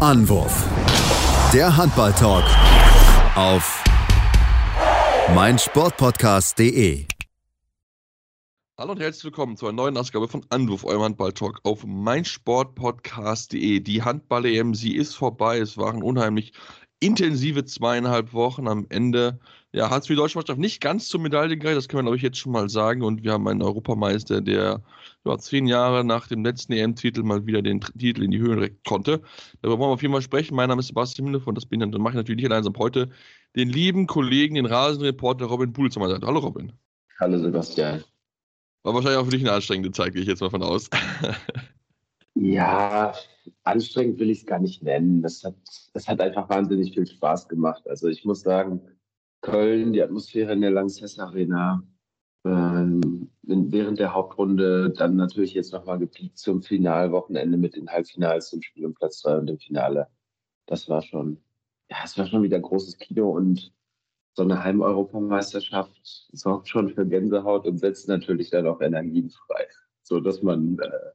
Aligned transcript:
Anwurf. 0.00 0.64
Der 1.52 1.76
Handball-Talk 1.76 2.44
auf 3.36 3.84
meinsportpodcast.de. 5.34 7.04
Hallo 8.78 8.92
und 8.92 9.00
herzlich 9.00 9.24
willkommen 9.24 9.58
zu 9.58 9.66
einer 9.66 9.76
neuen 9.76 9.98
Ausgabe 9.98 10.26
von 10.26 10.42
Anwurf, 10.48 10.84
eurem 10.84 11.02
Handball-Talk 11.02 11.60
auf 11.64 11.84
meinsportpodcast.de. 11.84 13.80
Die 13.80 14.02
Handball-EM, 14.02 14.74
sie 14.74 14.96
ist 14.96 15.16
vorbei. 15.16 15.58
Es 15.58 15.76
waren 15.76 16.02
unheimlich 16.02 16.54
intensive 17.00 17.64
zweieinhalb 17.64 18.32
Wochen. 18.32 18.68
Am 18.68 18.86
Ende 18.88 19.40
ja, 19.72 19.90
hat 19.90 20.02
es 20.02 20.06
für 20.06 20.14
die 20.14 20.18
deutsche 20.18 20.38
Mannschaft 20.38 20.58
nicht 20.58 20.80
ganz 20.80 21.08
zur 21.08 21.20
Medaille 21.20 21.56
gereicht, 21.56 21.76
das 21.76 21.88
können 21.88 22.00
wir, 22.00 22.04
glaube 22.04 22.16
ich, 22.16 22.22
jetzt 22.22 22.38
schon 22.38 22.52
mal 22.52 22.68
sagen. 22.68 23.02
Und 23.02 23.22
wir 23.22 23.32
haben 23.32 23.46
einen 23.48 23.62
Europameister, 23.62 24.40
der 24.40 24.82
ja, 25.24 25.38
zehn 25.38 25.66
Jahre 25.66 26.04
nach 26.04 26.28
dem 26.28 26.44
letzten 26.44 26.72
EM-Titel 26.72 27.22
mal 27.22 27.46
wieder 27.46 27.62
den 27.62 27.80
Titel 27.80 28.22
in 28.22 28.30
die 28.30 28.38
Höhe 28.38 28.60
recken 28.60 28.80
konnte. 28.86 29.22
Darüber 29.62 29.78
wollen 29.78 29.90
wir 29.90 29.94
auf 29.94 30.02
jeden 30.02 30.12
Fall 30.12 30.22
sprechen. 30.22 30.54
Mein 30.54 30.68
Name 30.68 30.80
ist 30.80 30.88
Sebastian 30.88 31.30
Müller 31.30 31.46
und 31.46 31.54
das 31.54 31.66
bin 31.66 31.80
dann, 31.80 31.92
dann 31.92 32.02
mache 32.02 32.12
ich 32.12 32.16
natürlich 32.16 32.42
nicht 32.42 32.50
allein, 32.50 32.64
sondern 32.64 32.82
heute 32.82 33.10
den 33.56 33.68
lieben 33.68 34.06
Kollegen, 34.06 34.54
den 34.54 34.66
Rasenreporter 34.66 35.46
Robin 35.46 35.72
Puhl 35.72 35.90
zu 35.90 36.00
meiner 36.00 36.14
Seite. 36.14 36.26
Hallo 36.26 36.40
Robin. 36.40 36.72
Hallo 37.18 37.38
Sebastian. 37.38 38.04
War 38.82 38.94
wahrscheinlich 38.94 39.20
auch 39.20 39.24
für 39.24 39.30
dich 39.30 39.42
eine 39.42 39.52
anstrengende 39.52 39.92
Zeit, 39.92 40.12
gehe 40.12 40.22
ich 40.22 40.28
jetzt 40.28 40.40
mal 40.40 40.50
von 40.50 40.62
aus. 40.62 40.88
ja, 42.34 43.12
anstrengend 43.64 44.18
will 44.18 44.30
ich 44.30 44.40
es 44.40 44.46
gar 44.46 44.58
nicht 44.58 44.82
nennen. 44.82 45.22
Das 45.22 45.44
hat, 45.44 45.54
das 45.92 46.08
hat 46.08 46.20
einfach 46.20 46.48
wahnsinnig 46.48 46.94
viel 46.94 47.06
Spaß 47.06 47.48
gemacht. 47.48 47.86
Also 47.88 48.08
ich 48.08 48.24
muss 48.24 48.40
sagen, 48.42 48.82
Köln, 49.40 49.92
die 49.92 50.02
Atmosphäre 50.02 50.52
in 50.52 50.60
der 50.60 50.70
Lanxess 50.70 51.18
Arena, 51.18 51.82
ähm, 52.44 53.30
während 53.42 53.98
der 53.98 54.14
Hauptrunde 54.14 54.90
dann 54.90 55.16
natürlich 55.16 55.54
jetzt 55.54 55.72
nochmal 55.72 55.98
gepiekt 55.98 56.38
zum 56.38 56.62
Finalwochenende 56.62 57.58
mit 57.58 57.76
den 57.76 57.88
Halbfinals 57.88 58.50
zum 58.50 58.62
Spiel 58.62 58.86
um 58.86 58.94
Platz 58.94 59.18
2 59.20 59.38
und 59.38 59.46
dem 59.46 59.58
Finale. 59.58 60.08
Das 60.66 60.88
war 60.88 61.02
schon, 61.02 61.38
ja, 61.90 61.98
es 62.04 62.16
war 62.16 62.26
schon 62.26 62.42
wieder 62.42 62.60
großes 62.60 62.98
Kino 62.98 63.30
und 63.30 63.72
so 64.34 64.42
eine 64.42 64.62
Heim-Europameisterschaft 64.62 66.28
sorgt 66.32 66.68
schon 66.68 66.90
für 66.90 67.06
Gänsehaut 67.06 67.66
und 67.66 67.78
setzt 67.78 68.08
natürlich 68.08 68.50
dann 68.50 68.66
auch 68.66 68.80
Energien 68.80 69.30
frei, 69.30 69.66
so 70.02 70.20
dass 70.20 70.42
man 70.42 70.78
äh, 70.78 71.10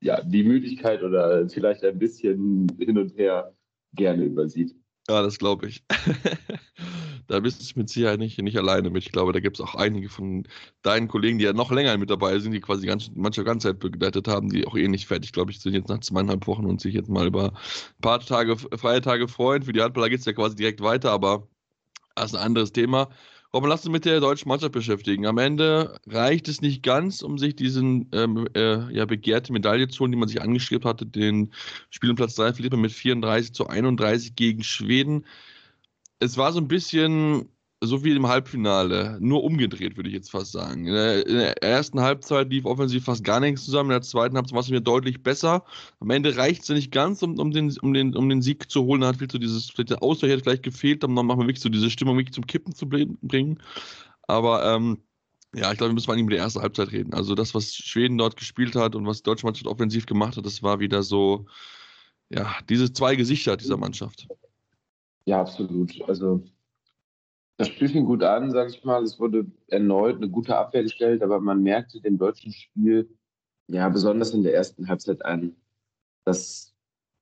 ja 0.00 0.22
die 0.22 0.44
Müdigkeit 0.44 1.02
oder 1.02 1.48
vielleicht 1.48 1.84
ein 1.84 1.98
bisschen 1.98 2.66
hin 2.78 2.98
und 2.98 3.16
her 3.16 3.54
gerne 3.94 4.24
übersieht. 4.24 4.74
Ja, 5.08 5.22
das 5.22 5.38
glaube 5.38 5.68
ich. 5.68 5.84
da 7.28 7.40
bist 7.40 7.60
du 7.60 7.78
mit 7.78 7.88
Sicherheit 7.88 8.18
nicht, 8.18 8.40
nicht 8.42 8.58
alleine 8.58 8.90
mit. 8.90 9.04
Ich 9.04 9.12
glaube, 9.12 9.32
da 9.32 9.40
gibt 9.40 9.58
es 9.58 9.64
auch 9.64 9.74
einige 9.74 10.08
von 10.08 10.46
deinen 10.82 11.08
Kollegen, 11.08 11.38
die 11.38 11.44
ja 11.44 11.52
noch 11.52 11.70
länger 11.70 11.96
mit 11.96 12.10
dabei 12.10 12.38
sind, 12.38 12.52
die 12.52 12.60
quasi 12.60 12.82
die 12.82 12.88
ganze, 12.88 13.10
manche 13.14 13.44
ganze 13.44 13.68
Zeit 13.68 13.78
begleitet 13.78 14.26
haben, 14.28 14.48
die 14.48 14.66
auch 14.66 14.76
ähnlich 14.76 15.06
fertig, 15.06 15.32
glaube 15.32 15.52
ich, 15.52 15.60
sind 15.60 15.74
jetzt 15.74 15.88
nach 15.88 16.00
zweieinhalb 16.00 16.46
Wochen 16.46 16.66
und 16.66 16.80
sich 16.80 16.94
jetzt 16.94 17.08
mal 17.08 17.26
über 17.26 17.52
ein 17.52 18.00
paar 18.00 18.20
Tage, 18.20 18.56
freie 18.56 19.00
Tage 19.00 19.28
freuen. 19.28 19.62
Für 19.62 19.72
die 19.72 19.80
Handballer 19.82 20.10
geht 20.10 20.20
es 20.20 20.26
ja 20.26 20.32
quasi 20.32 20.56
direkt 20.56 20.80
weiter, 20.80 21.12
aber 21.12 21.48
das 22.16 22.32
ist 22.32 22.36
ein 22.36 22.44
anderes 22.44 22.72
Thema. 22.72 23.08
Robin, 23.56 23.70
lass 23.70 23.86
uns 23.86 23.92
mit 23.92 24.04
der 24.04 24.20
deutschen 24.20 24.50
Mannschaft 24.50 24.72
beschäftigen. 24.72 25.24
Am 25.24 25.38
Ende 25.38 25.98
reicht 26.06 26.46
es 26.46 26.60
nicht 26.60 26.82
ganz, 26.82 27.22
um 27.22 27.38
sich 27.38 27.56
diesen 27.56 28.06
ähm, 28.12 28.46
äh, 28.54 28.92
ja, 28.92 29.06
begehrte 29.06 29.50
Medaille 29.50 29.88
zu 29.88 30.00
holen, 30.00 30.12
die 30.12 30.18
man 30.18 30.28
sich 30.28 30.42
angeschrieben 30.42 30.86
hatte. 30.86 31.06
Den 31.06 31.50
Spiel 31.88 32.10
um 32.10 32.16
Platz 32.16 32.34
3 32.34 32.52
verliert 32.52 32.74
man 32.74 32.82
mit 32.82 32.92
34 32.92 33.54
zu 33.54 33.66
31 33.66 34.36
gegen 34.36 34.62
Schweden. 34.62 35.24
Es 36.18 36.36
war 36.36 36.52
so 36.52 36.60
ein 36.60 36.68
bisschen 36.68 37.48
so 37.82 38.02
wie 38.04 38.12
im 38.12 38.26
Halbfinale, 38.26 39.18
nur 39.20 39.44
umgedreht, 39.44 39.96
würde 39.96 40.08
ich 40.08 40.14
jetzt 40.14 40.30
fast 40.30 40.52
sagen. 40.52 40.86
In 40.86 40.94
der, 40.94 41.26
in 41.26 41.36
der, 41.36 41.62
ersten 41.62 42.00
Halbzeit 42.00 42.50
lief 42.50 42.64
offensiv 42.64 43.04
fast 43.04 43.22
gar 43.22 43.38
nichts 43.40 43.64
zusammen, 43.64 43.90
in 43.90 43.94
der 43.94 44.02
zweiten 44.02 44.36
Halbzeit 44.36 44.54
war 44.54 44.62
es 44.62 44.70
wieder 44.70 44.80
deutlich 44.80 45.22
besser. 45.22 45.64
Am 46.00 46.10
Ende 46.10 46.36
reicht 46.36 46.62
es 46.62 46.68
ja 46.68 46.74
nicht 46.74 46.90
ganz, 46.90 47.22
um, 47.22 47.38
um, 47.38 47.50
den, 47.50 47.76
um, 47.82 47.92
den, 47.92 48.16
um 48.16 48.28
den 48.28 48.40
Sieg 48.40 48.70
zu 48.70 48.84
holen. 48.84 49.02
Da 49.02 49.08
hat 49.08 49.16
viel 49.16 49.30
so 49.30 49.38
dieses, 49.38 49.70
vielleicht 49.70 50.00
Ausgleich 50.00 50.32
hat 50.32 50.42
gleich 50.42 50.62
gefehlt, 50.62 51.04
um 51.04 51.14
dann 51.14 51.26
machen 51.26 51.40
wir 51.40 51.46
wirklich 51.46 51.62
so 51.62 51.68
diese 51.68 51.90
Stimmung 51.90 52.16
wirklich 52.16 52.34
zum 52.34 52.46
Kippen 52.46 52.74
zu 52.74 52.88
bringen. 52.88 53.62
Aber 54.22 54.64
ähm, 54.74 54.98
ja, 55.54 55.70
ich 55.70 55.78
glaube, 55.78 55.90
wir 55.90 55.94
müssen 55.94 56.06
vor 56.06 56.14
allem 56.14 56.24
über 56.24 56.34
die 56.34 56.36
erste 56.36 56.62
Halbzeit 56.62 56.92
reden. 56.92 57.12
Also 57.12 57.34
das, 57.34 57.54
was 57.54 57.74
Schweden 57.74 58.16
dort 58.16 58.36
gespielt 58.36 58.74
hat 58.74 58.94
und 58.94 59.06
was 59.06 59.18
die 59.18 59.24
deutsche 59.24 59.46
Mannschaft 59.46 59.66
offensiv 59.66 60.06
gemacht 60.06 60.36
hat, 60.36 60.46
das 60.46 60.62
war 60.62 60.80
wieder 60.80 61.02
so, 61.02 61.46
ja, 62.30 62.56
diese 62.68 62.92
zwei 62.92 63.16
Gesichter 63.16 63.56
dieser 63.56 63.76
Mannschaft. 63.76 64.28
Ja, 65.26 65.40
absolut. 65.40 66.00
Also 66.08 66.42
das 67.56 67.68
Spiel 67.68 67.88
fing 67.88 68.04
gut 68.04 68.22
an, 68.22 68.50
sage 68.50 68.70
ich 68.70 68.84
mal. 68.84 69.02
Es 69.02 69.18
wurde 69.18 69.46
erneut 69.68 70.16
eine 70.16 70.28
gute 70.28 70.56
Abwehr 70.56 70.82
gestellt, 70.82 71.22
aber 71.22 71.40
man 71.40 71.62
merkte 71.62 72.00
dem 72.00 72.18
deutschen 72.18 72.52
Spiel, 72.52 73.16
ja, 73.68 73.88
besonders 73.88 74.32
in 74.34 74.42
der 74.42 74.54
ersten 74.54 74.88
Halbzeit 74.88 75.24
an, 75.24 75.56
dass 76.24 76.74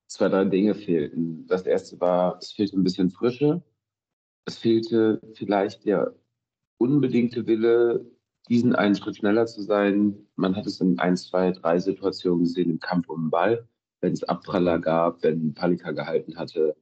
zwei, 0.07 0.29
drei 0.29 0.45
Dinge 0.45 0.75
fehlten. 0.75 1.47
Das 1.47 1.65
erste 1.65 1.99
war, 1.99 2.37
es 2.39 2.51
fehlte 2.51 2.77
ein 2.77 2.83
bisschen 2.83 3.11
Frische. 3.11 3.63
Es 4.45 4.57
fehlte 4.57 5.21
vielleicht 5.35 5.85
der 5.85 6.13
unbedingte 6.77 7.47
Wille, 7.47 8.05
diesen 8.49 8.75
einen 8.75 8.95
Schritt 8.95 9.17
schneller 9.17 9.47
zu 9.47 9.61
sein. 9.63 10.27
Man 10.35 10.55
hat 10.55 10.67
es 10.67 10.81
in 10.81 10.99
ein, 10.99 11.17
zwei, 11.17 11.51
drei 11.51 11.79
Situationen 11.79 12.43
gesehen 12.43 12.69
im 12.69 12.79
Kampf 12.79 13.09
um 13.09 13.25
den 13.25 13.29
Ball, 13.31 13.67
wenn 14.01 14.13
es 14.13 14.23
Abpraller 14.23 14.79
gab, 14.79 15.23
wenn 15.23 15.53
Palika 15.53 15.91
gehalten 15.91 16.37
hatte 16.37 16.75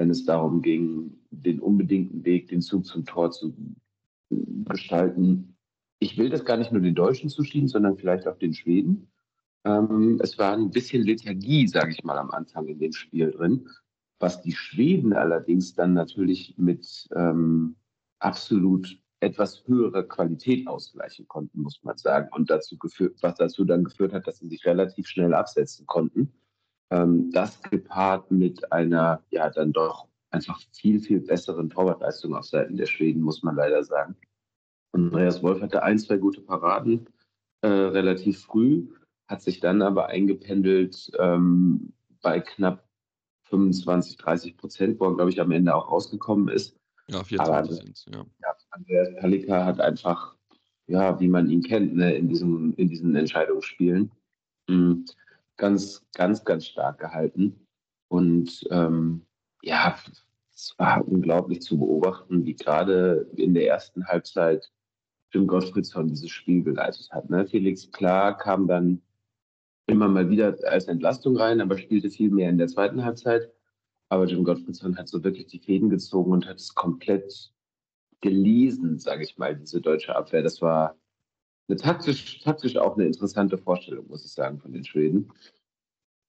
wenn 0.00 0.08
es 0.08 0.24
darum 0.24 0.62
ging, 0.62 1.18
den 1.30 1.60
unbedingten 1.60 2.24
Weg, 2.24 2.48
den 2.48 2.62
Zug 2.62 2.86
zum 2.86 3.04
Tor 3.04 3.32
zu 3.32 3.54
gestalten. 4.30 5.58
Ich 5.98 6.16
will 6.16 6.30
das 6.30 6.46
gar 6.46 6.56
nicht 6.56 6.72
nur 6.72 6.80
den 6.80 6.94
Deutschen 6.94 7.28
zuschieben, 7.28 7.68
sondern 7.68 7.98
vielleicht 7.98 8.26
auch 8.26 8.38
den 8.38 8.54
Schweden. 8.54 9.12
Ähm, 9.66 10.18
es 10.22 10.38
war 10.38 10.54
ein 10.54 10.70
bisschen 10.70 11.02
Lethargie, 11.02 11.68
sage 11.68 11.90
ich 11.90 12.02
mal, 12.02 12.16
am 12.16 12.30
Anfang 12.30 12.66
in 12.68 12.78
dem 12.78 12.94
Spiel 12.94 13.30
drin, 13.30 13.68
was 14.18 14.40
die 14.40 14.52
Schweden 14.52 15.12
allerdings 15.12 15.74
dann 15.74 15.92
natürlich 15.92 16.54
mit 16.56 17.06
ähm, 17.14 17.76
absolut 18.20 18.98
etwas 19.20 19.64
höherer 19.66 20.04
Qualität 20.04 20.66
ausgleichen 20.66 21.28
konnten, 21.28 21.60
muss 21.60 21.78
man 21.82 21.98
sagen. 21.98 22.30
Und 22.32 22.48
dazu 22.48 22.78
geführt, 22.78 23.18
was 23.20 23.34
dazu 23.34 23.66
dann 23.66 23.84
geführt 23.84 24.14
hat, 24.14 24.26
dass 24.26 24.38
sie 24.38 24.48
sich 24.48 24.64
relativ 24.64 25.08
schnell 25.08 25.34
absetzen 25.34 25.84
konnten. 25.84 26.32
Ähm, 26.90 27.30
das 27.32 27.62
gepaart 27.62 28.30
mit 28.30 28.72
einer, 28.72 29.22
ja, 29.30 29.48
dann 29.50 29.72
doch 29.72 30.08
einfach 30.30 30.60
viel, 30.72 31.00
viel 31.00 31.20
besseren 31.20 31.70
Torwartleistung 31.70 32.34
auf 32.34 32.44
Seiten 32.44 32.76
der 32.76 32.86
Schweden, 32.86 33.22
muss 33.22 33.42
man 33.42 33.56
leider 33.56 33.82
sagen. 33.84 34.16
Andreas 34.92 35.42
Wolf 35.42 35.60
hatte 35.60 35.82
ein, 35.82 35.98
zwei 35.98 36.16
gute 36.16 36.40
Paraden 36.40 37.06
äh, 37.62 37.68
relativ 37.68 38.40
früh, 38.40 38.88
hat 39.28 39.42
sich 39.42 39.60
dann 39.60 39.82
aber 39.82 40.06
eingependelt 40.06 41.10
ähm, 41.18 41.92
bei 42.22 42.40
knapp 42.40 42.84
25, 43.44 44.16
30 44.16 44.56
Prozent, 44.56 45.00
wo 45.00 45.06
er, 45.06 45.14
glaube 45.14 45.30
ich, 45.30 45.40
am 45.40 45.50
Ende 45.50 45.74
auch 45.74 45.90
rausgekommen 45.90 46.48
ist. 46.48 46.76
Ja, 47.08 47.24
24 47.24 47.76
sind 47.76 48.14
ja. 48.14 48.24
ja. 48.40 48.56
Andreas 48.70 49.08
Palika 49.20 49.64
hat 49.64 49.80
einfach, 49.80 50.36
ja, 50.86 51.18
wie 51.18 51.28
man 51.28 51.50
ihn 51.50 51.62
kennt, 51.62 51.94
ne, 51.94 52.14
in, 52.14 52.28
diesem, 52.28 52.74
in 52.74 52.88
diesen 52.88 53.14
Entscheidungsspielen, 53.16 54.12
mh, 54.68 54.76
hm, 54.76 55.04
ganz, 55.60 56.04
ganz, 56.14 56.44
ganz 56.44 56.66
stark 56.66 56.98
gehalten. 56.98 57.66
Und 58.08 58.66
ähm, 58.70 59.26
ja, 59.62 59.94
es 60.52 60.74
war 60.78 61.06
unglaublich 61.06 61.60
zu 61.60 61.78
beobachten, 61.78 62.44
wie 62.44 62.56
gerade 62.56 63.30
in 63.36 63.54
der 63.54 63.68
ersten 63.68 64.06
Halbzeit 64.06 64.72
Jim 65.32 65.46
Gottfriedson 65.46 66.08
dieses 66.08 66.30
Spiel 66.30 66.64
geleitet 66.64 67.08
hat. 67.12 67.30
Ne? 67.30 67.46
Felix 67.46 67.92
Klar 67.92 68.36
kam 68.36 68.66
dann 68.66 69.02
immer 69.86 70.08
mal 70.08 70.30
wieder 70.30 70.56
als 70.64 70.86
Entlastung 70.86 71.36
rein, 71.36 71.60
aber 71.60 71.78
spielte 71.78 72.10
viel 72.10 72.30
mehr 72.30 72.48
in 72.48 72.58
der 72.58 72.68
zweiten 72.68 73.04
Halbzeit. 73.04 73.52
Aber 74.08 74.24
Jim 74.24 74.42
Gottfriedson 74.42 74.96
hat 74.96 75.08
so 75.08 75.22
wirklich 75.22 75.46
die 75.46 75.60
Fäden 75.60 75.90
gezogen 75.90 76.32
und 76.32 76.48
hat 76.48 76.56
es 76.56 76.74
komplett 76.74 77.52
gelesen, 78.22 78.98
sage 78.98 79.24
ich 79.24 79.38
mal, 79.38 79.54
diese 79.54 79.80
deutsche 79.80 80.16
Abwehr. 80.16 80.42
Das 80.42 80.60
war 80.62 80.96
eine 81.70 81.76
taktisch, 81.76 82.40
taktisch 82.40 82.76
auch 82.76 82.96
eine 82.96 83.06
interessante 83.06 83.56
Vorstellung, 83.56 84.08
muss 84.08 84.24
ich 84.24 84.32
sagen, 84.32 84.58
von 84.58 84.72
den 84.72 84.84
Schweden, 84.84 85.32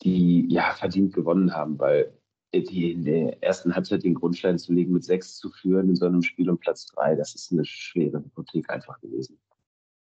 die 0.03 0.45
ja 0.49 0.73
verdient 0.73 1.13
gewonnen 1.13 1.53
haben, 1.53 1.79
weil 1.79 2.13
die 2.53 2.91
in 2.91 3.03
der 3.05 3.41
ersten 3.41 3.73
Halbzeit 3.73 4.03
den 4.03 4.13
Grundstein 4.13 4.59
zu 4.59 4.73
legen, 4.73 4.93
mit 4.93 5.03
sechs 5.03 5.37
zu 5.37 5.49
führen 5.49 5.89
in 5.89 5.95
so 5.95 6.05
einem 6.05 6.21
Spiel 6.21 6.49
um 6.49 6.57
Platz 6.57 6.85
drei, 6.85 7.15
das 7.15 7.33
ist 7.33 7.51
eine 7.51 7.65
schwere 7.65 8.19
Hypothek 8.19 8.69
einfach 8.69 8.99
gewesen. 8.99 9.39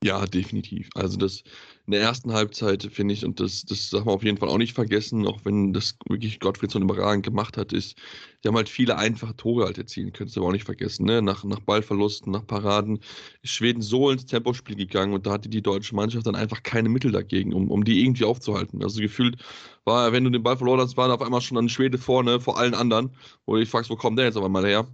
Ja, 0.05 0.27
definitiv. 0.27 0.89
Also 0.97 1.17
das 1.17 1.45
in 1.87 1.93
der 1.93 2.01
ersten 2.01 2.33
Halbzeit 2.33 2.83
finde 2.93 3.15
ich, 3.15 3.25
und 3.25 3.39
das, 3.39 3.63
das 3.65 3.89
darf 3.91 4.05
man 4.05 4.15
auf 4.17 4.25
jeden 4.25 4.37
Fall 4.37 4.49
auch 4.49 4.59
nicht 4.59 4.75
vergessen, 4.75 5.27
auch 5.29 5.45
wenn 5.45 5.73
das 5.73 5.97
wirklich 6.09 6.41
Gottfried 6.41 6.73
so 6.73 6.81
überragend 6.81 7.25
gemacht 7.25 7.57
hat, 7.57 7.73
ist, 7.73 7.97
die 8.43 8.49
haben 8.49 8.57
halt 8.57 8.69
viele 8.69 8.97
einfache 8.99 9.37
Tore 9.37 9.65
halt 9.65 9.79
erzielen 9.79 10.13
können, 10.13 10.29
das 10.29 10.37
aber 10.37 10.49
auch 10.49 10.53
nicht 10.53 10.65
vergessen. 10.65 11.07
Ne? 11.07 11.23
Nach, 11.23 11.45
nach 11.45 11.61
Ballverlusten, 11.61 12.33
nach 12.33 12.45
Paraden 12.45 12.99
ist 13.43 13.53
Schweden 13.53 13.81
so 13.81 14.11
ins 14.11 14.27
Tempospiel 14.27 14.75
gegangen 14.75 15.13
und 15.15 15.25
da 15.27 15.33
hatte 15.33 15.49
die 15.49 15.63
deutsche 15.63 15.95
Mannschaft 15.95 16.27
dann 16.27 16.35
einfach 16.35 16.65
keine 16.65 16.89
Mittel 16.89 17.13
dagegen, 17.13 17.53
um, 17.53 17.71
um 17.71 17.85
die 17.85 18.03
irgendwie 18.05 18.25
aufzuhalten. 18.25 18.83
Also 18.83 19.01
gefühlt 19.01 19.37
war, 19.85 20.13
wenn 20.13 20.25
du 20.25 20.31
den 20.31 20.43
Ball 20.43 20.57
verloren 20.57 20.81
hast, 20.81 20.97
war 20.97 21.07
da 21.09 21.15
auf 21.15 21.23
einmal 21.23 21.41
schon 21.43 21.59
ein 21.59 21.69
Schwede 21.69 21.99
vorne 21.99 22.41
vor 22.41 22.59
allen 22.59 22.75
anderen, 22.75 23.15
wo 23.47 23.55
du 23.55 23.61
dich 23.61 23.71
fragst, 23.71 23.89
wo 23.91 23.97
kommt 23.97 24.19
der 24.19 24.27
jetzt 24.27 24.37
aber 24.37 24.49
mal 24.49 24.67
her? 24.67 24.89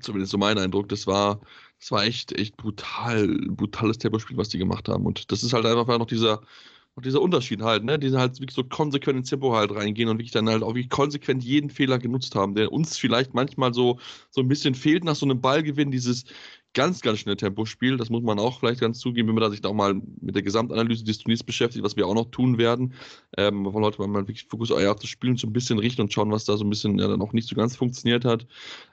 Zumindest 0.00 0.32
so 0.32 0.38
mein 0.38 0.58
Eindruck. 0.58 0.88
Das 0.88 1.06
war, 1.06 1.40
das 1.82 1.90
war 1.90 2.04
echt, 2.04 2.30
echt 2.38 2.56
brutal, 2.56 3.26
brutales 3.48 3.98
Tempospiel, 3.98 4.36
was 4.36 4.48
die 4.48 4.58
gemacht 4.58 4.88
haben. 4.88 5.04
Und 5.04 5.32
das 5.32 5.42
ist 5.42 5.52
halt 5.52 5.66
einfach 5.66 5.98
noch 5.98 6.06
dieser, 6.06 6.40
auch 6.94 7.02
dieser 7.02 7.20
Unterschied 7.20 7.60
halt, 7.60 7.82
ne? 7.82 7.98
Die 7.98 8.12
halt 8.12 8.38
wirklich 8.38 8.54
so 8.54 8.62
konsequent 8.62 9.18
ins 9.18 9.30
Tempo 9.30 9.52
halt 9.56 9.72
reingehen 9.74 10.08
und 10.08 10.18
wirklich 10.18 10.30
dann 10.30 10.48
halt 10.48 10.62
auch 10.62 10.74
wirklich 10.74 10.90
konsequent 10.90 11.42
jeden 11.42 11.70
Fehler 11.70 11.98
genutzt 11.98 12.36
haben, 12.36 12.54
der 12.54 12.70
uns 12.70 12.98
vielleicht 12.98 13.34
manchmal 13.34 13.74
so, 13.74 13.98
so 14.30 14.42
ein 14.42 14.48
bisschen 14.48 14.76
fehlt 14.76 15.02
nach 15.02 15.16
so 15.16 15.26
einem 15.26 15.40
Ballgewinn, 15.40 15.90
dieses 15.90 16.24
ganz, 16.74 17.00
ganz 17.00 17.18
schnell 17.18 17.36
Tempospiel. 17.36 17.96
Das 17.96 18.10
muss 18.10 18.22
man 18.22 18.38
auch 18.38 18.60
vielleicht 18.60 18.80
ganz 18.80 18.98
zugeben, 18.98 19.28
wenn 19.28 19.34
man 19.34 19.50
sich 19.50 19.60
da 19.60 19.68
auch 19.68 19.74
mal 19.74 19.94
mit 20.20 20.34
der 20.34 20.42
Gesamtanalyse 20.42 21.04
des 21.04 21.18
Turniers 21.18 21.42
beschäftigt, 21.42 21.84
was 21.84 21.96
wir 21.96 22.06
auch 22.06 22.14
noch 22.14 22.30
tun 22.30 22.58
werden. 22.58 22.94
Ähm, 23.36 23.64
weil 23.64 23.82
heute 23.82 24.06
mal 24.06 24.26
wirklich 24.26 24.46
Fokus 24.48 24.70
auf 24.70 24.98
das 24.98 25.08
Spielen 25.08 25.36
so 25.36 25.46
ein 25.46 25.52
bisschen 25.52 25.78
richten 25.78 26.02
und 26.02 26.12
schauen, 26.12 26.30
was 26.30 26.44
da 26.44 26.56
so 26.56 26.64
ein 26.64 26.70
bisschen 26.70 26.98
ja, 26.98 27.08
dann 27.08 27.20
auch 27.22 27.32
nicht 27.32 27.48
so 27.48 27.54
ganz 27.54 27.76
funktioniert 27.76 28.24
hat. 28.24 28.46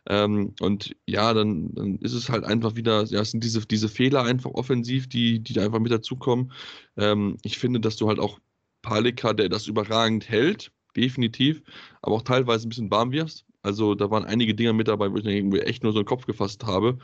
Ähm, 0.08 0.54
und 0.60 0.96
ja, 1.06 1.34
dann, 1.34 1.74
dann 1.74 1.98
ist 2.00 2.14
es 2.14 2.30
halt 2.30 2.44
einfach 2.44 2.76
wieder, 2.76 3.06
ja, 3.06 3.22
es 3.22 3.32
sind 3.32 3.44
diese, 3.44 3.66
diese 3.66 3.90
Fehler 3.90 4.24
einfach 4.24 4.52
offensiv, 4.52 5.08
die, 5.08 5.40
die 5.40 5.54
da 5.54 5.64
einfach 5.64 5.80
mit 5.80 5.92
dazukommen. 5.92 6.52
Ähm, 6.98 7.38
ich 7.44 7.58
finde, 7.58 7.80
dass 7.80 7.96
du 7.96 8.08
halt 8.08 8.20
auch 8.20 8.40
Palika, 8.82 9.34
der 9.34 9.50
das 9.50 9.68
überragend 9.68 10.30
hält, 10.30 10.72
definitiv, 10.96 11.62
aber 12.02 12.16
auch 12.16 12.22
teilweise 12.24 12.68
ein 12.68 12.70
bisschen 12.70 12.92
warm 12.92 13.12
wirst. 13.12 13.46
Also 13.62 13.96
da 13.96 14.10
waren 14.10 14.26
einige 14.26 14.56
Dinge 14.56 14.74
mit 14.74 14.88
dabei, 14.88 15.12
wo 15.12 15.18
ich 15.18 15.26
irgendwie 15.26 15.60
echt 15.60 15.84
nur 15.84 15.92
so 15.92 16.00
einen 16.00 16.06
Kopf 16.06 16.26
gefasst 16.26 16.66
habe, 16.66 16.98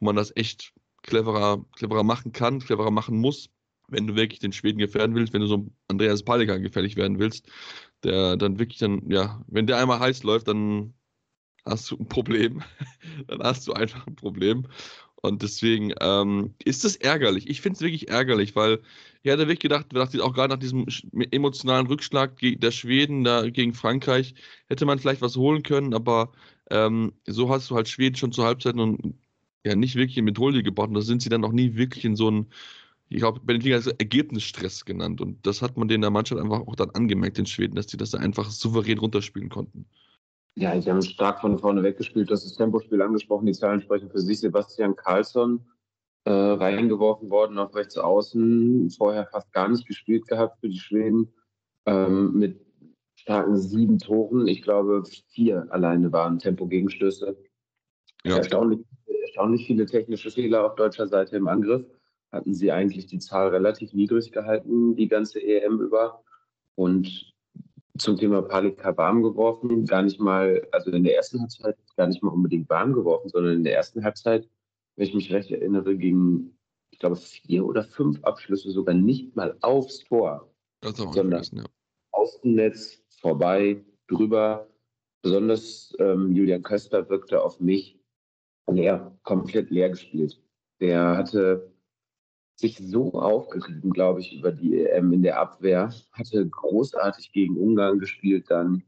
wo 0.00 0.06
man 0.06 0.16
das 0.16 0.34
echt 0.36 0.72
cleverer, 1.02 1.64
cleverer 1.76 2.02
machen 2.02 2.32
kann, 2.32 2.60
cleverer 2.60 2.90
machen 2.90 3.18
muss, 3.18 3.50
wenn 3.88 4.06
du 4.06 4.16
wirklich 4.16 4.40
den 4.40 4.52
Schweden 4.52 4.78
gefährden 4.78 5.14
willst, 5.14 5.32
wenn 5.32 5.40
du 5.40 5.46
so 5.46 5.66
Andreas 5.88 6.22
Palika 6.22 6.58
gefährlich 6.58 6.96
werden 6.96 7.18
willst, 7.18 7.48
der 8.04 8.36
dann 8.36 8.58
wirklich 8.58 8.78
dann, 8.78 9.10
ja, 9.10 9.42
wenn 9.48 9.66
der 9.66 9.78
einmal 9.78 10.00
heiß 10.00 10.22
läuft, 10.22 10.48
dann 10.48 10.94
hast 11.64 11.90
du 11.90 11.96
ein 11.96 12.08
Problem. 12.08 12.62
dann 13.26 13.42
hast 13.42 13.66
du 13.66 13.72
einfach 13.72 14.06
ein 14.06 14.16
Problem. 14.16 14.66
Und 15.20 15.42
deswegen 15.42 15.92
ähm, 16.00 16.54
ist 16.64 16.84
es 16.84 16.96
ärgerlich. 16.96 17.48
Ich 17.48 17.60
finde 17.60 17.76
es 17.76 17.80
wirklich 17.80 18.08
ärgerlich, 18.08 18.54
weil 18.54 18.80
ich 19.28 19.32
hatte 19.32 19.46
wirklich 19.46 19.60
gedacht, 19.60 19.94
auch 20.20 20.32
gerade 20.32 20.54
nach 20.54 20.58
diesem 20.58 20.86
emotionalen 21.30 21.86
Rückschlag 21.86 22.38
der 22.40 22.70
Schweden 22.70 23.24
da 23.24 23.48
gegen 23.50 23.74
Frankreich, 23.74 24.34
hätte 24.68 24.86
man 24.86 24.98
vielleicht 24.98 25.20
was 25.20 25.36
holen 25.36 25.62
können, 25.62 25.92
aber 25.92 26.32
ähm, 26.70 27.12
so 27.26 27.50
hast 27.50 27.70
du 27.70 27.74
halt 27.74 27.88
Schweden 27.88 28.16
schon 28.16 28.32
zur 28.32 28.46
Halbzeit 28.46 28.76
und 28.76 29.18
ja 29.66 29.74
nicht 29.74 29.96
wirklich 29.96 30.16
in 30.16 30.24
Methode 30.24 30.62
gebaut 30.62 30.88
und 30.88 30.94
da 30.94 31.02
sind 31.02 31.20
sie 31.20 31.28
dann 31.28 31.44
auch 31.44 31.52
nie 31.52 31.74
wirklich 31.74 32.06
in 32.06 32.16
so 32.16 32.28
einen, 32.28 32.46
ich 33.10 33.18
glaube, 33.18 33.40
Benfica 33.40 33.76
hat 33.76 33.86
es 33.86 33.92
Ergebnisstress 33.98 34.86
genannt 34.86 35.20
und 35.20 35.46
das 35.46 35.60
hat 35.60 35.76
man 35.76 35.88
denen 35.88 36.02
der 36.02 36.10
Mannschaft 36.10 36.40
einfach 36.40 36.60
auch 36.60 36.76
dann 36.76 36.90
angemerkt, 36.90 37.36
den 37.36 37.46
Schweden, 37.46 37.74
dass 37.74 37.86
die 37.86 37.98
das 37.98 38.14
einfach 38.14 38.50
souverän 38.50 38.96
runterspielen 38.96 39.50
konnten. 39.50 39.84
Ja, 40.54 40.74
die 40.74 40.90
haben 40.90 41.02
stark 41.02 41.42
von 41.42 41.58
vorne 41.58 41.82
weggespielt. 41.82 42.30
Das 42.30 42.44
ist 42.44 42.52
das 42.52 42.56
Tempospiel 42.56 43.00
angesprochen. 43.00 43.46
Die 43.46 43.52
Zahlen 43.52 43.80
sprechen 43.80 44.10
für 44.10 44.20
sich. 44.20 44.40
Sebastian 44.40 44.96
Karlsson 44.96 45.60
äh, 46.28 46.30
reingeworfen 46.30 47.30
worden 47.30 47.58
auf 47.58 47.74
rechts 47.74 47.96
außen. 47.96 48.90
Vorher 48.90 49.26
fast 49.26 49.50
gar 49.52 49.66
nicht 49.68 49.86
gespielt 49.86 50.26
gehabt 50.26 50.60
für 50.60 50.68
die 50.68 50.78
Schweden. 50.78 51.32
Ähm, 51.86 52.34
mit 52.34 52.60
starken 53.14 53.56
sieben 53.56 53.98
Toren. 53.98 54.46
Ich 54.46 54.60
glaube, 54.60 55.04
vier 55.30 55.66
alleine 55.70 56.12
waren 56.12 56.38
Tempo-Gegenstöße. 56.38 57.34
Ja. 58.24 58.36
Erstaunlich, 58.36 58.80
erstaunlich 59.22 59.66
viele 59.66 59.86
technische 59.86 60.30
Fehler 60.30 60.66
auf 60.66 60.74
deutscher 60.74 61.06
Seite 61.06 61.34
im 61.36 61.48
Angriff. 61.48 61.86
Hatten 62.30 62.52
sie 62.52 62.72
eigentlich 62.72 63.06
die 63.06 63.20
Zahl 63.20 63.48
relativ 63.48 63.94
niedrig 63.94 64.30
gehalten, 64.30 64.96
die 64.96 65.08
ganze 65.08 65.42
EM 65.42 65.80
über. 65.80 66.22
Und 66.74 67.32
zum 67.96 68.18
Thema 68.18 68.42
Palika 68.42 68.94
warm 68.98 69.22
geworfen, 69.22 69.86
gar 69.86 70.02
nicht 70.02 70.20
mal, 70.20 70.62
also 70.72 70.90
in 70.90 71.04
der 71.04 71.16
ersten 71.16 71.40
Halbzeit 71.40 71.78
gar 71.96 72.06
nicht 72.06 72.22
mal 72.22 72.32
unbedingt 72.32 72.68
warm 72.68 72.92
geworfen, 72.92 73.30
sondern 73.30 73.54
in 73.54 73.64
der 73.64 73.76
ersten 73.76 74.04
Halbzeit, 74.04 74.46
wenn 74.98 75.06
ich 75.06 75.14
mich 75.14 75.32
recht 75.32 75.50
erinnere, 75.52 75.96
gingen, 75.96 76.58
ich 76.90 76.98
glaube, 76.98 77.14
vier 77.14 77.64
oder 77.64 77.84
fünf 77.84 78.22
Abschlüsse 78.24 78.72
sogar 78.72 78.96
nicht 78.96 79.36
mal 79.36 79.56
aufs 79.60 80.00
Tor, 80.00 80.52
sondern 80.82 81.44
ja. 81.52 81.64
Außennetz, 82.10 83.04
vorbei, 83.20 83.84
drüber. 84.08 84.68
Besonders 85.22 85.94
ähm, 86.00 86.34
Julian 86.34 86.64
Köster 86.64 87.08
wirkte 87.08 87.42
auf 87.42 87.60
mich 87.60 88.00
leer, 88.68 89.16
komplett 89.22 89.70
leer 89.70 89.90
gespielt. 89.90 90.42
Der 90.80 91.16
hatte 91.16 91.72
sich 92.56 92.78
so 92.78 93.12
aufgerieben, 93.12 93.92
glaube 93.92 94.20
ich, 94.20 94.36
über 94.36 94.50
die 94.50 94.82
EM 94.82 95.12
in 95.12 95.22
der 95.22 95.38
Abwehr. 95.38 95.94
Hatte 96.10 96.48
großartig 96.48 97.30
gegen 97.30 97.56
Ungarn 97.56 98.00
gespielt 98.00 98.46
dann. 98.50 98.82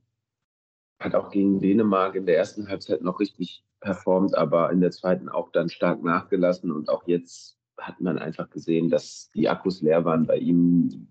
Hat 1.00 1.14
auch 1.14 1.30
gegen 1.30 1.60
Dänemark 1.60 2.16
in 2.16 2.26
der 2.26 2.36
ersten 2.36 2.68
Halbzeit 2.68 3.00
noch 3.02 3.20
richtig 3.20 3.64
performt, 3.80 4.36
aber 4.36 4.70
in 4.70 4.80
der 4.80 4.90
zweiten 4.90 5.28
auch 5.28 5.50
dann 5.52 5.68
stark 5.68 6.02
nachgelassen. 6.02 6.70
Und 6.70 6.88
auch 6.88 7.06
jetzt 7.06 7.58
hat 7.78 8.00
man 8.00 8.18
einfach 8.18 8.50
gesehen, 8.50 8.90
dass 8.90 9.30
die 9.34 9.48
Akkus 9.48 9.80
leer 9.80 10.04
waren 10.04 10.26
bei 10.26 10.38
ihm. 10.38 11.08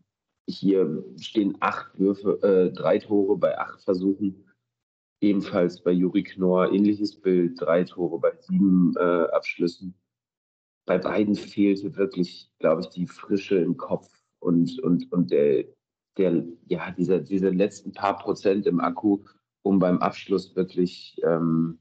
Hier 0.48 1.04
stehen 1.18 1.57
acht 1.60 1.98
Würfe, 2.00 2.42
äh, 2.42 2.71
drei 2.71 3.00
Tore 3.00 3.38
bei 3.38 3.57
acht 3.57 3.81
Versuchen. 3.83 4.45
Ebenfalls 5.21 5.81
bei 5.81 5.92
Juri 5.92 6.24
Knorr 6.24 6.71
ähnliches 6.71 7.19
Bild, 7.19 7.60
drei 7.60 7.83
Tore 7.83 8.19
bei 8.19 8.31
sieben 8.39 8.95
äh, 8.98 9.27
Abschlüssen 9.31 9.95
bei 10.89 10.98
beiden 10.98 11.36
fehlte 11.36 11.95
wirklich, 11.98 12.51
glaube 12.57 12.81
ich, 12.81 12.89
die 12.89 13.06
Frische 13.06 13.57
im 13.60 13.77
Kopf 13.77 14.10
und, 14.39 14.80
und, 14.80 15.12
und 15.12 15.30
der, 15.30 15.65
der, 16.18 16.44
ja, 16.65 16.89
diese, 16.89 17.22
diese 17.22 17.50
letzten 17.50 17.92
paar 17.92 18.18
Prozent 18.18 18.65
im 18.65 18.80
Akku, 18.80 19.24
um 19.62 19.77
beim 19.77 20.00
Abschluss 20.00 20.56
wirklich 20.56 21.15
ähm, 21.24 21.77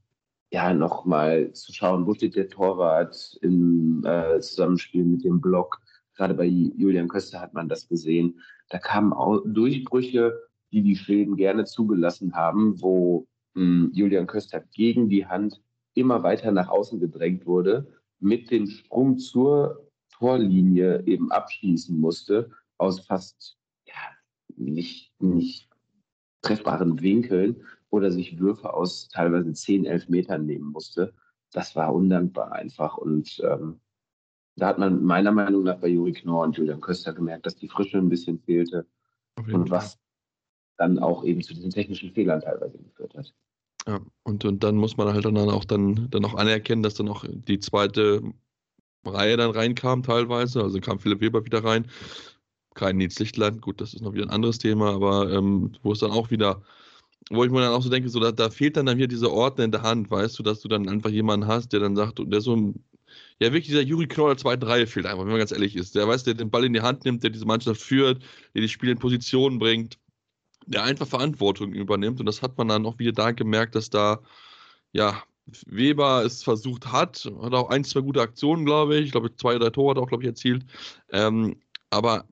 ja, 0.50 0.72
nochmal 0.72 1.52
zu 1.52 1.72
schauen, 1.72 2.06
wo 2.06 2.14
steht 2.14 2.36
der 2.36 2.48
Torwart 2.48 3.38
im 3.42 4.04
äh, 4.04 4.40
Zusammenspiel 4.40 5.04
mit 5.04 5.24
dem 5.24 5.40
Block. 5.40 5.80
Gerade 6.16 6.34
bei 6.34 6.46
Julian 6.46 7.08
Köster 7.08 7.40
hat 7.40 7.54
man 7.54 7.68
das 7.68 7.86
gesehen. 7.88 8.40
Da 8.70 8.78
kamen 8.78 9.12
auch 9.12 9.42
Durchbrüche, 9.44 10.38
die 10.72 10.82
die 10.82 10.96
Schweden 10.96 11.36
gerne 11.36 11.64
zugelassen 11.64 12.34
haben, 12.34 12.80
wo 12.80 13.26
mh, 13.54 13.62
hm, 13.62 13.90
Julian 13.92 14.26
Köster 14.26 14.60
gegen 14.74 15.08
die 15.08 15.26
Hand 15.26 15.60
immer 15.94 16.22
weiter 16.22 16.50
nach 16.50 16.68
außen 16.68 17.00
gedrängt 17.00 17.46
wurde 17.46 17.86
mit 18.20 18.50
dem 18.50 18.66
Sprung 18.66 19.18
zur 19.18 19.88
Torlinie 20.10 21.04
eben 21.06 21.30
abschließen 21.30 21.98
musste, 21.98 22.50
aus 22.78 23.00
fast 23.00 23.56
ja, 23.84 23.94
nicht, 24.56 25.12
nicht 25.20 25.68
treffbaren 26.42 27.00
Winkeln 27.00 27.64
oder 27.90 28.10
sich 28.10 28.38
Würfe 28.38 28.72
aus 28.74 29.08
teilweise 29.08 29.52
10, 29.52 29.84
11 29.86 30.08
Metern 30.08 30.46
nehmen 30.46 30.70
musste. 30.70 31.14
Das 31.52 31.74
war 31.76 31.94
undankbar 31.94 32.52
einfach. 32.52 32.98
Und 32.98 33.40
ähm, 33.44 33.80
da 34.56 34.68
hat 34.68 34.78
man 34.78 35.02
meiner 35.02 35.32
Meinung 35.32 35.62
nach 35.62 35.78
bei 35.78 35.88
Juri 35.88 36.12
Knorr 36.12 36.44
und 36.44 36.56
Julian 36.56 36.80
Köster 36.80 37.12
gemerkt, 37.12 37.46
dass 37.46 37.56
die 37.56 37.68
Frische 37.68 37.98
ein 37.98 38.08
bisschen 38.08 38.38
fehlte. 38.40 38.86
Und 39.52 39.70
was 39.70 39.98
dann 40.78 40.98
auch 40.98 41.24
eben 41.24 41.42
zu 41.42 41.54
diesen 41.54 41.70
technischen 41.70 42.10
Fehlern 42.12 42.40
teilweise 42.40 42.78
geführt 42.78 43.14
hat. 43.14 43.34
Ja, 43.86 44.00
und, 44.22 44.44
und 44.44 44.62
dann 44.62 44.76
muss 44.76 44.96
man 44.96 45.12
halt 45.12 45.24
dann 45.24 45.36
auch 45.36 45.64
dann, 45.64 46.08
dann 46.10 46.24
auch 46.24 46.34
anerkennen, 46.34 46.82
dass 46.82 46.94
dann 46.94 47.08
auch 47.08 47.24
die 47.28 47.58
zweite 47.58 48.22
Reihe 49.04 49.36
dann 49.36 49.50
reinkam 49.50 50.02
teilweise. 50.02 50.62
Also 50.62 50.80
kam 50.80 50.98
Philipp 50.98 51.20
Weber 51.20 51.44
wieder 51.44 51.64
rein. 51.64 51.86
Kein 52.74 52.96
Nils 52.96 53.18
Lichtland, 53.18 53.60
gut, 53.60 53.80
das 53.80 53.94
ist 53.94 54.02
noch 54.02 54.12
wieder 54.12 54.24
ein 54.24 54.30
anderes 54.30 54.58
Thema, 54.58 54.94
aber 54.94 55.32
ähm, 55.32 55.72
wo 55.82 55.92
es 55.92 55.98
dann 55.98 56.12
auch 56.12 56.30
wieder, 56.30 56.62
wo 57.30 57.44
ich 57.44 57.50
mir 57.50 57.60
dann 57.60 57.72
auch 57.72 57.82
so 57.82 57.90
denke, 57.90 58.08
so 58.08 58.20
da, 58.20 58.32
da 58.32 58.50
fehlt 58.50 58.76
dann 58.76 58.86
dann 58.86 58.96
wieder 58.96 59.08
diese 59.08 59.32
Ordner 59.32 59.64
in 59.64 59.72
der 59.72 59.82
Hand, 59.82 60.10
weißt 60.10 60.38
du, 60.38 60.42
dass 60.42 60.60
du 60.60 60.68
dann 60.68 60.88
einfach 60.88 61.10
jemanden 61.10 61.46
hast, 61.46 61.72
der 61.72 61.80
dann 61.80 61.96
sagt, 61.96 62.20
der 62.20 62.40
so 62.40 62.74
ja, 63.40 63.48
wirklich 63.52 63.66
dieser 63.66 63.82
Juri 63.82 64.06
Knoll 64.06 64.30
der 64.30 64.38
zweiten 64.38 64.64
Reihe 64.64 64.86
fehlt 64.86 65.06
einfach, 65.06 65.20
wenn 65.20 65.30
man 65.30 65.38
ganz 65.38 65.52
ehrlich 65.52 65.76
ist. 65.76 65.94
Der 65.94 66.08
weiß, 66.08 66.24
der 66.24 66.34
den 66.34 66.50
Ball 66.50 66.64
in 66.64 66.72
die 66.72 66.80
Hand 66.80 67.04
nimmt, 67.04 67.22
der 67.22 67.30
diese 67.30 67.46
Mannschaft 67.46 67.80
führt, 67.80 68.22
der 68.54 68.62
die 68.62 68.68
Spiele 68.68 68.92
in 68.92 68.98
Position 68.98 69.58
bringt 69.58 69.98
der 70.68 70.84
einfach 70.84 71.06
Verantwortung 71.06 71.72
übernimmt. 71.72 72.20
Und 72.20 72.26
das 72.26 72.42
hat 72.42 72.58
man 72.58 72.68
dann 72.68 72.86
auch 72.86 72.98
wieder 72.98 73.12
da 73.12 73.32
gemerkt, 73.32 73.74
dass 73.74 73.90
da, 73.90 74.20
ja, 74.92 75.22
Weber 75.66 76.24
es 76.24 76.42
versucht 76.42 76.92
hat, 76.92 77.24
hat 77.40 77.54
auch 77.54 77.70
ein, 77.70 77.82
zwei 77.82 78.00
gute 78.00 78.20
Aktionen, 78.20 78.66
glaube 78.66 78.98
ich. 78.98 79.06
Ich 79.06 79.12
glaube, 79.12 79.34
zwei, 79.34 79.58
drei 79.58 79.70
Tore 79.70 79.92
hat 79.92 79.98
auch, 79.98 80.08
glaube 80.08 80.22
ich, 80.22 80.28
erzielt. 80.28 80.66
Ähm, 81.10 81.56
aber 81.88 82.26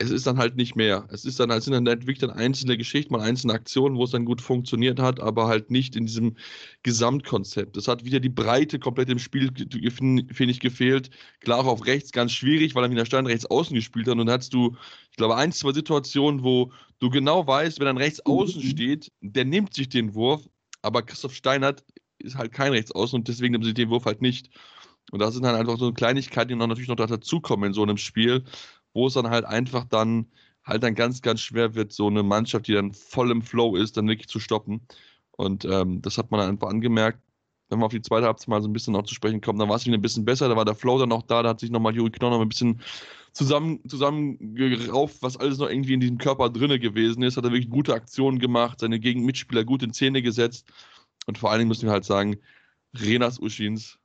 es 0.00 0.10
ist 0.10 0.28
dann 0.28 0.38
halt 0.38 0.54
nicht 0.54 0.76
mehr. 0.76 1.08
Es 1.10 1.24
ist 1.24 1.40
dann, 1.40 1.50
es 1.50 1.64
sind 1.64 1.72
dann 1.74 1.86
wirklich 1.86 2.20
dann 2.20 2.30
einzelne 2.30 2.78
Geschichten, 2.78 3.12
mal 3.12 3.20
einzelne 3.20 3.52
Aktionen, 3.52 3.96
wo 3.96 4.04
es 4.04 4.12
dann 4.12 4.24
gut 4.24 4.40
funktioniert 4.40 5.00
hat, 5.00 5.18
aber 5.18 5.48
halt 5.48 5.72
nicht 5.72 5.96
in 5.96 6.06
diesem 6.06 6.36
Gesamtkonzept. 6.84 7.76
Es 7.76 7.88
hat 7.88 8.04
wieder 8.04 8.20
die 8.20 8.28
Breite 8.28 8.78
komplett 8.78 9.10
im 9.10 9.18
Spiel, 9.18 9.50
finde 9.52 10.52
ich, 10.52 10.60
gefehlt. 10.60 11.10
Klar, 11.40 11.58
auch 11.58 11.66
auf 11.66 11.86
rechts 11.86 12.12
ganz 12.12 12.30
schwierig, 12.30 12.76
weil 12.76 12.84
er 12.84 12.88
mit 12.88 12.98
der 12.98 13.06
Stein 13.06 13.26
rechts 13.26 13.46
außen 13.46 13.74
gespielt 13.74 14.06
hat. 14.06 14.12
Und 14.12 14.26
dann 14.26 14.30
hast 14.30 14.54
du, 14.54 14.76
ich 15.10 15.16
glaube, 15.16 15.36
ein, 15.36 15.50
zwei 15.50 15.72
Situationen, 15.72 16.44
wo 16.44 16.70
du 17.00 17.10
genau 17.10 17.44
weißt, 17.44 17.80
wenn 17.80 17.86
dann 17.86 17.98
rechts 17.98 18.24
außen 18.24 18.62
mhm. 18.62 18.68
steht, 18.68 19.12
der 19.20 19.46
nimmt 19.46 19.74
sich 19.74 19.88
den 19.88 20.14
Wurf, 20.14 20.48
aber 20.80 21.02
Christoph 21.02 21.34
Steinert 21.34 21.84
ist 22.18 22.36
halt 22.36 22.52
kein 22.52 22.70
rechts 22.70 22.92
außen 22.92 23.18
und 23.18 23.26
deswegen 23.26 23.52
nimmt 23.52 23.64
sich 23.64 23.74
den 23.74 23.90
Wurf 23.90 24.04
halt 24.04 24.22
nicht. 24.22 24.48
Und 25.10 25.20
das 25.20 25.34
sind 25.34 25.42
dann 25.42 25.54
einfach 25.56 25.78
so 25.78 25.92
Kleinigkeiten, 25.92 26.50
die 26.50 26.54
noch 26.54 26.66
natürlich 26.66 26.88
noch 26.88 26.96
dazukommen 26.96 27.68
in 27.68 27.72
so 27.72 27.82
einem 27.82 27.96
Spiel 27.96 28.44
wo 28.98 29.06
es 29.06 29.14
dann 29.14 29.30
halt 29.30 29.44
einfach 29.44 29.84
dann 29.84 30.26
halt 30.64 30.82
dann 30.82 30.94
ganz, 30.94 31.22
ganz 31.22 31.40
schwer 31.40 31.74
wird, 31.74 31.92
so 31.92 32.08
eine 32.08 32.22
Mannschaft, 32.22 32.66
die 32.66 32.74
dann 32.74 32.92
voll 32.92 33.30
im 33.30 33.42
Flow 33.42 33.76
ist, 33.76 33.96
dann 33.96 34.08
wirklich 34.08 34.28
zu 34.28 34.40
stoppen. 34.40 34.80
Und 35.32 35.64
ähm, 35.64 36.02
das 36.02 36.18
hat 36.18 36.30
man 36.30 36.40
einfach 36.40 36.68
angemerkt. 36.68 37.20
wenn 37.70 37.78
wir 37.78 37.86
auf 37.86 37.92
die 37.92 38.02
zweite 38.02 38.26
Halbzeit 38.26 38.48
mal 38.48 38.60
so 38.60 38.68
ein 38.68 38.72
bisschen 38.72 38.92
noch 38.94 39.04
zu 39.04 39.14
sprechen 39.14 39.40
kommen, 39.40 39.58
dann 39.58 39.68
war 39.68 39.76
es 39.76 39.86
wieder 39.86 39.96
ein 39.96 40.02
bisschen 40.02 40.24
besser. 40.24 40.48
Da 40.48 40.56
war 40.56 40.64
der 40.64 40.74
Flow 40.74 40.98
dann 40.98 41.10
noch 41.10 41.22
da, 41.22 41.42
da 41.42 41.50
hat 41.50 41.60
sich 41.60 41.70
nochmal 41.70 41.94
Juri 41.94 42.10
Knorr 42.10 42.30
noch 42.30 42.40
ein 42.40 42.48
bisschen 42.48 42.82
zusammen, 43.32 43.80
zusammengerauft, 43.88 45.22
was 45.22 45.36
alles 45.36 45.58
noch 45.58 45.70
irgendwie 45.70 45.94
in 45.94 46.00
diesem 46.00 46.18
Körper 46.18 46.50
drinne 46.50 46.78
gewesen 46.80 47.22
ist. 47.22 47.36
Hat 47.36 47.44
er 47.44 47.52
wirklich 47.52 47.70
gute 47.70 47.94
Aktionen 47.94 48.38
gemacht, 48.40 48.80
seine 48.80 48.98
Gegenmitspieler 49.00 49.64
gut 49.64 49.82
in 49.82 49.92
Szene 49.94 50.22
gesetzt. 50.22 50.66
Und 51.26 51.38
vor 51.38 51.50
allen 51.50 51.60
Dingen 51.60 51.68
müssen 51.68 51.86
wir 51.86 51.92
halt 51.92 52.04
sagen, 52.04 52.36
Renas 52.94 53.38
Uschins, 53.38 53.98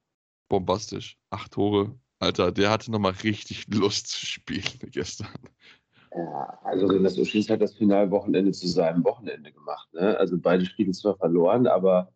bombastisch. 0.50 1.18
Acht 1.30 1.54
Tore. 1.54 1.98
Alter, 2.24 2.52
der 2.52 2.72
hatte 2.72 2.92
nochmal 2.92 3.14
richtig 3.24 3.68
Lust 3.74 4.08
zu 4.08 4.26
spielen 4.26 4.64
gestern. 4.92 5.28
Ja, 6.16 6.60
also 6.64 6.86
Renas 6.88 7.18
Uschins 7.18 7.50
hat 7.50 7.62
das 7.62 7.74
Finalwochenende 7.74 8.52
zu 8.52 8.68
seinem 8.68 9.04
Wochenende 9.04 9.52
gemacht. 9.52 9.92
Ne? 9.94 10.18
Also 10.18 10.38
beide 10.38 10.66
Spiele 10.66 10.92
zwar 10.92 11.18
verloren, 11.18 11.66
aber 11.66 12.14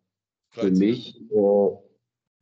für 0.50 0.70
mich, 0.70 1.20
äh, 1.30 1.68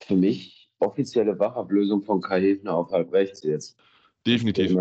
für 0.00 0.16
mich 0.16 0.70
offizielle 0.78 1.38
Wachablösung 1.38 2.02
von 2.02 2.20
Kai 2.20 2.40
Hefner 2.40 2.74
auf 2.74 2.90
halb 2.92 3.12
rechts 3.12 3.42
jetzt. 3.42 3.78
Definitiv. 4.26 4.76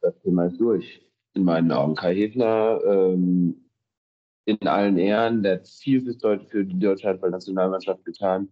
Das 0.00 0.14
Thema 0.22 0.46
ist 0.46 0.60
durch, 0.60 1.04
in 1.34 1.44
meinen 1.44 1.72
Augen. 1.72 1.96
Kai 1.96 2.14
Hefner 2.14 2.80
ähm, 2.86 3.64
in 4.44 4.58
allen 4.66 4.98
Ehren, 4.98 5.42
der 5.42 5.54
hat 5.54 5.68
viel 5.68 6.00
für 6.00 6.64
die 6.64 6.78
deutsche 6.78 7.08
Handballnationalmannschaft 7.08 8.04
getan. 8.04 8.48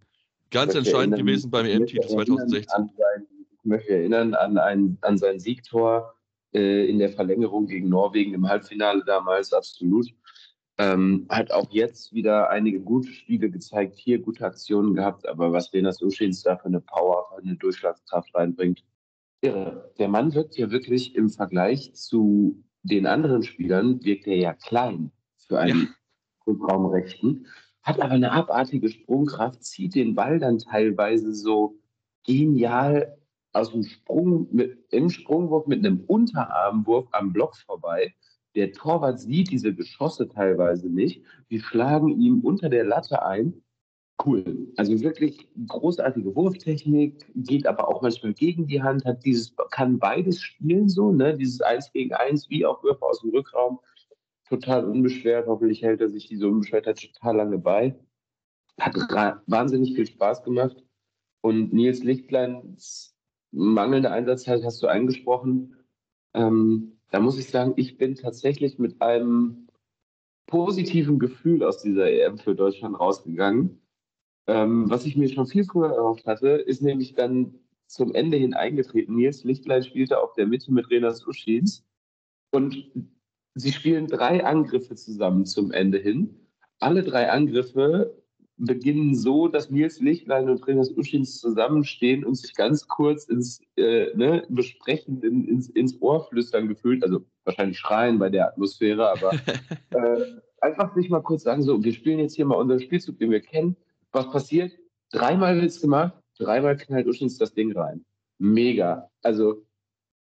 Ganz 0.51 0.75
entscheidend 0.75 1.13
erinnern, 1.13 1.27
gewesen 1.27 1.51
beim 1.51 1.67
EM-Titel 1.67 2.09
2016. 2.09 2.91
Sein, 2.97 3.27
ich 3.59 3.65
möchte 3.65 3.91
erinnern 3.91 4.35
an, 4.35 4.59
ein, 4.59 4.99
an 5.01 5.19
sein 5.19 5.39
Siegtor 5.41 6.15
äh, 6.53 6.89
in 6.89 6.99
der 6.99 7.11
Verlängerung 7.11 7.67
gegen 7.67 7.89
Norwegen 7.89 8.35
im 8.35 8.49
Halbfinale 8.49 9.05
damals, 9.05 9.53
absolut. 9.53 10.09
Ähm, 10.81 11.27
hat 11.29 11.51
auch 11.51 11.71
jetzt 11.73 12.13
wieder 12.13 12.51
einige 12.51 12.81
gute 12.81 13.09
Spiele 13.09 13.51
gezeigt, 13.51 13.97
hier 13.97 14.21
gute 14.21 14.45
Aktionen 14.45 14.95
gehabt, 14.95 15.27
aber 15.27 15.53
was 15.53 15.73
Renas 15.73 16.01
Uschins 16.01 16.45
da 16.45 16.57
für 16.57 16.67
eine 16.67 16.81
Power, 16.81 17.27
für 17.35 17.43
eine 17.43 17.57
Durchschlagskraft 17.57 18.33
reinbringt, 18.33 18.85
irre. 19.41 19.93
Der 19.99 20.09
Mann 20.09 20.35
wirkt 20.35 20.57
ja 20.57 20.71
wirklich 20.71 21.17
im 21.17 21.31
Vergleich 21.31 21.95
zu 21.95 22.63
den 22.83 23.07
anderen 23.07 23.43
Spielern, 23.43 24.05
wirkt 24.05 24.29
er 24.29 24.37
ja 24.37 24.55
klein 24.55 25.11
für 25.37 25.59
einen 25.59 25.81
ja. 25.81 25.89
Grundraumrechten, 26.45 27.47
hat 27.83 28.01
aber 28.01 28.13
eine 28.13 28.31
abartige 28.31 28.89
Sprungkraft, 28.89 29.65
zieht 29.65 29.97
den 29.97 30.15
Ball 30.15 30.39
dann 30.39 30.59
teilweise 30.59 31.35
so 31.35 31.81
genial 32.25 33.18
aus 33.59 33.73
dem 33.73 33.83
Sprung, 33.83 34.49
mit, 34.53 34.79
im 34.91 35.11
Sprungwurf 35.11 35.67
mit 35.67 35.85
einem 35.85 36.05
Unterarmwurf 36.07 37.09
am 37.13 37.33
Block 37.33 37.57
vorbei. 37.57 38.15
Der 38.55 38.73
Torwart 38.73 39.21
sieht 39.21 39.51
diese 39.51 39.75
Geschosse 39.75 40.29
teilweise 40.29 40.89
nicht. 40.89 41.23
Die 41.51 41.61
schlagen 41.61 42.09
ihm 42.21 42.41
unter 42.41 42.69
der 42.69 42.85
Latte 42.85 43.23
ein 43.23 43.63
cool. 44.25 44.69
Also 44.77 44.99
wirklich 45.01 45.49
großartige 45.67 46.35
Wurftechnik, 46.35 47.27
geht 47.35 47.67
aber 47.67 47.89
auch 47.89 48.03
manchmal 48.03 48.35
gegen 48.35 48.67
die 48.67 48.83
Hand, 48.83 49.05
hat 49.05 49.25
dieses, 49.25 49.55
kann 49.71 49.99
beides 49.99 50.41
spielen 50.41 50.89
so, 50.89 51.13
ne? 51.13 51.37
Dieses 51.37 51.61
Eins 51.61 51.93
gegen 51.93 52.15
Eins, 52.15 52.49
wie 52.51 52.67
auch 52.67 52.83
Würfe 52.83 53.05
aus 53.05 53.21
dem 53.21 53.31
Rückraum. 53.31 53.81
Total 54.49 54.85
unbeschwert. 54.85 55.47
Hoffentlich 55.47 55.83
hält 55.83 56.01
er 56.01 56.09
sich 56.09 56.27
diese 56.27 56.49
Unbeschwertheit 56.49 57.01
total 57.01 57.37
lange 57.37 57.59
bei. 57.59 57.99
Hat 58.81 58.95
wahnsinnig 59.47 59.95
viel 59.95 60.07
Spaß 60.07 60.43
gemacht. 60.43 60.83
Und 61.41 61.73
Nils 61.73 62.03
Lichtleins 62.03 63.18
mangelnde 63.51 64.11
Einsatzzeit 64.11 64.65
hast 64.65 64.83
du 64.83 64.89
angesprochen. 64.89 65.77
Ähm, 66.35 66.99
da 67.11 67.21
muss 67.21 67.39
ich 67.39 67.49
sagen, 67.49 67.75
ich 67.77 67.97
bin 67.97 68.15
tatsächlich 68.15 68.79
mit 68.79 69.01
einem 69.01 69.69
positiven 70.47 71.19
Gefühl 71.19 71.63
aus 71.63 71.83
dieser 71.83 72.11
EM 72.11 72.39
für 72.39 72.55
Deutschland 72.55 72.99
rausgegangen. 72.99 73.81
Ähm, 74.47 74.89
was 74.89 75.05
ich 75.05 75.17
mir 75.17 75.29
schon 75.29 75.47
viel 75.47 75.65
früher 75.65 75.93
erhofft 75.93 76.27
hatte, 76.27 76.49
ist 76.49 76.83
nämlich 76.83 77.15
dann 77.15 77.55
zum 77.87 78.15
Ende 78.15 78.37
hin 78.37 78.55
eingetreten. 78.55 79.15
Nils 79.17 79.45
Lichtlein 79.45 79.83
spielte 79.83 80.21
auf 80.21 80.35
der 80.35 80.47
Mitte 80.47 80.73
mit 80.73 80.91
Renas 80.91 81.27
Uschins 81.27 81.87
und 82.51 82.91
sie 83.55 83.73
spielen 83.73 84.07
drei 84.07 84.45
Angriffe 84.45 84.95
zusammen 84.95 85.45
zum 85.47 85.71
Ende 85.71 85.99
hin. 85.99 86.47
Alle 86.81 87.03
drei 87.03 87.31
Angriffe 87.31 88.18
beginnen 88.59 89.15
so, 89.15 89.49
dass 89.49 89.71
Nils 89.71 90.01
Lichtlein 90.01 90.51
und 90.51 90.67
Renas 90.67 90.91
Uschins 90.97 91.41
zusammenstehen 91.41 92.25
und 92.25 92.35
sich 92.35 92.55
ganz 92.55 92.89
kurz 92.89 93.25
ins 93.25 93.61
äh, 93.77 94.15
ne, 94.15 94.45
Besprechen 94.49 95.23
in, 95.23 95.49
ins, 95.49 95.69
ins 95.71 96.01
Ohr 96.03 96.25
flüstern 96.29 96.69
gefühlt, 96.69 97.03
also 97.03 97.25
wahrscheinlich 97.45 97.79
schreien 97.79 98.19
bei 98.19 98.29
der 98.29 98.49
Atmosphäre, 98.49 99.11
aber 99.11 99.33
äh, 99.91 100.25
einfach 100.61 100.95
sich 100.95 101.09
mal 101.09 101.23
kurz 101.23 101.45
sagen, 101.45 101.63
so, 101.63 101.83
wir 101.83 101.93
spielen 101.93 102.19
jetzt 102.19 102.35
hier 102.35 102.47
mal 102.47 102.57
unseren 102.57 102.81
Spielzug, 102.81 103.19
den 103.19 103.31
wir 103.31 103.41
kennen 103.41 103.77
was 104.13 104.31
passiert? 104.31 104.73
Dreimal 105.11 105.57
wird 105.57 105.67
es 105.67 105.81
gemacht, 105.81 106.15
dreimal 106.39 106.77
knallt 106.77 107.07
Uschins 107.07 107.39
das 107.39 107.55
Ding 107.55 107.73
rein. 107.77 108.05
Mega. 108.39 109.11
Also, 109.23 109.65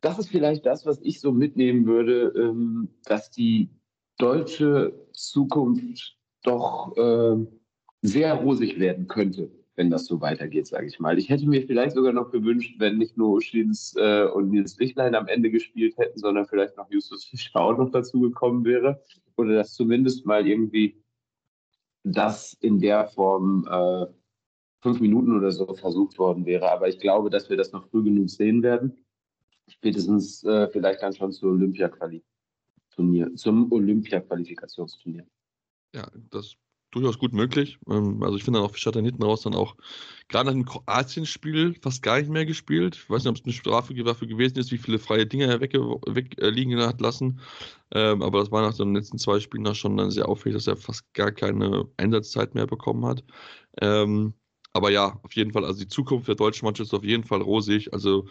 das 0.00 0.19
ist 0.19 0.31
vielleicht 0.31 0.65
das, 0.65 0.87
was 0.87 1.00
ich 1.03 1.21
so 1.21 1.33
mitnehmen 1.33 1.87
würde, 1.87 2.33
ähm, 2.37 2.89
dass 3.05 3.31
die 3.31 3.71
deutsche 4.19 5.07
Zukunft 5.12 6.17
doch 6.43 6.97
äh, 6.97 7.47
sehr 8.02 8.35
rosig 8.35 8.78
werden 8.78 9.07
könnte, 9.09 9.50
wenn 9.76 9.90
das 9.90 10.07
so 10.07 10.21
weitergeht, 10.21 10.66
sage 10.66 10.87
ich 10.87 10.99
mal. 11.00 11.19
Ich 11.19 11.28
hätte 11.28 11.47
mir 11.47 11.66
vielleicht 11.66 11.95
sogar 11.95 12.12
noch 12.12 12.30
gewünscht, 12.30 12.76
wenn 12.78 12.99
nicht 12.99 13.16
nur 13.16 13.30
Uschins 13.30 13.95
äh, 13.97 14.25
und 14.25 14.50
Nils 14.50 14.78
Lichtlein 14.78 15.14
am 15.14 15.28
Ende 15.28 15.50
gespielt 15.50 15.97
hätten, 15.99 16.19
sondern 16.19 16.47
vielleicht 16.47 16.76
noch 16.76 16.90
Justus 16.90 17.25
Fischer 17.25 17.61
auch 17.61 17.76
noch 17.76 17.90
dazu 17.90 18.21
gekommen 18.21 18.64
wäre. 18.64 19.02
Oder 19.37 19.54
dass 19.54 19.75
zumindest 19.75 20.26
mal 20.26 20.47
irgendwie 20.47 21.02
das 22.02 22.54
in 22.54 22.80
der 22.80 23.07
Form 23.09 23.66
äh, 23.71 24.07
fünf 24.83 25.00
Minuten 25.00 25.37
oder 25.37 25.50
so 25.52 25.75
versucht 25.75 26.19
worden 26.19 26.47
wäre. 26.47 26.71
Aber 26.71 26.88
ich 26.88 26.99
glaube, 26.99 27.30
dass 27.30 27.50
wir 27.50 27.57
das 27.57 27.73
noch 27.73 27.87
früh 27.88 28.02
genug 28.02 28.30
sehen 28.30 28.62
werden. 28.62 29.04
Spätestens 29.69 30.42
äh, 30.45 30.69
vielleicht 30.69 31.02
dann 31.02 31.14
schon 31.14 31.33
zur 31.33 31.52
Olympia-Turnier, 31.52 33.35
zum 33.37 33.71
Olympia-Qualifikationsturnier. 33.71 35.26
Ja, 35.95 36.11
das 36.30 36.57
durchaus 36.91 37.19
gut 37.19 37.33
möglich. 37.33 37.79
Ähm, 37.89 38.23
also 38.23 38.37
ich 38.37 38.45
finde 38.45 38.59
dann 38.59 38.69
auch, 38.69 38.73
Fischer 38.73 38.89
hat 38.89 38.97
dann 38.97 39.05
hinten 39.05 39.23
raus 39.23 39.43
dann 39.43 39.55
auch 39.55 39.77
gerade 40.29 40.47
nach 40.47 40.53
dem 40.53 40.65
Kroatien-Spiel 40.65 41.75
fast 41.81 42.03
gar 42.03 42.19
nicht 42.19 42.31
mehr 42.31 42.47
gespielt. 42.47 42.97
Ich 42.97 43.11
weiß 43.11 43.25
nicht, 43.25 43.31
ob 43.31 43.37
es 43.37 43.45
eine 43.45 43.53
Strafe 43.53 43.95
dafür 43.95 44.29
gewesen 44.29 44.59
ist, 44.59 44.73
wie 44.73 44.79
viele 44.79 44.99
freie 44.99 45.27
Dinge 45.27 45.47
er 45.47 45.61
wegliegen 45.61 46.79
weg, 46.79 46.85
äh, 46.85 46.87
hat 46.87 47.01
lassen. 47.01 47.41
Ähm, 47.93 48.23
aber 48.23 48.41
das 48.41 48.51
war 48.51 48.63
nach 48.63 48.77
den 48.77 48.95
letzten 48.95 49.19
zwei 49.19 49.41
Spielen 49.41 49.65
dann 49.65 49.75
schon 49.75 49.97
dann 49.97 50.11
sehr 50.11 50.29
auffällig, 50.29 50.57
dass 50.57 50.67
er 50.67 50.77
fast 50.77 51.13
gar 51.15 51.33
keine 51.33 51.87
Einsatzzeit 51.97 52.55
mehr 52.55 52.67
bekommen 52.67 53.05
hat. 53.07 53.25
Ähm, 53.81 54.35
aber 54.73 54.91
ja, 54.91 55.19
auf 55.23 55.33
jeden 55.35 55.53
Fall, 55.53 55.65
also 55.65 55.81
die 55.81 55.89
Zukunft 55.89 56.29
der 56.29 56.37
deutschen 56.37 56.65
Mannschaft 56.67 56.89
ist 56.89 56.95
auf 56.95 57.05
jeden 57.05 57.25
Fall 57.25 57.43
rosig. 57.43 57.93
Also 57.93 58.29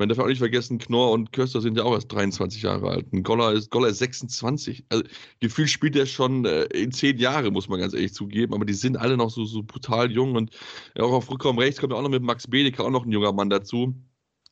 man 0.00 0.08
darf 0.08 0.18
auch 0.18 0.26
nicht 0.26 0.38
vergessen, 0.38 0.78
Knorr 0.78 1.12
und 1.12 1.30
Köster 1.30 1.60
sind 1.60 1.76
ja 1.76 1.84
auch 1.84 1.92
erst 1.92 2.10
23 2.10 2.62
Jahre 2.62 2.88
alt. 2.88 3.12
Ein 3.12 3.22
Goller 3.22 3.52
ist, 3.52 3.70
Goller 3.70 3.88
ist 3.88 3.98
26. 3.98 4.86
Also, 4.88 5.04
gefühlt 5.40 5.68
spielt 5.68 5.94
er 5.94 6.06
schon 6.06 6.46
äh, 6.46 6.64
in 6.72 6.90
zehn 6.90 7.18
Jahre, 7.18 7.50
muss 7.50 7.68
man 7.68 7.80
ganz 7.80 7.92
ehrlich 7.92 8.14
zugeben. 8.14 8.54
Aber 8.54 8.64
die 8.64 8.72
sind 8.72 8.96
alle 8.96 9.18
noch 9.18 9.28
so, 9.28 9.44
so 9.44 9.62
brutal 9.62 10.10
jung. 10.10 10.36
Und 10.36 10.52
ja, 10.96 11.04
auch 11.04 11.12
auf 11.12 11.30
Rückraum 11.30 11.58
rechts 11.58 11.80
kommt 11.80 11.92
auch 11.92 12.00
noch 12.00 12.08
mit 12.08 12.22
Max 12.22 12.46
Bedeker 12.46 12.84
auch 12.84 12.90
noch 12.90 13.04
ein 13.04 13.12
junger 13.12 13.34
Mann 13.34 13.50
dazu, 13.50 13.94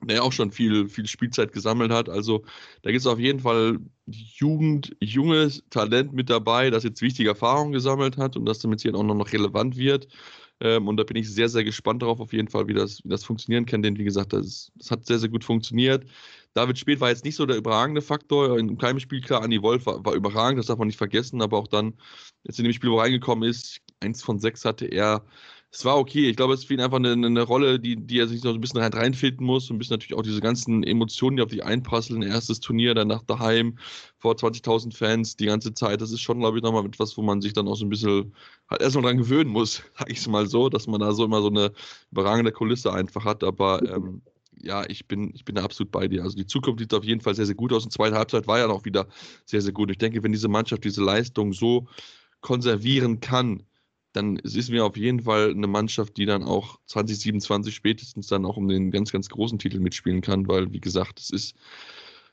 der 0.03 0.23
auch 0.23 0.33
schon 0.33 0.53
viel, 0.53 0.87
viel 0.91 1.07
Spielzeit 1.07 1.53
gesammelt 1.53 1.93
hat. 1.93 2.11
Also 2.11 2.45
da 2.83 2.91
gibt 2.91 3.01
es 3.01 3.07
auf 3.07 3.19
jeden 3.19 3.41
Fall 3.41 3.79
Jugend, 4.07 4.95
junges 5.01 5.65
Talent 5.71 6.13
mit 6.13 6.29
dabei, 6.29 6.69
das 6.69 6.85
jetzt 6.85 7.01
wichtige 7.01 7.31
Erfahrungen 7.31 7.73
gesammelt 7.73 8.19
hat 8.19 8.37
und 8.37 8.45
das 8.45 8.59
damit 8.59 8.83
hier 8.83 8.95
auch 8.95 9.03
noch 9.03 9.33
relevant 9.33 9.79
wird. 9.79 10.09
Ähm, 10.61 10.89
und 10.89 10.97
da 10.97 11.05
bin 11.05 11.17
ich 11.17 11.33
sehr, 11.33 11.49
sehr 11.49 11.65
gespannt 11.65 12.03
darauf, 12.03 12.21
auf 12.21 12.33
jeden 12.33 12.49
Fall, 12.49 12.67
wie 12.69 12.75
das, 12.75 13.03
wie 13.05 13.09
das 13.09 13.25
funktionieren 13.25 13.67
kann. 13.67 13.83
Denn 13.83 13.97
wie 13.99 14.05
gesagt, 14.05 14.33
das, 14.33 14.73
das 14.77 14.91
hat 14.91 15.07
sehr, 15.07 15.19
sehr 15.19 15.29
gut 15.29 15.45
funktioniert. 15.45 16.05
David 16.55 16.79
Speth 16.79 17.01
war 17.01 17.11
jetzt 17.11 17.25
nicht 17.25 17.37
so 17.37 17.47
der 17.47 17.57
überragende 17.57 18.03
Faktor. 18.03 18.59
In 18.59 18.79
keinem 18.79 18.99
Spiel, 19.01 19.21
klar, 19.21 19.43
Andi 19.43 19.63
Wolf 19.63 19.87
war, 19.87 20.05
war 20.05 20.15
überragend, 20.15 20.59
das 20.59 20.67
darf 20.67 20.79
man 20.79 20.89
nicht 20.89 20.97
vergessen. 20.99 21.43
Aber 21.43 21.59
auch 21.59 21.69
dann, 21.69 21.95
jetzt 22.45 22.59
in 22.59 22.65
dem 22.65 22.73
Spiel, 22.73 22.91
wo 22.91 22.99
er 22.99 23.05
reingekommen 23.05 23.49
ist, 23.49 23.81
eins 24.01 24.23
von 24.23 24.39
sechs 24.39 24.65
hatte 24.65 24.87
er 24.87 25.25
es 25.71 25.85
war 25.85 25.99
okay. 25.99 26.31
Ich 26.31 26.37
glaube, 26.37 26.55
es 26.55 26.69
ihn 26.71 26.81
einfach 26.81 26.97
eine, 26.97 27.13
eine 27.13 27.43
Rolle, 27.43 27.79
die, 27.79 27.97
die 27.97 28.19
er 28.19 28.27
sich 28.27 28.41
so 28.41 28.49
ein 28.51 28.61
bisschen 28.61 28.81
rein, 28.81 28.93
reinfinden 28.93 29.45
muss. 29.45 29.69
Und 29.69 29.77
ein 29.77 29.79
bisschen 29.79 29.95
natürlich 29.95 30.19
auch 30.19 30.23
diese 30.23 30.41
ganzen 30.41 30.83
Emotionen, 30.83 31.37
die 31.37 31.43
auf 31.43 31.51
dich 31.51 31.63
einprasseln. 31.63 32.23
Erstes 32.23 32.61
Turnier, 32.61 32.95
danach 32.95 33.23
daheim, 33.23 33.79
vor 34.19 34.35
20.000 34.35 34.97
Fans, 34.97 35.37
die 35.37 35.47
ganze 35.47 35.75
Zeit. 35.75 36.01
Das 36.01 36.11
ist 36.11 36.23
schon, 36.23 36.41
glaube 36.41 36.57
ich, 36.57 36.63
nochmal 36.63 36.87
etwas, 36.87 37.17
wo 37.19 37.23
man 37.23 37.43
sich 37.43 37.53
dann 37.53 37.69
auch 37.69 37.77
so 37.77 37.85
ein 37.85 37.91
bisschen 37.91 38.35
halt 38.71 38.81
erstmal 38.81 39.05
dran 39.05 39.19
gewöhnen 39.19 39.51
muss, 39.51 39.83
sage 39.99 40.13
ich 40.13 40.19
es 40.19 40.29
mal 40.29 40.47
so, 40.47 40.71
dass 40.71 40.87
man 40.87 41.01
da 41.01 41.13
so 41.13 41.25
immer 41.25 41.43
so 41.43 41.49
eine 41.49 41.73
überragende 42.13 42.53
Kulisse 42.53 42.93
einfach 42.93 43.27
hat. 43.27 43.45
Aber 43.45 43.83
ähm, 43.83 44.23
ja, 44.63 44.85
ich 44.89 45.07
bin, 45.07 45.33
ich 45.35 45.45
bin 45.45 45.57
da 45.57 45.65
absolut 45.65 45.91
bei 45.93 46.09
dir. 46.09 46.23
Also 46.23 46.37
die 46.37 46.47
Zukunft 46.47 46.81
sieht 46.81 46.95
auf 46.95 47.05
jeden 47.05 47.21
Fall 47.21 47.35
sehr, 47.35 47.47
sehr 47.47 47.55
gut 47.55 47.75
aus. 47.75 47.85
Und 47.85 47.93
zweite 47.93 48.17
Halbzeit 48.17 48.47
war 48.47 48.59
ja 48.59 48.69
noch 48.69 48.87
wieder 48.87 49.07
sehr, 49.45 49.61
sehr 49.61 49.73
gut. 49.73 49.91
Ich 49.91 49.99
denke, 49.99 50.23
wenn 50.23 50.33
diese 50.33 50.49
Mannschaft 50.49 50.85
diese 50.85 51.05
Leistung 51.05 51.53
so 51.53 51.87
konservieren 52.41 53.21
kann, 53.21 53.65
dann 54.19 54.37
ist 54.39 54.71
mir 54.71 54.85
auf 54.85 54.97
jeden 54.97 55.23
Fall 55.23 55.51
eine 55.51 55.67
Mannschaft, 55.67 56.17
die 56.17 56.27
dann 56.27 56.43
auch 56.45 56.79
2027 56.87 57.75
spätestens 57.75 58.27
dann 58.29 58.45
auch 58.47 58.57
um 58.57 58.69
den 58.69 58.91
ganz, 58.91 59.13
ganz 59.13 59.29
großen 59.29 59.59
Titel 59.59 59.81
mitspielen 59.81 60.21
kann, 60.23 60.49
weil, 60.49 60.73
wie 60.73 60.81
gesagt, 60.81 61.21
es 61.21 61.31
ist 61.31 61.57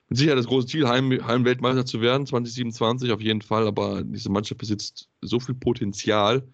mit 0.09 0.17
Sicherheit 0.19 0.39
das 0.39 0.47
große 0.47 0.67
Ziel, 0.67 0.87
Heim, 0.87 1.11
Heimweltmeister 1.11 1.85
zu 1.85 2.01
werden, 2.01 2.27
2027 2.27 3.11
auf 3.11 3.21
jeden 3.21 3.41
Fall, 3.41 3.67
aber 3.67 4.03
diese 4.03 4.29
Mannschaft 4.29 4.59
besitzt 4.59 5.09
so 5.21 5.39
viel 5.39 5.55
Potenzial 5.55 6.47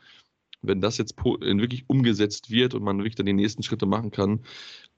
Wenn 0.61 0.81
das 0.81 0.97
jetzt 0.97 1.15
wirklich 1.17 1.89
umgesetzt 1.89 2.51
wird 2.51 2.75
und 2.75 2.83
man 2.83 2.99
wirklich 2.99 3.15
dann 3.15 3.25
die 3.25 3.33
nächsten 3.33 3.63
Schritte 3.63 3.87
machen 3.87 4.11
kann, 4.11 4.41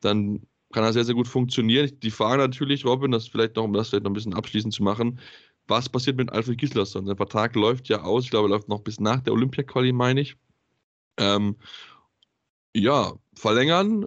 dann 0.01 0.41
kann 0.73 0.83
das 0.83 0.93
sehr, 0.95 1.05
sehr 1.05 1.15
gut 1.15 1.27
funktionieren. 1.27 1.91
Die 2.01 2.11
Frage 2.11 2.41
natürlich, 2.43 2.85
Robin, 2.85 3.11
das 3.11 3.27
vielleicht 3.27 3.55
noch, 3.55 3.63
um 3.65 3.73
das 3.73 3.89
vielleicht 3.89 4.03
noch 4.05 4.11
ein 4.11 4.15
bisschen 4.15 4.33
abschließend 4.33 4.73
zu 4.73 4.83
machen, 4.83 5.19
was 5.67 5.89
passiert 5.89 6.17
mit 6.17 6.31
Alfred 6.31 6.57
Gislason? 6.57 7.05
Sein 7.05 7.17
Vertrag 7.17 7.55
läuft 7.55 7.89
ja 7.89 8.01
aus, 8.01 8.25
ich 8.25 8.29
glaube, 8.29 8.47
er 8.47 8.51
läuft 8.51 8.69
noch 8.69 8.81
bis 8.81 8.99
nach 8.99 9.21
der 9.21 9.33
Olympia-Quali, 9.33 9.91
meine 9.91 10.21
ich. 10.21 10.35
Ähm, 11.17 11.55
ja, 12.75 13.13
verlängern, 13.35 14.05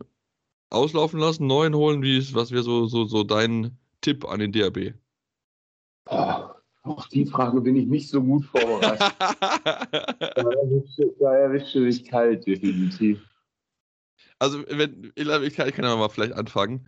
auslaufen 0.71 1.21
lassen, 1.21 1.47
neuen 1.47 1.75
holen, 1.75 2.03
wie 2.03 2.19
ist, 2.19 2.35
was 2.35 2.51
wäre 2.51 2.63
so, 2.63 2.87
so, 2.87 3.05
so 3.05 3.23
dein 3.23 3.79
Tipp 4.01 4.25
an 4.25 4.41
den 4.41 4.53
DRB? 4.53 4.95
Oh, 6.09 6.45
auf 6.83 7.09
die 7.09 7.27
Frage 7.27 7.61
bin 7.61 7.77
ich 7.77 7.87
nicht 7.87 8.09
so 8.09 8.23
gut 8.23 8.45
vorbereitet. 8.45 9.15
da 11.21 11.35
erwischte 11.35 11.81
mich 11.81 12.05
kalt, 12.05 12.47
definitiv. 12.47 13.21
Also, 14.39 14.63
wenn, 14.69 15.13
ich 15.17 15.55
kann, 15.55 15.69
ich 15.69 15.75
kann 15.75 15.85
ja 15.85 15.97
mal 15.97 16.09
vielleicht 16.09 16.35
anfangen. 16.35 16.87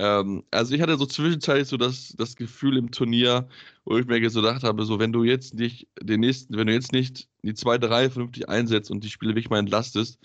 Ähm, 0.00 0.44
also, 0.50 0.74
ich 0.74 0.80
hatte 0.80 0.96
so 0.96 1.04
zwischenzeitlich 1.04 1.68
so 1.68 1.76
das, 1.76 2.14
das 2.16 2.34
Gefühl 2.34 2.78
im 2.78 2.90
Turnier, 2.90 3.48
wo 3.84 3.98
ich 3.98 4.06
mir 4.06 4.18
gedacht 4.20 4.62
habe, 4.62 4.84
so, 4.86 4.98
wenn 4.98 5.12
du 5.12 5.24
jetzt 5.24 5.54
nicht 5.54 5.88
den 6.00 6.20
nächsten, 6.20 6.56
wenn 6.56 6.66
du 6.68 6.72
jetzt 6.72 6.92
nicht 6.92 7.28
die 7.42 7.52
zweite 7.52 7.90
Reihe 7.90 8.08
vernünftig 8.10 8.48
einsetzt 8.48 8.90
und 8.90 9.04
die 9.04 9.10
Spiele 9.10 9.32
wirklich 9.32 9.50
mal 9.50 9.58
entlastest, 9.58 10.18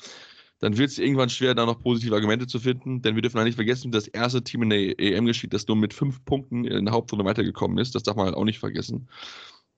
dann 0.60 0.78
wird 0.78 0.92
es 0.92 0.98
irgendwann 0.98 1.30
schwer, 1.30 1.56
da 1.56 1.66
noch 1.66 1.82
positive 1.82 2.16
Argumente 2.16 2.48
zu 2.48 2.60
finden. 2.60 3.02
Denn 3.02 3.16
wir 3.16 3.22
dürfen 3.22 3.38
eigentlich 3.38 3.56
vergessen, 3.56 3.92
das 3.92 4.08
erste 4.08 4.44
Team 4.44 4.64
in 4.64 4.70
der 4.70 5.00
EM-Geschichte, 5.00 5.50
das 5.50 5.68
nur 5.68 5.76
mit 5.76 5.94
fünf 5.94 6.24
Punkten 6.24 6.64
in 6.64 6.86
der 6.86 6.94
Hauptrunde 6.94 7.26
weitergekommen 7.26 7.78
ist. 7.78 7.96
Das 7.96 8.04
darf 8.04 8.16
man 8.16 8.28
halt 8.28 8.36
auch 8.38 8.46
nicht 8.46 8.60
vergessen. 8.60 9.10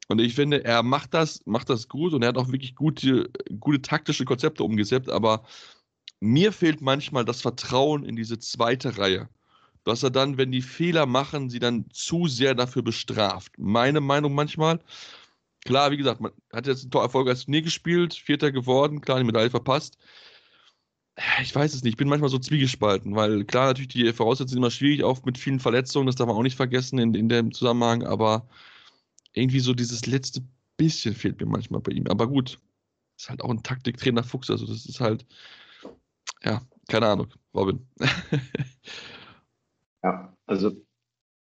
Und 0.09 0.19
ich 0.19 0.35
finde, 0.35 0.63
er 0.63 0.83
macht 0.83 1.13
das, 1.15 1.41
macht 1.45 1.69
das 1.69 1.87
gut 1.87 2.13
und 2.13 2.21
er 2.21 2.29
hat 2.29 2.37
auch 2.37 2.51
wirklich 2.51 2.75
gute, 2.75 3.31
gute 3.59 3.81
taktische 3.81 4.25
Konzepte 4.25 4.63
umgesetzt, 4.63 5.09
aber 5.09 5.43
mir 6.19 6.51
fehlt 6.51 6.81
manchmal 6.81 7.25
das 7.25 7.41
Vertrauen 7.41 8.05
in 8.05 8.15
diese 8.15 8.39
zweite 8.39 8.97
Reihe. 8.97 9.29
Dass 9.87 10.03
er 10.03 10.11
dann, 10.11 10.37
wenn 10.37 10.51
die 10.51 10.61
Fehler 10.61 11.05
machen, 11.05 11.49
sie 11.49 11.59
dann 11.59 11.85
zu 11.91 12.27
sehr 12.27 12.55
dafür 12.55 12.83
bestraft. 12.83 13.53
Meine 13.57 14.01
Meinung 14.01 14.35
manchmal. 14.35 14.79
Klar, 15.65 15.91
wie 15.91 15.97
gesagt, 15.97 16.21
man 16.21 16.31
hat 16.53 16.67
jetzt 16.67 16.85
ein 16.85 16.91
Tor 16.91 17.27
als 17.27 17.45
Turnier 17.45 17.61
gespielt, 17.61 18.13
Vierter 18.13 18.51
geworden, 18.51 19.01
klar, 19.01 19.17
die 19.17 19.25
Medaille 19.25 19.49
verpasst 19.49 19.97
ich 21.41 21.53
weiß 21.53 21.73
es 21.73 21.83
nicht, 21.83 21.93
ich 21.93 21.97
bin 21.97 22.09
manchmal 22.09 22.29
so 22.29 22.37
zwiegespalten, 22.37 23.15
weil 23.15 23.43
klar, 23.45 23.67
natürlich 23.67 23.87
die 23.87 24.13
Voraussetzungen 24.13 24.49
sind 24.49 24.57
immer 24.59 24.71
schwierig, 24.71 25.03
auch 25.03 25.23
mit 25.25 25.37
vielen 25.37 25.59
Verletzungen, 25.59 26.05
das 26.05 26.15
darf 26.15 26.27
man 26.27 26.35
auch 26.35 26.43
nicht 26.43 26.55
vergessen 26.55 26.99
in, 26.99 27.13
in 27.15 27.29
dem 27.29 27.51
Zusammenhang, 27.51 28.03
aber 28.03 28.47
irgendwie 29.33 29.59
so 29.59 29.73
dieses 29.73 30.05
letzte 30.05 30.43
bisschen 30.77 31.15
fehlt 31.15 31.39
mir 31.39 31.47
manchmal 31.47 31.81
bei 31.81 31.91
ihm. 31.91 32.07
Aber 32.07 32.27
gut, 32.27 32.59
ist 33.17 33.29
halt 33.29 33.41
auch 33.41 33.49
ein 33.49 33.63
Taktiktrainer 33.63 34.23
Fuchs, 34.23 34.51
also 34.51 34.67
das 34.67 34.85
ist 34.85 34.99
halt, 34.99 35.25
ja, 36.43 36.61
keine 36.87 37.07
Ahnung, 37.07 37.33
Robin. 37.53 37.87
also 40.47 40.71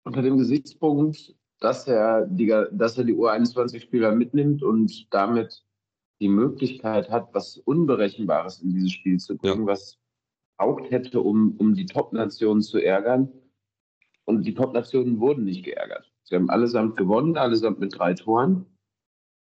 unter 0.05 0.21
dem 0.21 0.37
Gesichtspunkt, 0.37 1.35
dass 1.59 1.87
er 1.87 2.25
die, 2.27 2.47
dass 2.71 2.97
er 2.97 3.03
die 3.03 3.15
U21-Spieler 3.15 4.13
mitnimmt 4.13 4.63
und 4.63 5.13
damit 5.13 5.65
die 6.19 6.29
Möglichkeit 6.29 7.09
hat, 7.09 7.33
was 7.33 7.57
Unberechenbares 7.57 8.61
in 8.61 8.73
dieses 8.73 8.91
Spiel 8.91 9.17
zu 9.17 9.37
bringen, 9.37 9.61
ja. 9.61 9.67
was 9.67 9.97
auch 10.57 10.79
hätte, 10.89 11.21
um, 11.21 11.55
um 11.57 11.73
die 11.73 11.85
Top-Nationen 11.85 12.61
zu 12.61 12.79
ärgern. 12.79 13.29
Und 14.25 14.43
die 14.43 14.53
Top-Nationen 14.53 15.19
wurden 15.19 15.43
nicht 15.43 15.65
geärgert. 15.65 16.11
Sie 16.23 16.35
haben 16.35 16.49
allesamt 16.49 16.95
gewonnen, 16.95 17.35
allesamt 17.37 17.79
mit 17.79 17.97
drei 17.97 18.13
Toren. 18.13 18.65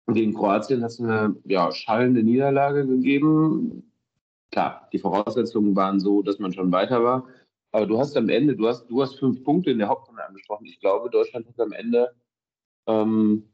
Gegen 0.06 0.34
Kroatien 0.34 0.82
hat 0.82 0.90
es 0.90 1.00
eine 1.00 1.36
ja, 1.44 1.70
schallende 1.72 2.22
Niederlage 2.22 2.86
gegeben. 2.86 3.92
Klar, 4.50 4.88
die 4.92 4.98
Voraussetzungen 4.98 5.76
waren 5.76 6.00
so, 6.00 6.22
dass 6.22 6.38
man 6.38 6.52
schon 6.52 6.72
weiter 6.72 7.04
war. 7.04 7.28
Aber 7.72 7.86
du 7.86 7.98
hast 7.98 8.16
am 8.16 8.28
Ende, 8.28 8.56
du 8.56 8.66
hast, 8.66 8.86
du 8.88 9.00
hast 9.02 9.18
fünf 9.18 9.44
Punkte 9.44 9.70
in 9.70 9.78
der 9.78 9.88
Hauptrunde 9.88 10.24
angesprochen. 10.24 10.66
Ich 10.66 10.80
glaube, 10.80 11.08
Deutschland 11.10 11.46
hat 11.46 11.60
am 11.60 11.72
Ende 11.72 12.10
ähm, 12.86 13.44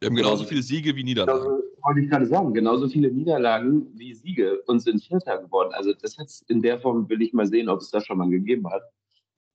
wir 0.00 0.10
haben 0.10 0.16
genauso 0.16 0.44
viele 0.44 0.62
Siege 0.62 0.94
wie 0.96 1.04
Niederlagen. 1.04 1.40
Genauso, 1.40 1.62
wollte 1.82 2.00
ich 2.00 2.10
gerade 2.10 2.26
sagen, 2.26 2.52
genauso 2.52 2.88
viele 2.88 3.10
Niederlagen 3.10 3.86
wie 3.94 4.12
Siege 4.12 4.60
und 4.66 4.80
sind 4.80 5.02
Vierter 5.02 5.38
geworden. 5.38 5.70
Also 5.72 5.94
das 5.94 6.18
hat 6.18 6.28
in 6.48 6.60
der 6.60 6.78
Form, 6.78 7.08
will 7.08 7.22
ich 7.22 7.32
mal 7.32 7.46
sehen, 7.46 7.68
ob 7.68 7.80
es 7.80 7.90
das 7.90 8.04
schon 8.04 8.18
mal 8.18 8.28
gegeben 8.28 8.68
hat. 8.68 8.82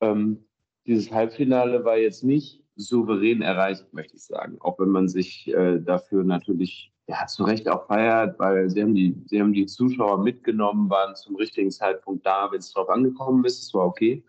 Ähm, 0.01 0.43
dieses 0.87 1.11
Halbfinale 1.11 1.85
war 1.85 1.97
jetzt 1.97 2.23
nicht 2.23 2.63
souverän 2.75 3.41
erreicht, 3.41 3.93
möchte 3.93 4.15
ich 4.15 4.23
sagen. 4.23 4.57
Auch 4.59 4.79
wenn 4.79 4.89
man 4.89 5.07
sich 5.07 5.47
äh, 5.49 5.79
dafür 5.79 6.23
natürlich 6.23 6.91
ja, 7.09 7.25
zu 7.25 7.43
Recht 7.43 7.67
auch 7.67 7.87
feiert, 7.87 8.37
weil 8.37 8.69
sie 8.69 8.83
haben, 8.83 8.93
die, 8.93 9.19
sie 9.25 9.41
haben 9.41 9.51
die 9.51 9.65
Zuschauer 9.65 10.19
mitgenommen, 10.19 10.91
waren 10.91 11.15
zum 11.15 11.35
richtigen 11.35 11.71
Zeitpunkt 11.71 12.23
da, 12.23 12.51
wenn 12.51 12.59
es 12.59 12.71
drauf 12.71 12.87
angekommen 12.87 13.43
ist. 13.45 13.63
Es 13.63 13.73
war 13.73 13.87
okay. 13.87 14.23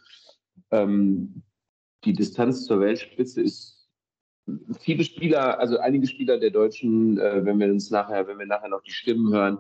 Ähm, 0.71 1.43
die 2.05 2.15
Distanz 2.15 2.65
zur 2.65 2.81
Weltspitze 2.81 3.43
ist 3.43 3.87
viele 4.79 5.05
Spieler, 5.05 5.59
also 5.59 5.79
einige 5.79 6.07
Spieler 6.07 6.39
der 6.39 6.51
Deutschen, 6.51 7.19
äh, 7.19 7.45
wenn 7.45 7.61
wir 7.61 7.69
uns 7.69 7.91
nachher, 7.91 8.27
wenn 8.27 8.39
wir 8.39 8.47
nachher 8.47 8.71
noch 8.71 8.83
die 8.83 8.93
Stimmen 8.93 9.31
hören, 9.31 9.59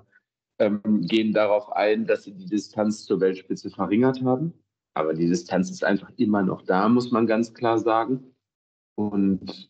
ähm, 0.58 1.02
gehen 1.02 1.34
darauf 1.34 1.70
ein, 1.72 2.06
dass 2.06 2.24
sie 2.24 2.32
die 2.32 2.46
Distanz 2.46 3.04
zur 3.04 3.20
Weltspitze 3.20 3.68
verringert 3.68 4.22
haben. 4.22 4.54
Aber 4.94 5.12
die 5.12 5.28
Distanz 5.28 5.70
ist 5.70 5.84
einfach 5.84 6.10
immer 6.16 6.40
noch 6.40 6.62
da, 6.62 6.88
muss 6.88 7.10
man 7.10 7.26
ganz 7.26 7.52
klar 7.52 7.78
sagen. 7.78 8.34
Und 8.94 9.69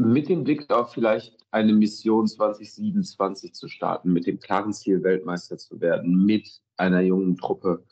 mit 0.00 0.28
dem 0.28 0.44
Blick 0.44 0.70
auf 0.70 0.92
vielleicht 0.92 1.36
eine 1.50 1.72
Mission 1.72 2.26
2027 2.26 3.52
zu 3.52 3.68
starten, 3.68 4.12
mit 4.12 4.26
dem 4.26 4.40
klaren 4.40 4.72
Ziel, 4.72 5.02
Weltmeister 5.02 5.58
zu 5.58 5.80
werden, 5.80 6.24
mit 6.24 6.62
einer 6.76 7.00
jungen 7.00 7.36
Truppe, 7.36 7.84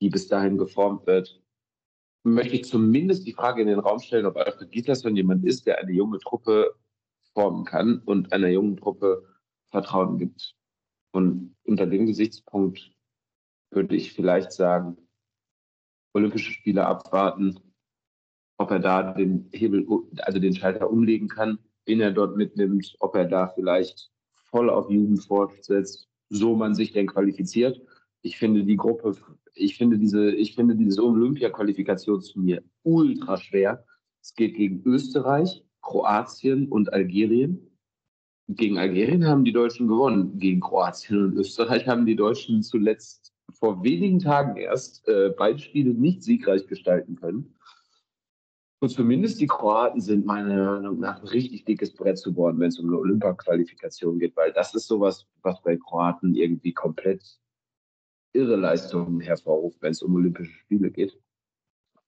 die 0.00 0.08
bis 0.08 0.28
dahin 0.28 0.56
geformt 0.56 1.06
wird, 1.06 1.42
möchte 2.22 2.54
ich 2.54 2.64
zumindest 2.64 3.26
die 3.26 3.32
Frage 3.32 3.62
in 3.62 3.68
den 3.68 3.80
Raum 3.80 3.98
stellen, 3.98 4.26
ob 4.26 4.36
Alfred 4.36 4.70
Gislason 4.70 5.16
jemand 5.16 5.44
ist, 5.44 5.66
der 5.66 5.78
eine 5.78 5.92
junge 5.92 6.18
Truppe 6.18 6.74
formen 7.32 7.64
kann 7.64 8.00
und 8.04 8.32
einer 8.32 8.48
jungen 8.48 8.76
Truppe 8.76 9.24
Vertrauen 9.70 10.18
gibt. 10.18 10.54
Und 11.12 11.56
unter 11.64 11.86
dem 11.86 12.06
Gesichtspunkt 12.06 12.92
würde 13.70 13.96
ich 13.96 14.12
vielleicht 14.12 14.52
sagen, 14.52 14.96
Olympische 16.14 16.52
Spiele 16.52 16.86
abwarten, 16.86 17.60
ob 18.58 18.70
er 18.70 18.78
da 18.78 19.12
den 19.12 19.48
Hebel, 19.52 19.86
also 20.18 20.38
den 20.38 20.54
Schalter 20.54 20.90
umlegen 20.90 21.28
kann, 21.28 21.58
den 21.86 22.00
er 22.00 22.10
dort 22.10 22.36
mitnimmt, 22.36 22.96
ob 23.00 23.14
er 23.14 23.24
da 23.24 23.48
vielleicht 23.48 24.10
voll 24.34 24.68
auf 24.70 24.90
Jugend 24.90 25.24
fortsetzt, 25.24 26.08
so 26.28 26.54
man 26.54 26.74
sich 26.74 26.92
denn 26.92 27.06
qualifiziert. 27.06 27.80
Ich 28.22 28.36
finde 28.36 28.64
die 28.64 28.76
Gruppe 28.76 29.16
ich 29.58 29.76
finde 29.76 29.98
diese, 29.98 30.30
ich 30.30 30.54
finde 30.54 30.76
diese 30.76 31.04
Olympia-Qualifikationsturnier 31.04 32.62
ultra 32.82 33.36
schwer. 33.36 33.84
Es 34.22 34.34
geht 34.34 34.56
gegen 34.56 34.82
Österreich, 34.84 35.64
Kroatien 35.82 36.68
und 36.68 36.92
Algerien. 36.92 37.60
Gegen 38.48 38.78
Algerien 38.78 39.26
haben 39.26 39.44
die 39.44 39.52
Deutschen 39.52 39.88
gewonnen. 39.88 40.38
Gegen 40.38 40.60
Kroatien 40.60 41.24
und 41.24 41.32
Österreich 41.34 41.86
haben 41.86 42.06
die 42.06 42.16
Deutschen 42.16 42.62
zuletzt 42.62 43.32
vor 43.52 43.82
wenigen 43.82 44.18
Tagen 44.18 44.56
erst 44.56 45.06
äh, 45.08 45.34
beide 45.36 45.58
Spiele 45.58 45.92
nicht 45.92 46.22
siegreich 46.22 46.66
gestalten 46.66 47.16
können. 47.16 47.54
Und 48.80 48.90
zumindest 48.90 49.40
die 49.40 49.48
Kroaten 49.48 50.00
sind 50.00 50.24
meiner 50.24 50.74
Meinung 50.74 51.00
nach 51.00 51.20
ein 51.20 51.26
richtig 51.26 51.64
dickes 51.64 51.92
Brett 51.92 52.18
zu 52.18 52.32
bohren, 52.32 52.60
wenn 52.60 52.68
es 52.68 52.78
um 52.78 52.86
eine 52.86 52.98
Olympia-Qualifikation 52.98 54.18
geht, 54.20 54.36
weil 54.36 54.52
das 54.52 54.74
ist 54.74 54.86
sowas, 54.86 55.26
was 55.42 55.60
bei 55.62 55.76
Kroaten 55.76 56.34
irgendwie 56.34 56.72
komplett 56.72 57.40
irre 58.32 58.56
Leistungen 58.56 59.20
hervorruft, 59.20 59.82
wenn 59.82 59.90
es 59.90 60.02
um 60.02 60.14
Olympische 60.14 60.52
Spiele 60.52 60.90
geht. 60.90 61.18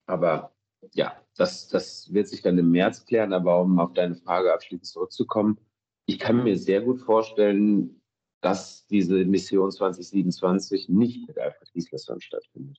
Aber 0.06 0.52
ja, 0.92 1.20
das, 1.36 1.68
das 1.68 2.12
wird 2.12 2.28
sich 2.28 2.42
dann 2.42 2.58
im 2.58 2.70
März 2.70 3.04
klären. 3.04 3.32
Aber 3.32 3.60
um 3.60 3.78
auf 3.80 3.92
deine 3.92 4.14
Frage 4.14 4.52
abschließend 4.52 4.86
zurückzukommen, 4.86 5.58
ich 6.06 6.18
kann 6.18 6.42
mir 6.42 6.56
sehr 6.56 6.82
gut 6.82 7.00
vorstellen, 7.00 8.00
dass 8.40 8.86
diese 8.86 9.24
Mission 9.24 9.70
2027 9.70 10.88
nicht 10.88 11.26
mit 11.28 11.38
Alfred 11.38 11.72
Gislason 11.72 12.20
stattfindet. 12.20 12.78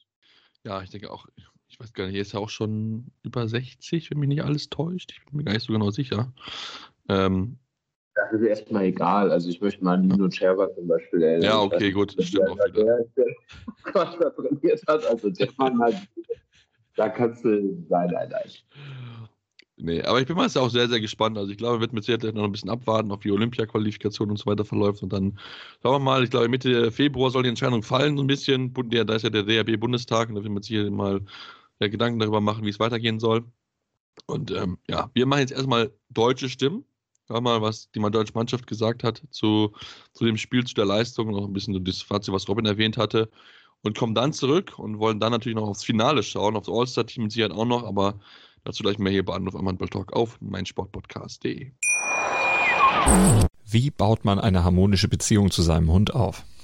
Ja, 0.63 0.82
ich 0.82 0.89
denke 0.89 1.12
auch, 1.12 1.27
ich 1.71 1.79
weiß 1.79 1.93
gar 1.93 2.05
nicht, 2.05 2.15
er 2.15 2.21
ist 2.21 2.34
ja 2.34 2.39
auch 2.39 2.49
schon 2.49 3.05
über 3.23 3.47
60, 3.47 4.12
wenn 4.12 4.19
mich 4.19 4.27
nicht 4.27 4.43
alles 4.43 4.69
täuscht. 4.69 5.13
Ich 5.13 5.25
bin 5.25 5.38
mir 5.38 5.43
gar 5.45 5.53
nicht 5.53 5.65
so 5.65 5.71
genau 5.71 5.89
sicher. 5.89 6.34
Ähm, 7.07 7.57
das 8.13 8.34
ist 8.34 8.45
erstmal 8.45 8.84
egal. 8.84 9.31
Also 9.31 9.49
ich 9.49 9.62
möchte 9.62 9.84
mal 9.84 9.97
Nino 9.97 10.29
Cerva 10.29 10.73
zum 10.75 10.88
Beispiel 10.88 11.23
erinnern. 11.23 11.43
Ja, 11.43 11.62
okay, 11.62 11.91
gut, 11.91 12.17
das 12.19 12.27
stimmt 12.27 12.49
auch 12.49 12.57
wieder. 12.57 12.71
Der, 12.71 13.05
der 13.15 13.25
Gott 13.93 14.36
trainiert 14.36 14.81
hat, 14.88 15.05
also 15.05 15.29
der 15.29 15.47
Mann 15.57 15.79
halt, 15.79 15.95
da 16.97 17.07
kannst 17.07 17.45
du, 17.45 17.49
nein, 17.89 18.10
nein, 18.12 18.29
nein. 18.29 18.51
Nee, 19.77 20.03
aber 20.03 20.19
ich 20.19 20.27
bin 20.27 20.36
mal 20.36 20.45
auch 20.45 20.69
sehr, 20.69 20.89
sehr 20.89 20.99
gespannt. 20.99 21.38
Also 21.38 21.51
ich 21.51 21.57
glaube, 21.57 21.77
wir 21.77 21.81
werden 21.81 21.95
mit 21.95 22.03
Sicherheit 22.03 22.36
noch 22.36 22.43
ein 22.43 22.51
bisschen 22.51 22.69
abwarten, 22.69 23.12
auf 23.12 23.21
die 23.21 23.31
Olympia-Qualifikation 23.31 24.29
und 24.29 24.38
so 24.38 24.45
weiter 24.45 24.65
verläuft. 24.65 25.01
Und 25.01 25.12
dann 25.12 25.39
schauen 25.81 25.93
wir 25.93 25.99
mal, 25.99 26.23
ich 26.23 26.29
glaube, 26.29 26.49
Mitte 26.49 26.91
Februar 26.91 27.31
soll 27.31 27.43
die 27.43 27.49
Entscheidung 27.49 27.81
fallen, 27.81 28.17
so 28.17 28.23
ein 28.23 28.27
bisschen. 28.27 28.73
Da 28.73 29.15
ist 29.15 29.23
ja 29.23 29.31
der 29.31 29.43
DRB-Bundestag 29.43 30.29
und 30.29 30.36
da 30.36 30.43
werden 30.43 30.53
wir 30.53 30.57
uns 30.57 30.67
hier 30.67 30.91
mal 30.91 31.21
Gedanken 31.89 32.19
darüber 32.19 32.41
machen, 32.41 32.65
wie 32.65 32.69
es 32.69 32.79
weitergehen 32.79 33.19
soll. 33.19 33.45
Und 34.25 34.51
ähm, 34.51 34.77
ja, 34.89 35.09
wir 35.13 35.25
machen 35.25 35.39
jetzt 35.39 35.53
erstmal 35.53 35.91
deutsche 36.09 36.49
Stimmen 36.49 36.85
Hör 37.31 37.39
mal, 37.39 37.61
was 37.61 37.89
die 37.91 38.01
deutsche 38.01 38.33
Mannschaft 38.33 38.67
gesagt 38.67 39.05
hat 39.05 39.23
zu, 39.29 39.71
zu 40.11 40.25
dem 40.25 40.35
Spiel, 40.35 40.65
zu 40.65 40.73
der 40.73 40.83
Leistung 40.83 41.29
und 41.29 41.35
auch 41.35 41.47
ein 41.47 41.53
bisschen 41.53 41.81
das 41.85 42.01
Fazit, 42.01 42.33
was 42.33 42.49
Robin 42.49 42.65
erwähnt 42.65 42.97
hatte. 42.97 43.29
Und 43.83 43.97
kommen 43.97 44.13
dann 44.13 44.33
zurück 44.33 44.77
und 44.77 44.99
wollen 44.99 45.21
dann 45.21 45.31
natürlich 45.31 45.55
noch 45.55 45.67
aufs 45.67 45.85
Finale 45.85 46.23
schauen, 46.23 46.57
aufs 46.57 46.67
All-Star-Team 46.69 47.23
mit 47.23 47.31
Sicherheit 47.31 47.53
auch 47.53 47.65
noch, 47.65 47.83
aber 47.85 48.19
dazu 48.65 48.83
gleich 48.83 48.99
mehr 48.99 49.13
hier 49.13 49.23
bei 49.25 49.33
Anruf 49.33 49.55
am 49.55 49.67
Handball 49.67 49.87
Talk 49.87 50.11
auf 50.11 50.39
meinsportpodcast.de. 50.41 51.71
Wie 53.65 53.89
baut 53.89 54.25
man 54.25 54.37
eine 54.37 54.65
harmonische 54.65 55.07
Beziehung 55.07 55.51
zu 55.51 55.61
seinem 55.61 55.89
Hund 55.89 56.13
auf? 56.13 56.43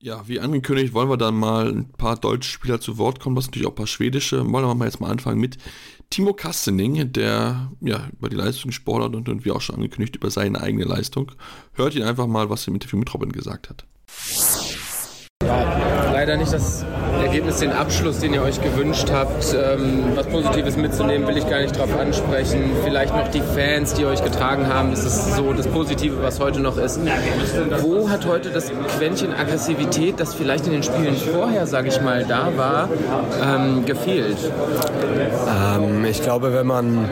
Ja, 0.00 0.28
wie 0.28 0.38
angekündigt, 0.38 0.94
wollen 0.94 1.10
wir 1.10 1.16
dann 1.16 1.34
mal 1.34 1.70
ein 1.70 1.90
paar 1.90 2.16
deutsche 2.16 2.48
Spieler 2.48 2.80
zu 2.80 2.98
Wort 2.98 3.18
kommen, 3.18 3.34
was 3.34 3.46
natürlich 3.46 3.66
auch 3.66 3.72
ein 3.72 3.76
paar 3.76 3.88
schwedische. 3.88 4.38
Wollen 4.38 4.64
wir 4.64 4.74
mal 4.76 4.84
jetzt 4.84 5.00
mal 5.00 5.10
anfangen 5.10 5.40
mit 5.40 5.58
Timo 6.08 6.34
Kastening, 6.34 7.12
der 7.12 7.72
ja 7.80 8.08
über 8.16 8.28
die 8.28 8.36
Leistung 8.36 8.70
hat 8.70 9.16
und, 9.16 9.28
und 9.28 9.44
wie 9.44 9.50
auch 9.50 9.60
schon 9.60 9.74
angekündigt 9.74 10.14
über 10.14 10.30
seine 10.30 10.60
eigene 10.60 10.84
Leistung. 10.84 11.32
Hört 11.72 11.96
ihn 11.96 12.04
einfach 12.04 12.28
mal, 12.28 12.48
was 12.48 12.64
er 12.64 12.68
im 12.68 12.74
Interview 12.74 12.98
mit 12.98 13.12
Robin 13.12 13.32
gesagt 13.32 13.70
hat. 13.70 13.86
Ja, 15.42 15.97
leider 16.28 16.40
nicht 16.40 16.52
das 16.52 16.84
Ergebnis, 17.22 17.56
den 17.56 17.72
Abschluss, 17.72 18.18
den 18.18 18.34
ihr 18.34 18.42
euch 18.42 18.60
gewünscht 18.60 19.08
habt. 19.10 19.54
Ähm, 19.54 20.12
was 20.14 20.26
Positives 20.26 20.76
mitzunehmen, 20.76 21.26
will 21.26 21.38
ich 21.38 21.48
gar 21.48 21.60
nicht 21.60 21.78
drauf 21.78 21.88
ansprechen. 21.98 22.70
Vielleicht 22.84 23.16
noch 23.16 23.28
die 23.28 23.40
Fans, 23.40 23.94
die 23.94 24.04
euch 24.04 24.22
getragen 24.22 24.66
haben. 24.66 24.90
Das 24.90 25.06
ist 25.06 25.36
so 25.36 25.54
das 25.54 25.66
Positive, 25.66 26.22
was 26.22 26.38
heute 26.38 26.60
noch 26.60 26.76
ist. 26.76 27.00
Wo 27.80 28.10
hat 28.10 28.26
heute 28.26 28.50
das 28.50 28.70
Quäntchen 28.98 29.32
Aggressivität, 29.32 30.20
das 30.20 30.34
vielleicht 30.34 30.66
in 30.66 30.72
den 30.72 30.82
Spielen 30.82 31.16
vorher, 31.16 31.66
sage 31.66 31.88
ich 31.88 32.00
mal, 32.02 32.26
da 32.26 32.52
war, 32.56 32.90
ähm, 33.42 33.86
gefehlt? 33.86 34.36
Ähm, 35.78 36.04
ich 36.04 36.22
glaube, 36.22 36.52
wenn 36.52 36.66
man 36.66 37.08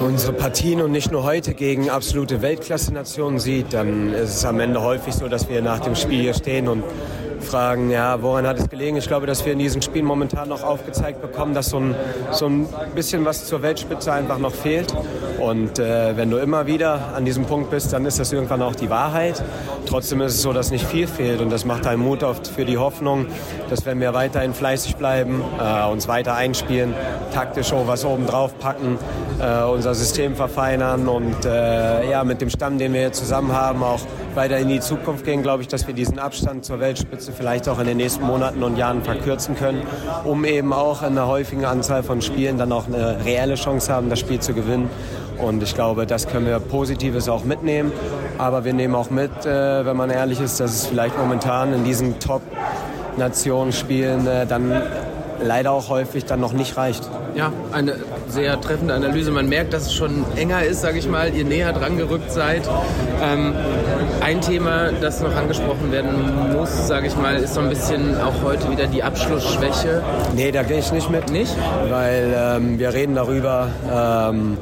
unsere 0.00 0.32
Partien 0.32 0.80
und 0.80 0.92
nicht 0.92 1.12
nur 1.12 1.24
heute 1.24 1.52
gegen 1.52 1.90
absolute 1.90 2.40
Weltklasse-Nationen 2.40 3.38
sieht, 3.38 3.74
dann 3.74 4.14
ist 4.14 4.36
es 4.36 4.44
am 4.46 4.60
Ende 4.60 4.80
häufig 4.80 5.14
so, 5.14 5.28
dass 5.28 5.50
wir 5.50 5.60
nach 5.60 5.80
dem 5.80 5.94
Spiel 5.94 6.22
hier 6.22 6.34
stehen 6.34 6.68
und 6.68 6.84
fragen, 7.44 7.90
ja, 7.90 8.20
woran 8.22 8.46
hat 8.46 8.58
es 8.58 8.68
gelegen? 8.68 8.96
Ich 8.96 9.06
glaube, 9.06 9.26
dass 9.26 9.44
wir 9.44 9.52
in 9.52 9.58
diesen 9.58 9.82
Spielen 9.82 10.04
momentan 10.04 10.48
noch 10.48 10.62
aufgezeigt 10.62 11.22
bekommen, 11.22 11.54
dass 11.54 11.70
so 11.70 11.78
ein, 11.78 11.94
so 12.32 12.46
ein 12.46 12.66
bisschen 12.94 13.24
was 13.24 13.46
zur 13.46 13.62
Weltspitze 13.62 14.12
einfach 14.12 14.38
noch 14.38 14.52
fehlt. 14.52 14.94
Und 15.38 15.78
äh, 15.78 16.16
wenn 16.16 16.30
du 16.30 16.38
immer 16.38 16.66
wieder 16.66 17.14
an 17.14 17.24
diesem 17.24 17.44
Punkt 17.44 17.70
bist, 17.70 17.92
dann 17.92 18.06
ist 18.06 18.18
das 18.18 18.32
irgendwann 18.32 18.62
auch 18.62 18.74
die 18.74 18.90
Wahrheit. 18.90 19.42
Trotzdem 19.86 20.20
ist 20.22 20.34
es 20.34 20.42
so, 20.42 20.52
dass 20.52 20.70
nicht 20.70 20.86
viel 20.86 21.06
fehlt 21.06 21.40
und 21.40 21.50
das 21.50 21.64
macht 21.64 21.86
einen 21.86 22.02
Mut 22.02 22.22
oft 22.22 22.46
für 22.46 22.64
die 22.64 22.78
Hoffnung, 22.78 23.26
dass 23.68 23.84
wenn 23.84 24.00
wir 24.00 24.14
weiterhin 24.14 24.54
fleißig 24.54 24.96
bleiben, 24.96 25.42
äh, 25.60 25.86
uns 25.90 26.08
weiter 26.08 26.34
einspielen, 26.34 26.94
taktisch 27.32 27.72
auch 27.72 27.86
was 27.86 28.04
oben 28.04 28.26
drauf 28.26 28.58
packen, 28.58 28.98
äh, 29.40 29.64
unser 29.64 29.94
System 29.94 30.36
verfeinern 30.36 31.08
und 31.08 31.44
äh, 31.44 32.10
ja, 32.10 32.24
mit 32.24 32.40
dem 32.40 32.50
Stamm, 32.50 32.78
den 32.78 32.92
wir 32.92 33.02
jetzt 33.02 33.18
zusammen 33.18 33.52
haben, 33.52 33.82
auch 33.82 34.00
weiter 34.36 34.58
in 34.58 34.68
die 34.68 34.80
Zukunft 34.80 35.24
gehen, 35.24 35.42
glaube 35.42 35.62
ich, 35.62 35.68
dass 35.68 35.86
wir 35.86 35.94
diesen 35.94 36.18
Abstand 36.18 36.64
zur 36.64 36.80
Weltspitze 36.80 37.32
vielleicht 37.32 37.68
auch 37.68 37.78
in 37.78 37.86
den 37.86 37.96
nächsten 37.96 38.24
Monaten 38.24 38.62
und 38.62 38.76
Jahren 38.76 39.02
verkürzen 39.02 39.56
können, 39.56 39.82
um 40.24 40.44
eben 40.44 40.72
auch 40.72 41.02
in 41.02 41.08
einer 41.08 41.26
häufigen 41.26 41.64
Anzahl 41.64 42.02
von 42.02 42.22
Spielen 42.22 42.58
dann 42.58 42.72
auch 42.72 42.86
eine 42.86 43.24
reelle 43.24 43.54
Chance 43.54 43.92
haben, 43.92 44.10
das 44.10 44.20
Spiel 44.20 44.40
zu 44.40 44.54
gewinnen. 44.54 44.90
Und 45.38 45.62
ich 45.62 45.74
glaube, 45.74 46.06
das 46.06 46.28
können 46.28 46.46
wir 46.46 46.58
Positives 46.60 47.28
auch 47.28 47.44
mitnehmen. 47.44 47.92
Aber 48.38 48.64
wir 48.64 48.72
nehmen 48.72 48.94
auch 48.94 49.10
mit, 49.10 49.46
äh, 49.46 49.84
wenn 49.84 49.96
man 49.96 50.10
ehrlich 50.10 50.40
ist, 50.40 50.60
dass 50.60 50.72
es 50.72 50.86
vielleicht 50.86 51.18
momentan 51.18 51.72
in 51.72 51.84
diesen 51.84 52.18
Top-Nationen 52.18 53.72
spielen 53.72 54.26
äh, 54.26 54.46
dann 54.46 54.82
leider 55.44 55.70
auch 55.70 55.88
häufig 55.88 56.24
dann 56.24 56.40
noch 56.40 56.52
nicht 56.52 56.76
reicht. 56.76 57.08
Ja, 57.34 57.52
eine 57.72 57.96
sehr 58.28 58.60
treffende 58.60 58.94
Analyse. 58.94 59.30
Man 59.30 59.48
merkt, 59.48 59.72
dass 59.72 59.86
es 59.86 59.94
schon 59.94 60.24
enger 60.36 60.64
ist, 60.64 60.80
sage 60.80 60.98
ich 60.98 61.08
mal, 61.08 61.34
ihr 61.34 61.44
näher 61.44 61.72
dran 61.72 61.96
gerückt 61.96 62.32
seid. 62.32 62.62
Ähm, 63.22 63.54
ein 64.20 64.40
Thema, 64.40 64.90
das 64.92 65.20
noch 65.20 65.34
angesprochen 65.34 65.92
werden 65.92 66.52
muss, 66.52 66.88
sage 66.88 67.06
ich 67.06 67.16
mal, 67.16 67.36
ist 67.36 67.54
so 67.54 67.60
ein 67.60 67.68
bisschen 67.68 68.20
auch 68.20 68.42
heute 68.42 68.70
wieder 68.70 68.86
die 68.86 69.02
Abschlussschwäche. 69.02 70.02
Nee, 70.34 70.50
da 70.50 70.62
gehe 70.62 70.78
ich 70.78 70.90
nicht 70.92 71.10
mit. 71.10 71.30
Nicht? 71.30 71.54
Weil 71.90 72.34
ähm, 72.36 72.78
wir 72.78 72.92
reden 72.94 73.14
darüber, 73.14 73.68
ähm, 73.92 74.56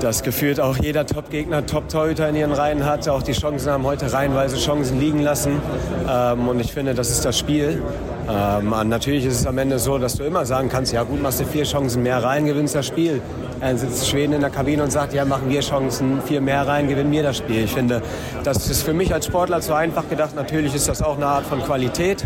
dass 0.00 0.22
gefühlt 0.22 0.60
auch 0.60 0.76
jeder 0.76 1.06
Top-Gegner 1.06 1.66
Top-Torhüter 1.66 2.28
in 2.28 2.36
ihren 2.36 2.52
Reihen 2.52 2.84
hat. 2.84 3.08
Auch 3.08 3.22
die 3.22 3.32
Chancen 3.32 3.70
haben 3.70 3.84
heute 3.84 4.12
reihenweise 4.12 4.56
Chancen 4.56 5.00
liegen 5.00 5.20
lassen. 5.20 5.60
Ähm, 6.08 6.48
und 6.48 6.60
ich 6.60 6.72
finde, 6.72 6.94
das 6.94 7.10
ist 7.10 7.24
das 7.24 7.38
Spiel. 7.38 7.82
Ähm, 8.28 8.74
natürlich 8.88 9.24
ist 9.24 9.40
es 9.40 9.46
am 9.46 9.58
Ende 9.58 9.78
so, 9.78 9.98
dass 9.98 10.16
du 10.16 10.24
immer 10.24 10.44
sagen 10.44 10.68
kannst, 10.68 10.92
ja 10.92 11.02
gut, 11.02 11.22
machst 11.22 11.40
du 11.40 11.44
vier 11.44 11.64
Chancen 11.64 12.02
mehr 12.02 12.22
rein, 12.22 12.46
gewinnst 12.46 12.74
das 12.74 12.86
Spiel. 12.86 13.20
Dann 13.60 13.76
sitzt 13.78 14.08
Schweden 14.08 14.34
in 14.34 14.40
der 14.40 14.50
Kabine 14.50 14.82
und 14.84 14.90
sagt, 14.90 15.14
ja, 15.14 15.24
machen 15.24 15.48
wir 15.48 15.60
Chancen, 15.60 16.20
vier 16.22 16.40
mehr 16.40 16.66
rein, 16.66 16.88
gewinnen 16.88 17.10
wir 17.10 17.22
das 17.22 17.38
Spiel. 17.38 17.64
Ich 17.64 17.72
finde, 17.72 18.02
das 18.44 18.68
ist 18.70 18.82
für 18.82 18.92
mich 18.92 19.12
als 19.12 19.26
Sportler 19.26 19.60
zu 19.60 19.74
einfach 19.74 20.08
gedacht. 20.08 20.36
Natürlich 20.36 20.74
ist 20.74 20.88
das 20.88 21.02
auch 21.02 21.16
eine 21.16 21.26
Art 21.26 21.46
von 21.46 21.62
Qualität. 21.62 22.24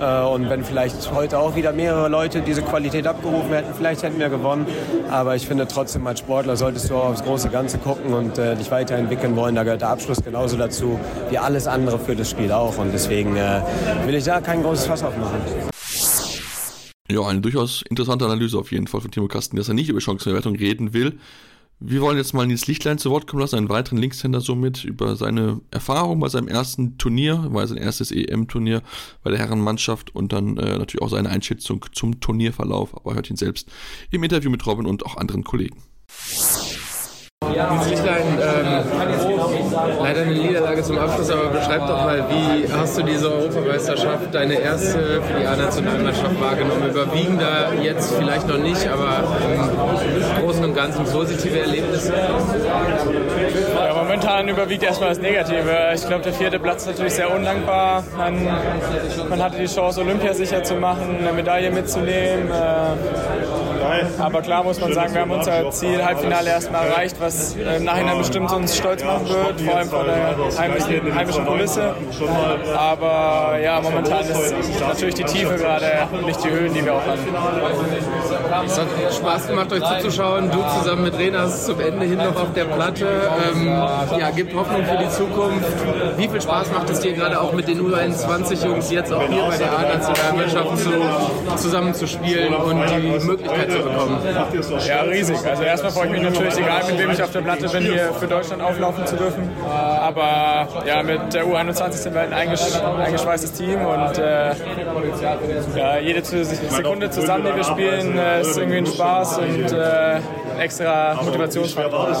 Äh, 0.00 0.24
und 0.24 0.50
wenn 0.50 0.64
vielleicht 0.64 1.12
heute 1.12 1.38
auch 1.38 1.56
wieder 1.56 1.72
mehrere 1.72 2.08
Leute 2.08 2.40
diese 2.40 2.62
Qualität 2.62 3.06
abgerufen 3.06 3.50
hätten, 3.50 3.74
vielleicht 3.74 4.02
hätten 4.02 4.18
wir 4.18 4.28
gewonnen. 4.28 4.66
Aber 5.10 5.36
ich 5.36 5.46
finde 5.46 5.66
trotzdem, 5.68 6.06
als 6.06 6.20
Sportler 6.20 6.56
solltest 6.56 6.90
du 6.90 6.96
auch 6.96 7.10
aufs 7.10 7.22
große 7.22 7.48
Ganze 7.48 7.78
gucken 7.78 8.12
und 8.12 8.38
äh, 8.38 8.56
dich 8.56 8.70
weiterentwickeln 8.70 9.36
wollen. 9.36 9.54
Da 9.54 9.62
gehört 9.62 9.82
der 9.82 9.90
Abschluss 9.90 10.22
genauso 10.22 10.56
dazu 10.56 10.98
wie 11.30 11.38
alles 11.38 11.66
andere 11.66 11.98
für 11.98 12.16
das 12.16 12.30
Spiel 12.30 12.52
auch. 12.52 12.78
Und 12.78 12.92
deswegen 12.92 13.36
äh, 13.36 13.60
will 14.06 14.14
ich 14.14 14.24
da 14.24 14.40
kein 14.40 14.62
großes 14.62 14.86
Fass 14.86 15.02
aufmachen. 15.02 15.40
Ja, 17.10 17.20
eine 17.26 17.40
durchaus 17.40 17.82
interessante 17.82 18.24
Analyse 18.24 18.58
auf 18.58 18.72
jeden 18.72 18.86
Fall 18.86 19.02
von 19.02 19.10
Timo 19.10 19.28
Kasten, 19.28 19.56
dass 19.56 19.68
er 19.68 19.74
nicht 19.74 19.90
über 19.90 20.00
Chancenverwertung 20.00 20.56
reden 20.56 20.94
will. 20.94 21.18
Wir 21.80 22.00
wollen 22.00 22.16
jetzt 22.16 22.32
mal 22.32 22.46
Nils 22.46 22.66
Lichtlein 22.66 22.98
zu 22.98 23.10
Wort 23.10 23.26
kommen 23.26 23.40
lassen, 23.40 23.56
einen 23.56 23.68
weiteren 23.68 23.98
Linkshänder 23.98 24.40
somit, 24.40 24.84
über 24.84 25.16
seine 25.16 25.60
Erfahrung 25.70 26.20
bei 26.20 26.28
seinem 26.28 26.48
ersten 26.48 26.96
Turnier, 26.98 27.52
war 27.52 27.66
sein 27.66 27.78
erstes 27.78 28.10
EM-Turnier 28.10 28.82
bei 29.22 29.30
der 29.30 29.40
Herrenmannschaft 29.40 30.14
und 30.14 30.32
dann 30.32 30.56
äh, 30.56 30.78
natürlich 30.78 31.02
auch 31.02 31.10
seine 31.10 31.30
Einschätzung 31.30 31.84
zum 31.92 32.20
Turnierverlauf, 32.20 32.96
aber 32.96 33.14
hört 33.14 33.28
ihn 33.28 33.36
selbst 33.36 33.70
im 34.10 34.22
Interview 34.22 34.50
mit 34.50 34.64
Robin 34.66 34.86
und 34.86 35.04
auch 35.04 35.16
anderen 35.16 35.44
Kollegen. 35.44 35.82
Nils 37.84 37.88
Lichtlein, 37.88 38.22
ähm, 38.40 40.02
leider 40.02 40.22
eine 40.22 40.32
Niederlage 40.32 40.82
zum 40.82 40.98
Abschluss, 40.98 41.30
aber 41.30 41.48
beschreib 41.48 41.86
doch 41.86 42.04
mal, 42.04 42.24
wie 42.28 42.72
hast 42.72 42.98
du 42.98 43.02
diese 43.02 43.32
Europameisterschaft, 43.32 44.34
deine 44.34 44.54
erste 44.54 45.22
für 45.22 45.40
die 45.40 45.46
A-Nationalmannschaft 45.46 46.40
wahrgenommen? 46.40 46.90
Überwiegen 46.90 47.38
da 47.38 47.72
jetzt 47.74 48.14
vielleicht 48.14 48.48
noch 48.48 48.58
nicht, 48.58 48.88
aber 48.88 49.24
im 49.54 50.42
Großen 50.42 50.64
und 50.64 50.74
Ganzen 50.74 51.04
positive 51.04 51.60
Erlebnisse? 51.60 52.12
Ja, 52.12 53.94
momentan 53.94 54.48
überwiegt 54.48 54.82
erstmal 54.82 55.10
das 55.10 55.18
Negative. 55.18 55.92
Ich 55.94 56.06
glaube, 56.06 56.22
der 56.22 56.32
vierte 56.32 56.58
Platz 56.58 56.82
ist 56.82 56.88
natürlich 56.88 57.14
sehr 57.14 57.34
undankbar. 57.34 58.04
Man, 58.16 58.48
man 59.28 59.42
hatte 59.42 59.58
die 59.58 59.66
Chance, 59.66 60.00
Olympia 60.00 60.34
sicher 60.34 60.62
zu 60.62 60.74
machen, 60.74 61.18
eine 61.20 61.32
Medaille 61.32 61.70
mitzunehmen. 61.70 62.48
Äh, 62.50 63.43
aber 64.18 64.42
klar 64.42 64.64
muss 64.64 64.80
man 64.80 64.92
sagen, 64.92 65.14
wir 65.14 65.20
haben 65.20 65.30
unser 65.30 65.70
Ziel 65.70 66.04
Halbfinale 66.04 66.50
erstmal 66.50 66.86
erreicht, 66.86 67.16
was 67.20 67.54
im 67.54 67.84
Nachhinein 67.84 68.18
bestimmt 68.18 68.52
uns 68.52 68.76
stolz 68.76 69.04
machen 69.04 69.28
wird, 69.28 69.60
vor 69.60 69.76
allem 69.76 69.88
vor 69.88 70.04
der 70.04 70.58
heimischen, 70.58 71.14
heimischen 71.14 71.46
Kulisse. 71.46 71.94
Aber 72.76 73.58
ja, 73.62 73.80
momentan 73.80 74.20
ist 74.20 74.54
natürlich 74.80 75.14
die 75.14 75.24
Tiefe 75.24 75.56
gerade 75.56 76.08
nicht 76.24 76.44
die 76.44 76.50
Höhen, 76.50 76.74
die 76.74 76.84
wir 76.84 76.94
auch 76.94 77.06
hatten. 77.06 77.28
Es 78.66 78.78
hat 78.78 78.86
Spaß 79.14 79.48
gemacht, 79.48 79.72
euch 79.72 79.82
zuzuschauen. 79.82 80.50
Du 80.50 80.58
zusammen 80.78 81.04
mit 81.04 81.18
Renas 81.18 81.66
zum 81.66 81.80
Ende 81.80 82.06
hin 82.06 82.18
noch 82.18 82.36
auf 82.36 82.52
der 82.54 82.64
Platte. 82.64 83.06
Ähm, 83.52 83.66
ja, 83.66 84.30
gibt 84.30 84.54
Hoffnung 84.54 84.84
für 84.84 84.96
die 84.96 85.08
Zukunft. 85.08 85.68
Wie 86.16 86.28
viel 86.28 86.40
Spaß 86.40 86.72
macht 86.72 86.90
es 86.90 87.00
dir 87.00 87.12
gerade 87.12 87.40
auch 87.40 87.52
mit 87.52 87.68
den 87.68 87.80
U21-Jungs 87.80 88.90
jetzt 88.90 89.12
auch 89.12 89.26
hier 89.28 89.42
bei 89.44 89.56
der 89.56 89.78
A-Nationalmannschaft 89.78 90.78
zu, 90.78 90.90
zusammen 91.56 91.94
zu 91.94 92.06
spielen 92.06 92.54
und 92.54 92.82
die 92.90 93.26
Möglichkeit 93.26 93.70
zu 93.76 93.88
bekommen? 93.88 94.18
Ja, 94.86 95.02
riesig. 95.02 95.36
Also 95.46 95.62
erstmal 95.62 95.92
freue 95.92 96.06
ich 96.06 96.12
mich 96.12 96.22
natürlich, 96.22 96.56
egal 96.56 96.82
mit 96.86 96.98
wem 96.98 97.10
ich 97.10 97.22
auf 97.22 97.30
der 97.30 97.40
Platte 97.40 97.68
bin, 97.68 97.82
hier 97.82 98.12
für 98.14 98.26
Deutschland 98.26 98.62
auflaufen 98.62 99.06
zu 99.06 99.16
dürfen. 99.16 99.50
Aber 99.64 100.68
ja, 100.86 101.02
mit 101.02 101.32
der 101.32 101.46
U21 101.46 101.92
sind 101.92 102.14
wir 102.14 102.22
ein 102.22 102.32
eingesch 102.32 102.60
eingeschweißtes 102.98 103.52
Team 103.52 103.80
und 103.84 104.18
äh, 104.18 104.54
ja, 105.76 105.98
jede 105.98 106.22
Sekunde 106.24 107.10
zusammen, 107.10 107.46
die 107.46 107.56
wir 107.56 107.64
spielen, 107.64 108.18
äh, 108.18 108.40
ist 108.40 108.56
irgendwie 108.56 108.78
ein 108.78 108.86
Spaß 108.86 109.38
und 109.38 109.72
äh, 109.72 110.20
ein 110.54 110.60
extra 110.60 111.18
Motivationsfaktor. 111.22 112.18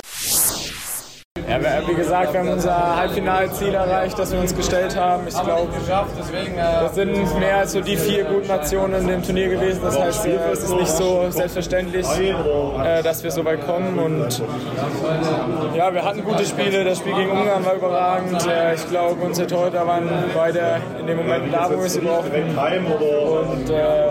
Ja, 1.48 1.60
wie 1.86 1.94
gesagt, 1.94 2.32
wir 2.32 2.40
haben 2.40 2.48
unser 2.48 2.96
Halbfinalziel 2.96 3.74
erreicht, 3.74 4.18
das 4.18 4.32
wir 4.32 4.40
uns 4.40 4.54
gestellt 4.54 4.96
haben. 4.96 5.26
Ich 5.28 5.34
glaube, 5.42 5.68
das 6.56 6.94
sind 6.94 7.38
mehr 7.38 7.58
als 7.58 7.72
so 7.72 7.80
die 7.80 7.96
vier 7.96 8.24
guten 8.24 8.48
Nationen 8.48 9.02
in 9.02 9.08
dem 9.08 9.22
Turnier 9.22 9.48
gewesen. 9.50 9.80
Das 9.82 9.98
heißt, 9.98 10.26
äh, 10.26 10.38
es 10.52 10.64
ist 10.64 10.74
nicht 10.74 10.88
so 10.90 11.26
selbstverständlich, 11.30 12.06
äh, 12.18 13.02
dass 13.02 13.22
wir 13.22 13.30
so 13.30 13.44
weit 13.44 13.66
kommen. 13.66 13.98
Und 13.98 14.42
ja, 15.74 15.92
wir 15.92 16.04
hatten 16.04 16.24
gute 16.24 16.44
Spiele. 16.46 16.84
Das 16.84 16.98
Spiel 16.98 17.14
gegen 17.14 17.30
Ungarn 17.30 17.64
war 17.64 17.74
überragend. 17.74 18.46
Äh, 18.46 18.74
ich 18.74 18.88
glaube, 18.88 19.22
unsere 19.22 19.46
Torhüter 19.46 19.86
waren 19.86 20.08
beide 20.34 20.80
in 20.98 21.06
dem 21.06 21.18
Moment 21.18 21.52
da, 21.52 21.70
wo 21.70 21.80
wir 21.80 21.90
sie 21.90 22.00
brauchten. 22.00 22.32
Und 22.32 23.70
äh, 23.70 24.08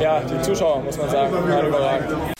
ja, 0.00 0.20
die 0.20 0.40
Zuschauer, 0.42 0.82
muss 0.82 0.96
man 0.96 1.10
sagen, 1.10 1.32
waren 1.34 1.66
überragend. 1.66 2.33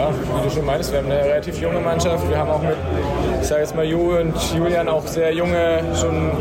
Ja, 0.00 0.08
wie 0.08 0.48
du 0.48 0.50
schon 0.50 0.64
meinst, 0.64 0.90
wir 0.92 0.98
haben 1.00 1.10
eine 1.10 1.22
relativ 1.22 1.60
junge 1.60 1.78
Mannschaft. 1.78 2.26
Wir 2.26 2.38
haben 2.38 2.50
auch 2.50 2.62
mit, 2.62 2.76
ich 3.38 3.46
sage 3.46 3.60
jetzt 3.60 3.76
mal, 3.76 3.84
Ju 3.84 4.16
und 4.18 4.34
Julian 4.56 4.88
auch 4.88 5.06
sehr 5.06 5.30
junge, 5.34 5.82
schon 5.94 6.32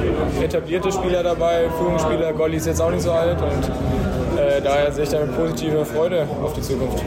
etablierte 0.41 0.89
Spieler 0.93 1.23
dabei, 1.23 1.65
Führungsspieler. 1.77 2.31
Golli 2.31 2.55
ist 2.55 2.67
jetzt 2.67 2.81
auch 2.81 2.91
nicht 2.91 3.01
so 3.03 3.11
alt 3.11 3.37
und 3.41 4.39
äh, 4.39 4.61
daher 4.61 4.93
sehe 4.93 5.03
ich 5.03 5.09
da 5.09 5.19
mit 5.19 5.35
positiver 5.35 5.83
Freude 5.83 6.25
auf 6.41 6.53
die 6.53 6.61
Zukunft. 6.61 7.03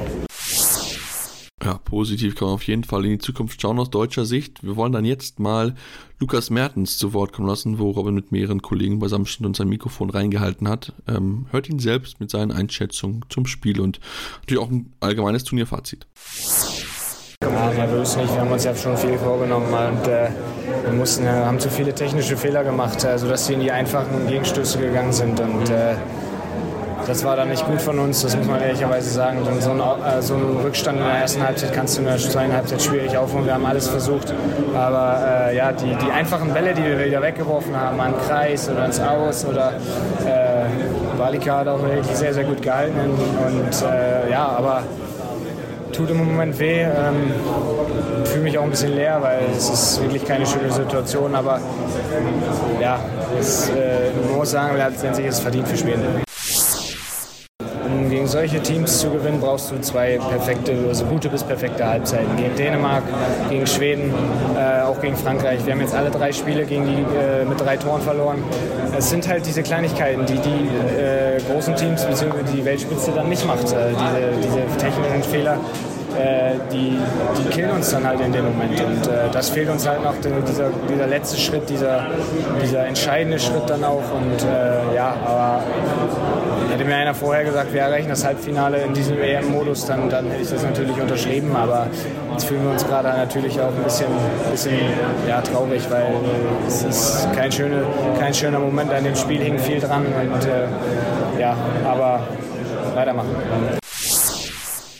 Ja, 1.64 1.78
positiv 1.78 2.34
kann 2.34 2.48
man 2.48 2.54
auf 2.54 2.64
jeden 2.64 2.82
Fall 2.82 3.04
in 3.04 3.12
die 3.12 3.18
Zukunft 3.18 3.60
schauen 3.60 3.78
aus 3.78 3.90
deutscher 3.90 4.24
Sicht. 4.24 4.64
Wir 4.64 4.74
wollen 4.74 4.92
dann 4.92 5.04
jetzt 5.04 5.38
mal 5.38 5.74
Lukas 6.18 6.50
Mertens 6.50 6.98
zu 6.98 7.12
Wort 7.12 7.32
kommen 7.32 7.46
lassen, 7.46 7.78
wo 7.78 7.90
Robin 7.90 8.14
mit 8.14 8.32
mehreren 8.32 8.62
Kollegen 8.62 8.98
beisammen 8.98 9.26
stand 9.26 9.46
und 9.46 9.56
sein 9.56 9.68
Mikrofon 9.68 10.10
reingehalten 10.10 10.68
hat. 10.68 10.92
Ähm, 11.06 11.46
hört 11.50 11.68
ihn 11.68 11.78
selbst 11.78 12.18
mit 12.18 12.30
seinen 12.30 12.50
Einschätzungen 12.50 13.24
zum 13.28 13.46
Spiel 13.46 13.80
und 13.80 14.00
natürlich 14.40 14.62
auch 14.62 14.70
ein 14.70 14.92
allgemeines 14.98 15.44
Turnierfazit. 15.44 16.06
Ja, 17.42 17.72
nervös 17.72 18.16
nicht. 18.16 18.32
Wir 18.32 18.40
haben 18.40 18.50
uns 18.50 18.64
ja 18.64 18.74
schon 18.74 18.96
viel 18.96 19.18
vorgenommen 19.18 19.66
und 19.66 20.08
äh, 20.08 20.30
wir 20.84 20.92
mussten, 20.92 21.24
äh, 21.24 21.28
haben 21.28 21.60
zu 21.60 21.70
viele 21.70 21.94
technische 21.94 22.36
Fehler 22.36 22.64
gemacht, 22.64 23.04
äh, 23.04 23.18
sodass 23.18 23.46
sie 23.46 23.54
in 23.54 23.60
die 23.60 23.70
einfachen 23.70 24.26
Gegenstöße 24.26 24.78
gegangen 24.78 25.12
sind. 25.12 25.38
Und 25.40 25.70
äh, 25.70 25.94
das 27.06 27.24
war 27.24 27.36
dann 27.36 27.48
nicht 27.48 27.66
gut 27.66 27.80
von 27.80 27.98
uns, 27.98 28.22
das 28.22 28.36
muss 28.36 28.46
man 28.46 28.60
ehrlicherweise 28.60 29.10
sagen. 29.10 29.38
Und 29.42 29.62
so, 29.62 29.70
ein, 29.70 29.80
äh, 29.80 30.22
so 30.22 30.34
einen 30.34 30.60
Rückstand 30.62 30.98
in 30.98 31.04
der 31.04 31.14
ersten 31.14 31.42
Halbzeit 31.42 31.72
kannst 31.72 31.96
du 31.96 32.00
in 32.00 32.06
der 32.06 32.18
zweiten 32.18 32.52
Halbzeit 32.52 32.82
schwierig 32.82 33.16
aufholen. 33.16 33.46
Wir 33.46 33.54
haben 33.54 33.66
alles 33.66 33.88
versucht. 33.88 34.32
Aber 34.74 35.48
äh, 35.48 35.56
ja, 35.56 35.72
die, 35.72 35.94
die 35.94 36.10
einfachen 36.10 36.52
Bälle, 36.52 36.74
die 36.74 36.82
wir 36.82 37.04
wieder 37.04 37.22
weggeworfen 37.22 37.76
haben, 37.76 38.00
an 38.00 38.14
Kreis 38.26 38.68
oder 38.68 38.86
ins 38.86 39.00
Aus 39.00 39.44
oder 39.44 39.72
äh, 40.24 41.18
Balika 41.18 41.58
hat 41.58 41.68
auch 41.68 41.82
wirklich 41.82 42.06
sehr, 42.16 42.34
sehr 42.34 42.44
gut 42.44 42.62
gehalten. 42.62 42.98
Und 42.98 43.88
äh, 43.88 44.30
ja, 44.30 44.46
aber 44.46 44.82
tut 45.92 46.10
im 46.10 46.18
Moment 46.18 46.58
weh. 46.58 46.82
Ähm, 46.82 47.32
fühle 48.24 48.44
mich 48.44 48.58
auch 48.58 48.64
ein 48.64 48.70
bisschen 48.70 48.94
leer, 48.94 49.18
weil 49.20 49.40
es 49.56 49.68
ist 49.68 50.00
wirklich 50.00 50.24
keine 50.24 50.46
schöne 50.46 50.72
Situation. 50.72 51.34
Aber 51.34 51.60
ja, 52.80 52.98
es, 53.38 53.68
äh, 53.70 54.10
man 54.26 54.38
muss 54.38 54.50
sagen, 54.50 54.76
letztendlich 54.76 55.26
ist 55.26 55.36
es 55.36 55.40
verdient 55.40 55.68
für 55.68 55.76
Schweden. 55.76 56.22
Gegen 58.22 58.30
solche 58.30 58.60
Teams 58.62 59.00
zu 59.00 59.10
gewinnen, 59.10 59.40
brauchst 59.40 59.72
du 59.72 59.80
zwei 59.80 60.16
perfekte, 60.16 60.76
also 60.86 61.04
gute 61.06 61.28
bis 61.28 61.42
perfekte 61.42 61.84
Halbzeiten. 61.84 62.36
Gegen 62.36 62.54
Dänemark, 62.54 63.02
gegen 63.50 63.66
Schweden, 63.66 64.14
äh, 64.56 64.82
auch 64.82 65.00
gegen 65.00 65.16
Frankreich. 65.16 65.66
Wir 65.66 65.72
haben 65.72 65.80
jetzt 65.80 65.92
alle 65.92 66.08
drei 66.08 66.30
Spiele 66.30 66.64
gegen 66.64 66.84
die 66.86 67.02
äh, 67.16 67.44
mit 67.44 67.60
drei 67.60 67.76
Toren 67.76 68.00
verloren. 68.00 68.44
Es 68.96 69.10
sind 69.10 69.26
halt 69.26 69.44
diese 69.44 69.64
Kleinigkeiten, 69.64 70.24
die 70.24 70.38
die 70.38 70.68
äh, 71.00 71.40
großen 71.50 71.74
Teams 71.74 72.04
bzw. 72.04 72.44
die 72.54 72.64
Weltspitze 72.64 73.10
dann 73.10 73.28
nicht 73.28 73.44
macht. 73.44 73.72
Äh, 73.72 73.88
diese, 73.90 74.36
diese 74.40 74.76
technischen 74.78 75.22
Fehler, 75.24 75.58
äh, 76.18 76.54
die, 76.72 76.98
die 77.38 77.48
killen 77.50 77.70
uns 77.70 77.90
dann 77.90 78.06
halt 78.06 78.20
in 78.20 78.32
dem 78.32 78.44
Moment. 78.44 78.80
Und 78.80 79.06
äh, 79.06 79.30
das 79.32 79.50
fehlt 79.50 79.68
uns 79.68 79.86
halt 79.86 80.02
noch, 80.02 80.14
dieser, 80.20 80.70
dieser 80.88 81.06
letzte 81.06 81.36
Schritt, 81.38 81.68
dieser, 81.68 82.06
dieser 82.62 82.86
entscheidende 82.86 83.38
Schritt 83.38 83.68
dann 83.68 83.84
auch. 83.84 84.02
Und 84.12 84.42
äh, 84.42 84.94
ja, 84.94 85.14
aber 85.24 85.62
hätte 86.70 86.84
mir 86.84 86.96
einer 86.96 87.14
vorher 87.14 87.44
gesagt, 87.44 87.72
wir 87.72 87.82
erreichen 87.82 88.08
das 88.08 88.24
Halbfinale 88.24 88.78
in 88.82 88.94
diesem 88.94 89.20
EM-Modus, 89.20 89.86
dann, 89.86 90.08
dann 90.08 90.30
hätte 90.30 90.42
ich 90.42 90.50
das 90.50 90.62
natürlich 90.62 91.00
unterschrieben. 91.00 91.54
Aber 91.54 91.86
jetzt 92.32 92.44
fühlen 92.44 92.64
wir 92.64 92.72
uns 92.72 92.86
gerade 92.86 93.08
natürlich 93.08 93.60
auch 93.60 93.68
ein 93.68 93.84
bisschen, 93.84 94.08
bisschen 94.50 94.78
ja, 95.28 95.40
traurig, 95.40 95.82
weil 95.90 96.06
es 96.66 96.82
ist 96.82 97.28
kein, 97.34 97.50
schöne, 97.52 97.84
kein 98.18 98.34
schöner 98.34 98.58
Moment. 98.58 98.92
An 98.92 99.04
dem 99.04 99.16
Spiel 99.16 99.40
hing 99.40 99.58
viel 99.58 99.80
dran. 99.80 100.06
Und 100.06 100.44
äh, 100.44 101.40
ja, 101.40 101.56
aber 101.84 102.20
weitermachen. 102.94 103.81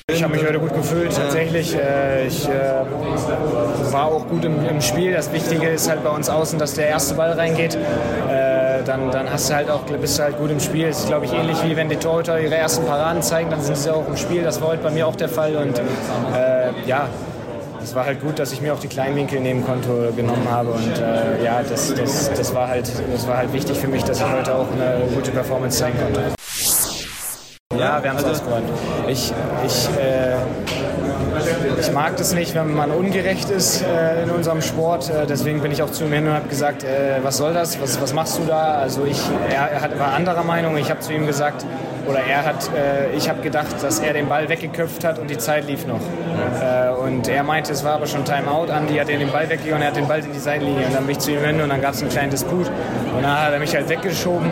Ich 0.09 0.23
habe 0.23 0.35
mich 0.35 0.45
heute 0.45 0.59
gut 0.59 0.75
gefühlt, 0.75 1.15
tatsächlich. 1.15 1.77
Äh, 1.77 2.27
ich 2.27 2.49
äh, 2.49 2.53
war 3.93 4.07
auch 4.07 4.27
gut 4.27 4.45
im, 4.45 4.67
im, 4.67 4.81
Spiel. 4.81 5.13
Das 5.13 5.33
Wichtige 5.33 5.69
ist 5.69 5.89
halt 5.89 6.03
bei 6.03 6.11
uns 6.11 6.29
außen, 6.29 6.59
dass 6.59 6.75
der 6.75 6.89
erste 6.89 7.15
Ball 7.15 7.33
reingeht. 7.33 7.77
Äh, 7.77 8.83
dann, 8.85 9.13
dann 9.13 9.31
hast 9.31 9.49
du 9.49 9.55
halt 9.55 9.71
auch, 9.71 9.83
bist 9.83 10.19
du 10.19 10.25
halt 10.25 10.39
gut 10.39 10.51
im 10.51 10.59
Spiel. 10.59 10.89
Das 10.89 11.01
ist, 11.01 11.07
glaube 11.07 11.27
ich, 11.27 11.33
ähnlich 11.33 11.57
wie 11.65 11.77
wenn 11.77 11.89
die 11.89 11.97
Torhüter 11.97 12.41
ihre 12.41 12.57
ersten 12.57 12.85
Paraden 12.85 13.23
zeigen, 13.23 13.51
dann 13.51 13.63
sind 13.63 13.77
sie 13.77 13.95
auch 13.95 14.07
im 14.09 14.17
Spiel. 14.17 14.43
Das 14.43 14.61
war 14.61 14.69
heute 14.69 14.83
bei 14.83 14.91
mir 14.91 15.07
auch 15.07 15.17
der 15.17 15.29
Fall. 15.29 15.57
Und 15.57 15.81
ja, 16.87 17.09
es 17.83 17.95
war 17.95 18.05
halt 18.05 18.21
gut, 18.21 18.39
dass 18.39 18.53
ich 18.53 18.61
mir 18.61 18.75
auch 18.75 18.81
die 18.81 18.89
Kleinwinkel 18.89 19.41
neben 19.41 19.65
Konto 19.65 20.13
genommen 20.17 20.47
habe 20.51 20.71
und 20.71 20.99
äh, 20.99 21.45
ja, 21.45 21.63
das, 21.63 21.93
das, 21.95 22.33
das, 22.33 22.55
war 22.55 22.69
halt, 22.69 22.91
das 23.13 23.27
war 23.27 23.37
halt 23.39 23.53
wichtig 23.53 23.79
für 23.79 23.89
mich, 23.89 24.05
dass 24.05 24.19
ich 24.19 24.25
heute 24.25 24.55
auch 24.55 24.67
eine 24.73 25.07
gute 25.15 25.31
Performance 25.31 25.79
zeigen 25.79 25.99
konnte. 25.99 26.42
Ja, 27.79 28.03
wir 28.03 28.11
haben 28.11 28.19
es 28.19 28.25
also, 28.25 28.43
ausgeräumt. 28.43 28.69
Ich, 29.09 29.33
ich, 29.67 29.89
äh, 29.99 30.37
ich 31.81 31.93
mag 31.93 32.17
das 32.17 32.35
nicht, 32.35 32.55
wenn 32.55 32.75
man 32.75 32.91
ungerecht 32.91 33.51
ist 33.51 33.83
äh, 33.83 34.23
in 34.23 34.31
unserem 34.31 34.63
Sport. 34.63 35.11
Äh, 35.11 35.27
deswegen 35.27 35.61
bin 35.61 35.73
ich 35.73 35.83
auch 35.83 35.91
zu 35.91 36.05
ihm 36.05 36.13
hin 36.13 36.27
und 36.27 36.35
habe 36.35 36.49
gesagt, 36.49 36.85
äh, 36.85 37.21
was 37.23 37.39
soll 37.39 37.55
das? 37.55 37.81
Was, 37.81 38.01
was 38.01 38.13
machst 38.13 38.39
du 38.39 38.45
da? 38.45 38.75
Also 38.75 39.05
ich, 39.05 39.21
er, 39.51 39.71
er 39.71 39.81
hat, 39.81 39.99
war 39.99 40.15
anderer 40.15 40.45
Meinung. 40.45 40.77
Ich 40.77 40.91
habe 40.91 41.01
zu 41.01 41.13
ihm 41.13 41.27
gesagt, 41.27 41.65
oder 42.07 42.21
er 42.21 42.45
hat, 42.45 42.71
äh, 42.75 43.15
ich 43.17 43.29
habe 43.29 43.41
gedacht, 43.43 43.75
dass 43.81 44.01
er 44.01 44.13
den 44.13 44.29
Ball 44.29 44.49
weggeköpft 44.49 45.05
hat 45.05 45.19
und 45.19 45.31
die 45.31 45.39
Zeit 45.39 45.67
lief 45.67 45.87
noch. 45.87 46.01
Äh, 46.61 46.91
und 46.91 47.29
er 47.29 47.43
meinte, 47.43 47.73
es 47.73 47.85
war 47.85 47.95
aber 47.95 48.07
schon 48.07 48.25
Timeout. 48.25 48.71
Andi 48.71 48.97
hat 48.97 49.09
den 49.09 49.31
Ball 49.31 49.49
weggegeben 49.49 49.77
und 49.77 49.83
er 49.83 49.89
hat 49.89 49.97
den 49.97 50.09
Ball 50.09 50.21
in 50.21 50.33
die 50.33 50.39
Seitenlinie. 50.39 50.87
Und 50.87 50.95
dann 50.95 51.05
bin 51.05 51.13
ich 51.13 51.21
zu 51.21 51.31
ihm 51.31 51.41
hin 51.41 51.61
und 51.61 51.69
dann 51.69 51.81
gab 51.81 51.95
es 51.95 52.01
einen 52.01 52.11
kleinen 52.11 52.31
Disput. 52.31 52.67
Und 53.17 53.23
dann 53.23 53.41
hat 53.41 53.53
er 53.53 53.59
mich 53.59 53.75
halt 53.75 53.89
weggeschoben. 53.89 54.51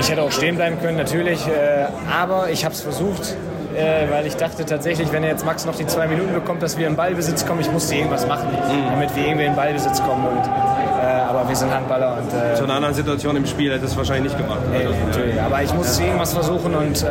Ich 0.00 0.10
hätte 0.10 0.22
auch 0.22 0.32
stehen 0.32 0.56
bleiben 0.56 0.80
können, 0.80 0.96
natürlich. 0.96 1.46
Äh, 1.46 1.86
aber 2.10 2.50
ich 2.50 2.64
habe 2.64 2.74
es 2.74 2.80
versucht. 2.80 3.36
Äh, 3.76 4.10
weil 4.10 4.26
ich 4.26 4.34
dachte 4.34 4.66
tatsächlich, 4.66 5.12
wenn 5.12 5.22
jetzt 5.22 5.46
Max 5.46 5.64
noch 5.64 5.76
die 5.76 5.86
zwei 5.86 6.08
Minuten 6.08 6.34
bekommt, 6.34 6.60
dass 6.60 6.76
wir 6.76 6.88
im 6.88 6.96
Ballbesitz 6.96 7.46
kommen, 7.46 7.60
ich 7.60 7.70
musste 7.70 7.94
irgendwas 7.94 8.26
machen, 8.26 8.48
mhm. 8.48 8.90
damit 8.90 9.14
wir 9.14 9.24
irgendwie 9.24 9.44
in 9.44 9.54
Ballbesitz 9.54 10.02
kommen. 10.02 10.26
Und, 10.26 10.44
äh, 10.44 11.20
aber 11.28 11.48
wir 11.48 11.54
sind 11.54 11.72
Handballer. 11.72 12.18
Und, 12.18 12.32
äh, 12.34 12.56
Zu 12.56 12.64
einer 12.64 12.74
anderen 12.74 12.94
Situation 12.94 13.36
im 13.36 13.46
Spiel 13.46 13.72
hätte 13.72 13.84
es 13.84 13.96
wahrscheinlich 13.96 14.32
nicht 14.32 14.38
gemacht. 14.38 14.60
Nee, 14.72 14.88
natürlich. 15.06 15.40
Aber 15.40 15.62
ich 15.62 15.72
musste 15.72 16.02
irgendwas 16.02 16.32
versuchen 16.32 16.74
und 16.74 17.06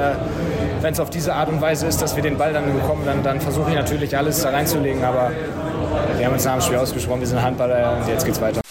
wenn 0.81 0.93
es 0.93 0.99
auf 0.99 1.09
diese 1.09 1.33
Art 1.33 1.49
und 1.49 1.61
Weise 1.61 1.87
ist, 1.87 2.01
dass 2.01 2.15
wir 2.15 2.23
den 2.23 2.37
Ball 2.37 2.53
dann 2.53 2.73
bekommen, 2.73 3.03
dann, 3.05 3.23
dann 3.23 3.41
versuche 3.41 3.69
ich 3.69 3.75
natürlich 3.75 4.17
alles 4.17 4.41
da 4.41 4.49
reinzulegen. 4.49 5.03
Aber 5.03 5.31
wir 6.17 6.25
haben 6.25 6.33
uns 6.33 6.45
nach 6.45 6.53
dem 6.53 6.61
Spiel 6.61 6.77
ausgesprochen, 6.77 7.21
wir 7.21 7.27
sind 7.27 7.41
Handballer 7.41 7.97
und 7.97 8.07
jetzt 8.07 8.25
geht's 8.25 8.41
weiter. 8.41 8.61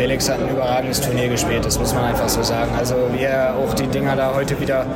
Felix 0.00 0.30
hat 0.30 0.40
ein 0.40 0.48
überragendes 0.48 0.98
Turnier 0.98 1.28
gespielt, 1.28 1.62
das 1.62 1.78
muss 1.78 1.92
man 1.92 2.04
einfach 2.04 2.26
so 2.26 2.42
sagen. 2.42 2.70
Also 2.78 2.94
wie 3.12 3.24
er 3.24 3.54
auch 3.54 3.74
die 3.74 3.86
Dinger 3.86 4.16
da 4.16 4.32
heute 4.34 4.58
wieder 4.58 4.86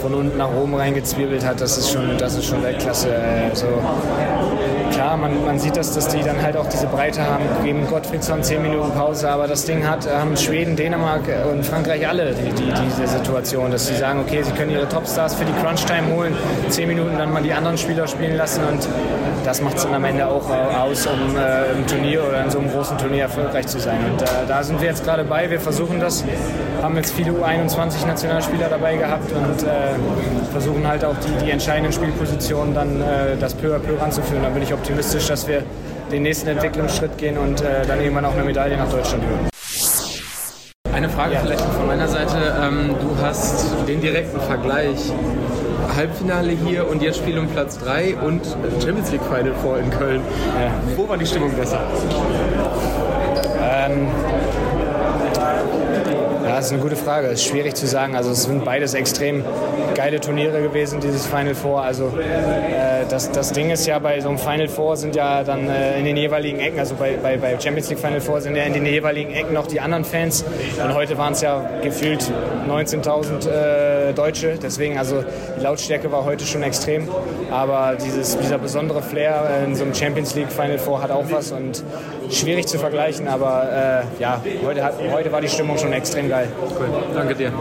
von 0.00 0.14
unten 0.14 0.38
nach 0.38 0.48
oben 0.54 0.74
reingezwirbelt 0.74 1.44
hat, 1.44 1.60
das 1.60 1.76
ist 1.76 1.90
schon, 1.90 2.16
das 2.16 2.34
ist 2.34 2.46
schon 2.46 2.62
Weltklasse. 2.62 3.14
Also, 3.50 3.66
klar, 4.94 5.16
man, 5.16 5.44
man 5.44 5.58
sieht, 5.58 5.76
dass, 5.76 5.92
dass 5.92 6.08
die 6.08 6.22
dann 6.22 6.40
halt 6.40 6.56
auch 6.56 6.68
diese 6.68 6.86
Breite 6.86 7.22
haben, 7.22 7.44
geben 7.64 7.86
Gottfriedson 7.88 8.42
10 8.42 8.62
Minuten 8.62 8.92
Pause, 8.92 9.28
aber 9.28 9.46
das 9.48 9.64
Ding 9.64 9.86
hat, 9.86 10.08
haben 10.08 10.36
Schweden, 10.36 10.76
Dänemark 10.76 11.22
und 11.50 11.64
Frankreich 11.64 12.06
alle 12.06 12.32
die, 12.34 12.52
die, 12.52 12.72
diese 12.72 13.06
Situation, 13.06 13.70
dass 13.70 13.86
sie 13.86 13.96
sagen, 13.96 14.20
okay, 14.20 14.42
sie 14.42 14.52
können 14.52 14.70
ihre 14.70 14.88
Topstars 14.88 15.34
für 15.34 15.44
die 15.44 15.52
Crunch-Time 15.62 16.14
holen, 16.14 16.36
10 16.68 16.88
Minuten 16.88 17.18
dann 17.18 17.32
mal 17.32 17.42
die 17.42 17.52
anderen 17.52 17.76
Spieler 17.76 18.06
spielen 18.06 18.36
lassen 18.36 18.62
und 18.64 18.88
das 19.44 19.60
macht 19.60 19.76
es 19.76 19.82
dann 19.82 19.94
am 19.94 20.04
Ende 20.04 20.26
auch 20.26 20.48
aus, 20.48 21.06
um 21.06 21.36
äh, 21.36 21.72
im 21.72 21.86
Turnier 21.86 22.24
oder 22.26 22.44
in 22.44 22.50
so 22.50 22.58
einem 22.58 22.70
großen 22.70 22.96
Turnier 22.96 23.24
erfolgreich 23.24 23.66
zu 23.66 23.78
sein. 23.78 23.98
Und 24.10 24.22
äh, 24.22 24.26
da 24.48 24.62
sind 24.62 24.80
wir 24.80 24.88
jetzt 24.88 25.04
gerade 25.04 25.24
bei, 25.24 25.50
wir 25.50 25.60
versuchen 25.60 26.00
das, 26.00 26.24
haben 26.82 26.96
jetzt 26.96 27.12
viele 27.12 27.32
U21-Nationalspieler 27.32 28.68
dabei 28.68 28.96
gehabt 28.96 29.30
und 29.32 29.62
äh, 29.62 30.50
versuchen 30.50 30.86
halt 30.86 31.04
auch 31.04 31.16
die, 31.18 31.44
die 31.44 31.50
entscheidenden 31.50 31.92
Spielpositionen 31.92 32.74
dann 32.74 33.00
äh, 33.00 33.36
das 33.38 33.54
peu 33.54 33.74
à 33.74 33.78
peu 33.78 34.00
ranzuführen. 34.00 34.42
Da 34.42 34.48
bin 34.48 34.62
ich 34.62 34.72
optimistisch, 34.84 35.28
dass 35.28 35.48
wir 35.48 35.62
den 36.12 36.24
nächsten 36.24 36.46
Entwicklungsschritt 36.46 37.16
gehen 37.16 37.38
und 37.38 37.62
äh, 37.62 37.86
dann 37.86 38.00
irgendwann 38.00 38.26
auch 38.26 38.34
eine 38.34 38.44
Medaille 38.44 38.76
nach 38.76 38.90
Deutschland 38.90 39.22
holen. 39.24 39.48
Eine 40.92 41.08
Frage 41.08 41.34
ja. 41.34 41.40
vielleicht 41.40 41.62
von 41.62 41.86
meiner 41.86 42.06
Seite. 42.06 42.36
Ähm, 42.62 42.94
du 43.00 43.16
hast 43.22 43.66
den 43.88 44.02
direkten 44.02 44.38
Vergleich. 44.40 45.10
Halbfinale 45.96 46.52
hier 46.52 46.86
und 46.88 47.02
jetzt 47.02 47.18
Spiel 47.18 47.38
um 47.38 47.48
Platz 47.48 47.78
3 47.78 48.16
und 48.16 48.44
Champions 48.82 49.10
League 49.10 49.22
Final 49.22 49.54
vor 49.62 49.78
in 49.78 49.88
Köln. 49.90 50.20
Ja. 50.60 50.70
Wo 50.96 51.08
war 51.08 51.16
die 51.16 51.26
Stimmung 51.26 51.52
besser? 51.52 51.80
Ähm, 53.62 54.08
Das 56.54 56.66
ist 56.66 56.72
eine 56.72 56.82
gute 56.82 56.94
Frage. 56.94 57.26
Es 57.26 57.40
ist 57.40 57.48
schwierig 57.48 57.74
zu 57.74 57.84
sagen. 57.88 58.14
Also 58.14 58.30
es 58.30 58.44
sind 58.44 58.64
beides 58.64 58.94
extrem 58.94 59.42
geile 59.96 60.20
Turniere 60.20 60.62
gewesen, 60.62 61.00
dieses 61.00 61.26
Final 61.26 61.56
Four. 61.56 61.82
Also 61.82 62.06
äh, 62.16 63.04
das, 63.08 63.32
das 63.32 63.52
Ding 63.52 63.70
ist 63.70 63.86
ja, 63.86 63.98
bei 63.98 64.20
so 64.20 64.28
einem 64.28 64.38
Final 64.38 64.68
Four 64.68 64.96
sind 64.96 65.16
ja 65.16 65.42
dann 65.42 65.68
äh, 65.68 65.98
in 65.98 66.04
den 66.04 66.16
jeweiligen 66.16 66.60
Ecken, 66.60 66.78
also 66.78 66.94
bei, 66.94 67.16
bei, 67.20 67.38
bei 67.38 67.58
Champions 67.58 67.90
League 67.90 67.98
Final 67.98 68.20
Four 68.20 68.40
sind 68.40 68.54
ja 68.54 68.62
in 68.62 68.72
den 68.72 68.86
jeweiligen 68.86 69.32
Ecken 69.32 69.52
noch 69.52 69.66
die 69.66 69.80
anderen 69.80 70.04
Fans. 70.04 70.44
Und 70.80 70.94
heute 70.94 71.18
waren 71.18 71.32
es 71.32 71.40
ja 71.40 71.60
gefühlt 71.82 72.30
19.000 72.68 73.48
äh, 73.48 74.12
Deutsche. 74.12 74.56
Deswegen, 74.62 74.96
also 74.96 75.24
die 75.58 75.60
Lautstärke 75.60 76.12
war 76.12 76.24
heute 76.24 76.46
schon 76.46 76.62
extrem. 76.62 77.08
Aber 77.50 77.96
dieses, 77.96 78.38
dieser 78.38 78.58
besondere 78.58 79.02
Flair 79.02 79.64
in 79.66 79.74
so 79.74 79.82
einem 79.82 79.94
Champions 79.94 80.36
League 80.36 80.52
Final 80.52 80.78
Four 80.78 81.02
hat 81.02 81.10
auch 81.10 81.24
was 81.30 81.50
und 81.50 81.82
schwierig 82.30 82.66
zu 82.66 82.78
vergleichen. 82.78 83.26
Aber 83.28 84.04
äh, 84.18 84.22
ja, 84.22 84.40
heute, 84.64 84.84
hat, 84.84 84.94
heute 85.12 85.32
war 85.32 85.40
die 85.40 85.48
Stimmung 85.48 85.78
schon 85.78 85.92
extrem 85.92 86.28
geil. 86.28 86.43
Cool, 86.78 86.90
danke 87.14 87.34
dir. 87.34 87.52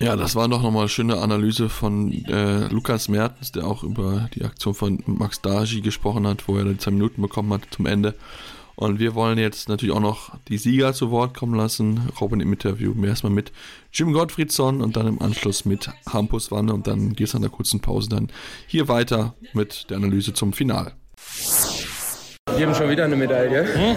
Ja, 0.00 0.16
das 0.16 0.34
war 0.34 0.48
doch 0.48 0.62
nochmal 0.62 0.82
eine 0.82 0.88
schöne 0.88 1.18
Analyse 1.18 1.68
von 1.68 2.12
äh, 2.26 2.66
Lukas 2.68 3.08
Mertens, 3.08 3.52
der 3.52 3.66
auch 3.66 3.84
über 3.84 4.28
die 4.34 4.44
Aktion 4.44 4.74
von 4.74 5.02
Max 5.06 5.40
Dagi 5.40 5.80
gesprochen 5.80 6.26
hat, 6.26 6.48
wo 6.48 6.56
er 6.56 6.64
die 6.64 6.76
zwei 6.76 6.90
Minuten 6.90 7.22
bekommen 7.22 7.52
hat 7.52 7.62
zum 7.70 7.86
Ende. 7.86 8.14
Und 8.74 8.98
wir 8.98 9.14
wollen 9.14 9.38
jetzt 9.38 9.68
natürlich 9.68 9.94
auch 9.94 10.00
noch 10.00 10.32
die 10.48 10.58
Sieger 10.58 10.92
zu 10.92 11.10
Wort 11.10 11.36
kommen 11.36 11.54
lassen. 11.54 12.08
Robin 12.20 12.40
im 12.40 12.52
Interview 12.52 12.92
erstmal 13.04 13.32
mit 13.32 13.52
Jim 13.92 14.12
Gottfriedson 14.12 14.80
und 14.80 14.96
dann 14.96 15.06
im 15.06 15.22
Anschluss 15.22 15.64
mit 15.64 15.90
Hampus 16.08 16.50
Wanne 16.50 16.74
und 16.74 16.86
dann 16.86 17.14
geht 17.14 17.28
es 17.28 17.34
nach 17.34 17.40
einer 17.40 17.50
kurzen 17.50 17.80
Pause 17.80 18.08
dann 18.08 18.28
hier 18.66 18.88
weiter 18.88 19.34
mit 19.52 19.88
der 19.88 19.98
Analyse 19.98 20.32
zum 20.32 20.52
Final. 20.52 20.94
Haben 22.62 22.74
schon 22.76 22.90
wieder 22.90 23.04
eine 23.04 23.16
Medaille. 23.16 23.64
Hm? 23.64 23.96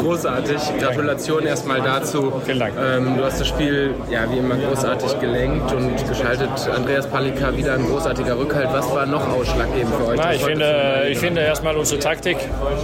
Großartig. 0.00 0.58
Gratulation 0.78 1.44
erstmal 1.44 1.80
dazu. 1.80 2.32
Vielen 2.44 2.60
Dank. 2.60 2.74
Ähm, 2.80 3.16
du 3.16 3.24
hast 3.24 3.40
das 3.40 3.48
Spiel 3.48 3.94
ja 4.10 4.30
wie 4.30 4.38
immer 4.38 4.56
großartig 4.56 5.18
gelenkt 5.18 5.72
und 5.72 6.08
geschaltet. 6.08 6.48
Andreas 6.72 7.08
Palika 7.08 7.56
wieder 7.56 7.74
ein 7.74 7.84
großartiger 7.86 8.38
Rückhalt. 8.38 8.68
Was 8.72 8.88
war 8.94 9.06
noch 9.06 9.28
ausschlaggebend 9.28 9.94
für 9.96 10.06
euch? 10.06 10.16
Na, 10.16 10.32
ich, 10.32 10.44
finde, 10.44 11.06
ich 11.10 11.18
finde 11.18 11.40
erstmal 11.40 11.76
unsere 11.76 12.00
Taktik 12.00 12.36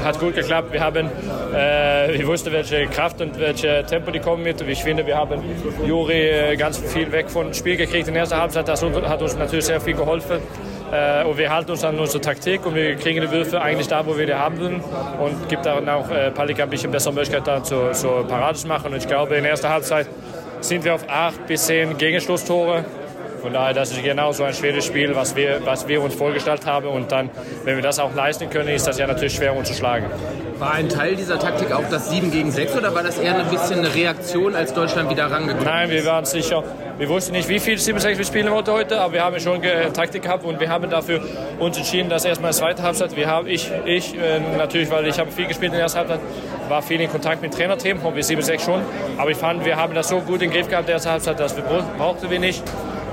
hat 0.04 0.18
gut 0.18 0.34
geklappt. 0.34 0.72
Wir 0.72 0.80
haben, 0.80 1.08
äh, 1.54 2.12
ich 2.12 2.26
wusste, 2.26 2.50
welche 2.50 2.86
Kraft 2.86 3.20
und 3.20 3.38
welche 3.38 3.84
Tempo 3.86 4.10
die 4.10 4.20
kommen 4.20 4.42
mit. 4.42 4.60
Ich 4.62 4.82
finde, 4.82 5.06
wir 5.06 5.16
haben 5.16 5.42
Juri 5.86 6.28
äh, 6.28 6.56
ganz 6.56 6.78
viel 6.78 7.10
weg 7.12 7.30
vom 7.30 7.54
Spiel 7.54 7.76
gekriegt 7.76 8.08
in 8.08 8.14
der 8.14 8.22
ersten 8.22 8.36
Halbzeit. 8.36 8.66
Das 8.66 8.82
hat 8.82 9.22
uns 9.22 9.36
natürlich 9.36 9.66
sehr 9.66 9.80
viel 9.80 9.94
geholfen. 9.94 10.38
Äh, 10.92 11.24
und 11.24 11.38
wir 11.38 11.52
halten 11.52 11.70
uns 11.70 11.84
an 11.84 11.98
unsere 11.98 12.20
Taktik 12.20 12.66
und 12.66 12.74
wir 12.74 12.96
kriegen 12.96 13.20
die 13.20 13.30
Würfe 13.30 13.60
eigentlich 13.60 13.88
da, 13.88 14.04
wo 14.04 14.18
wir 14.18 14.26
die 14.26 14.34
haben 14.34 14.58
wollen 14.58 14.80
und 15.20 15.48
gibt 15.48 15.64
dann 15.64 15.88
auch 15.88 16.10
äh, 16.10 16.30
Palika 16.30 16.64
ein 16.64 16.70
bisschen 16.70 16.90
bessere 16.90 17.14
Möglichkeit, 17.14 17.46
da 17.46 17.62
zur, 17.62 17.92
zur 17.92 18.26
Parade 18.26 18.58
zu 18.58 18.66
machen. 18.66 18.92
Und 18.92 18.98
ich 18.98 19.06
glaube, 19.06 19.36
in 19.36 19.42
der 19.42 19.52
ersten 19.52 19.68
Halbzeit 19.68 20.08
sind 20.60 20.84
wir 20.84 20.94
auf 20.94 21.08
acht 21.08 21.46
bis 21.46 21.66
zehn 21.66 21.96
Gegenschlusstore. 21.96 22.84
Von 23.40 23.52
daher, 23.52 23.72
das 23.72 23.90
ist 23.92 24.02
genau 24.02 24.32
so 24.32 24.44
ein 24.44 24.52
schweres 24.52 24.84
Spiel, 24.84 25.14
was 25.14 25.34
wir, 25.34 25.60
was 25.64 25.88
wir 25.88 26.02
uns 26.02 26.14
vorgestellt 26.14 26.66
haben. 26.66 26.88
Und 26.88 27.10
dann, 27.10 27.30
wenn 27.64 27.76
wir 27.76 27.82
das 27.82 27.98
auch 27.98 28.14
leisten 28.14 28.50
können, 28.50 28.68
ist 28.68 28.86
das 28.86 28.98
ja 28.98 29.06
natürlich 29.06 29.34
schwer, 29.34 29.56
uns 29.56 29.68
zu 29.68 29.74
schlagen. 29.74 30.06
War 30.58 30.72
ein 30.72 30.90
Teil 30.90 31.16
dieser 31.16 31.38
Taktik 31.38 31.72
auch 31.72 31.88
das 31.90 32.10
7 32.10 32.30
gegen 32.30 32.50
6 32.50 32.76
oder 32.76 32.94
war 32.94 33.02
das 33.02 33.18
eher 33.18 33.38
ein 33.38 33.48
bisschen 33.48 33.78
eine 33.78 33.94
Reaktion, 33.94 34.54
als 34.54 34.74
Deutschland 34.74 35.08
wieder 35.08 35.30
rangekommen 35.30 35.64
Nein, 35.64 35.90
wir 35.90 36.04
waren 36.04 36.26
sicher. 36.26 36.62
Wir 36.98 37.08
wussten 37.08 37.32
nicht, 37.32 37.48
wie 37.48 37.58
viel 37.58 37.76
7-6 37.76 38.18
wir 38.18 38.24
spielen 38.26 38.50
wollten 38.50 38.72
heute, 38.72 39.00
aber 39.00 39.14
wir 39.14 39.24
haben 39.24 39.40
schon 39.40 39.62
Taktik 39.94 40.22
gehabt 40.22 40.44
und 40.44 40.60
wir 40.60 40.68
haben 40.68 40.90
dafür 40.90 41.22
uns 41.58 41.78
entschieden, 41.78 42.10
dass 42.10 42.26
erstmal 42.26 42.52
zweite 42.52 42.82
Halbzeit, 42.82 43.16
wir 43.16 43.26
haben, 43.26 43.48
ich, 43.48 43.72
ich 43.86 44.14
äh, 44.14 44.38
natürlich, 44.58 44.90
weil 44.90 45.06
ich 45.06 45.18
habe 45.18 45.30
viel 45.30 45.46
gespielt 45.46 45.72
in 45.72 45.76
der 45.76 45.84
ersten 45.84 46.00
Halbzeit, 46.00 46.20
war 46.68 46.82
viel 46.82 47.00
in 47.00 47.10
Kontakt 47.10 47.40
mit 47.40 47.54
Trainerteam 47.54 48.00
und 48.04 48.14
wir 48.14 48.22
7-6 48.22 48.60
schon, 48.66 48.82
aber 49.16 49.30
ich 49.30 49.38
fand, 49.38 49.64
wir 49.64 49.76
haben 49.76 49.94
das 49.94 50.10
so 50.10 50.20
gut 50.20 50.42
in 50.42 50.50
den 50.50 50.50
Griff 50.50 50.68
gehabt 50.68 50.82
in 50.82 50.86
der 50.88 50.94
ersten 50.96 51.10
Halbzeit, 51.10 51.40
dass 51.40 51.56
wir 51.56 51.64
brauchten 51.64 52.28
wir 52.28 52.38
nicht. 52.38 52.62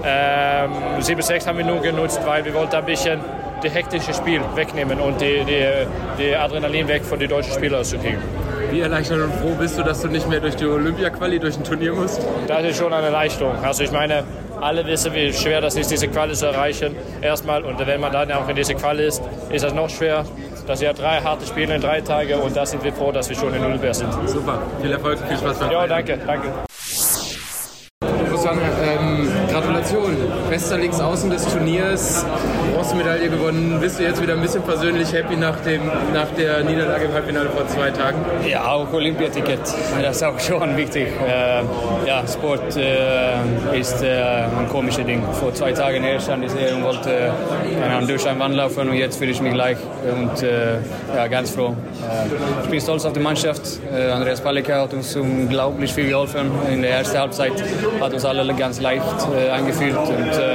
Ähm, 0.03 0.71
7-6 0.99 1.47
haben 1.47 1.57
wir 1.57 1.65
nur 1.65 1.81
genutzt, 1.81 2.19
weil 2.25 2.43
wir 2.45 2.53
wollten 2.53 2.75
ein 2.75 2.85
bisschen 2.85 3.19
das 3.61 3.73
hektische 3.73 4.13
Spiel 4.13 4.41
wegnehmen 4.55 4.99
und 4.99 5.19
die, 5.19 5.43
die, 5.43 5.65
die 6.19 6.35
Adrenalin 6.35 6.87
weg 6.87 7.03
von 7.03 7.19
den 7.19 7.29
deutschen 7.29 7.53
Spielern 7.53 7.83
zu 7.83 7.97
kriegen. 7.97 8.21
Wie 8.69 8.81
erleichtert 8.81 9.21
und 9.21 9.33
froh 9.35 9.55
bist 9.57 9.77
du, 9.77 9.83
dass 9.83 10.01
du 10.01 10.09
nicht 10.09 10.27
mehr 10.27 10.39
durch 10.39 10.55
die 10.55 10.65
Olympia-Quali, 10.65 11.39
durch 11.39 11.57
ein 11.57 11.63
Turnier 11.63 11.93
musst? 11.93 12.21
Das 12.47 12.63
ist 12.63 12.77
schon 12.77 12.93
eine 12.93 13.09
Leistung. 13.09 13.53
Also 13.63 13.83
ich 13.83 13.91
meine, 13.91 14.23
alle 14.61 14.85
wissen, 14.85 15.13
wie 15.13 15.31
schwer 15.33 15.61
das 15.61 15.75
ist, 15.75 15.89
diese 15.89 16.07
Quali 16.07 16.33
zu 16.33 16.47
erreichen. 16.47 16.95
Erstmal. 17.21 17.63
Und 17.63 17.79
wenn 17.85 18.01
man 18.01 18.11
dann 18.11 18.31
auch 18.33 18.47
in 18.49 18.55
diese 18.55 18.75
Quali 18.75 19.05
ist, 19.05 19.21
ist 19.49 19.63
das 19.63 19.73
noch 19.73 19.89
schwer. 19.89 20.25
Das 20.67 20.79
sind 20.79 20.87
ja 20.87 20.93
drei 20.93 21.21
harte 21.21 21.45
Spiele 21.45 21.75
in 21.75 21.81
drei 21.81 22.01
Tagen 22.01 22.33
und 22.41 22.55
da 22.55 22.65
sind 22.65 22.83
wir 22.83 22.91
froh, 22.91 23.11
dass 23.11 23.29
wir 23.29 23.37
schon 23.37 23.53
in 23.53 23.63
Olympia 23.63 23.93
sind. 23.93 24.11
Super. 24.25 24.61
Viel 24.81 24.91
Erfolg, 24.91 25.19
viel 25.27 25.37
Spaß 25.37 25.59
Ja, 25.71 25.87
danke, 25.87 26.19
danke. 26.25 26.49
Susanne. 28.29 28.61
Bester 30.57 30.79
Linksaußen 30.79 31.29
des 31.29 31.45
Turniers, 31.45 32.25
Bronzemedaille 32.73 33.29
gewonnen. 33.29 33.77
Bist 33.79 33.99
du 33.99 34.03
jetzt 34.03 34.19
wieder 34.19 34.33
ein 34.33 34.41
bisschen 34.41 34.63
persönlich 34.63 35.13
happy 35.13 35.35
nach, 35.35 35.59
dem, 35.59 35.83
nach 36.15 36.29
der 36.35 36.63
Niederlage 36.63 37.05
im 37.05 37.13
Halbfinale 37.13 37.47
vor 37.49 37.67
zwei 37.67 37.91
Tagen? 37.91 38.17
Ja, 38.43 38.71
auch 38.71 38.91
Olympiaticket. 38.91 39.59
Das 40.01 40.15
ist 40.15 40.23
auch 40.23 40.39
schon 40.39 40.75
wichtig. 40.75 41.09
Äh, 41.27 41.61
ja, 42.07 42.23
Sport 42.27 42.75
äh, 42.75 43.79
ist 43.79 44.01
äh, 44.01 44.45
ein 44.59 44.67
komisches 44.71 45.05
Ding. 45.05 45.21
Vor 45.33 45.53
zwei 45.53 45.73
Tagen 45.73 46.01
her 46.03 46.19
stand 46.19 46.43
ich 46.43 46.51
hier 46.53 46.75
und 46.75 46.85
wollte 46.85 47.11
äh, 47.11 48.07
durch 48.07 48.27
ein 48.27 48.39
Wand 48.39 48.55
laufen 48.55 48.89
und 48.89 48.95
jetzt 48.95 49.19
fühle 49.19 49.29
ich 49.29 49.39
mich 49.39 49.53
gleich 49.53 49.77
und 50.11 50.41
äh, 50.41 50.77
ja, 51.15 51.27
ganz 51.27 51.51
froh. 51.51 51.75
Äh, 52.01 52.63
ich 52.63 52.69
bin 52.71 52.81
stolz 52.81 53.05
auf 53.05 53.13
die 53.13 53.19
Mannschaft. 53.19 53.61
Andreas 53.93 54.41
Palika 54.41 54.81
hat 54.81 54.93
uns 54.95 55.15
unglaublich 55.15 55.93
viel 55.93 56.09
geholfen. 56.09 56.49
In 56.71 56.81
der 56.81 56.97
ersten 56.97 57.19
Halbzeit 57.19 57.53
hat 58.01 58.11
uns 58.11 58.25
alle 58.25 58.51
ganz 58.55 58.81
leicht 58.81 59.03
äh, 59.35 59.51
eingeführt 59.51 59.97
und 59.97 60.31
äh, 60.31 60.46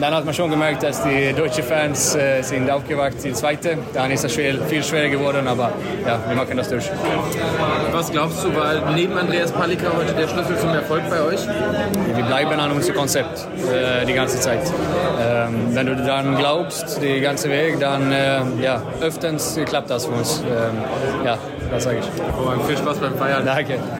dann 0.00 0.14
hat 0.14 0.24
man 0.24 0.34
schon 0.34 0.50
gemerkt, 0.50 0.82
dass 0.82 1.02
die 1.02 1.32
deutschen 1.32 1.64
Fans 1.64 2.14
äh, 2.14 2.42
sind 2.42 2.70
aufgewacht 2.70 3.24
in 3.24 3.34
zweite. 3.34 3.78
Dann 3.92 4.10
ist 4.10 4.24
das 4.24 4.32
schwer, 4.32 4.54
viel 4.68 4.82
schwerer 4.82 5.08
geworden, 5.08 5.46
aber 5.46 5.72
ja, 6.06 6.18
wir 6.26 6.36
machen 6.36 6.56
das 6.56 6.68
durch. 6.68 6.90
Was 7.92 8.10
glaubst 8.10 8.44
du, 8.44 8.54
war 8.54 8.92
neben 8.94 9.16
Andreas 9.16 9.52
Palika 9.52 9.88
heute 9.96 10.12
der 10.14 10.28
Schlüssel 10.28 10.56
zum 10.58 10.70
Erfolg 10.70 11.02
bei 11.10 11.20
euch? 11.20 11.40
Wir 12.14 12.24
bleiben 12.24 12.58
an 12.58 12.70
unserem 12.72 12.96
Konzept 12.96 13.46
äh, 13.72 14.06
die 14.06 14.14
ganze 14.14 14.40
Zeit. 14.40 14.62
Ähm, 15.20 15.68
wenn 15.74 15.86
du 15.86 15.96
daran 15.96 16.36
glaubst, 16.36 17.02
den 17.02 17.22
ganzen 17.22 17.50
Weg, 17.50 17.78
dann 17.80 18.12
äh, 18.12 18.40
ja, 18.62 18.82
öfters 19.00 19.58
klappt 19.66 19.90
das 19.90 20.06
für 20.06 20.12
uns. 20.12 20.40
Ähm, 20.40 21.24
ja, 21.24 21.38
das 21.70 21.84
sage 21.84 21.98
ich. 21.98 22.66
Viel 22.66 22.76
Spaß 22.76 22.98
beim 22.98 23.14
Feiern. 23.16 23.44
Danke. 23.44 23.99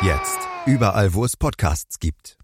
Jetzt 0.00 0.38
überall, 0.64 1.12
wo 1.12 1.24
es 1.24 1.36
Podcasts 1.36 1.98
gibt. 1.98 2.38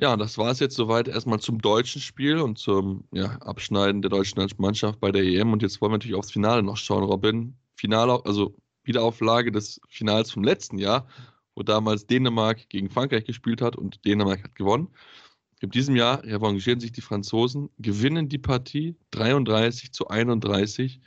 Ja, 0.00 0.16
das 0.16 0.38
war 0.38 0.52
es 0.52 0.60
jetzt 0.60 0.76
soweit 0.76 1.08
erstmal 1.08 1.40
zum 1.40 1.60
deutschen 1.60 2.00
Spiel 2.00 2.38
und 2.38 2.58
zum 2.58 3.08
ja, 3.12 3.38
Abschneiden 3.38 4.02
der 4.02 4.10
deutschen 4.10 4.40
Mannschaft 4.58 5.00
bei 5.00 5.10
der 5.10 5.24
EM. 5.24 5.52
Und 5.52 5.62
jetzt 5.62 5.80
wollen 5.80 5.90
wir 5.90 5.96
natürlich 5.96 6.16
aufs 6.16 6.30
Finale 6.30 6.62
noch 6.62 6.76
schauen, 6.76 7.02
Robin. 7.02 7.56
Finale, 7.74 8.20
also 8.24 8.54
Wiederauflage 8.84 9.50
des 9.50 9.80
Finals 9.88 10.30
vom 10.30 10.44
letzten 10.44 10.78
Jahr, 10.78 11.08
wo 11.56 11.64
damals 11.64 12.06
Dänemark 12.06 12.68
gegen 12.68 12.88
Frankreich 12.88 13.24
gespielt 13.24 13.62
hat 13.62 13.74
und 13.74 14.04
Dänemark 14.04 14.44
hat 14.44 14.54
gewonnen. 14.54 14.94
In 15.60 15.70
diesem 15.70 15.96
Jahr 15.96 16.22
revanchieren 16.22 16.78
sich 16.78 16.92
die 16.92 17.00
Franzosen, 17.00 17.68
gewinnen 17.78 18.28
die 18.28 18.38
Partie 18.38 18.94
33 19.10 19.92
zu 19.92 20.06
31 20.06 21.00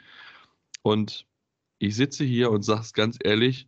und 0.82 1.26
ich 1.80 1.96
sitze 1.96 2.24
hier 2.24 2.52
und 2.52 2.64
sage 2.64 2.82
es 2.82 2.94
ganz 2.94 3.18
ehrlich, 3.24 3.68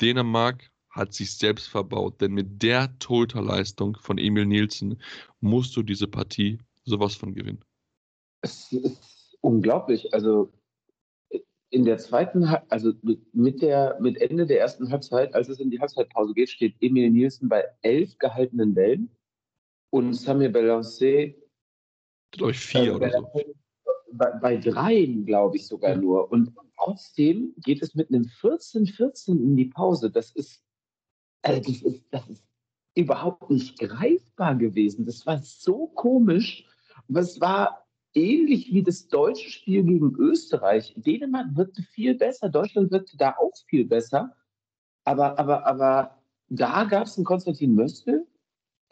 Dänemark 0.00 0.70
hat 0.90 1.12
sich 1.12 1.36
selbst 1.36 1.68
verbaut, 1.68 2.20
denn 2.20 2.32
mit 2.32 2.62
der 2.62 2.96
Torhüterleistung 2.98 3.96
von 4.00 4.18
Emil 4.18 4.46
Nielsen 4.46 5.00
musst 5.40 5.76
du 5.76 5.82
diese 5.82 6.06
Partie 6.06 6.58
sowas 6.84 7.14
von 7.16 7.34
gewinnen. 7.34 7.64
Es 8.42 8.72
ist 8.72 9.36
unglaublich. 9.40 10.14
Also 10.14 10.52
in 11.70 11.84
der 11.84 11.98
zweiten, 11.98 12.44
also 12.68 12.92
mit, 13.32 13.60
der, 13.60 13.98
mit 14.00 14.18
Ende 14.18 14.46
der 14.46 14.60
ersten 14.60 14.90
Halbzeit, 14.90 15.34
als 15.34 15.48
es 15.48 15.58
in 15.58 15.70
die 15.70 15.80
Halbzeitpause 15.80 16.32
geht, 16.32 16.50
steht 16.50 16.76
Emil 16.80 17.10
Nielsen 17.10 17.48
bei 17.48 17.64
elf 17.82 18.16
gehaltenen 18.18 18.74
Bällen 18.74 19.10
und 19.90 20.14
Samir 20.14 20.50
Belancé 20.50 21.34
glaube 22.30 22.52
ich 22.52 22.60
vier 22.60 22.94
oder 22.94 23.10
so 23.10 23.54
bei, 24.16 24.30
bei 24.40 24.56
dreien, 24.56 25.26
glaube 25.26 25.56
ich, 25.56 25.66
sogar 25.66 25.96
nur. 25.96 26.30
Und 26.30 26.52
trotzdem 26.76 27.54
geht 27.58 27.82
es 27.82 27.94
mit 27.94 28.08
einem 28.08 28.24
14-14 28.24 29.30
in 29.30 29.56
die 29.56 29.66
Pause. 29.66 30.10
Das 30.10 30.30
ist, 30.32 30.62
also 31.42 31.60
das 31.60 31.82
ist, 31.82 32.04
das 32.10 32.28
ist 32.28 32.44
überhaupt 32.94 33.50
nicht 33.50 33.78
greifbar 33.78 34.54
gewesen. 34.54 35.04
Das 35.06 35.26
war 35.26 35.38
so 35.38 35.88
komisch. 35.88 36.66
Es 37.12 37.40
war 37.40 37.86
ähnlich 38.14 38.72
wie 38.72 38.82
das 38.82 39.08
deutsche 39.08 39.50
Spiel 39.50 39.82
gegen 39.82 40.14
Österreich. 40.16 40.94
Dänemark 40.96 41.56
wirkte 41.56 41.82
viel 41.82 42.14
besser, 42.14 42.48
Deutschland 42.48 42.92
wirkte 42.92 43.16
da 43.16 43.34
auch 43.36 43.52
viel 43.66 43.84
besser. 43.84 44.34
Aber, 45.04 45.38
aber, 45.38 45.66
aber 45.66 46.22
da 46.48 46.84
gab 46.84 47.06
es 47.06 47.16
einen 47.16 47.24
Konstantin 47.24 47.74
Möstl, 47.74 48.26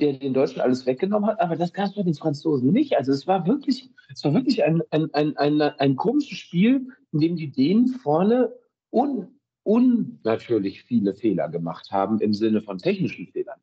der 0.01 0.15
den 0.15 0.35
Deutschen 0.35 0.61
alles 0.61 0.87
weggenommen 0.87 1.29
hat, 1.29 1.41
aber 1.41 1.57
das 1.57 1.73
gab 1.73 1.87
es 1.87 1.95
bei 1.95 2.03
den 2.03 2.15
Franzosen 2.15 2.73
nicht. 2.73 2.97
Also 2.97 3.13
es 3.13 3.27
war 3.27 3.47
wirklich, 3.47 3.91
es 4.13 4.25
war 4.25 4.35
wirklich 4.35 4.65
ein, 4.65 4.83
ein, 4.91 5.13
ein, 5.15 5.37
ein, 5.37 5.61
ein 5.61 5.97
komisches 5.97 6.39
Spiel, 6.39 6.89
in 7.13 7.21
dem 7.21 7.37
die 7.37 7.53
Dänen 7.53 7.89
vorne 7.89 8.53
un, 8.91 9.39
unnatürlich 9.65 10.83
viele 10.83 11.15
Fehler 11.15 11.49
gemacht 11.49 11.91
haben 11.91 12.21
im 12.21 12.35
Sinne 12.35 12.63
von 12.63 12.79
technischen 12.79 13.27
Fehlern. 13.29 13.61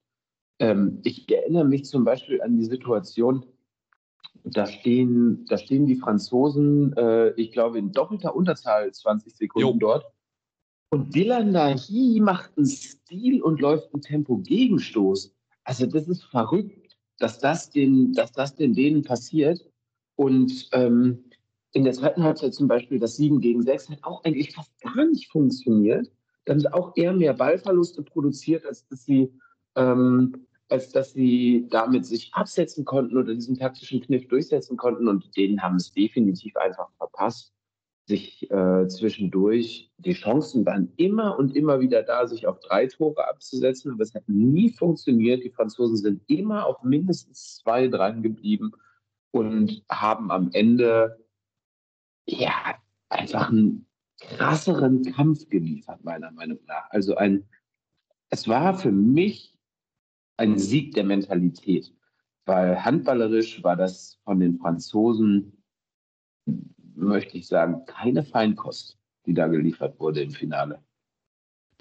Ähm, 0.59 0.99
ich 1.03 1.30
erinnere 1.32 1.65
mich 1.65 1.86
zum 1.86 2.03
Beispiel 2.03 2.41
an 2.41 2.57
die 2.57 2.65
Situation, 2.65 3.45
da 4.43 4.65
stehen, 4.65 5.45
da 5.45 5.57
stehen 5.57 5.86
die 5.86 5.95
Franzosen, 5.95 6.93
äh, 6.95 7.30
ich 7.32 7.51
glaube, 7.51 7.80
in 7.80 7.91
doppelter 7.91 8.36
Unterzahl 8.36 8.91
20 8.91 9.36
Sekunden 9.36 9.67
jo. 9.67 9.77
dort. 9.80 10.05
Und 10.91 11.13
Dylan 11.13 11.51
Nahi 11.51 12.19
macht 12.21 12.57
einen 12.57 12.65
Stil 12.65 13.41
und 13.43 13.59
läuft 13.59 13.93
einen 13.93 14.01
Tempo-Gegenstoß. 14.01 15.36
Also 15.70 15.86
das 15.86 16.07
ist 16.07 16.24
verrückt, 16.24 16.97
dass 17.20 17.38
das 17.38 17.70
den, 17.70 18.11
dass 18.13 18.32
das 18.32 18.55
den 18.55 18.74
denen 18.74 19.03
passiert. 19.03 19.63
Und 20.15 20.67
ähm, 20.72 21.26
in 21.74 21.84
der 21.84 21.93
zweiten 21.93 22.24
Halbzeit 22.24 22.55
zum 22.55 22.67
Beispiel 22.67 22.97
das 22.97 23.17
7 23.17 23.39
gegen 23.39 23.61
6 23.61 23.91
hat 23.91 24.03
auch 24.03 24.24
eigentlich 24.24 24.51
fast 24.51 24.72
gar 24.82 25.05
nicht 25.05 25.30
funktioniert. 25.32 26.11
Dann 26.45 26.59
sind 26.59 26.74
auch 26.74 26.93
eher 26.97 27.13
mehr 27.13 27.36
Ballverluste 27.36 28.01
produziert, 28.01 28.65
als 28.65 28.88
dass 28.88 29.05
sie, 29.05 29.32
ähm, 29.76 30.47
als 30.70 30.89
dass 30.91 31.13
sie 31.13 31.67
damit 31.70 32.03
sich 32.07 32.34
absetzen 32.34 32.84
konnten 32.84 33.15
oder 33.15 33.36
diesen 33.36 33.55
taktischen 33.55 34.01
Kniff 34.01 34.28
durchsetzen 34.28 34.76
konnten. 34.76 35.07
Und 35.07 35.38
denen 35.38 35.61
haben 35.61 35.76
es 35.76 35.91
definitiv 35.91 36.55
einfach 36.55 36.89
verpasst 36.97 37.53
sich 38.10 38.49
äh, 38.49 38.88
zwischendurch, 38.88 39.91
die 39.97 40.14
Chancen 40.14 40.66
waren 40.66 40.91
immer 40.97 41.38
und 41.38 41.55
immer 41.55 41.80
wieder 41.80 42.01
da, 42.01 42.26
sich 42.26 42.47
auf 42.47 42.60
drei 42.60 42.88
Tore 42.88 43.28
abzusetzen, 43.30 43.91
aber 43.91 44.01
es 44.01 44.16
hat 44.16 44.28
nie 44.28 44.72
funktioniert. 44.72 45.43
Die 45.43 45.51
Franzosen 45.51 45.95
sind 45.95 46.24
immer 46.28 46.66
auf 46.66 46.82
mindestens 46.82 47.57
zwei 47.57 47.88
dran 47.88 48.24
geblieben 48.24 48.72
und 49.30 49.84
haben 49.89 50.32
am 50.32 50.49
Ende 50.53 51.24
ja 52.26 52.76
einfach 53.10 53.51
einen 53.51 53.86
krasseren 54.20 55.03
Kampf 55.03 55.47
geliefert, 55.47 56.03
meiner 56.03 56.32
Meinung 56.32 56.60
nach. 56.66 56.89
Also 56.89 57.16
ein, 57.16 57.47
es 58.30 58.47
war 58.47 58.74
für 58.74 58.91
mich 58.91 59.55
ein 60.38 60.57
Sieg 60.57 60.95
der 60.95 61.03
Mentalität, 61.03 61.93
weil 62.45 62.84
handballerisch 62.84 63.64
war 63.64 63.76
das 63.76 64.20
von 64.24 64.39
den 64.39 64.57
Franzosen 64.57 65.64
möchte 67.00 67.38
ich 67.38 67.47
sagen, 67.47 67.86
keine 67.86 68.24
Feinkost, 68.24 68.97
die 69.26 69.34
da 69.34 69.47
geliefert 69.47 70.00
wurde 70.00 70.22
im 70.22 70.32
Finale. 70.32 70.82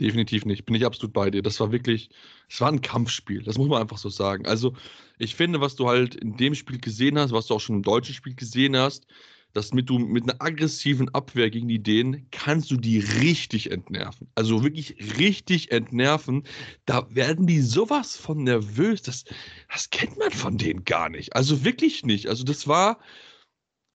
Definitiv 0.00 0.44
nicht. 0.44 0.64
Bin 0.64 0.76
ich 0.76 0.86
absolut 0.86 1.12
bei 1.12 1.30
dir. 1.30 1.42
Das 1.42 1.58
war 1.58 1.72
wirklich, 1.72 2.10
es 2.48 2.60
war 2.60 2.70
ein 2.70 2.82
Kampfspiel. 2.82 3.42
Das 3.42 3.58
muss 3.58 3.68
man 3.68 3.80
einfach 3.82 3.98
so 3.98 4.08
sagen. 4.08 4.46
Also, 4.46 4.74
ich 5.18 5.34
finde, 5.34 5.60
was 5.60 5.74
du 5.74 5.88
halt 5.88 6.14
in 6.14 6.36
dem 6.36 6.54
Spiel 6.54 6.78
gesehen 6.78 7.18
hast, 7.18 7.32
was 7.32 7.46
du 7.46 7.54
auch 7.54 7.60
schon 7.60 7.76
im 7.76 7.82
deutschen 7.82 8.14
Spiel 8.14 8.34
gesehen 8.36 8.76
hast, 8.76 9.06
dass 9.54 9.72
mit 9.72 9.88
du 9.88 9.98
mit 9.98 10.24
einer 10.24 10.40
aggressiven 10.40 11.08
Abwehr 11.14 11.50
gegen 11.50 11.68
die 11.68 11.82
Dänen 11.82 12.28
kannst 12.30 12.70
du 12.70 12.76
die 12.76 12.98
richtig 12.98 13.72
entnerven. 13.72 14.28
Also 14.36 14.62
wirklich 14.62 15.18
richtig 15.18 15.72
entnerven. 15.72 16.44
Da 16.84 17.06
werden 17.10 17.46
die 17.46 17.60
sowas 17.60 18.16
von 18.16 18.44
nervös. 18.44 19.02
Das, 19.02 19.24
das 19.72 19.90
kennt 19.90 20.18
man 20.18 20.30
von 20.30 20.58
denen 20.58 20.84
gar 20.84 21.08
nicht. 21.08 21.34
Also 21.34 21.64
wirklich 21.64 22.04
nicht. 22.04 22.28
Also 22.28 22.44
das 22.44 22.68
war, 22.68 22.98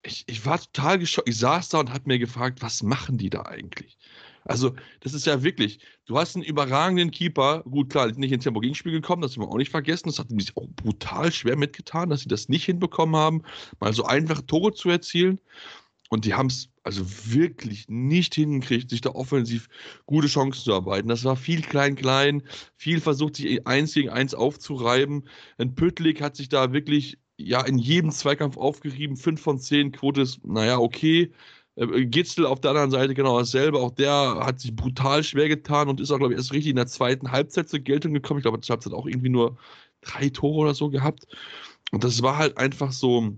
ich, 0.03 0.23
ich 0.27 0.45
war 0.45 0.59
total 0.59 0.99
geschockt. 0.99 1.29
Ich 1.29 1.37
saß 1.37 1.69
da 1.69 1.79
und 1.79 1.91
habe 1.91 2.03
mir 2.05 2.19
gefragt, 2.19 2.61
was 2.61 2.83
machen 2.83 3.17
die 3.17 3.29
da 3.29 3.43
eigentlich? 3.43 3.97
Also, 4.45 4.75
das 5.01 5.13
ist 5.13 5.25
ja 5.25 5.43
wirklich, 5.43 5.79
du 6.05 6.17
hast 6.17 6.35
einen 6.35 6.45
überragenden 6.45 7.11
Keeper. 7.11 7.63
Gut, 7.63 7.89
klar, 7.89 8.07
nicht 8.07 8.31
ins 8.31 8.43
Tempo 8.43 8.61
Gegenspiel 8.61 8.91
gekommen, 8.91 9.21
das 9.21 9.35
haben 9.35 9.43
wir 9.43 9.49
auch 9.49 9.57
nicht 9.57 9.71
vergessen. 9.71 10.09
Das 10.09 10.19
hat 10.19 10.29
sich 10.29 10.55
auch 10.55 10.67
brutal 10.75 11.31
schwer 11.31 11.57
mitgetan, 11.57 12.09
dass 12.09 12.21
sie 12.21 12.29
das 12.29 12.49
nicht 12.49 12.65
hinbekommen 12.65 13.15
haben, 13.15 13.43
mal 13.79 13.93
so 13.93 14.05
einfach 14.05 14.41
Tore 14.41 14.73
zu 14.73 14.89
erzielen. 14.89 15.39
Und 16.09 16.25
die 16.25 16.33
haben 16.33 16.47
es 16.47 16.69
also 16.83 17.05
wirklich 17.31 17.87
nicht 17.87 18.33
hingekriegt, 18.33 18.89
sich 18.89 19.01
da 19.01 19.11
offensiv 19.11 19.69
gute 20.07 20.27
Chancen 20.27 20.63
zu 20.63 20.73
arbeiten. 20.73 21.07
Das 21.07 21.23
war 21.23 21.35
viel 21.35 21.61
klein-klein, 21.61 22.41
viel 22.77 22.99
versucht, 22.99 23.35
sich 23.35 23.67
eins 23.67 23.93
gegen 23.93 24.09
eins 24.09 24.33
aufzureiben. 24.33 25.29
Ein 25.59 25.75
Püttlik 25.75 26.21
hat 26.21 26.35
sich 26.35 26.49
da 26.49 26.73
wirklich 26.73 27.19
ja 27.39 27.61
in 27.61 27.77
jedem 27.77 28.11
Zweikampf 28.11 28.57
aufgerieben. 28.57 29.15
5 29.17 29.41
von 29.41 29.59
10 29.59 29.91
Quote 29.93 30.21
ist, 30.21 30.45
naja, 30.45 30.77
okay. 30.79 31.31
Äh, 31.75 32.05
Gitzel 32.05 32.45
auf 32.45 32.59
der 32.61 32.71
anderen 32.71 32.91
Seite 32.91 33.13
genau 33.13 33.39
dasselbe. 33.39 33.79
Auch 33.79 33.91
der 33.91 34.41
hat 34.45 34.59
sich 34.59 34.75
brutal 34.75 35.23
schwer 35.23 35.47
getan 35.47 35.89
und 35.89 36.01
ist 36.01 36.11
auch, 36.11 36.17
glaube 36.17 36.33
ich, 36.33 36.39
erst 36.39 36.53
richtig 36.53 36.71
in 36.71 36.75
der 36.75 36.87
zweiten 36.87 37.31
Halbzeit 37.31 37.69
zur 37.69 37.79
Geltung 37.79 38.13
gekommen. 38.13 38.39
Ich 38.39 38.43
glaube, 38.43 38.59
die 38.59 38.69
Halbzeit 38.71 38.93
auch 38.93 39.07
irgendwie 39.07 39.29
nur 39.29 39.57
drei 40.01 40.29
Tore 40.29 40.59
oder 40.59 40.73
so 40.75 40.89
gehabt. 40.89 41.25
Und 41.91 42.03
das 42.03 42.21
war 42.21 42.37
halt 42.37 42.57
einfach 42.57 42.91
so, 42.91 43.33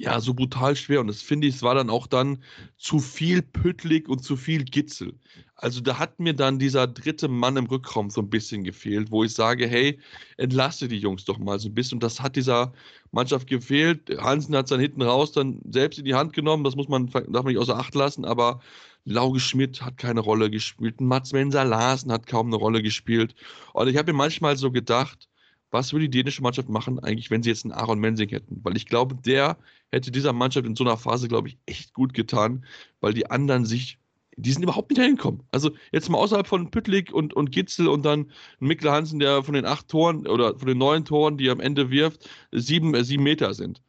ja, 0.00 0.18
so 0.20 0.32
brutal 0.32 0.76
schwer. 0.76 1.00
Und 1.00 1.08
das 1.08 1.20
finde 1.20 1.46
ich, 1.46 1.56
es 1.56 1.62
war 1.62 1.74
dann 1.74 1.90
auch 1.90 2.06
dann 2.06 2.42
zu 2.78 3.00
viel 3.00 3.42
Püttlig 3.42 4.08
und 4.08 4.24
zu 4.24 4.36
viel 4.36 4.64
Gitzel. 4.64 5.12
Also 5.56 5.82
da 5.82 5.98
hat 5.98 6.18
mir 6.18 6.32
dann 6.34 6.58
dieser 6.58 6.86
dritte 6.86 7.28
Mann 7.28 7.58
im 7.58 7.66
Rückraum 7.66 8.08
so 8.08 8.22
ein 8.22 8.30
bisschen 8.30 8.64
gefehlt, 8.64 9.10
wo 9.10 9.24
ich 9.24 9.34
sage, 9.34 9.66
hey, 9.66 10.00
entlasse 10.38 10.88
die 10.88 10.96
Jungs 10.98 11.26
doch 11.26 11.38
mal 11.38 11.58
so 11.58 11.68
ein 11.68 11.74
bisschen. 11.74 11.96
Und 11.96 12.02
das 12.02 12.20
hat 12.20 12.36
dieser 12.36 12.72
Mannschaft 13.12 13.46
gefehlt. 13.46 14.10
Hansen 14.18 14.56
hat 14.56 14.66
es 14.66 14.70
dann 14.70 14.80
hinten 14.80 15.02
raus 15.02 15.32
dann 15.32 15.60
selbst 15.70 15.98
in 15.98 16.06
die 16.06 16.14
Hand 16.14 16.32
genommen. 16.32 16.64
Das 16.64 16.76
muss 16.76 16.88
man, 16.88 17.08
darf 17.10 17.26
man 17.26 17.46
nicht 17.46 17.58
außer 17.58 17.76
Acht 17.76 17.94
lassen. 17.94 18.24
Aber 18.24 18.60
Lauge 19.04 19.40
Schmidt 19.40 19.82
hat 19.82 19.98
keine 19.98 20.20
Rolle 20.20 20.50
gespielt. 20.50 21.00
Mats 21.00 21.32
Menser 21.32 21.64
Larsen 21.66 22.10
hat 22.10 22.26
kaum 22.26 22.46
eine 22.46 22.56
Rolle 22.56 22.82
gespielt. 22.82 23.34
Und 23.74 23.88
ich 23.88 23.98
habe 23.98 24.12
mir 24.12 24.16
manchmal 24.16 24.56
so 24.56 24.70
gedacht, 24.70 25.29
was 25.70 25.92
würde 25.92 26.08
die 26.08 26.18
dänische 26.18 26.42
Mannschaft 26.42 26.68
machen, 26.68 26.98
eigentlich, 26.98 27.30
wenn 27.30 27.42
sie 27.42 27.50
jetzt 27.50 27.64
einen 27.64 27.72
Aaron 27.72 28.00
Mensing 28.00 28.28
hätten? 28.28 28.60
Weil 28.62 28.76
ich 28.76 28.86
glaube, 28.86 29.14
der 29.14 29.56
hätte 29.90 30.10
dieser 30.10 30.32
Mannschaft 30.32 30.66
in 30.66 30.76
so 30.76 30.84
einer 30.84 30.96
Phase, 30.96 31.28
glaube 31.28 31.48
ich, 31.48 31.58
echt 31.66 31.94
gut 31.94 32.14
getan, 32.14 32.64
weil 33.00 33.14
die 33.14 33.30
anderen 33.30 33.64
sich, 33.64 33.98
die 34.36 34.52
sind 34.52 34.62
überhaupt 34.62 34.90
nicht 34.90 35.00
hinkommen. 35.00 35.42
Also 35.52 35.70
jetzt 35.92 36.08
mal 36.08 36.18
außerhalb 36.18 36.46
von 36.46 36.70
Püttlik 36.70 37.12
und, 37.12 37.34
und 37.34 37.52
Gitzel 37.52 37.88
und 37.88 38.04
dann 38.04 38.30
Mikkel 38.58 38.90
Hansen, 38.90 39.20
der 39.20 39.42
von 39.44 39.54
den 39.54 39.66
acht 39.66 39.88
Toren 39.88 40.26
oder 40.26 40.58
von 40.58 40.68
den 40.68 40.78
neun 40.78 41.04
Toren, 41.04 41.38
die 41.38 41.48
er 41.48 41.52
am 41.52 41.60
Ende 41.60 41.90
wirft, 41.90 42.28
sieben, 42.52 42.94
äh, 42.94 43.04
sieben 43.04 43.22
Meter 43.22 43.54
sind. 43.54 43.82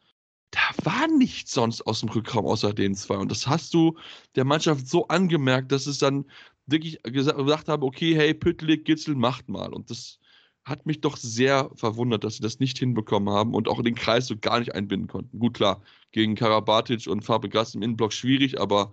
Da 0.52 0.60
war 0.84 1.08
nichts 1.08 1.54
sonst 1.54 1.82
aus 1.88 2.02
dem 2.02 2.10
Rückraum 2.10 2.46
außer 2.46 2.74
den 2.74 2.94
zwei. 2.96 3.16
Und 3.16 3.32
das 3.32 3.48
hast 3.48 3.74
du 3.74 3.98
der 4.36 4.44
Mannschaft 4.44 4.88
so 4.88 5.08
angemerkt, 5.08 5.72
dass 5.72 5.88
es 5.88 5.98
dann 6.00 6.26
wirklich 6.66 7.02
gesagt, 7.04 7.38
gesagt 7.38 7.68
habe, 7.70 7.86
okay, 7.86 8.16
hey, 8.16 8.34
Püttlik, 8.34 8.86
Gitzel, 8.86 9.16
macht 9.16 9.50
mal. 9.50 9.74
Und 9.74 9.90
das 9.90 10.20
hat 10.64 10.86
mich 10.86 11.02
doch 11.02 11.18
sehr 11.18 11.70
verwundert, 11.76 12.24
dass 12.24 12.36
sie 12.36 12.44
das 12.44 12.60
nicht 12.60 12.78
hinbekommen 12.78 13.34
haben 13.34 13.54
und 13.54 13.68
auch 13.68 13.82
den 13.82 13.96
Kreis 13.96 14.28
so 14.28 14.36
gar 14.40 14.60
nicht 14.60 14.76
einbinden 14.76 15.08
konnten. 15.08 15.40
Gut, 15.40 15.56
klar, 15.56 15.82
gegen 16.12 16.36
Karabatic 16.36 17.08
und 17.08 17.24
Fabregas 17.24 17.74
im 17.76 17.82
Innenblock 17.82 18.14
schwierig, 18.14 18.60
aber 18.60 18.92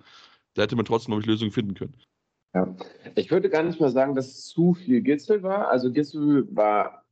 da 0.54 0.62
hätte 0.62 0.76
man 0.76 0.86
trotzdem, 0.86 1.12
glaube 1.12 1.22
ich, 1.22 1.26
Lösungen 1.26 1.52
finden 1.52 1.74
können. 1.74 1.94
Ja, 2.54 2.74
ich 3.14 3.30
würde 3.30 3.50
gar 3.50 3.62
nicht 3.62 3.80
mal 3.80 3.90
sagen, 3.90 4.14
dass 4.14 4.28
es 4.28 4.46
zu 4.46 4.74
viel 4.74 5.02
Gitzel 5.02 5.42
war. 5.42 5.68
Also 5.68 5.92
Gitzel 5.92 6.48
war, 6.50 7.04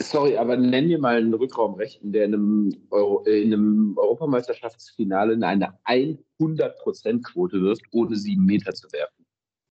sorry, 0.00 0.38
aber 0.38 0.56
nenn 0.56 0.88
dir 0.88 0.98
mal 0.98 1.18
einen 1.18 1.34
Rückraumrechten, 1.34 2.10
der 2.10 2.24
in 2.24 2.34
einem, 2.34 2.86
Euro, 2.90 3.24
äh, 3.26 3.42
in 3.42 3.52
einem 3.52 3.98
Europameisterschaftsfinale 3.98 5.34
in 5.34 5.44
eine 5.44 5.78
100%-Quote 5.84 7.60
wirft, 7.60 7.82
ohne 7.90 8.16
sieben 8.16 8.46
Meter 8.46 8.72
zu 8.72 8.90
werfen. 8.92 9.26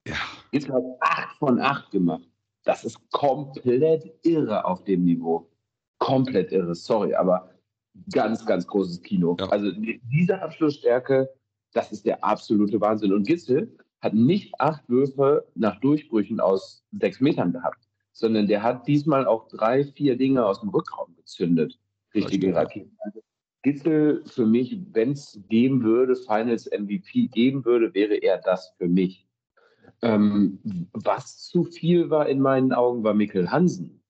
Ja. 0.07 0.15
Gitzel 0.51 0.73
hat 0.73 0.83
8 1.01 1.37
von 1.37 1.59
8 1.59 1.91
gemacht. 1.91 2.27
Das 2.63 2.83
ist 2.85 2.97
komplett 3.11 4.09
irre 4.23 4.65
auf 4.65 4.83
dem 4.83 5.03
Niveau. 5.03 5.49
Komplett 5.97 6.51
irre, 6.51 6.75
sorry, 6.75 7.13
aber 7.13 7.49
ganz, 8.11 8.45
ganz 8.45 8.65
großes 8.67 9.01
Kino. 9.01 9.35
Ja. 9.39 9.47
Also 9.49 9.71
diese 9.71 10.41
Abschlussstärke, 10.41 11.29
das 11.73 11.91
ist 11.91 12.05
der 12.05 12.23
absolute 12.23 12.79
Wahnsinn. 12.81 13.13
Und 13.13 13.27
Gitzel 13.27 13.77
hat 14.01 14.13
nicht 14.13 14.53
acht 14.59 14.87
Würfe 14.89 15.47
nach 15.55 15.79
Durchbrüchen 15.79 16.39
aus 16.39 16.83
sechs 16.91 17.21
Metern 17.21 17.53
gehabt, 17.53 17.87
sondern 18.11 18.47
der 18.47 18.63
hat 18.63 18.87
diesmal 18.87 19.25
auch 19.25 19.47
drei, 19.47 19.83
vier 19.85 20.17
Dinge 20.17 20.45
aus 20.45 20.59
dem 20.59 20.69
Rückraum 20.69 21.15
gezündet. 21.15 21.79
Richtige 22.13 22.53
Raketen. 22.53 22.95
Also 22.99 23.21
Gitzel 23.63 24.23
für 24.25 24.45
mich, 24.45 24.77
wenn 24.91 25.13
es 25.13 25.39
geben 25.49 25.83
würde, 25.83 26.15
Finals 26.15 26.69
MVP 26.69 27.27
geben 27.27 27.63
würde, 27.65 27.93
wäre 27.93 28.15
er 28.15 28.37
das 28.39 28.73
für 28.77 28.87
mich. 28.87 29.25
Ähm, 30.03 30.59
was 30.91 31.37
zu 31.47 31.63
viel 31.63 32.09
war 32.09 32.27
in 32.27 32.41
meinen 32.41 32.73
Augen, 32.73 33.05
war 33.05 33.13
Mikkel 33.13 33.49
Hansen. 33.49 34.03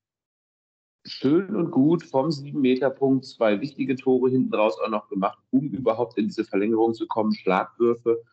schön 1.05 1.55
und 1.55 1.69
gut 1.69 2.03
vom 2.03 2.29
7-Meter-Punkt 2.29 3.25
zwei 3.25 3.61
wichtige 3.61 3.95
Tore 3.95 4.31
hinten 4.31 4.55
raus 4.55 4.75
auch 4.83 4.89
noch 4.89 5.07
gemacht, 5.09 5.37
um 5.51 5.67
überhaupt 5.67 6.17
in 6.17 6.27
diese 6.27 6.45
Verlängerung 6.45 6.95
zu 6.95 7.05
kommen. 7.07 7.35
Schlagwürfe 7.35 8.23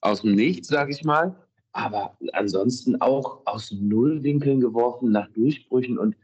aus 0.00 0.22
dem 0.22 0.34
Nichts, 0.34 0.68
sage 0.68 0.90
ich 0.90 1.04
mal. 1.04 1.36
Aber 1.72 2.16
ansonsten 2.32 3.00
auch 3.00 3.42
aus 3.46 3.70
Nullwinkeln 3.70 4.60
geworfen, 4.60 5.12
nach 5.12 5.28
Durchbrüchen. 5.32 5.98
Und 5.98 6.16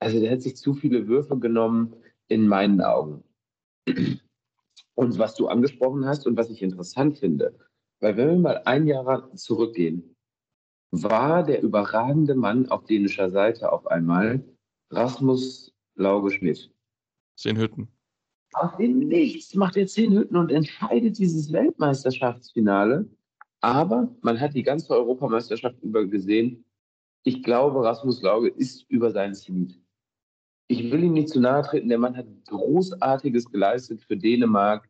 also 0.00 0.18
der 0.18 0.32
hat 0.32 0.42
sich 0.42 0.56
zu 0.56 0.74
viele 0.74 1.06
Würfe 1.06 1.38
genommen, 1.38 1.94
in 2.28 2.48
meinen 2.48 2.80
Augen. 2.80 3.22
Und 4.94 5.18
was 5.18 5.36
du 5.36 5.46
angesprochen 5.46 6.04
hast 6.06 6.26
und 6.26 6.36
was 6.36 6.50
ich 6.50 6.62
interessant 6.62 7.18
finde, 7.18 7.56
weil 8.00 8.16
wenn 8.16 8.28
wir 8.28 8.38
mal 8.38 8.62
ein 8.64 8.86
Jahr 8.88 9.32
zurückgehen, 9.36 10.11
war 10.92 11.42
der 11.42 11.62
überragende 11.62 12.34
Mann 12.34 12.68
auf 12.68 12.84
dänischer 12.84 13.30
Seite 13.30 13.72
auf 13.72 13.86
einmal 13.86 14.44
Rasmus 14.90 15.74
Lauge 15.94 16.30
Schmidt. 16.30 16.70
Zehn 17.36 17.56
Hütten. 17.56 17.88
Aus 18.52 18.76
dem 18.76 18.98
Nichts 18.98 19.54
macht 19.54 19.78
er 19.78 19.86
zehn 19.86 20.12
Hütten 20.12 20.36
und 20.36 20.52
entscheidet 20.52 21.18
dieses 21.18 21.50
Weltmeisterschaftsfinale. 21.50 23.08
Aber 23.62 24.14
man 24.20 24.38
hat 24.38 24.54
die 24.54 24.62
ganze 24.62 24.92
Europameisterschaft 24.92 25.80
über 25.82 26.04
gesehen, 26.04 26.64
ich 27.24 27.42
glaube, 27.42 27.84
Rasmus 27.84 28.20
Lauge 28.20 28.48
ist 28.48 28.84
über 28.90 29.12
sein 29.12 29.34
Zenit. 29.34 29.78
Ich 30.66 30.90
will 30.90 31.04
ihm 31.04 31.12
nicht 31.12 31.28
zu 31.28 31.40
nahe 31.40 31.62
treten, 31.62 31.88
der 31.88 31.98
Mann 31.98 32.16
hat 32.16 32.26
Großartiges 32.48 33.50
geleistet 33.50 34.02
für 34.02 34.16
Dänemark. 34.16 34.88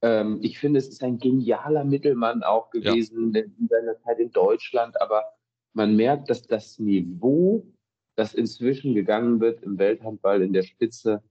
Ähm, 0.00 0.38
ich 0.42 0.58
finde, 0.58 0.78
es 0.78 0.88
ist 0.88 1.02
ein 1.02 1.18
genialer 1.18 1.84
Mittelmann 1.84 2.42
auch 2.42 2.70
gewesen 2.70 3.34
ja. 3.34 3.42
in 3.42 3.68
seiner 3.68 3.98
Zeit 3.98 4.18
in 4.18 4.30
Deutschland, 4.30 5.00
aber 5.00 5.24
man 5.72 5.96
merkt, 5.96 6.30
dass 6.30 6.42
das 6.42 6.78
Niveau 6.78 7.66
das 8.14 8.34
inzwischen 8.34 8.94
gegangen 8.94 9.40
wird 9.40 9.62
im 9.62 9.78
Welthandball 9.78 10.42
in 10.42 10.52
der 10.52 10.62
Spitze, 10.62 11.22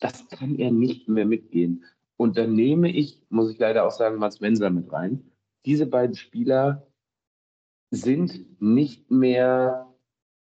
das 0.00 0.28
kann 0.28 0.56
er 0.56 0.70
nicht 0.70 1.08
mehr 1.08 1.24
mitgehen. 1.24 1.84
Und 2.16 2.36
dann 2.36 2.54
nehme 2.54 2.90
ich, 2.90 3.22
muss 3.28 3.50
ich 3.50 3.58
leider 3.58 3.86
auch 3.86 3.90
sagen, 3.90 4.18
Mats 4.18 4.40
Menser 4.40 4.70
mit 4.70 4.92
rein. 4.92 5.30
Diese 5.64 5.86
beiden 5.86 6.16
Spieler 6.16 6.86
sind 7.90 8.60
nicht 8.60 9.10
mehr 9.10 9.92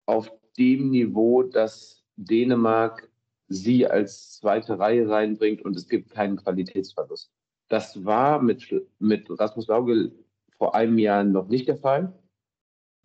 auf 0.07 0.31
dem 0.59 0.91
Niveau, 0.91 1.43
dass 1.43 2.05
Dänemark 2.17 3.11
sie 3.49 3.87
als 3.87 4.39
zweite 4.39 4.79
Reihe 4.79 5.09
reinbringt 5.09 5.63
und 5.63 5.77
es 5.77 5.89
gibt 5.89 6.11
keinen 6.11 6.37
Qualitätsverlust. 6.37 7.33
Das 7.69 8.05
war 8.05 8.43
mit, 8.43 8.73
mit 8.99 9.29
Rasmus 9.39 9.69
Lauge 9.69 10.13
vor 10.57 10.75
einem 10.75 10.99
Jahr 10.99 11.25
noch 11.25 11.49
nicht 11.49 11.67
der 11.69 11.77
Fall. 11.77 12.13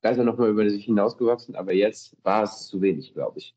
Da 0.06 0.12
ist 0.12 0.20
er 0.20 0.24
nochmal 0.24 0.52
über 0.52 0.70
sich 0.70 0.86
hinausgewachsen, 0.86 1.56
aber 1.56 1.74
jetzt 1.74 2.16
war 2.22 2.44
es 2.44 2.68
zu 2.68 2.80
wenig, 2.80 3.16
glaube 3.16 3.40
ich. 3.40 3.56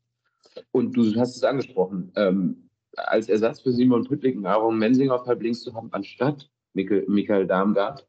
Und 0.71 0.97
du 0.97 1.13
hast 1.15 1.35
es 1.35 1.43
angesprochen, 1.43 2.11
ähm, 2.15 2.71
als 2.93 3.29
Ersatz 3.29 3.61
für 3.61 3.71
Simon 3.71 4.03
Püttling 4.07 4.43
Aaron 4.47 4.79
Mensinger 4.79 5.13
auf 5.13 5.27
halb 5.27 5.43
links 5.43 5.61
zu 5.61 5.75
haben, 5.75 5.89
anstatt 5.91 6.49
Michael, 6.73 7.05
Michael 7.07 7.45
Darmgard, 7.45 8.07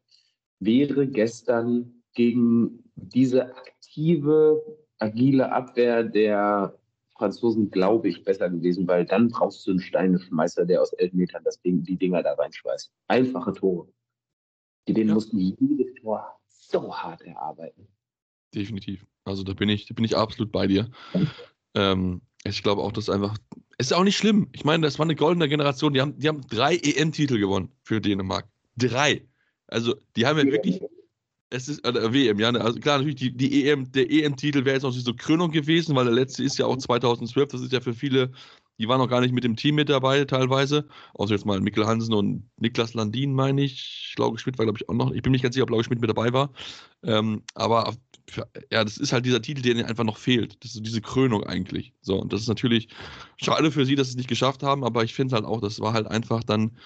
wäre 0.57 1.05
gestern 1.05 2.01
gegen 2.15 2.83
diese 2.95 3.55
aktive, 3.55 4.79
agile 4.97 5.51
Abwehr 5.51 6.03
der 6.03 6.75
Franzosen, 7.15 7.69
glaube 7.69 8.09
ich, 8.09 8.23
besser 8.23 8.49
gewesen, 8.49 8.87
weil 8.87 9.05
dann 9.05 9.27
brauchst 9.27 9.67
du 9.67 9.69
einen 9.69 9.81
Steineschmeißer, 9.81 10.65
der 10.65 10.81
aus 10.81 10.93
elf 10.93 11.13
Metern 11.13 11.43
das 11.43 11.61
Ding, 11.61 11.83
die 11.83 11.95
Dinger 11.95 12.23
da 12.23 12.33
reinschmeißt. 12.33 12.91
Einfache 13.07 13.53
Tore. 13.53 13.87
Die 14.87 14.93
denen 14.93 15.09
ja. 15.09 15.13
mussten 15.13 15.37
jedes 15.37 15.93
Tor 16.01 16.39
so 16.47 16.91
hart 16.91 17.21
erarbeiten 17.21 17.87
definitiv. 18.53 19.05
Also 19.25 19.43
da 19.43 19.53
bin 19.53 19.69
ich, 19.69 19.85
da 19.85 19.93
bin 19.93 20.05
ich 20.05 20.17
absolut 20.17 20.51
bei 20.51 20.67
dir. 20.67 20.89
Ähm, 21.75 22.21
ich 22.43 22.63
glaube 22.63 22.81
auch, 22.81 22.91
dass 22.91 23.09
einfach. 23.09 23.37
Es 23.77 23.87
ist 23.87 23.93
auch 23.93 24.03
nicht 24.03 24.17
schlimm. 24.17 24.49
Ich 24.51 24.63
meine, 24.63 24.85
das 24.85 24.99
war 24.99 25.05
eine 25.05 25.15
goldene 25.15 25.49
Generation. 25.49 25.93
Die 25.93 26.01
haben, 26.01 26.17
die 26.17 26.27
haben 26.27 26.41
drei 26.47 26.75
EM-Titel 26.75 27.39
gewonnen 27.39 27.69
für 27.83 28.01
Dänemark. 28.01 28.47
Drei. 28.77 29.27
Also, 29.67 29.95
die 30.15 30.25
haben 30.25 30.37
ja 30.37 30.45
wirklich. 30.45 30.81
Es 31.53 31.67
ist, 31.67 31.85
äh, 31.85 32.13
WM, 32.13 32.39
ja. 32.39 32.51
Ne, 32.51 32.61
also 32.61 32.79
klar, 32.79 32.99
natürlich, 32.99 33.17
die, 33.17 33.35
die 33.35 33.67
EM, 33.67 33.91
der 33.91 34.09
EM-Titel 34.09 34.63
wäre 34.63 34.75
jetzt 34.75 34.83
noch 34.83 34.91
so 34.91 35.13
Krönung 35.13 35.51
gewesen, 35.51 35.95
weil 35.95 36.05
der 36.05 36.13
letzte 36.13 36.43
ist 36.43 36.57
ja 36.57 36.65
auch 36.65 36.77
2012. 36.77 37.49
Das 37.49 37.61
ist 37.61 37.73
ja 37.73 37.81
für 37.81 37.93
viele 37.93 38.31
die 38.81 38.87
waren 38.87 38.97
noch 38.97 39.09
gar 39.09 39.21
nicht 39.21 39.31
mit 39.31 39.43
dem 39.43 39.55
Team 39.55 39.75
mit 39.75 39.89
dabei, 39.89 40.25
teilweise. 40.25 40.87
Außer 41.13 41.35
jetzt 41.35 41.45
mal 41.45 41.61
Mikkel 41.61 41.85
Hansen 41.85 42.15
und 42.15 42.49
Niklas 42.57 42.95
Landin, 42.95 43.31
meine 43.31 43.61
ich. 43.61 44.15
Lauge 44.17 44.39
Schmidt 44.39 44.57
war, 44.57 44.65
glaube 44.65 44.79
ich, 44.81 44.89
auch 44.89 44.95
noch. 44.95 45.11
Ich 45.11 45.21
bin 45.21 45.31
nicht 45.31 45.43
ganz 45.43 45.53
sicher, 45.53 45.65
ob 45.65 45.69
Lauge 45.69 45.83
Schmidt 45.83 46.01
mit 46.01 46.09
dabei 46.09 46.33
war. 46.33 46.51
Ähm, 47.03 47.43
aber 47.53 47.93
ja, 48.71 48.83
das 48.83 48.97
ist 48.97 49.13
halt 49.13 49.25
dieser 49.25 49.41
Titel, 49.41 49.61
der 49.61 49.73
ihnen 49.73 49.85
einfach 49.85 50.03
noch 50.03 50.17
fehlt. 50.17 50.63
Das 50.63 50.75
ist 50.75 50.85
diese 50.85 51.01
Krönung 51.01 51.43
eigentlich. 51.43 51.93
So, 52.01 52.17
und 52.19 52.33
das 52.33 52.41
ist 52.41 52.47
natürlich 52.47 52.89
schade 53.41 53.71
für 53.71 53.85
sie, 53.85 53.95
dass 53.95 54.07
sie 54.07 54.13
es 54.13 54.17
nicht 54.17 54.29
geschafft 54.29 54.63
haben, 54.63 54.83
aber 54.83 55.03
ich 55.03 55.13
finde 55.13 55.35
halt 55.35 55.45
auch, 55.45 55.61
das 55.61 55.79
war 55.79 55.93
halt 55.93 56.07
einfach 56.07 56.43
dann 56.43 56.77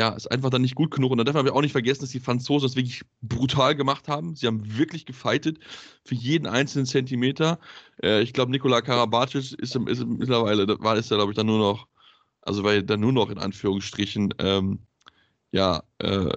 ja, 0.00 0.10
ist 0.10 0.30
einfach 0.30 0.50
dann 0.50 0.62
nicht 0.62 0.76
gut 0.76 0.92
genug. 0.92 1.10
Und 1.10 1.18
da 1.18 1.24
darf 1.24 1.34
man 1.34 1.48
auch 1.50 1.60
nicht 1.60 1.72
vergessen, 1.72 2.02
dass 2.02 2.10
die 2.10 2.20
Franzosen 2.20 2.68
das 2.68 2.76
wirklich 2.76 3.02
brutal 3.20 3.74
gemacht 3.74 4.06
haben. 4.08 4.36
Sie 4.36 4.46
haben 4.46 4.78
wirklich 4.78 5.06
gefightet 5.06 5.58
für 6.04 6.14
jeden 6.14 6.46
einzelnen 6.46 6.86
Zentimeter. 6.86 7.58
Äh, 8.02 8.22
ich 8.22 8.32
glaube, 8.32 8.52
Nikola 8.52 8.80
Karabatic 8.80 9.52
ist, 9.58 9.74
ist, 9.74 9.76
mittlerweile, 10.06 10.66
war 10.80 10.96
ist 10.96 11.10
er, 11.10 11.16
glaube 11.16 11.32
ich, 11.32 11.36
dann 11.36 11.46
nur 11.46 11.58
noch, 11.58 11.88
also 12.42 12.62
weil 12.64 12.84
dann 12.84 13.00
nur 13.00 13.12
noch 13.12 13.30
in 13.30 13.38
Anführungsstrichen, 13.38 14.34
ähm, 14.38 14.86
ja, 15.52 15.82
äh, 15.98 16.30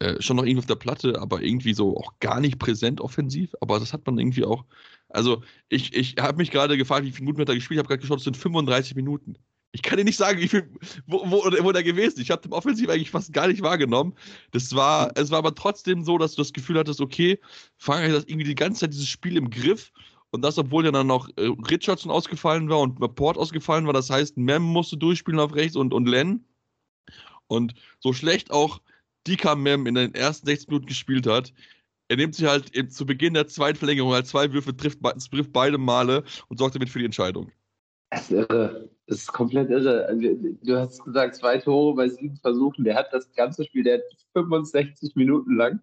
äh, 0.00 0.20
schon 0.20 0.36
noch 0.36 0.44
irgendwie 0.44 0.60
auf 0.60 0.66
der 0.66 0.76
Platte, 0.76 1.20
aber 1.20 1.42
irgendwie 1.42 1.74
so 1.74 1.94
auch 1.96 2.14
gar 2.20 2.40
nicht 2.40 2.58
präsent 2.58 3.02
offensiv. 3.02 3.54
Aber 3.60 3.78
das 3.78 3.92
hat 3.92 4.06
man 4.06 4.18
irgendwie 4.18 4.44
auch. 4.44 4.64
Also, 5.10 5.42
ich, 5.68 5.94
ich 5.94 6.16
habe 6.18 6.38
mich 6.38 6.50
gerade 6.50 6.78
gefragt, 6.78 7.04
wie 7.04 7.10
viele 7.10 7.24
Minuten 7.24 7.42
hat 7.42 7.50
er 7.50 7.54
gespielt. 7.54 7.76
Ich 7.76 7.78
habe 7.80 7.88
gerade 7.88 8.00
geschaut, 8.00 8.18
es 8.18 8.24
sind 8.24 8.36
35 8.36 8.94
Minuten. 8.96 9.36
Ich 9.72 9.82
kann 9.82 9.98
dir 9.98 10.04
nicht 10.04 10.16
sagen, 10.16 10.40
wie 10.40 10.48
viel, 10.48 10.72
wo, 11.06 11.22
wo, 11.30 11.44
wo 11.62 11.72
der 11.72 11.82
gewesen 11.82 12.14
ist. 12.14 12.18
Ich 12.18 12.30
habe 12.30 12.40
den 12.40 12.52
Offensiv 12.52 12.88
eigentlich 12.88 13.10
fast 13.10 13.32
gar 13.34 13.46
nicht 13.46 13.60
wahrgenommen. 13.60 14.14
Das 14.52 14.74
war, 14.74 15.12
es 15.16 15.30
war 15.30 15.38
aber 15.38 15.54
trotzdem 15.54 16.02
so, 16.02 16.16
dass 16.16 16.34
du 16.34 16.40
das 16.40 16.54
Gefühl 16.54 16.78
hattest, 16.78 17.02
okay, 17.02 17.38
Frankreich 17.76 18.12
hat 18.12 18.28
irgendwie 18.28 18.48
die 18.48 18.54
ganze 18.54 18.80
Zeit 18.80 18.94
dieses 18.94 19.08
Spiel 19.08 19.36
im 19.36 19.50
Griff. 19.50 19.92
Und 20.30 20.42
das, 20.42 20.56
obwohl 20.56 20.86
ja 20.86 20.92
dann 20.92 21.08
noch 21.08 21.28
äh, 21.36 21.52
Richardson 21.70 22.10
ausgefallen 22.10 22.70
war 22.70 22.80
und 22.80 22.98
Port 23.16 23.36
ausgefallen 23.36 23.86
war. 23.86 23.92
Das 23.92 24.08
heißt, 24.08 24.38
Mem 24.38 24.62
musste 24.62 24.96
durchspielen 24.96 25.40
auf 25.40 25.54
rechts 25.54 25.76
und, 25.76 25.92
und 25.92 26.08
Len. 26.08 26.46
Und 27.48 27.74
so 27.98 28.12
schlecht 28.14 28.50
auch 28.50 28.80
Dika 29.26 29.54
Mem 29.54 29.86
in 29.86 29.94
den 29.94 30.14
ersten 30.14 30.46
60 30.46 30.68
Minuten 30.68 30.86
gespielt 30.86 31.26
hat, 31.26 31.52
er 32.08 32.16
nimmt 32.16 32.34
sich 32.34 32.46
halt 32.46 32.92
zu 32.92 33.06
Beginn 33.06 33.34
der 33.34 33.46
zweiten 33.46 33.78
Verlängerung 33.78 34.12
halt 34.12 34.26
zwei 34.26 34.52
Würfe, 34.52 34.76
trifft, 34.76 34.98
trifft 35.30 35.52
beide 35.52 35.78
Male 35.78 36.24
und 36.48 36.58
sorgt 36.58 36.74
damit 36.74 36.88
für 36.88 36.98
die 36.98 37.04
Entscheidung. 37.04 37.52
Das 38.10 38.22
ist 38.22 38.32
irre. 38.32 38.90
Das 39.06 39.18
ist 39.18 39.32
komplett 39.32 39.70
irre. 39.70 40.06
Also, 40.06 40.28
du 40.62 40.76
hast 40.76 41.04
gesagt, 41.04 41.36
zwei 41.36 41.58
Tore 41.58 41.94
bei 41.94 42.08
sieben 42.08 42.36
Versuchen. 42.36 42.84
Der 42.84 42.96
hat 42.96 43.12
das 43.12 43.32
ganze 43.34 43.64
Spiel, 43.64 43.84
der 43.84 43.98
hat 43.98 44.02
65 44.32 45.14
Minuten 45.14 45.56
lang 45.56 45.80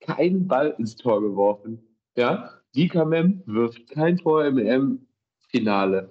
keinen 0.00 0.46
Ball 0.46 0.74
ins 0.78 0.94
Tor 0.94 1.20
geworfen. 1.20 1.82
Ja, 2.16 2.50
Dikamem 2.76 3.42
wirft 3.46 3.88
kein 3.90 4.18
Tor 4.18 4.44
im 4.44 4.58
EM-Finale. 4.58 6.10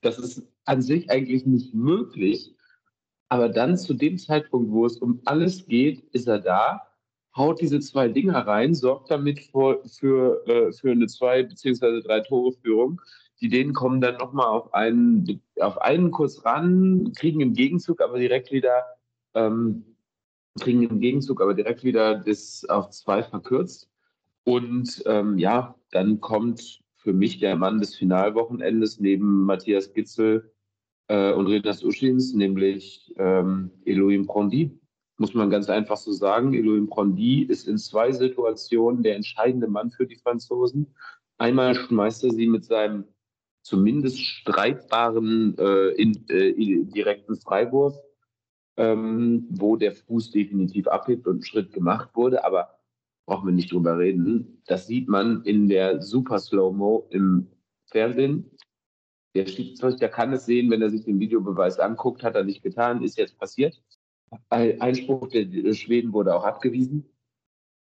Das 0.00 0.18
ist 0.18 0.46
an 0.64 0.80
sich 0.80 1.10
eigentlich 1.10 1.44
nicht 1.44 1.74
möglich. 1.74 2.54
Aber 3.32 3.48
dann 3.48 3.78
zu 3.78 3.94
dem 3.94 4.18
Zeitpunkt, 4.18 4.70
wo 4.70 4.84
es 4.84 4.98
um 4.98 5.22
alles 5.24 5.66
geht, 5.66 6.04
ist 6.12 6.28
er 6.28 6.38
da, 6.38 6.82
haut 7.34 7.62
diese 7.62 7.80
zwei 7.80 8.08
Dinger 8.08 8.46
rein, 8.46 8.74
sorgt 8.74 9.10
damit 9.10 9.40
für, 9.40 9.82
für, 9.86 10.46
äh, 10.46 10.72
für 10.72 10.90
eine 10.90 11.06
zwei- 11.06 11.42
bzw. 11.42 12.02
drei 12.02 12.20
Tore-Führung 12.20 13.00
die 13.42 13.48
Dänen 13.48 13.74
kommen 13.74 14.00
dann 14.00 14.18
nochmal 14.18 14.46
auf 14.46 14.72
einen, 14.72 15.42
auf 15.58 15.80
einen 15.82 16.12
Kurs 16.12 16.44
ran, 16.44 17.12
kriegen 17.16 17.40
im 17.40 17.54
Gegenzug 17.54 18.00
aber 18.00 18.18
direkt 18.18 18.52
wieder, 18.52 18.84
ähm, 19.34 19.96
kriegen 20.60 20.82
im 20.82 21.00
Gegenzug 21.00 21.40
aber 21.40 21.54
direkt 21.54 21.82
wieder 21.82 22.14
das 22.14 22.64
auf 22.68 22.90
zwei 22.90 23.22
verkürzt. 23.22 23.90
Und 24.44 25.02
ähm, 25.06 25.38
ja, 25.38 25.74
dann 25.90 26.20
kommt 26.20 26.82
für 26.94 27.12
mich 27.12 27.40
der 27.40 27.56
Mann 27.56 27.78
des 27.78 27.96
Finalwochenendes 27.96 29.00
neben 29.00 29.44
Matthias 29.44 29.92
Gitzel 29.92 30.52
äh, 31.08 31.32
und 31.32 31.46
Renas 31.46 31.82
Uschins, 31.82 32.34
nämlich 32.34 33.12
ähm, 33.16 33.70
Elohim 33.84 34.26
Prondi. 34.26 34.78
Muss 35.18 35.34
man 35.34 35.50
ganz 35.50 35.68
einfach 35.68 35.96
so 35.96 36.12
sagen. 36.12 36.54
Elohim 36.54 36.88
Prondi 36.88 37.42
ist 37.42 37.68
in 37.68 37.78
zwei 37.78 38.12
Situationen 38.12 39.02
der 39.02 39.16
entscheidende 39.16 39.68
Mann 39.68 39.90
für 39.90 40.06
die 40.06 40.16
Franzosen. 40.16 40.94
Einmal 41.38 41.74
schmeißt 41.74 42.24
er 42.24 42.30
sie 42.30 42.46
mit 42.46 42.64
seinem 42.64 43.04
zumindest 43.62 44.20
streitbaren 44.20 45.56
äh, 45.58 45.88
in, 45.90 46.28
äh, 46.28 46.84
direkten 46.84 47.36
Freiwurf, 47.36 47.96
ähm, 48.76 49.46
wo 49.50 49.76
der 49.76 49.92
Fuß 49.92 50.30
definitiv 50.30 50.88
abhebt 50.88 51.26
und 51.26 51.38
ein 51.38 51.44
Schritt 51.44 51.72
gemacht 51.72 52.10
wurde, 52.14 52.44
aber 52.44 52.78
brauchen 53.26 53.46
wir 53.46 53.52
nicht 53.52 53.72
drüber 53.72 53.98
reden. 53.98 54.62
Das 54.66 54.86
sieht 54.86 55.08
man 55.08 55.42
in 55.44 55.68
der 55.68 56.02
Super 56.02 56.38
Slow-Mo 56.38 57.06
im 57.10 57.48
Fernsehen. 57.86 58.50
Der 59.34 59.46
Schiedsrichter 59.46 60.08
kann 60.08 60.32
es 60.32 60.44
sehen, 60.44 60.70
wenn 60.70 60.82
er 60.82 60.90
sich 60.90 61.04
den 61.04 61.18
Videobeweis 61.18 61.78
anguckt, 61.78 62.22
hat 62.22 62.34
er 62.34 62.44
nicht 62.44 62.62
getan, 62.62 63.02
ist 63.02 63.16
jetzt 63.16 63.38
passiert. 63.38 63.80
Einspruch 64.50 65.28
der 65.28 65.74
Schweden 65.74 66.12
wurde 66.12 66.34
auch 66.34 66.44
abgewiesen. 66.44 67.06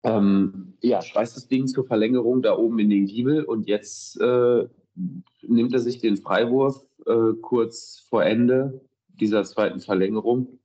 Ähm, 0.02 0.74
ja, 0.80 1.02
schweißt 1.02 1.36
das 1.36 1.48
Ding 1.48 1.66
zur 1.66 1.84
Verlängerung 1.84 2.42
da 2.42 2.56
oben 2.56 2.78
in 2.78 2.90
den 2.90 3.06
Giebel 3.06 3.44
und 3.44 3.68
jetzt 3.68 4.18
äh, 4.20 4.66
nimmt 5.42 5.72
er 5.72 5.78
sich 5.78 5.98
den 5.98 6.16
Freiwurf, 6.16 6.84
äh, 7.06 7.34
kurz 7.40 8.06
vor 8.08 8.24
Ende 8.24 8.80
dieser 9.08 9.44
zweiten 9.44 9.80
Verlängerung 9.80 10.58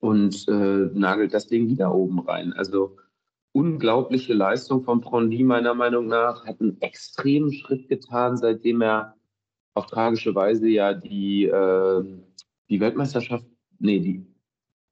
und 0.00 0.46
äh, 0.48 0.90
nagelt 0.92 1.32
das 1.32 1.46
Ding 1.46 1.68
wieder 1.68 1.94
oben 1.94 2.18
rein. 2.20 2.52
Also 2.52 2.96
unglaubliche 3.52 4.34
Leistung 4.34 4.82
von 4.82 5.00
Prondi 5.00 5.44
meiner 5.44 5.74
Meinung 5.74 6.06
nach, 6.06 6.44
hat 6.44 6.60
einen 6.60 6.80
extremen 6.80 7.52
Schritt 7.52 7.88
getan, 7.88 8.36
seitdem 8.36 8.82
er 8.82 9.16
auf 9.74 9.86
tragische 9.86 10.34
Weise 10.34 10.68
ja 10.68 10.94
die, 10.94 11.44
äh, 11.44 12.04
die 12.68 12.80
Weltmeisterschaft, 12.80 13.46
nee, 13.78 14.00
die, 14.00 14.26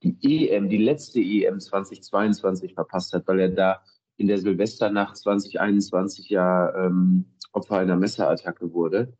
die 0.03 0.49
EM, 0.49 0.69
die 0.69 0.79
letzte 0.79 1.21
EM 1.21 1.61
2022 1.61 2.75
verpasst 2.75 3.13
hat, 3.13 3.27
weil 3.29 3.41
er 3.41 3.51
da 3.51 3.83
in 4.17 4.29
der 4.29 4.39
Silvesternacht 4.39 5.17
2021 5.17 6.29
ja 6.29 6.75
ähm, 6.75 7.25
Opfer 7.53 7.79
einer 7.79 7.97
Messerattacke 7.97 8.73
wurde. 8.73 9.13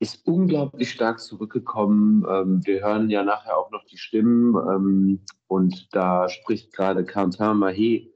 Ist 0.00 0.26
unglaublich 0.26 0.90
stark 0.90 1.20
zurückgekommen. 1.20 2.24
Ähm, 2.28 2.64
wir 2.64 2.82
hören 2.82 3.10
ja 3.10 3.24
nachher 3.24 3.58
auch 3.58 3.70
noch 3.70 3.84
die 3.84 3.98
Stimmen 3.98 4.54
ähm, 4.54 5.24
und 5.46 5.88
da 5.94 6.28
spricht 6.28 6.72
gerade 6.72 7.04
Quentin 7.04 7.58
Mahé 7.58 8.10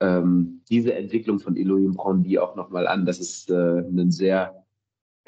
ähm, 0.00 0.62
diese 0.70 0.94
Entwicklung 0.94 1.40
von 1.40 1.56
Elohim 1.56 1.94
Brondi 1.94 2.38
auch 2.38 2.56
nochmal 2.56 2.86
an. 2.86 3.04
Das 3.04 3.18
ist 3.18 3.50
äh, 3.50 3.80
ein 3.80 4.10
sehr, 4.10 4.64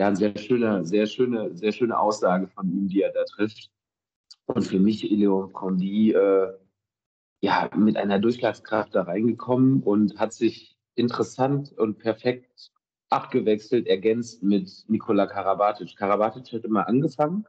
ja, 0.00 0.08
ein 0.08 0.16
sehr 0.16 0.34
schöner, 0.38 0.82
sehr 0.82 1.04
schöne, 1.04 1.54
sehr 1.54 1.72
schöne 1.72 1.98
Aussage 1.98 2.48
von 2.48 2.72
ihm, 2.72 2.88
die 2.88 3.02
er 3.02 3.12
da 3.12 3.22
trifft. 3.24 3.70
Und 4.46 4.62
für 4.62 4.78
mich 4.78 5.04
Elohim 5.04 5.52
Brondi 5.52 6.12
äh, 6.12 6.54
ja, 7.42 7.68
mit 7.76 7.98
einer 7.98 8.18
Durchschlagskraft 8.18 8.94
da 8.94 9.02
reingekommen 9.02 9.82
und 9.82 10.18
hat 10.18 10.32
sich 10.32 10.74
interessant 10.94 11.76
und 11.76 11.98
perfekt 11.98 12.72
abgewechselt, 13.10 13.86
ergänzt 13.88 14.42
mit 14.42 14.86
Nikola 14.88 15.26
Karabatic. 15.26 15.94
Karabatic 15.98 16.50
hat 16.50 16.64
immer 16.64 16.88
angefangen, 16.88 17.44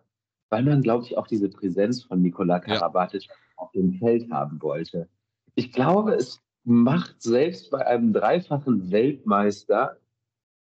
weil 0.50 0.64
man, 0.64 0.82
glaube 0.82 1.06
ich, 1.06 1.18
auch 1.18 1.28
diese 1.28 1.48
Präsenz 1.48 2.04
von 2.04 2.22
Nikola 2.22 2.60
Karabatic 2.60 3.28
ja. 3.28 3.36
auf 3.56 3.72
dem 3.72 3.94
Feld 3.94 4.30
haben 4.30 4.62
wollte. 4.62 5.08
Ich 5.56 5.72
glaube, 5.72 6.16
es 6.16 6.42
macht 6.66 7.22
selbst 7.22 7.72
bei 7.72 7.88
einem 7.88 8.12
dreifachen 8.12 8.92
Weltmeister 8.92 10.02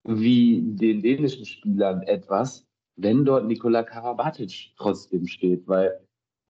wie 0.05 0.62
den 0.62 1.03
dänischen 1.03 1.44
Spielern 1.44 2.03
etwas, 2.03 2.66
wenn 2.96 3.24
dort 3.24 3.46
Nikola 3.46 3.82
Karabatic 3.82 4.72
trotzdem 4.76 5.26
steht, 5.26 5.66
weil 5.68 5.99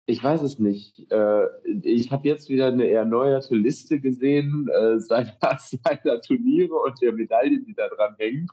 ich 0.06 0.24
weiß 0.24 0.40
es 0.42 0.58
nicht. 0.58 1.10
Äh, 1.12 1.46
ich 1.82 2.10
habe 2.10 2.26
jetzt 2.26 2.48
wieder 2.48 2.68
eine 2.68 2.88
erneuerte 2.88 3.54
Liste 3.54 4.00
gesehen 4.00 4.66
äh, 4.68 4.98
seiner, 5.00 5.36
seiner 5.58 6.20
Turniere 6.22 6.74
und 6.74 7.00
der 7.02 7.12
Medaillen, 7.12 7.64
die 7.66 7.74
da 7.74 7.88
dran 7.88 8.14
hängen. 8.18 8.48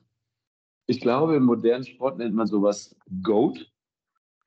Ich 0.87 0.99
glaube, 0.99 1.37
im 1.37 1.43
modernen 1.43 1.85
Sport 1.85 2.17
nennt 2.17 2.35
man 2.35 2.47
sowas 2.47 2.95
GOAT. 3.23 3.71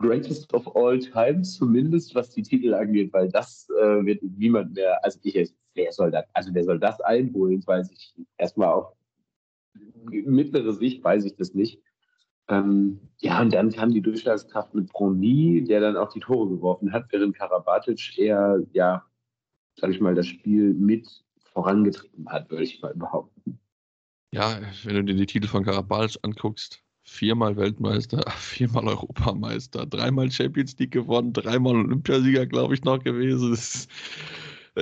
Greatest 0.00 0.52
of 0.54 0.76
all 0.76 0.98
time, 0.98 1.42
zumindest 1.42 2.14
was 2.14 2.30
die 2.30 2.42
Titel 2.42 2.72
angeht, 2.72 3.12
weil 3.12 3.28
das 3.30 3.68
äh, 3.80 4.04
wird 4.04 4.22
niemand 4.22 4.74
mehr, 4.74 5.02
also 5.02 5.18
ich, 5.24 5.52
wer 5.74 5.90
soll 5.90 6.12
das, 6.12 6.24
also 6.34 6.54
wer 6.54 6.62
soll 6.62 6.78
das 6.78 7.00
einholen, 7.00 7.66
weiß 7.66 7.90
ich 7.90 8.14
erstmal 8.36 8.68
auf 8.68 8.92
mittlere 10.10 10.72
Sicht 10.72 11.02
weiß 11.04 11.24
ich 11.24 11.36
das 11.36 11.54
nicht. 11.54 11.80
Ähm, 12.48 13.00
ja, 13.18 13.40
und 13.40 13.52
dann 13.52 13.70
kam 13.70 13.90
die 13.90 14.00
Durchschlagskraft 14.00 14.74
mit 14.74 14.90
Brony, 14.90 15.64
der 15.64 15.80
dann 15.80 15.96
auch 15.96 16.12
die 16.12 16.20
Tore 16.20 16.48
geworfen 16.48 16.92
hat, 16.92 17.06
während 17.10 17.36
Karabatic 17.36 18.16
eher, 18.16 18.62
ja, 18.72 19.04
sag 19.76 19.90
ich 19.90 20.00
mal, 20.00 20.14
das 20.14 20.26
Spiel 20.26 20.72
mit 20.72 21.06
vorangetrieben 21.52 22.28
hat, 22.28 22.50
würde 22.50 22.64
ich 22.64 22.80
mal 22.80 22.94
behaupten. 22.94 23.58
Ja, 24.32 24.60
wenn 24.84 24.94
du 24.94 25.04
dir 25.04 25.14
die 25.14 25.26
Titel 25.26 25.48
von 25.48 25.64
Karabatic 25.64 26.18
anguckst, 26.22 26.82
viermal 27.02 27.56
Weltmeister, 27.56 28.22
viermal 28.36 28.88
Europameister, 28.88 29.84
dreimal 29.84 30.30
Champions 30.30 30.78
League 30.78 30.92
gewonnen, 30.92 31.32
dreimal 31.32 31.76
Olympiasieger, 31.76 32.46
glaube 32.46 32.74
ich, 32.74 32.84
noch 32.84 33.02
gewesen. 33.02 33.50
Das 33.50 33.74
ist 33.74 33.90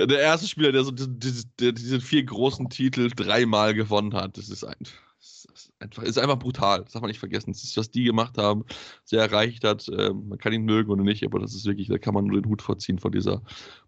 der 0.05 0.19
erste 0.19 0.47
Spieler, 0.47 0.71
der 0.71 0.83
so 0.83 0.91
diese, 0.91 1.45
diese 1.59 2.01
vier 2.01 2.23
großen 2.23 2.69
Titel 2.69 3.09
dreimal 3.15 3.73
gewonnen 3.73 4.13
hat. 4.13 4.37
Das 4.37 4.49
ist 4.49 4.63
einfach 4.63 5.07
ist 5.19 5.73
einfach, 5.79 6.03
ist 6.03 6.19
einfach 6.19 6.39
brutal. 6.39 6.83
Das 6.83 6.93
darf 6.93 7.01
man 7.01 7.09
nicht 7.09 7.19
vergessen. 7.19 7.51
Das 7.51 7.63
ist, 7.63 7.77
was 7.77 7.91
die 7.91 8.03
gemacht 8.03 8.37
haben, 8.37 8.65
sehr 9.03 9.21
erreicht 9.21 9.63
hat. 9.63 9.89
Ähm, 9.89 10.29
man 10.29 10.37
kann 10.37 10.53
ihn 10.53 10.63
mögen 10.63 10.91
oder 10.91 11.03
nicht, 11.03 11.23
aber 11.23 11.39
das 11.39 11.53
ist 11.53 11.65
wirklich, 11.65 11.87
da 11.87 11.97
kann 11.97 12.13
man 12.13 12.25
nur 12.25 12.41
den 12.41 12.49
Hut 12.49 12.61
vorziehen 12.61 12.99
vor 12.99 13.11
dieser 13.11 13.41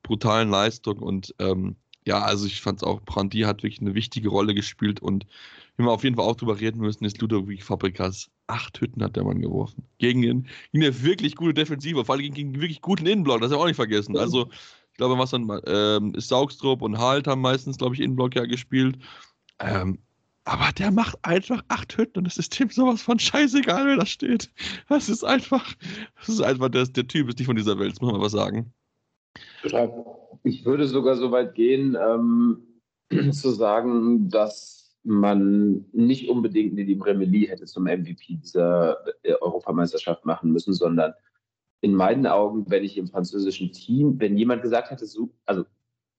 brutalen 0.03 0.49
Leistung. 0.49 0.99
Und 0.99 1.35
ähm, 1.39 1.75
ja, 2.05 2.21
also 2.21 2.45
ich 2.45 2.61
fand 2.61 2.79
es 2.81 2.83
auch, 2.83 3.01
Brandi 3.01 3.41
hat 3.41 3.63
wirklich 3.63 3.81
eine 3.81 3.93
wichtige 3.93 4.29
Rolle 4.29 4.53
gespielt 4.53 5.01
und 5.01 5.25
wenn 5.77 5.85
wir 5.85 5.91
auf 5.91 6.03
jeden 6.03 6.17
Fall 6.17 6.25
auch 6.25 6.35
drüber 6.35 6.59
reden 6.59 6.79
müssen, 6.79 7.05
ist 7.05 7.21
Ludovic 7.21 7.63
Fabrikas. 7.63 8.29
Acht 8.47 8.81
Hütten 8.81 9.01
hat 9.01 9.15
der 9.15 9.23
Mann 9.23 9.39
geworfen. 9.39 9.83
Gegen, 9.97 10.23
ihn, 10.23 10.47
gegen 10.73 10.83
eine 10.83 11.03
wirklich 11.03 11.35
gute 11.35 11.53
Defensive, 11.53 12.03
vor 12.03 12.15
allem 12.15 12.23
gegen, 12.23 12.33
gegen 12.33 12.49
einen 12.49 12.61
wirklich 12.61 12.81
guten 12.81 13.05
Innenblock, 13.05 13.39
das 13.39 13.51
haben 13.51 13.59
wir 13.59 13.63
auch 13.63 13.67
nicht 13.67 13.77
vergessen. 13.77 14.17
Also, 14.17 14.49
glaube, 14.99 15.17
was 15.17 15.31
dann 15.31 15.49
ähm, 15.65 16.13
ist 16.13 16.27
Saugstrup 16.27 16.81
und 16.81 16.99
Halt 16.99 17.25
haben 17.25 17.41
meistens, 17.41 17.77
glaube 17.77 17.95
ich, 17.95 18.01
Innenblock 18.01 18.35
ja 18.35 18.45
gespielt. 18.45 18.99
Ähm, 19.59 19.99
aber 20.43 20.71
der 20.77 20.91
macht 20.91 21.17
einfach 21.23 21.63
acht 21.69 21.97
Hütten 21.97 22.19
und 22.19 22.27
es 22.27 22.37
ist 22.37 22.59
dem 22.59 22.69
sowas 22.69 23.01
von 23.01 23.17
scheißegal, 23.17 23.87
wer 23.87 23.97
da 23.97 24.05
steht. 24.05 24.51
Das 24.89 25.09
ist 25.09 25.23
einfach, 25.23 25.73
das 26.17 26.29
ist 26.29 26.41
einfach, 26.41 26.69
der, 26.69 26.85
der 26.85 27.07
Typ 27.07 27.29
ist 27.29 27.39
nicht 27.39 27.47
von 27.47 27.55
dieser 27.55 27.79
Welt, 27.79 27.93
das 27.93 28.01
muss 28.01 28.11
man 28.11 28.21
mal 28.21 28.29
sagen. 28.29 28.73
Ich 30.43 30.65
würde 30.65 30.87
sogar 30.87 31.15
so 31.15 31.31
weit 31.31 31.55
gehen, 31.55 31.97
ähm, 31.99 32.61
zu 33.31 33.51
sagen, 33.51 34.29
dass 34.29 34.97
man 35.03 35.85
nicht 35.93 36.29
unbedingt 36.29 36.73
Nedim 36.73 37.01
Remeli 37.01 37.47
hätte 37.47 37.65
zum 37.65 37.85
MVP 37.85 38.35
dieser 38.35 38.97
äh, 39.23 39.33
Europameisterschaft 39.39 40.25
machen 40.25 40.51
müssen, 40.51 40.73
sondern 40.73 41.13
in 41.81 41.93
meinen 41.93 42.27
Augen, 42.27 42.69
wenn 42.69 42.83
ich 42.83 42.97
im 42.97 43.07
französischen 43.07 43.71
Team, 43.71 44.19
wenn 44.19 44.37
jemand 44.37 44.61
gesagt 44.61 44.91
hätte, 44.91 45.05
so, 45.05 45.29
also 45.45 45.65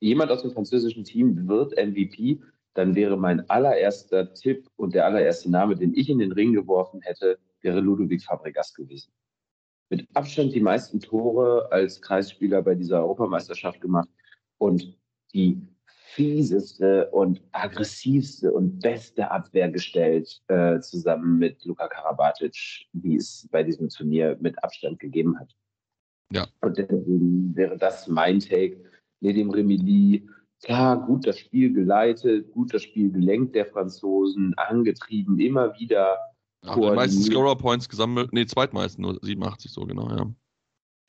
jemand 0.01 0.31
aus 0.31 0.43
dem 0.43 0.53
französischen 0.53 1.05
Team 1.05 1.49
wird 1.49 1.73
MVP, 1.77 2.41
dann 2.75 2.95
wäre 2.95 3.17
mein 3.17 3.49
allererster 3.51 4.33
Tipp 4.33 4.69
und 4.77 4.95
der 4.95 5.05
allererste 5.05 5.51
Name, 5.51 5.77
den 5.77 5.95
ich 5.95 6.09
in 6.09 6.19
den 6.19 6.33
Ring 6.33 6.53
geworfen 6.53 7.01
hätte, 7.03 7.39
wäre 7.61 7.81
Ludovic 7.81 8.23
Fabregas 8.23 8.75
gewesen. 8.75 9.13
Mit 9.91 10.07
Abstand 10.15 10.55
die 10.55 10.61
meisten 10.61 11.01
Tore 11.01 11.71
als 11.73 12.01
Kreisspieler 12.01 12.63
bei 12.63 12.75
dieser 12.75 13.01
Europameisterschaft 13.01 13.81
gemacht 13.81 14.09
und 14.59 14.97
die 15.35 15.61
fieseste 16.15 17.09
und 17.11 17.41
aggressivste 17.53 18.53
und 18.53 18.81
beste 18.81 19.31
Abwehr 19.31 19.71
gestellt, 19.71 20.43
äh, 20.49 20.81
zusammen 20.81 21.39
mit 21.39 21.65
Luka 21.65 21.87
Karabatic, 21.89 22.87
wie 22.93 23.17
es 23.17 23.49
bei 23.51 23.63
diesem 23.63 23.89
Turnier 23.89 24.37
mit 24.41 24.63
Abstand 24.65 24.99
gegeben 24.99 25.39
hat. 25.39 25.55
Ja. 26.33 26.47
Und 26.63 26.79
deswegen 26.79 27.55
wäre 27.55 27.77
das 27.77 28.09
mein 28.09 28.41
Take. 28.41 28.83
Nedim 29.21 29.51
Remili, 29.51 30.29
klar, 30.63 31.07
gut 31.07 31.27
das 31.27 31.39
Spiel 31.39 31.73
geleitet, 31.73 32.51
gut 32.53 32.75
das 32.75 32.83
Spiel 32.83 33.13
gelenkt 33.13 33.55
der 33.55 33.67
Franzosen, 33.67 34.55
angetrieben, 34.57 35.39
immer 35.39 35.79
wieder. 35.79 36.19
Ja, 36.65 36.75
die 36.75 36.81
meisten 36.81 37.23
Scorer 37.23 37.57
Points 37.57 37.89
gesammelt, 37.89 38.33
nee, 38.33 38.47
zweitmeisten, 38.47 39.03
nur 39.03 39.19
87 39.23 39.71
so 39.71 39.83
genau, 39.83 40.09
ja. 40.11 40.33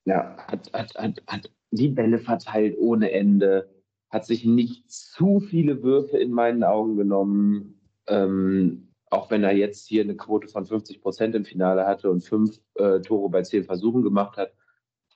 Ja, 0.05 0.37
hat, 0.47 0.71
hat, 0.73 0.95
hat, 0.95 1.23
hat 1.27 1.51
die 1.71 1.89
Bälle 1.89 2.19
verteilt 2.19 2.75
ohne 2.79 3.11
Ende, 3.11 3.69
hat 4.11 4.25
sich 4.25 4.45
nicht 4.45 4.91
zu 4.91 5.39
viele 5.39 5.83
Würfe 5.83 6.17
in 6.17 6.31
meinen 6.31 6.63
Augen 6.63 6.97
genommen, 6.97 7.79
ähm, 8.07 8.89
auch 9.09 9.31
wenn 9.31 9.43
er 9.43 9.53
jetzt 9.53 9.87
hier 9.87 10.03
eine 10.03 10.15
Quote 10.15 10.47
von 10.47 10.65
50 10.65 11.01
Prozent 11.01 11.35
im 11.35 11.45
Finale 11.45 11.85
hatte 11.85 12.09
und 12.09 12.21
fünf 12.21 12.59
äh, 12.75 12.99
Tore 13.01 13.29
bei 13.29 13.41
zehn 13.41 13.63
Versuchen 13.63 14.03
gemacht 14.03 14.37
hat, 14.37 14.53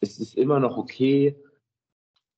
ist 0.01 0.19
es 0.19 0.33
immer 0.33 0.59
noch 0.59 0.77
okay. 0.77 1.35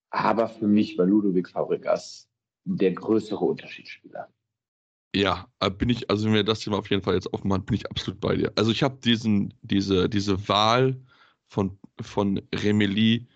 Aber 0.09 0.47
für 0.47 0.67
mich 0.67 0.97
war 0.97 1.05
Ludovic 1.05 1.49
Fabregas 1.49 2.29
der 2.65 2.91
größere 2.93 3.43
Unterschiedsspieler. 3.43 4.27
Ja, 5.15 5.47
äh, 5.59 5.69
bin 5.69 5.89
ich, 5.89 6.09
also 6.09 6.25
wenn 6.25 6.33
wir 6.33 6.43
das 6.43 6.59
Thema 6.59 6.77
auf 6.77 6.89
jeden 6.89 7.01
Fall 7.01 7.15
jetzt 7.15 7.33
aufmachen, 7.33 7.65
bin 7.65 7.75
ich 7.75 7.89
absolut 7.89 8.19
bei 8.19 8.35
dir. 8.35 8.51
Also 8.55 8.71
ich 8.71 8.83
habe 8.83 8.97
diesen, 9.03 9.53
diese, 9.61 10.09
diese 10.09 10.47
Wahl 10.47 10.99
von, 11.47 11.77
von 12.01 12.41
Remeli 12.53 13.27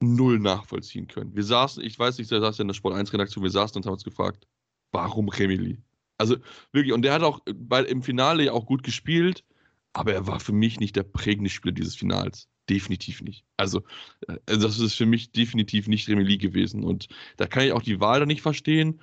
null 0.00 0.38
nachvollziehen 0.38 1.06
können. 1.06 1.34
Wir 1.34 1.44
saßen, 1.44 1.82
ich 1.82 1.98
weiß 1.98 2.18
nicht, 2.18 2.30
der 2.30 2.40
saß 2.40 2.58
ja 2.58 2.62
in 2.62 2.68
der 2.68 2.74
Sport 2.74 2.94
1 2.94 3.12
Redaktion, 3.12 3.44
wir 3.44 3.50
saßen 3.50 3.76
und 3.76 3.86
haben 3.86 3.92
uns 3.92 4.04
gefragt, 4.04 4.46
warum 4.92 5.28
Remeli? 5.28 5.78
Also 6.18 6.36
wirklich, 6.72 6.92
und 6.92 7.02
der 7.02 7.14
hat 7.14 7.22
auch 7.22 7.40
bei, 7.54 7.82
im 7.82 8.02
Finale 8.02 8.44
ja 8.44 8.52
auch 8.52 8.66
gut 8.66 8.82
gespielt, 8.82 9.44
aber 9.92 10.12
er 10.12 10.26
war 10.26 10.40
für 10.40 10.52
mich 10.52 10.80
nicht 10.80 10.96
der 10.96 11.02
prägende 11.02 11.50
Spieler 11.50 11.72
dieses 11.72 11.96
Finals 11.96 12.48
definitiv 12.68 13.20
nicht. 13.22 13.44
Also, 13.56 13.82
äh, 14.28 14.36
das 14.46 14.78
ist 14.78 14.94
für 14.94 15.06
mich 15.06 15.32
definitiv 15.32 15.88
nicht 15.88 16.08
Remeli 16.08 16.38
gewesen. 16.38 16.84
Und 16.84 17.08
da 17.36 17.46
kann 17.46 17.64
ich 17.64 17.72
auch 17.72 17.82
die 17.82 18.00
Wahl 18.00 18.20
dann 18.20 18.28
nicht 18.28 18.42
verstehen. 18.42 19.00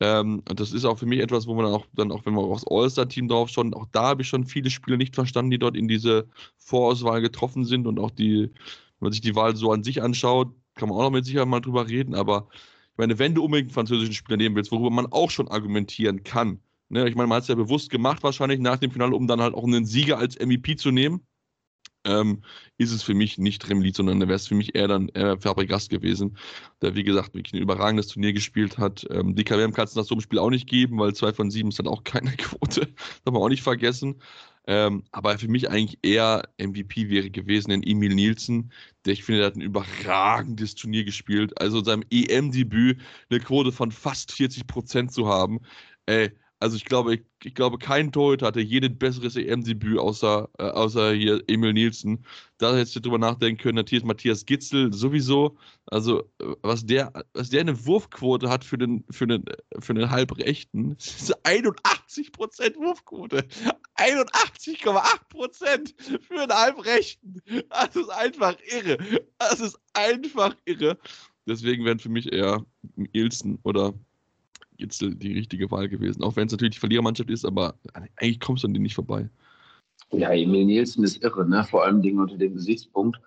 Ähm, 0.00 0.42
und 0.48 0.60
das 0.60 0.72
ist 0.72 0.84
auch 0.84 0.98
für 0.98 1.06
mich 1.06 1.20
etwas, 1.20 1.46
wo 1.46 1.54
man 1.54 1.66
auch 1.66 1.86
dann 1.94 2.12
auch, 2.12 2.26
wenn 2.26 2.34
man 2.34 2.44
aufs 2.44 2.66
All-Star-Team 2.68 3.28
drauf 3.28 3.48
schaut, 3.48 3.74
auch 3.74 3.86
da 3.92 4.08
habe 4.08 4.22
ich 4.22 4.28
schon 4.28 4.44
viele 4.44 4.70
Spieler 4.70 4.98
nicht 4.98 5.14
verstanden, 5.14 5.52
die 5.52 5.58
dort 5.58 5.76
in 5.76 5.88
diese 5.88 6.28
Vorauswahl 6.58 7.22
getroffen 7.22 7.64
sind 7.64 7.86
und 7.86 7.98
auch 7.98 8.10
die, 8.10 8.50
wenn 9.06 9.10
man 9.10 9.12
sich 9.12 9.20
die 9.20 9.36
Wahl 9.36 9.54
so 9.54 9.70
an 9.70 9.84
sich 9.84 10.02
anschaut, 10.02 10.52
kann 10.74 10.88
man 10.88 10.98
auch 10.98 11.02
noch 11.02 11.10
mit 11.12 11.24
Sicherheit 11.24 11.46
mal 11.46 11.60
drüber 11.60 11.88
reden, 11.88 12.16
aber 12.16 12.48
ich 12.50 12.98
meine, 12.98 13.20
wenn 13.20 13.36
du 13.36 13.44
unbedingt 13.44 13.68
einen 13.68 13.74
französischen 13.74 14.14
Spieler 14.14 14.36
nehmen 14.36 14.56
willst, 14.56 14.72
worüber 14.72 14.90
man 14.90 15.06
auch 15.06 15.30
schon 15.30 15.46
argumentieren 15.46 16.24
kann, 16.24 16.58
ne? 16.88 17.08
ich 17.08 17.14
meine, 17.14 17.28
man 17.28 17.36
hat 17.36 17.42
es 17.42 17.48
ja 17.48 17.54
bewusst 17.54 17.88
gemacht 17.88 18.24
wahrscheinlich 18.24 18.58
nach 18.58 18.78
dem 18.78 18.90
Finale, 18.90 19.14
um 19.14 19.28
dann 19.28 19.40
halt 19.40 19.54
auch 19.54 19.62
einen 19.62 19.86
Sieger 19.86 20.18
als 20.18 20.36
MVP 20.40 20.74
zu 20.74 20.90
nehmen, 20.90 21.20
ähm, 22.04 22.42
ist 22.78 22.90
es 22.90 23.04
für 23.04 23.14
mich 23.14 23.38
nicht 23.38 23.68
Remlit, 23.68 23.94
sondern 23.94 24.20
wäre 24.20 24.34
es 24.34 24.48
für 24.48 24.56
mich 24.56 24.74
eher 24.74 24.88
dann 24.88 25.08
eher 25.10 25.38
Fabregas 25.40 25.88
gewesen, 25.88 26.36
der 26.82 26.96
wie 26.96 27.04
gesagt 27.04 27.32
wirklich 27.34 27.54
ein 27.54 27.62
überragendes 27.62 28.08
Turnier 28.08 28.32
gespielt 28.32 28.76
hat. 28.76 29.06
Ähm, 29.10 29.36
DKWM 29.36 29.72
kann 29.72 29.84
es 29.84 29.94
nach 29.94 30.04
so 30.04 30.14
einem 30.14 30.20
Spiel 30.20 30.40
auch 30.40 30.50
nicht 30.50 30.68
geben, 30.68 30.98
weil 30.98 31.14
zwei 31.14 31.32
von 31.32 31.50
sieben 31.52 31.68
ist 31.68 31.78
dann 31.78 31.86
auch 31.86 32.02
keine 32.02 32.30
Quote, 32.36 32.86
darf 33.24 33.32
man 33.32 33.42
auch 33.42 33.48
nicht 33.48 33.62
vergessen. 33.62 34.16
Ähm, 34.66 35.04
aber 35.12 35.38
für 35.38 35.48
mich 35.48 35.70
eigentlich 35.70 35.98
eher 36.02 36.42
MVP 36.58 37.08
wäre 37.08 37.30
gewesen 37.30 37.70
in 37.70 37.82
Emil 37.84 38.14
Nielsen, 38.14 38.72
der 39.04 39.12
ich 39.12 39.24
finde, 39.24 39.40
der 39.40 39.46
hat 39.48 39.56
ein 39.56 39.60
überragendes 39.60 40.74
Turnier 40.74 41.04
gespielt. 41.04 41.60
Also 41.60 41.78
in 41.78 41.84
seinem 41.84 42.04
EM-Debüt 42.10 43.00
eine 43.30 43.40
Quote 43.40 43.70
von 43.72 43.92
fast 43.92 44.32
40 44.32 44.66
Prozent 44.66 45.12
zu 45.12 45.28
haben. 45.28 45.60
Ey, 46.06 46.32
also 46.66 46.76
ich 46.76 46.84
glaube, 46.84 47.14
ich, 47.14 47.22
ich 47.44 47.54
glaube, 47.54 47.78
kein 47.78 48.10
Torhüter 48.10 48.46
hatte 48.46 48.60
je 48.60 48.84
ein 48.84 48.98
besseres 48.98 49.36
EM-Debüt 49.36 49.98
außer, 49.98 50.48
äh, 50.58 50.64
außer 50.64 51.12
hier 51.12 51.40
Emil 51.46 51.72
Nielsen. 51.72 52.26
Da 52.58 52.74
hättest 52.74 52.96
du 52.96 53.00
drüber 53.00 53.18
nachdenken 53.18 53.62
können, 53.62 53.76
natürlich 53.76 54.02
Matthias 54.02 54.44
Gitzel 54.44 54.92
sowieso. 54.92 55.56
Also, 55.86 56.22
äh, 56.40 56.56
was 56.62 56.84
der, 56.84 57.12
was 57.34 57.50
der 57.50 57.60
eine 57.60 57.86
Wurfquote 57.86 58.48
hat 58.48 58.64
für 58.64 58.78
den, 58.78 59.04
für 59.10 59.28
den, 59.28 59.44
für 59.78 59.94
den 59.94 60.10
Halbrechten, 60.10 60.92
ist 60.98 61.38
81% 61.46 62.76
Wurfquote. 62.78 63.46
81,8% 63.94 66.20
für 66.20 66.40
einen 66.40 66.52
Halbrechten. 66.52 67.40
Das 67.70 67.94
ist 67.94 68.08
einfach 68.08 68.56
irre. 68.66 68.98
Das 69.38 69.60
ist 69.60 69.78
einfach 69.92 70.56
irre. 70.64 70.98
Deswegen 71.46 71.84
wären 71.84 72.00
für 72.00 72.08
mich 72.08 72.32
eher 72.32 72.66
Nielsen 72.96 73.60
oder 73.62 73.94
jetzt 74.78 75.00
die 75.00 75.32
richtige 75.32 75.70
Wahl 75.70 75.88
gewesen. 75.88 76.22
Auch 76.22 76.36
wenn 76.36 76.46
es 76.46 76.52
natürlich 76.52 76.74
die 76.74 76.80
Verlierermannschaft 76.80 77.30
ist, 77.30 77.44
aber 77.44 77.74
eigentlich 78.16 78.40
kommst 78.40 78.62
du 78.62 78.68
an 78.68 78.74
denen 78.74 78.84
nicht 78.84 78.94
vorbei. 78.94 79.28
Ja, 80.12 80.30
Emil 80.32 80.64
Nielsen 80.64 81.04
ist 81.04 81.22
irre, 81.22 81.48
ne? 81.48 81.64
vor 81.64 81.84
allem 81.84 82.02
Dingen 82.02 82.20
unter 82.20 82.36
dem 82.36 82.54
Gesichtspunkt. 82.54 83.20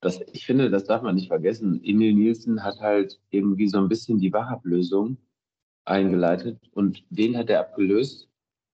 Dass, 0.00 0.20
ich 0.32 0.44
finde, 0.44 0.70
das 0.70 0.84
darf 0.84 1.02
man 1.02 1.14
nicht 1.14 1.28
vergessen. 1.28 1.80
Emil 1.82 2.12
Nielsen 2.12 2.62
hat 2.62 2.78
halt 2.80 3.20
irgendwie 3.30 3.68
so 3.68 3.78
ein 3.78 3.88
bisschen 3.88 4.18
die 4.18 4.32
Wahrhablösung 4.32 5.16
eingeleitet 5.86 6.58
und 6.72 7.04
den 7.10 7.36
hat 7.36 7.50
er 7.50 7.60
abgelöst, 7.60 8.28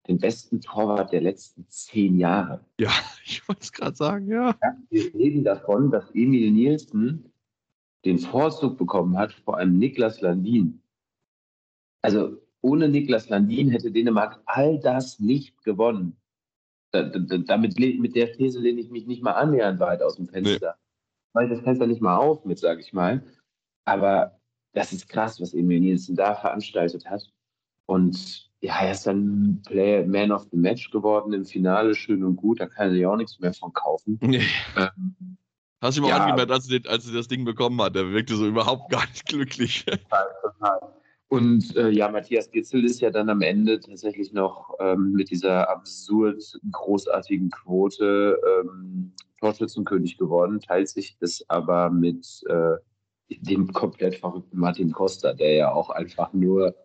den 0.07 0.19
besten 0.19 0.61
Torwart 0.61 1.11
der 1.11 1.21
letzten 1.21 1.65
zehn 1.67 2.19
Jahre. 2.19 2.63
Ja, 2.79 2.91
ich 3.25 3.47
wollte 3.47 3.61
es 3.61 3.71
gerade 3.71 3.95
sagen, 3.95 4.27
ja. 4.27 4.55
ja. 4.61 4.77
Wir 4.89 5.13
reden 5.13 5.43
davon, 5.43 5.91
dass 5.91 6.09
Emil 6.13 6.51
Nielsen 6.51 7.31
den 8.05 8.19
Vorzug 8.19 8.77
bekommen 8.77 9.17
hat 9.17 9.33
vor 9.33 9.57
einem 9.57 9.79
Niklas 9.79 10.21
Landin. 10.21 10.81
Also 12.05 12.37
ohne 12.61 12.87
Niklas 12.87 13.29
Landin 13.29 13.71
hätte 13.71 13.91
Dänemark 13.91 14.39
all 14.45 14.79
das 14.79 15.19
nicht 15.19 15.63
gewonnen. 15.63 16.15
Da, 16.91 17.01
da, 17.01 17.37
damit 17.39 17.79
mit 17.79 18.15
der 18.15 18.31
These 18.31 18.59
lehne 18.59 18.79
ich 18.79 18.91
mich 18.91 19.07
nicht 19.07 19.23
mal 19.23 19.31
annähernd 19.31 19.79
weit 19.79 20.03
aus 20.03 20.15
dem 20.15 20.27
Fenster. 20.27 20.75
Nee. 20.77 20.83
Weil 21.33 21.49
das 21.49 21.61
Fenster 21.61 21.87
nicht 21.87 22.01
mal 22.01 22.17
auf 22.17 22.45
mit, 22.45 22.59
sage 22.59 22.79
ich 22.81 22.93
mal. 22.93 23.23
Aber 23.85 24.39
das 24.73 24.93
ist 24.93 25.09
krass, 25.09 25.41
was 25.41 25.55
Emil 25.55 25.79
Nielsen 25.79 26.15
da 26.15 26.35
veranstaltet 26.35 27.09
hat. 27.09 27.27
Und 27.87 28.51
ja, 28.61 28.79
er 28.81 28.91
ist 28.91 29.07
dann 29.07 29.63
Player, 29.65 30.05
Man 30.05 30.31
of 30.31 30.47
the 30.51 30.57
Match 30.57 30.91
geworden 30.91 31.33
im 31.33 31.45
Finale, 31.45 31.95
schön 31.95 32.23
und 32.23 32.35
gut. 32.35 32.59
Da 32.59 32.67
kann 32.67 32.89
er 32.89 32.95
ja 32.95 33.09
auch 33.09 33.17
nichts 33.17 33.39
mehr 33.39 33.53
von 33.53 33.73
kaufen. 33.73 34.19
Nee. 34.21 34.43
Ähm, 34.77 35.37
Hast 35.81 35.97
du 35.97 36.01
ihm 36.01 36.05
auch 36.05 36.09
ja, 36.09 36.23
angemerkt, 36.23 36.51
als 36.51 36.69
er, 36.69 36.81
als 36.87 37.11
das 37.11 37.27
Ding 37.27 37.45
bekommen 37.45 37.81
hat? 37.81 37.95
Der 37.95 38.11
wirkte 38.11 38.35
so 38.35 38.47
überhaupt 38.47 38.91
gar 38.91 39.05
nicht 39.07 39.25
glücklich. 39.25 39.85
Total, 39.85 40.27
total. 40.41 40.95
Und 41.27 41.75
äh, 41.75 41.89
ja, 41.89 42.09
Matthias 42.09 42.51
Gitzel 42.51 42.85
ist 42.85 43.01
ja 43.01 43.09
dann 43.09 43.29
am 43.29 43.41
Ende 43.41 43.79
tatsächlich 43.79 44.31
noch 44.31 44.75
ähm, 44.79 45.13
mit 45.13 45.31
dieser 45.31 45.69
absurd 45.69 46.59
großartigen 46.71 47.49
Quote 47.49 48.39
ähm, 48.47 49.11
Torschützenkönig 49.39 50.17
geworden, 50.17 50.59
teilt 50.59 50.89
sich 50.89 51.17
das 51.19 51.43
aber 51.49 51.89
mit 51.89 52.43
äh, 52.47 52.75
dem 53.29 53.73
komplett 53.73 54.15
verrückten 54.15 54.57
Martin 54.57 54.91
Costa, 54.91 55.33
der 55.33 55.53
ja 55.53 55.71
auch 55.71 55.89
einfach 55.89 56.31
nur 56.33 56.75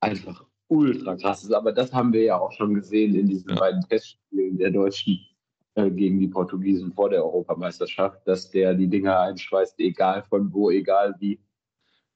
einfach 0.00 0.44
ultra 0.68 1.16
krass 1.16 1.44
ist. 1.44 1.52
Aber 1.52 1.72
das 1.72 1.92
haben 1.92 2.12
wir 2.12 2.22
ja 2.22 2.38
auch 2.38 2.52
schon 2.52 2.74
gesehen 2.74 3.14
in 3.14 3.28
diesen 3.28 3.50
ja. 3.50 3.56
beiden 3.56 3.82
Testspielen 3.88 4.58
der 4.58 4.70
Deutschen 4.70 5.20
äh, 5.74 5.90
gegen 5.90 6.18
die 6.18 6.28
Portugiesen 6.28 6.92
vor 6.92 7.10
der 7.10 7.24
Europameisterschaft, 7.24 8.26
dass 8.26 8.50
der 8.50 8.74
die 8.74 8.88
Dinger 8.88 9.20
einschweißt, 9.20 9.78
egal 9.80 10.22
von 10.22 10.52
wo, 10.52 10.70
egal 10.70 11.14
wie. 11.18 11.38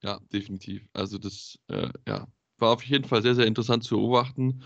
Ja, 0.03 0.20
definitiv. 0.32 0.86
Also 0.92 1.18
das 1.18 1.59
äh, 1.68 1.88
ja, 2.07 2.26
war 2.59 2.72
auf 2.72 2.82
jeden 2.82 3.05
Fall 3.05 3.22
sehr, 3.22 3.34
sehr 3.34 3.47
interessant 3.47 3.84
zu 3.84 3.97
beobachten. 3.97 4.62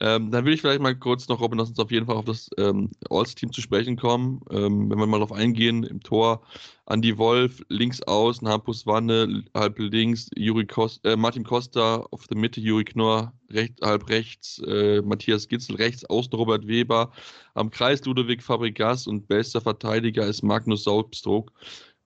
Ähm, 0.00 0.32
dann 0.32 0.44
will 0.44 0.54
ich 0.54 0.60
vielleicht 0.60 0.80
mal 0.80 0.96
kurz 0.96 1.28
noch, 1.28 1.40
Robin, 1.40 1.58
lass 1.58 1.68
uns 1.68 1.78
auf 1.78 1.92
jeden 1.92 2.06
Fall 2.06 2.16
auf 2.16 2.24
das 2.24 2.50
ähm, 2.58 2.90
All-Team 3.10 3.52
zu 3.52 3.60
sprechen 3.60 3.96
kommen. 3.96 4.40
Ähm, 4.50 4.90
wenn 4.90 4.98
wir 4.98 5.06
mal 5.06 5.18
darauf 5.18 5.30
eingehen, 5.30 5.84
im 5.84 6.00
Tor 6.00 6.42
Andy 6.86 7.16
Wolf, 7.16 7.62
links 7.68 8.02
außen, 8.02 8.48
Hampus 8.48 8.86
Wanne, 8.86 9.44
halb 9.54 9.78
links, 9.78 10.30
Juri 10.36 10.66
Kost, 10.66 11.04
äh, 11.04 11.16
Martin 11.16 11.44
Costa 11.44 12.06
auf 12.10 12.26
der 12.26 12.36
Mitte, 12.36 12.60
Juri 12.60 12.84
Knorr, 12.84 13.32
recht, 13.50 13.80
halb 13.82 14.08
rechts, 14.08 14.58
äh, 14.66 15.00
Matthias 15.02 15.46
Gitzel, 15.46 15.76
rechts 15.76 16.04
außen 16.06 16.32
Robert 16.32 16.66
Weber, 16.66 17.12
am 17.54 17.70
Kreis 17.70 18.04
Ludovic 18.04 18.42
Fabregas 18.42 19.06
und 19.06 19.28
bester 19.28 19.60
Verteidiger 19.60 20.26
ist 20.26 20.42
Magnus 20.42 20.84
Saubstruck. 20.84 21.52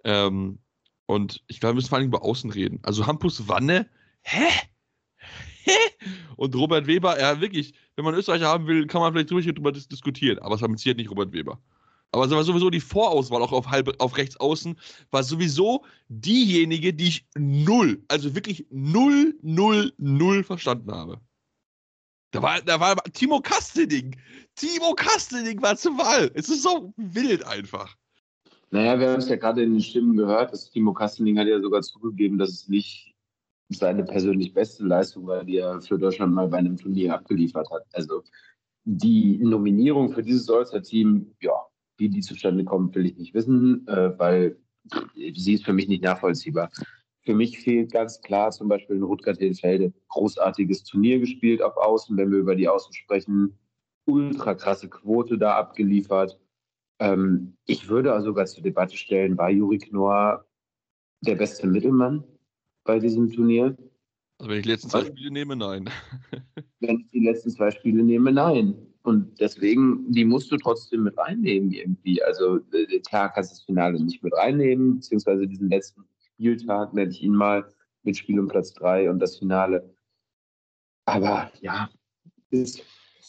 Ähm, 0.04 0.58
und 1.08 1.42
ich 1.46 1.58
glaube, 1.58 1.72
wir 1.72 1.76
müssen 1.76 1.88
vor 1.88 1.96
allem 1.96 2.08
über 2.08 2.22
Außen 2.22 2.50
reden. 2.50 2.80
Also 2.82 3.06
Hampus 3.06 3.48
Wanne, 3.48 3.88
hä? 4.20 4.46
Hä? 5.64 5.72
Und 6.36 6.54
Robert 6.54 6.86
Weber, 6.86 7.18
ja 7.18 7.40
wirklich, 7.40 7.72
wenn 7.96 8.04
man 8.04 8.14
Österreicher 8.14 8.48
haben 8.48 8.66
will, 8.66 8.86
kann 8.86 9.00
man 9.00 9.14
vielleicht 9.14 9.30
darüber 9.30 9.72
diskutieren, 9.72 10.38
aber 10.40 10.56
es 10.56 10.62
haben 10.62 10.76
jetzt 10.76 10.84
nicht 10.84 11.10
Robert 11.10 11.32
Weber. 11.32 11.58
Aber 12.12 12.28
sowieso 12.28 12.68
die 12.68 12.80
Vorauswahl 12.80 13.42
auch 13.42 13.52
auf, 13.52 13.68
halb, 13.68 13.94
auf 14.02 14.18
rechts 14.18 14.36
außen 14.36 14.78
war 15.10 15.22
sowieso 15.22 15.86
diejenige, 16.08 16.92
die 16.92 17.08
ich 17.08 17.26
null, 17.36 18.04
also 18.08 18.34
wirklich 18.34 18.66
null, 18.70 19.34
null, 19.40 19.94
null 19.96 20.44
verstanden 20.44 20.92
habe. 20.92 21.22
Da 22.32 22.42
war, 22.42 22.60
da 22.60 22.80
war 22.80 22.96
Timo 23.14 23.40
Kastening. 23.40 24.14
Timo 24.56 24.94
Kastening 24.94 25.62
war 25.62 25.74
zur 25.76 25.96
Wahl. 25.96 26.30
Es 26.34 26.50
ist 26.50 26.62
so 26.62 26.92
wild 26.96 27.44
einfach. 27.44 27.96
Naja, 28.70 28.98
wir 29.00 29.10
haben 29.10 29.18
es 29.18 29.28
ja 29.28 29.36
gerade 29.36 29.62
in 29.62 29.72
den 29.72 29.80
Stimmen 29.80 30.16
gehört, 30.16 30.52
dass 30.52 30.70
Timo 30.70 30.92
Kastening 30.92 31.38
hat 31.38 31.46
ja 31.46 31.60
sogar 31.60 31.82
zugegeben, 31.82 32.38
dass 32.38 32.50
es 32.50 32.68
nicht 32.68 33.14
seine 33.70 34.04
persönlich 34.04 34.52
beste 34.54 34.84
Leistung 34.84 35.26
war, 35.26 35.44
die 35.44 35.58
er 35.58 35.80
für 35.80 35.98
Deutschland 35.98 36.34
mal 36.34 36.48
bei 36.48 36.58
einem 36.58 36.76
Turnier 36.76 37.14
abgeliefert 37.14 37.70
hat. 37.70 37.84
Also 37.92 38.22
die 38.84 39.38
Nominierung 39.38 40.10
für 40.12 40.22
dieses 40.22 40.48
All-Star-Team, 40.48 41.34
ja, 41.40 41.52
wie 41.98 42.08
die 42.08 42.20
zustande 42.20 42.64
kommt, 42.64 42.94
will 42.94 43.06
ich 43.06 43.16
nicht 43.16 43.34
wissen, 43.34 43.86
äh, 43.88 44.18
weil 44.18 44.58
sie 45.14 45.54
ist 45.54 45.64
für 45.64 45.72
mich 45.72 45.88
nicht 45.88 46.02
nachvollziehbar. 46.02 46.70
Für 47.24 47.34
mich 47.34 47.58
fehlt 47.58 47.92
ganz 47.92 48.22
klar 48.22 48.50
zum 48.50 48.68
Beispiel 48.68 48.96
in 48.96 49.02
Rutger 49.02 49.34
Telfelde 49.34 49.92
großartiges 50.08 50.84
Turnier 50.84 51.18
gespielt 51.18 51.60
auf 51.60 51.76
Außen, 51.76 52.16
wenn 52.16 52.30
wir 52.30 52.38
über 52.38 52.56
die 52.56 52.68
Außen 52.68 52.94
sprechen. 52.94 53.58
Ultra 54.06 54.54
krasse 54.54 54.88
Quote 54.88 55.36
da 55.36 55.56
abgeliefert. 55.56 56.40
Ähm, 57.00 57.56
ich 57.66 57.88
würde 57.88 58.12
also 58.12 58.26
sogar 58.26 58.46
zur 58.46 58.62
Debatte 58.62 58.96
stellen, 58.96 59.38
war 59.38 59.50
Juri 59.50 59.78
Knorr 59.78 60.44
der 61.20 61.36
beste 61.36 61.66
Mittelmann 61.66 62.24
bei 62.84 62.98
diesem 62.98 63.30
Turnier? 63.30 63.76
Also 64.38 64.50
wenn 64.50 64.58
ich 64.58 64.64
die 64.64 64.70
letzten 64.70 64.90
zwei 64.90 65.04
Spiele 65.04 65.30
nehme, 65.30 65.56
nein. 65.56 65.90
wenn 66.80 67.00
ich 67.00 67.10
die 67.10 67.24
letzten 67.24 67.50
zwei 67.50 67.70
Spiele 67.70 68.02
nehme, 68.02 68.32
nein. 68.32 68.74
Und 69.02 69.40
deswegen, 69.40 70.12
die 70.12 70.24
musst 70.24 70.52
du 70.52 70.56
trotzdem 70.56 71.04
mit 71.04 71.16
reinnehmen 71.16 71.70
irgendwie. 71.72 72.22
Also 72.22 72.58
äh, 72.72 73.00
klar 73.00 73.32
kannst 73.32 73.50
du 73.50 73.54
das 73.54 73.64
Finale 73.64 74.00
nicht 74.02 74.22
mit 74.22 74.34
reinnehmen, 74.34 74.96
beziehungsweise 74.96 75.46
diesen 75.46 75.70
letzten 75.70 76.04
Spieltag 76.18 76.92
nenne 76.94 77.10
ich 77.10 77.22
ihn 77.22 77.34
mal 77.34 77.66
mit 78.02 78.16
Spiel 78.16 78.38
um 78.38 78.48
Platz 78.48 78.72
drei 78.74 79.10
und 79.10 79.18
das 79.18 79.38
Finale. 79.38 79.94
Aber 81.06 81.50
ja, 81.60 81.88
es 82.50 82.82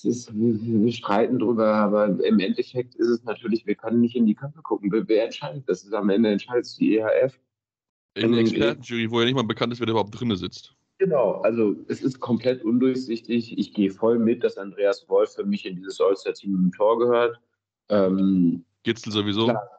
ist, 0.05 0.31
wir, 0.33 0.91
streiten 0.91 1.39
drüber, 1.39 1.73
aber 1.73 2.05
im 2.23 2.39
Endeffekt 2.39 2.95
ist 2.95 3.07
es 3.07 3.23
natürlich, 3.23 3.65
wir 3.65 3.75
können 3.75 4.01
nicht 4.01 4.15
in 4.15 4.25
die 4.25 4.35
Köpfe 4.35 4.61
gucken. 4.61 4.91
Wer, 4.91 5.25
entscheidet 5.25 5.67
das? 5.67 5.83
Ist 5.83 5.93
am 5.93 6.09
Ende 6.09 6.29
entscheidet 6.31 6.67
die 6.79 6.97
EHF. 6.97 7.39
In 8.15 8.31
der 8.31 8.41
Expertenjury, 8.41 9.11
wo 9.11 9.19
ja 9.19 9.25
nicht 9.25 9.35
mal 9.35 9.43
bekannt 9.43 9.73
ist, 9.73 9.79
wer 9.79 9.87
da 9.87 9.91
überhaupt 9.91 10.19
drin 10.19 10.35
sitzt. 10.35 10.75
Genau, 10.99 11.41
also 11.41 11.75
es 11.87 12.01
ist 12.01 12.19
komplett 12.19 12.63
undurchsichtig. 12.65 13.57
Ich 13.57 13.73
gehe 13.73 13.89
voll 13.89 14.19
mit, 14.19 14.43
dass 14.43 14.57
Andreas 14.57 15.07
Wolf 15.07 15.33
für 15.33 15.45
mich 15.45 15.65
in 15.65 15.77
dieses 15.77 16.01
All-Star-Team 16.01 16.55
im 16.55 16.71
Tor 16.73 16.99
gehört. 16.99 17.39
Ähm, 17.87 18.65
Gitzel 18.83 19.13
sowieso. 19.13 19.45
Klar, 19.45 19.69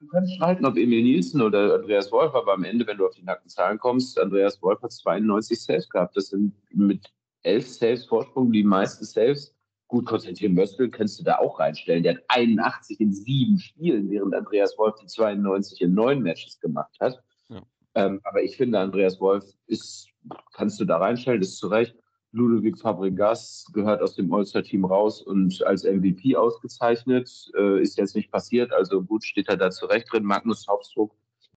du 0.00 0.06
kannst 0.08 0.34
streiten, 0.34 0.66
ob 0.66 0.76
Emil 0.76 1.02
Nielsen 1.02 1.40
oder 1.40 1.74
Andreas 1.76 2.12
Wolf, 2.12 2.34
aber 2.34 2.52
am 2.52 2.64
Ende, 2.64 2.86
wenn 2.86 2.98
du 2.98 3.06
auf 3.06 3.14
die 3.14 3.22
nackten 3.22 3.48
Zahlen 3.48 3.78
kommst, 3.78 4.18
Andreas 4.18 4.60
Wolf 4.60 4.82
hat 4.82 4.92
92 4.92 5.62
Saves 5.62 5.88
gehabt. 5.88 6.16
Das 6.16 6.28
sind 6.28 6.52
mit 6.70 7.06
elf 7.42 7.66
Saves 7.66 8.04
Vorsprung 8.04 8.52
die 8.52 8.62
meisten 8.62 9.04
Saves. 9.04 9.55
Gut, 9.88 10.06
Konstantin 10.06 10.54
Möstl 10.54 10.90
kannst 10.90 11.20
du 11.20 11.22
da 11.22 11.38
auch 11.38 11.60
reinstellen. 11.60 12.02
Der 12.02 12.14
hat 12.14 12.22
81 12.28 13.00
in 13.00 13.12
sieben 13.12 13.58
Spielen, 13.58 14.10
während 14.10 14.34
Andreas 14.34 14.76
Wolf 14.78 14.96
die 15.00 15.06
92 15.06 15.80
in 15.80 15.94
neun 15.94 16.22
Matches 16.22 16.58
gemacht 16.58 16.96
hat. 16.98 17.22
Ja. 17.48 17.62
Ähm, 17.94 18.20
aber 18.24 18.42
ich 18.42 18.56
finde, 18.56 18.80
Andreas 18.80 19.20
Wolf 19.20 19.44
ist, 19.66 20.08
kannst 20.54 20.80
du 20.80 20.84
da 20.84 20.98
reinstellen, 20.98 21.40
ist 21.40 21.58
zu 21.58 21.68
Recht. 21.68 21.94
Ludovic 22.32 22.78
Fabregas 22.78 23.70
gehört 23.72 24.02
aus 24.02 24.16
dem 24.16 24.32
All-Star-Team 24.32 24.84
raus 24.84 25.22
und 25.22 25.62
als 25.64 25.84
MVP 25.84 26.36
ausgezeichnet. 26.36 27.30
Äh, 27.56 27.80
ist 27.80 27.96
jetzt 27.96 28.16
nicht 28.16 28.32
passiert, 28.32 28.72
also 28.72 29.02
gut 29.02 29.24
steht 29.24 29.48
er 29.48 29.56
da 29.56 29.70
zurecht 29.70 30.12
drin. 30.12 30.24
Magnus 30.24 30.66
Hauptstruck 30.68 31.14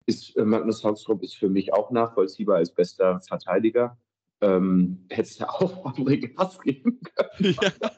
ist, 0.05 0.35
äh, 0.35 0.43
Magnus 0.43 0.83
Hauptstruck 0.83 1.23
ist 1.23 1.35
für 1.35 1.49
mich 1.49 1.73
auch 1.73 1.91
nachvollziehbar 1.91 2.57
als 2.57 2.71
bester 2.71 3.21
Verteidiger. 3.21 3.97
Ähm, 4.41 5.05
hättest 5.09 5.41
du 5.41 5.49
auch 5.49 5.81
Fabregas 5.81 6.59
geben 6.59 6.99
können. 7.01 7.55
Ja. 7.61 7.91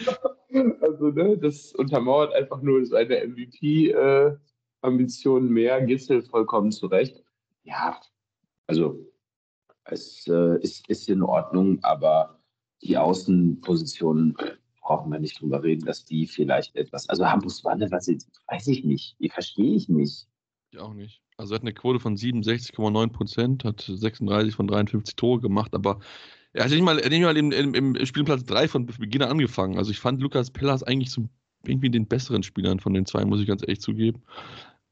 Also, 0.80 1.10
ne, 1.10 1.38
das 1.38 1.72
untermauert 1.76 2.34
einfach 2.34 2.60
nur 2.60 2.84
seine 2.84 3.24
MVP-Ambitionen 3.24 5.48
äh, 5.48 5.52
mehr. 5.52 5.80
Gitzel 5.80 6.22
vollkommen 6.22 6.72
zurecht. 6.72 7.22
Ja, 7.62 8.00
also 8.66 8.98
es 9.84 10.26
äh, 10.26 10.60
ist, 10.60 10.88
ist 10.88 11.08
in 11.08 11.22
Ordnung, 11.22 11.78
aber 11.82 12.40
die 12.82 12.98
Außenpositionen 12.98 14.36
brauchen 14.80 15.12
wir 15.12 15.20
nicht 15.20 15.40
drüber 15.40 15.62
reden, 15.62 15.84
dass 15.84 16.04
die 16.04 16.26
vielleicht 16.26 16.74
etwas. 16.74 17.08
Also 17.08 17.26
Hampus 17.26 17.64
Wanne, 17.64 17.90
was 17.90 18.06
jetzt, 18.06 18.28
weiß 18.48 18.66
ich 18.68 18.84
nicht, 18.84 19.16
die 19.20 19.28
verstehe 19.28 19.76
ich 19.76 19.88
nicht. 19.88 20.26
Ich 20.72 20.80
auch 20.80 20.94
nicht. 20.94 21.22
Also 21.36 21.54
er 21.54 21.56
hat 21.56 21.62
eine 21.62 21.72
Quote 21.72 22.00
von 22.00 22.16
67,9 22.16 23.12
Prozent, 23.12 23.64
hat 23.64 23.80
36 23.80 24.54
von 24.54 24.66
53 24.66 25.16
Tore 25.16 25.40
gemacht, 25.40 25.74
aber 25.74 26.00
er 26.52 26.64
hat 26.64 26.70
nicht 26.70 26.82
mal, 26.82 26.96
nicht 26.96 27.22
mal 27.22 27.36
im, 27.36 27.52
im, 27.52 27.74
im 27.74 28.06
Spielplatz 28.06 28.44
3 28.44 28.68
von 28.68 28.86
Beginn 28.86 29.22
an 29.22 29.30
angefangen. 29.30 29.78
Also 29.78 29.90
ich 29.90 30.00
fand 30.00 30.20
Lukas 30.20 30.50
Pellas 30.50 30.82
eigentlich 30.82 31.10
so 31.10 31.28
irgendwie 31.64 31.90
den 31.90 32.06
besseren 32.06 32.42
Spielern 32.42 32.80
von 32.80 32.94
den 32.94 33.06
zwei, 33.06 33.24
muss 33.24 33.40
ich 33.40 33.46
ganz 33.46 33.62
ehrlich 33.62 33.80
zugeben. 33.80 34.22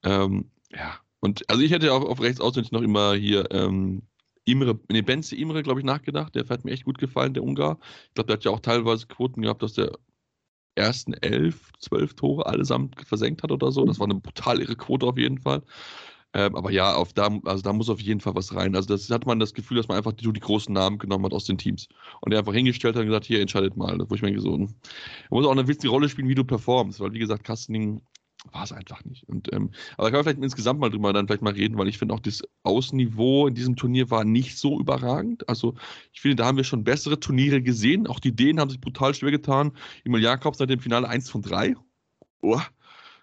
Ähm, 0.02 0.50
ja, 0.70 0.98
und 1.20 1.48
also 1.50 1.62
ich 1.62 1.72
hätte 1.72 1.92
auch 1.92 2.04
auf 2.04 2.20
rechts 2.20 2.40
außen 2.40 2.66
noch 2.70 2.82
immer 2.82 3.14
hier 3.14 3.50
ähm, 3.50 4.02
Imre, 4.44 4.78
nee, 4.90 5.02
Benze 5.02 5.36
Imre, 5.36 5.62
glaube 5.62 5.80
ich, 5.80 5.86
nachgedacht. 5.86 6.34
Der 6.34 6.46
hat 6.48 6.64
mir 6.64 6.72
echt 6.72 6.84
gut 6.84 6.98
gefallen, 6.98 7.34
der 7.34 7.42
Ungar. 7.42 7.78
Ich 8.08 8.14
glaube, 8.14 8.28
der 8.28 8.34
hat 8.34 8.44
ja 8.44 8.50
auch 8.50 8.60
teilweise 8.60 9.06
Quoten 9.06 9.42
gehabt, 9.42 9.62
dass 9.62 9.74
der 9.74 9.92
ersten 10.74 11.12
elf, 11.12 11.72
zwölf 11.80 12.14
Tore 12.14 12.46
allesamt 12.46 13.00
versenkt 13.04 13.42
hat 13.42 13.50
oder 13.50 13.72
so. 13.72 13.84
Das 13.84 13.98
war 13.98 14.06
eine 14.06 14.20
brutal 14.20 14.60
irre 14.60 14.76
Quote 14.76 15.06
auf 15.06 15.18
jeden 15.18 15.38
Fall. 15.38 15.62
Ähm, 16.38 16.54
aber 16.54 16.70
ja, 16.70 16.94
auf 16.94 17.12
da, 17.12 17.36
also 17.46 17.62
da 17.64 17.72
muss 17.72 17.90
auf 17.90 18.00
jeden 18.00 18.20
Fall 18.20 18.36
was 18.36 18.54
rein. 18.54 18.76
Also 18.76 18.86
das 18.86 19.10
hat 19.10 19.26
man 19.26 19.40
das 19.40 19.54
Gefühl, 19.54 19.76
dass 19.76 19.88
man 19.88 19.96
einfach 19.96 20.12
die, 20.12 20.32
die 20.32 20.38
großen 20.38 20.72
Namen 20.72 20.98
genommen 20.98 21.24
hat 21.24 21.32
aus 21.32 21.46
den 21.46 21.58
Teams. 21.58 21.88
Und 22.20 22.30
der 22.30 22.38
einfach 22.38 22.54
hingestellt 22.54 22.94
hat 22.94 23.00
und 23.00 23.08
gesagt, 23.08 23.26
hier, 23.26 23.40
entscheidet 23.40 23.76
mal. 23.76 23.98
Wo 24.08 24.14
ich 24.14 24.22
mir 24.22 24.40
so, 24.40 24.56
man 24.56 24.72
muss 25.30 25.46
auch 25.46 25.50
eine 25.50 25.66
wichtige 25.66 25.88
Rolle 25.88 26.08
spielen, 26.08 26.28
wie 26.28 26.36
du 26.36 26.44
performst. 26.44 27.00
Weil 27.00 27.12
wie 27.12 27.18
gesagt, 27.18 27.42
Kastening 27.42 28.02
war 28.52 28.62
es 28.62 28.70
einfach 28.70 29.04
nicht. 29.04 29.28
Und, 29.28 29.52
ähm, 29.52 29.72
aber 29.96 30.10
kann 30.10 30.18
man 30.18 30.24
vielleicht 30.26 30.44
insgesamt 30.44 30.78
mal 30.78 30.90
drüber 30.90 31.12
dann 31.12 31.26
vielleicht 31.26 31.42
mal 31.42 31.54
reden, 31.54 31.76
weil 31.76 31.88
ich 31.88 31.98
finde 31.98 32.14
auch 32.14 32.20
das 32.20 32.44
Außenniveau 32.62 33.48
in 33.48 33.56
diesem 33.56 33.74
Turnier 33.74 34.08
war 34.12 34.22
nicht 34.22 34.58
so 34.58 34.78
überragend. 34.78 35.48
Also 35.48 35.74
ich 36.12 36.20
finde, 36.20 36.36
da 36.36 36.46
haben 36.46 36.56
wir 36.56 36.62
schon 36.62 36.84
bessere 36.84 37.18
Turniere 37.18 37.62
gesehen. 37.62 38.06
Auch 38.06 38.20
die 38.20 38.36
Dänen 38.36 38.60
haben 38.60 38.70
sich 38.70 38.80
brutal 38.80 39.12
schwer 39.12 39.32
getan. 39.32 39.72
Emil 40.04 40.22
Jakobs 40.22 40.58
seit 40.58 40.70
dem 40.70 40.78
Finale 40.78 41.08
1 41.08 41.28
von 41.28 41.42
3. 41.42 41.74
Oh, 42.42 42.60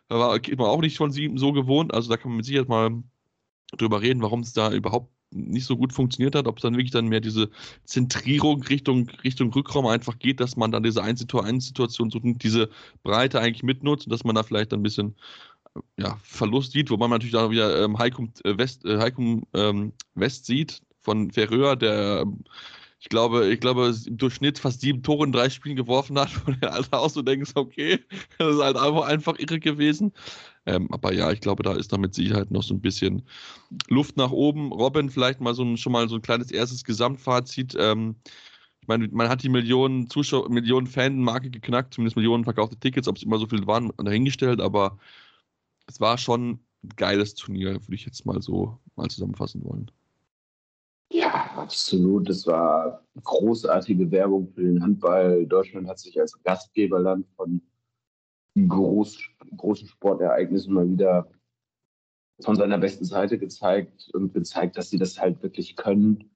da 0.08 0.20
war 0.20 0.40
man 0.58 0.68
auch 0.68 0.82
nicht 0.82 0.98
von 0.98 1.12
sieben 1.12 1.38
so 1.38 1.52
gewohnt. 1.54 1.94
Also 1.94 2.10
da 2.10 2.18
kann 2.18 2.32
man 2.32 2.38
mit 2.38 2.46
Sicherheit 2.46 2.70
mal 2.70 3.04
drüber 3.78 4.02
reden, 4.02 4.22
warum 4.22 4.42
es 4.42 4.54
da 4.54 4.72
überhaupt 4.72 5.10
nicht 5.32 5.66
so 5.66 5.76
gut 5.76 5.92
funktioniert 5.92 6.36
hat, 6.36 6.48
ob 6.48 6.58
es 6.58 6.62
dann 6.62 6.76
wirklich 6.76 6.92
dann 6.92 7.08
mehr 7.08 7.20
diese 7.20 7.50
Zentrierung 7.84 8.64
Richtung, 8.64 9.10
Richtung 9.24 9.52
Rückraum 9.52 9.86
einfach 9.88 10.18
geht, 10.18 10.40
dass 10.40 10.56
man 10.56 10.72
dann 10.72 10.84
diese 10.84 11.04
1 11.04 11.26
zu 11.28 11.42
1 11.42 11.66
Situation 11.66 12.10
so 12.10 12.20
diese 12.20 12.70
Breite 13.04 13.42
eigentlich 13.42 13.64
mitnutzt 13.64 14.08
und 14.08 14.12
dass 14.12 14.24
man 14.24 14.36
da 14.36 14.44
vielleicht 14.44 14.74
ein 14.74 14.84
bisschen 14.84 15.16
ja, 15.98 16.18
Verlust 16.24 16.72
sieht, 16.72 16.90
wobei 16.90 17.08
man 17.08 17.18
natürlich 17.18 17.36
auch 17.36 17.50
wieder 17.50 17.84
ähm, 17.84 17.98
Heikum, 17.98 18.32
äh, 18.44 18.58
West, 18.58 18.86
äh, 18.86 18.98
Heikum 18.98 19.44
ähm, 19.54 19.92
West 20.14 20.46
sieht 20.46 20.82
von 21.02 21.32
Ferreur, 21.32 21.76
der 21.76 22.26
ich 23.00 23.10
glaube, 23.10 23.52
ich 23.52 23.60
glaube, 23.60 23.94
im 24.08 24.18
Durchschnitt 24.18 24.58
fast 24.60 24.82
sieben 24.82 25.04
Tore 25.04 25.26
in 25.26 25.32
drei 25.32 25.50
Spielen 25.50 25.76
geworfen 25.76 26.18
hat, 26.20 26.30
wo 26.46 26.52
du 26.52 26.72
halt 26.72 26.92
auch 26.94 27.10
so 27.10 27.22
denkst, 27.22 27.52
okay, 27.56 28.00
das 28.40 28.56
ist 28.56 28.62
halt 28.62 28.78
einfach, 28.78 29.04
einfach 29.06 29.38
irre 29.40 29.60
gewesen. 29.60 30.14
Ähm, 30.66 30.92
aber 30.92 31.14
ja, 31.14 31.32
ich 31.32 31.42
glaube, 31.42 31.64
da 31.64 31.74
ist 31.74 31.94
da 31.94 31.98
mit 31.98 32.16
Sicherheit 32.16 32.52
noch 32.52 32.64
so 32.64 32.74
ein 32.74 32.82
bisschen 32.82 33.24
Luft 33.90 34.18
nach 34.18 34.32
oben. 34.32 34.72
Robin, 34.72 35.10
vielleicht 35.10 35.42
mal 35.42 35.54
so 35.54 35.64
ein, 35.64 35.78
schon 35.78 35.92
mal 35.92 36.10
so 36.10 36.16
ein 36.16 36.22
kleines 36.22 36.52
erstes 36.52 36.84
Gesamtfazit. 36.84 37.76
Ähm, 37.80 38.16
ich 38.82 38.88
meine, 38.88 39.08
man 39.10 39.30
hat 39.30 39.44
die 39.44 39.50
Millionen 39.50 40.10
Zuschauer, 40.10 40.50
Millionen 40.50 40.88
Fan-Marke 40.88 41.50
geknackt, 41.50 41.94
zumindest 41.94 42.18
Millionen 42.18 42.44
verkaufte 42.44 42.78
Tickets, 42.80 43.08
ob 43.08 43.18
es 43.18 43.24
immer 43.24 43.40
so 43.40 43.48
viele 43.48 43.68
waren, 43.68 43.92
dahingestellt, 43.98 44.62
aber 44.62 45.00
es 45.88 46.00
war 46.00 46.18
schon 46.18 46.60
ein 46.84 46.90
geiles 46.96 47.36
Turnier, 47.36 47.74
würde 47.74 47.96
ich 47.96 48.06
jetzt 48.06 48.26
mal 48.26 48.42
so 48.42 48.80
mal 48.96 49.10
zusammenfassen 49.10 49.64
wollen. 49.64 49.92
Ja, 51.12 51.52
absolut. 51.56 52.30
Das 52.30 52.46
war 52.48 53.04
großartige 53.24 54.10
Werbung 54.12 54.48
für 54.54 54.64
den 54.64 54.82
Handball. 54.82 55.46
Deutschland 55.46 55.88
hat 55.88 56.00
sich 56.00 56.20
als 56.20 56.42
Gastgeberland 56.44 57.28
von 57.36 57.62
groß, 58.58 59.18
großen 59.58 59.88
Sportereignissen 59.88 60.74
mal 60.74 60.90
wieder 60.90 61.30
von 62.42 62.56
seiner 62.56 62.78
besten 62.78 63.06
Seite 63.06 63.38
gezeigt 63.38 64.10
und 64.14 64.34
gezeigt, 64.34 64.78
dass 64.78 64.90
sie 64.90 64.98
das 64.98 65.20
halt 65.20 65.42
wirklich 65.42 65.76
können. 65.76 66.35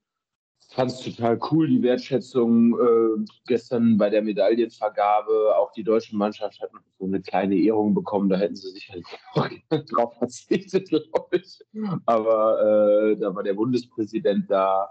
Ich 0.69 0.75
fand 0.75 0.91
es 0.91 0.99
total 0.99 1.39
cool, 1.49 1.67
die 1.67 1.81
Wertschätzung 1.81 2.79
äh, 2.79 3.25
gestern 3.47 3.97
bei 3.97 4.11
der 4.11 4.21
Medaillenvergabe. 4.21 5.55
Auch 5.57 5.71
die 5.71 5.83
deutsche 5.83 6.15
Mannschaft 6.15 6.61
hat 6.61 6.71
noch 6.71 6.81
so 6.99 7.05
eine 7.05 7.19
kleine 7.21 7.55
Ehrung 7.55 7.95
bekommen. 7.95 8.29
Da 8.29 8.37
hätten 8.37 8.55
sie 8.55 8.69
sicherlich 8.69 9.05
auch 9.33 9.49
drauf 9.69 10.15
verzichtet, 10.19 10.87
glaube 10.89 11.37
ich. 11.37 11.59
Aber 12.05 12.61
äh, 12.61 13.17
da 13.17 13.33
war 13.33 13.41
der 13.41 13.55
Bundespräsident 13.55 14.45
da. 14.51 14.87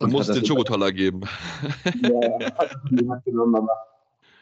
Man 0.00 0.10
muss 0.10 0.26
den 0.26 0.44
Schokotaler 0.44 0.90
geben. 0.90 1.20
Ja, 2.02 2.50
hat 3.14 3.24
genommen, 3.24 3.54
aber 3.54 3.70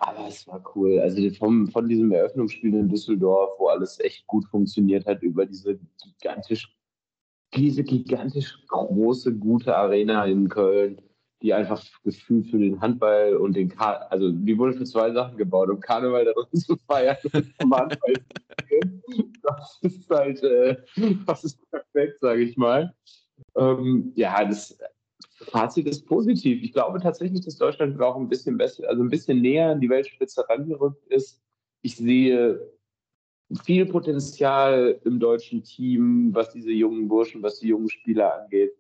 aber 0.01 0.29
es 0.29 0.47
war 0.47 0.63
cool. 0.75 0.99
Also 1.01 1.31
vom, 1.35 1.69
von 1.69 1.87
diesem 1.87 2.11
Eröffnungsspiel 2.11 2.73
in 2.73 2.89
Düsseldorf, 2.89 3.51
wo 3.59 3.69
alles 3.69 4.01
echt 4.01 4.27
gut 4.27 4.47
funktioniert 4.47 5.05
hat, 5.07 5.23
über 5.23 5.45
diese 5.45 5.79
gigantisch, 6.03 6.75
diese 7.55 7.83
gigantisch 7.83 8.59
große, 8.69 9.35
gute 9.35 9.77
Arena 9.77 10.25
in 10.25 10.49
Köln, 10.49 11.01
die 11.43 11.55
einfach 11.55 11.83
gefühlt 12.05 12.47
für 12.49 12.59
den 12.59 12.81
Handball 12.81 13.37
und 13.37 13.57
den 13.57 13.69
Kar 13.69 14.11
also 14.13 14.31
die 14.31 14.57
wurde 14.59 14.75
für 14.75 14.85
zwei 14.85 15.11
Sachen 15.13 15.37
gebaut, 15.37 15.71
um 15.71 15.81
Karneval 15.81 16.25
da 16.27 16.33
drin 16.33 16.47
zu 16.61 16.77
feiern 16.87 17.17
Das 19.43 19.79
ist 19.83 20.11
halt, 20.11 20.43
äh, 20.43 20.77
das 21.27 21.45
ist 21.45 21.71
perfekt, 21.71 22.21
sage 22.21 22.43
ich 22.43 22.57
mal. 22.57 22.95
Ähm, 23.57 24.13
ja, 24.15 24.45
das 24.45 24.79
Fazit 25.47 25.87
ist 25.87 26.07
positiv. 26.07 26.63
Ich 26.63 26.73
glaube 26.73 27.01
tatsächlich, 27.01 27.45
dass 27.45 27.57
Deutschland 27.57 28.01
auch 28.01 28.17
ein 28.17 28.29
bisschen 28.29 28.59
besser, 28.59 28.89
also 28.89 29.03
ein 29.03 29.09
bisschen 29.09 29.41
näher 29.41 29.71
an 29.71 29.81
die 29.81 29.89
Weltspitze 29.89 30.47
rangerückt 30.49 31.07
ist. 31.09 31.43
Ich 31.83 31.97
sehe 31.97 32.61
viel 33.65 33.87
Potenzial 33.87 35.01
im 35.05 35.19
deutschen 35.19 35.63
Team, 35.63 36.31
was 36.33 36.51
diese 36.51 36.71
jungen 36.71 37.09
Burschen, 37.09 37.43
was 37.43 37.59
die 37.59 37.69
jungen 37.69 37.91
Spieler 37.91 38.43
angeht. 38.43 38.73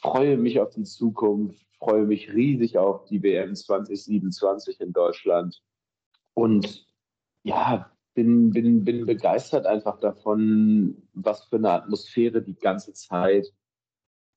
Freue 0.00 0.36
mich 0.36 0.60
auf 0.60 0.70
die 0.70 0.84
Zukunft, 0.84 1.64
freue 1.78 2.04
mich 2.04 2.32
riesig 2.32 2.78
auf 2.78 3.04
die 3.04 3.22
WM 3.22 3.54
2027 3.54 4.80
in 4.80 4.92
Deutschland. 4.92 5.62
Und 6.34 6.86
ja, 7.42 7.90
bin, 8.14 8.50
bin, 8.50 8.84
bin 8.84 9.06
begeistert 9.06 9.66
einfach 9.66 10.00
davon, 10.00 11.02
was 11.12 11.44
für 11.44 11.56
eine 11.56 11.70
Atmosphäre 11.72 12.42
die 12.42 12.54
ganze 12.54 12.92
Zeit 12.94 13.52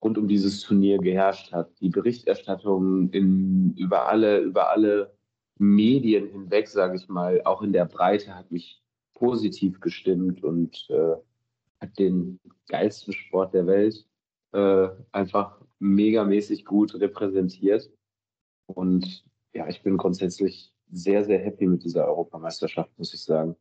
rund 0.03 0.17
um 0.17 0.27
dieses 0.27 0.61
Turnier 0.61 0.97
geherrscht 0.97 1.51
hat. 1.53 1.71
Die 1.79 1.89
Berichterstattung 1.89 3.09
in, 3.11 3.73
über, 3.77 4.07
alle, 4.07 4.39
über 4.39 4.69
alle 4.69 5.17
Medien 5.57 6.27
hinweg, 6.27 6.67
sage 6.67 6.97
ich 6.97 7.07
mal, 7.07 7.41
auch 7.45 7.61
in 7.61 7.71
der 7.71 7.85
Breite, 7.85 8.35
hat 8.35 8.51
mich 8.51 8.81
positiv 9.17 9.79
gestimmt 9.79 10.43
und 10.43 10.87
äh, 10.89 11.15
hat 11.81 11.97
den 11.97 12.39
geilsten 12.67 13.13
Sport 13.13 13.53
der 13.53 13.65
Welt 13.65 14.05
äh, 14.53 14.89
einfach 15.11 15.59
megamäßig 15.79 16.65
gut 16.65 16.93
repräsentiert. 16.95 17.89
Und 18.67 19.25
ja, 19.53 19.67
ich 19.67 19.81
bin 19.81 19.97
grundsätzlich 19.97 20.71
sehr, 20.91 21.23
sehr 21.25 21.39
happy 21.39 21.65
mit 21.65 21.83
dieser 21.83 22.07
Europameisterschaft, 22.07 22.91
muss 22.97 23.13
ich 23.13 23.23
sagen. 23.23 23.55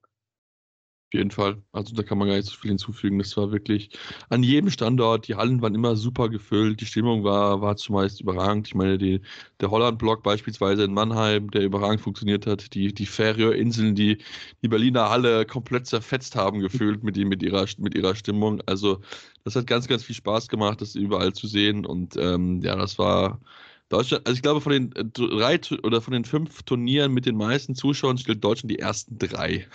Auf 1.09 1.15
jeden 1.15 1.31
Fall. 1.31 1.63
Also 1.71 1.95
da 1.95 2.03
kann 2.03 2.19
man 2.19 2.27
gar 2.27 2.35
nicht 2.35 2.49
so 2.49 2.57
viel 2.57 2.71
hinzufügen. 2.71 3.19
Das 3.21 3.37
war 3.37 3.53
wirklich 3.53 3.91
an 4.29 4.43
jedem 4.43 4.71
Standort, 4.71 5.29
die 5.29 5.37
Hallen 5.37 5.63
waren 5.63 5.77
immer 5.77 5.95
super 5.95 6.29
gefüllt, 6.29 6.81
die 6.81 6.87
Stimmung 6.87 7.23
war, 7.23 7.61
war 7.61 7.77
zumeist 7.77 8.21
überragend. 8.21 8.67
Ich 8.67 8.75
meine, 8.75 8.99
die, 8.99 9.21
der 9.61 9.71
Holland-Block 9.71 10.25
beispielsweise 10.25 10.83
in 10.83 10.93
Mannheim, 10.93 11.49
der 11.53 11.63
überragend 11.63 12.01
funktioniert 12.01 12.47
hat, 12.49 12.75
die, 12.75 12.93
die 12.93 13.07
Färöerinseln, 13.07 13.95
die 13.95 14.19
die 14.63 14.69
Berliner 14.69 15.09
Halle 15.09 15.47
komplett 15.47 15.87
zerfetzt 15.87 16.35
haben 16.35 16.59
gefühlt 16.59 17.05
mit, 17.05 17.17
mit, 17.17 17.41
ihrer, 17.43 17.67
mit 17.79 17.95
ihrer 17.95 18.17
Stimmung. 18.17 18.61
Also 18.67 19.01
das 19.45 19.55
hat 19.55 19.69
ganz, 19.69 19.87
ganz 19.87 20.03
viel 20.03 20.17
Spaß 20.17 20.49
gemacht, 20.49 20.81
das 20.81 20.97
überall 20.97 21.33
zu 21.33 21.47
sehen. 21.47 21.87
Und 21.87 22.17
ähm, 22.17 22.61
ja, 22.63 22.75
das 22.75 22.99
war 22.99 23.41
Deutschland, 23.89 24.27
also 24.27 24.37
ich 24.37 24.43
glaube, 24.43 24.61
von 24.61 24.73
den 24.73 24.91
drei 25.13 25.61
oder 25.85 26.01
von 26.03 26.13
den 26.13 26.25
fünf 26.25 26.65
Turnieren 26.65 27.13
mit 27.15 27.27
den 27.27 27.37
meisten 27.37 27.77
Zuschauern 27.77 28.19
stellt 28.19 28.43
Deutschland 28.43 28.73
die 28.73 28.81
ersten 28.81 29.19
drei. 29.19 29.69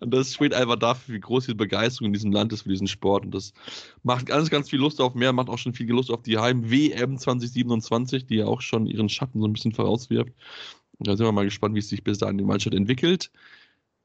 Und 0.00 0.14
das 0.14 0.34
steht 0.34 0.54
einfach 0.54 0.76
dafür, 0.76 1.14
wie 1.14 1.20
groß 1.20 1.46
die 1.46 1.54
Begeisterung 1.54 2.06
in 2.06 2.12
diesem 2.12 2.32
Land 2.32 2.52
ist 2.52 2.62
für 2.62 2.68
diesen 2.68 2.86
Sport. 2.86 3.24
Und 3.24 3.34
das 3.34 3.52
macht 4.02 4.26
ganz, 4.26 4.50
ganz 4.50 4.70
viel 4.70 4.80
Lust 4.80 5.00
auf 5.00 5.14
mehr, 5.14 5.32
macht 5.32 5.48
auch 5.48 5.58
schon 5.58 5.74
viel 5.74 5.88
Lust 5.90 6.10
auf 6.10 6.22
die 6.22 6.38
Heim-WM 6.38 7.18
2027, 7.18 8.26
die 8.26 8.36
ja 8.36 8.46
auch 8.46 8.60
schon 8.60 8.86
ihren 8.86 9.08
Schatten 9.08 9.40
so 9.40 9.46
ein 9.46 9.52
bisschen 9.52 9.72
vorauswirft. 9.72 10.32
Da 11.00 11.16
sind 11.16 11.26
wir 11.26 11.32
mal 11.32 11.44
gespannt, 11.44 11.74
wie 11.74 11.80
es 11.80 11.88
sich 11.88 12.02
bis 12.02 12.18
dahin 12.18 12.38
die 12.38 12.44
Mannschaft 12.44 12.74
entwickelt. 12.74 13.30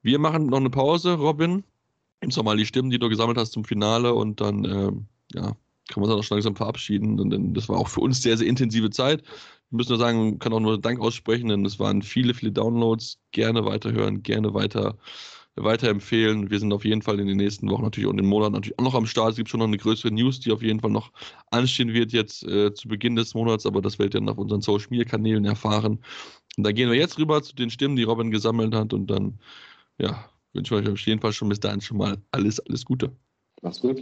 Wir 0.02 0.20
machen 0.20 0.48
noch 0.48 0.60
eine 0.60 0.70
Pause, 0.70 1.14
Robin. 1.14 1.64
Nimmst 2.22 2.38
noch 2.38 2.44
mal 2.44 2.58
die 2.58 2.66
Stimmen, 2.66 2.90
die 2.90 3.00
du 3.00 3.10
gesammelt 3.10 3.38
hast 3.38 3.52
zum 3.52 3.66
Finale 3.66 4.14
und 4.14 4.42
dann, 4.42 4.64
ähm, 4.66 5.06
ja, 5.34 5.56
können 5.90 6.06
wir 6.06 6.14
uns 6.14 6.14
auch 6.14 6.24
schon 6.24 6.38
langsam 6.38 6.56
verabschieden. 6.56 7.20
Und 7.20 7.54
das 7.54 7.68
war 7.68 7.78
auch 7.78 7.88
für 7.88 8.02
uns 8.02 8.22
sehr, 8.22 8.38
sehr 8.38 8.48
intensive 8.48 8.90
Zeit. 8.90 9.24
Müssen 9.74 9.90
nur 9.90 10.00
sagen, 10.00 10.40
kann 10.40 10.54
auch 10.54 10.60
nur 10.60 10.80
Dank 10.80 11.00
aussprechen, 11.00 11.50
denn 11.50 11.66
es 11.66 11.80
waren 11.80 12.02
viele, 12.02 12.34
viele 12.34 12.52
Downloads. 12.52 13.20
Gerne 13.32 13.66
weiterhören, 13.66 14.24
gerne 14.24 14.54
weiter, 14.54 14.98
weiterempfehlen. 15.56 16.50
Wir 16.50 16.60
sind 16.60 16.72
auf 16.74 16.86
jeden 16.86 17.02
Fall 17.02 17.20
in 17.20 17.28
den 17.28 17.38
nächsten 17.38 17.70
Wochen 17.70 17.84
natürlich 17.84 18.08
und 18.08 18.20
im 18.20 18.28
Monat 18.28 18.52
natürlich 18.52 18.78
auch 18.80 18.84
noch 18.84 18.96
am 18.96 19.06
Start. 19.06 19.32
Es 19.32 19.38
gibt 19.38 19.50
schon 19.50 19.60
noch 19.60 19.68
eine 19.68 19.78
größere 19.78 20.12
News, 20.12 20.40
die 20.40 20.52
auf 20.52 20.62
jeden 20.62 20.80
Fall 20.80 20.92
noch 20.92 21.12
anstehen 21.52 21.94
wird 21.94 22.12
jetzt 22.12 22.44
äh, 22.44 22.74
zu 22.74 22.88
Beginn 22.88 23.16
des 23.16 23.34
Monats, 23.34 23.66
aber 23.66 23.82
das 23.82 24.00
werdet 24.00 24.16
ihr 24.16 24.20
dann 24.20 24.30
auf 24.30 24.38
unseren 24.38 24.62
Social 24.62 24.88
Media 24.90 25.06
Kanälen 25.06 25.46
erfahren. 25.46 26.00
Und 26.58 26.64
da 26.64 26.72
gehen 26.72 26.90
wir 26.90 26.98
jetzt 26.98 27.18
rüber 27.18 27.42
zu 27.42 27.56
den 27.56 27.70
Stimmen, 27.70 27.96
die 27.96 28.04
Robin 28.04 28.32
gesammelt 28.32 28.76
hat 28.76 28.94
und 28.94 29.08
dann, 29.08 29.40
ja, 29.98 30.30
wünsche 30.54 30.76
ich 30.76 30.82
euch 30.82 30.92
auf 30.92 31.00
jeden 31.00 31.20
Fall 31.20 31.34
schon 31.34 31.50
bis 31.50 31.60
dahin 31.60 31.82
schon 31.82 31.98
mal 31.98 32.18
alles, 32.32 32.60
alles 32.60 32.86
Gute. 32.86 33.12
Mach's 33.62 33.80
gut. 33.80 34.02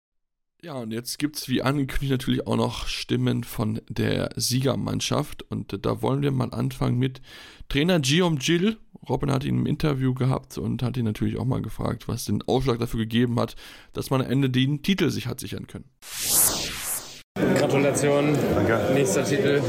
Ja, 0.63 0.75
und 0.75 0.91
jetzt 0.91 1.17
gibt 1.17 1.37
es 1.37 1.49
wie 1.49 1.63
angekündigt 1.63 2.11
natürlich 2.11 2.45
auch 2.45 2.55
noch 2.55 2.85
Stimmen 2.85 3.43
von 3.43 3.81
der 3.89 4.29
Siegermannschaft. 4.35 5.41
Und 5.41 5.83
da 5.83 6.03
wollen 6.03 6.21
wir 6.21 6.29
mal 6.29 6.53
anfangen 6.53 6.99
mit 6.99 7.19
Trainer 7.67 7.99
Guillaume 7.99 8.37
Gill. 8.37 8.77
Robin 9.09 9.31
hat 9.31 9.43
ihn 9.43 9.61
im 9.61 9.65
Interview 9.65 10.13
gehabt 10.13 10.59
und 10.59 10.83
hat 10.83 10.97
ihn 10.97 11.05
natürlich 11.05 11.39
auch 11.39 11.45
mal 11.45 11.63
gefragt, 11.63 12.07
was 12.07 12.25
den 12.25 12.43
Aufschlag 12.43 12.77
dafür 12.77 12.99
gegeben 12.99 13.39
hat, 13.39 13.55
dass 13.93 14.11
man 14.11 14.21
am 14.21 14.29
Ende 14.29 14.51
den 14.51 14.83
Titel 14.83 15.09
sich 15.09 15.25
hat 15.25 15.39
sichern 15.39 15.65
können. 15.65 15.85
Gratulation, 17.71 18.37
Danke. 18.53 18.79
nächster 18.93 19.23
Titel. 19.23 19.61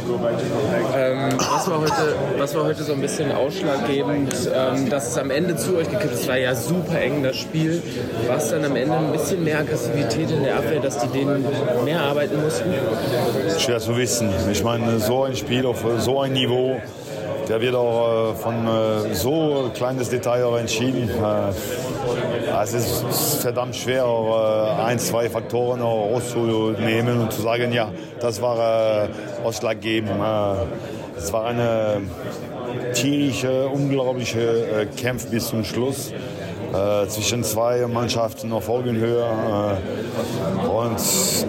Ähm, 0.97 1.29
was, 1.39 1.71
war 1.71 1.81
heute, 1.81 2.17
was 2.37 2.55
war 2.55 2.65
heute 2.65 2.83
so 2.83 2.95
ein 2.95 3.01
bisschen 3.01 3.31
ausschlaggebend, 3.31 4.35
ähm, 4.53 4.91
dass 4.91 5.11
es 5.11 5.19
am 5.19 5.31
Ende 5.31 5.55
zu 5.55 5.77
euch 5.77 5.89
gekippt 5.89 6.15
ist? 6.15 6.27
War 6.27 6.37
ja 6.37 6.53
super 6.55 7.01
eng 7.01 7.23
das 7.23 7.37
Spiel. 7.37 7.81
War 8.27 8.39
es 8.39 8.51
dann 8.51 8.65
am 8.65 8.75
Ende 8.75 8.97
ein 8.97 9.13
bisschen 9.13 9.45
mehr 9.45 9.61
Aggressivität 9.61 10.33
in 10.33 10.43
der 10.43 10.57
Abwehr, 10.57 10.81
dass 10.81 10.99
die 10.99 11.07
denen 11.09 11.47
mehr 11.85 12.01
arbeiten 12.01 12.43
mussten? 12.43 12.75
Schwer 13.59 13.79
zu 13.79 13.97
wissen. 13.97 14.31
Ich 14.51 14.65
meine, 14.65 14.99
so 14.99 15.23
ein 15.23 15.37
Spiel 15.37 15.65
auf 15.65 15.85
so 15.99 16.21
ein 16.21 16.33
Niveau, 16.33 16.81
der 17.49 17.61
wird 17.61 17.75
auch 17.75 18.33
äh, 18.33 18.35
von 18.35 18.67
äh, 18.67 19.15
so 19.15 19.71
kleines 19.75 20.09
Detail 20.09 20.45
auch 20.45 20.57
entschieden. 20.57 21.09
Äh, 21.09 22.63
es 22.63 22.75
ist 22.75 23.43
verdammt 23.43 23.75
schwer, 23.75 24.05
ein, 24.85 24.99
zwei 24.99 25.29
Faktoren 25.29 25.81
rauszunehmen 25.81 27.21
und 27.21 27.33
zu 27.33 27.43
sagen, 27.43 27.73
ja, 27.73 27.91
das 28.21 28.41
war 28.41 29.09
ausschlaggebend. 29.43 30.13
Es 31.17 31.33
war 31.33 31.47
eine 31.47 32.03
tierische, 32.95 33.67
unglaubliche 33.67 34.87
Kampf 35.01 35.27
bis 35.27 35.49
zum 35.49 35.65
Schluss. 35.65 36.13
Äh, 36.73 37.07
zwischen 37.09 37.45
zwei 37.45 37.87
Mannschaften 37.87 38.51
auf 38.51 38.67
Augenhöhe. 38.71 39.23
Äh, 39.23 40.67
und 40.67 40.97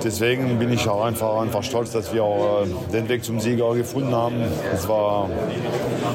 deswegen 0.03 0.59
bin 0.59 0.74
ich 0.74 0.89
auch 0.89 1.05
einfach, 1.05 1.41
einfach 1.41 1.63
stolz, 1.63 1.91
dass 1.91 2.13
wir 2.13 2.24
auch 2.24 2.63
äh, 2.63 2.91
den 2.91 3.07
Weg 3.07 3.24
zum 3.24 3.39
Sieger 3.39 3.74
gefunden 3.74 4.13
haben. 4.13 4.36
Es 4.74 4.86
war 4.89 5.30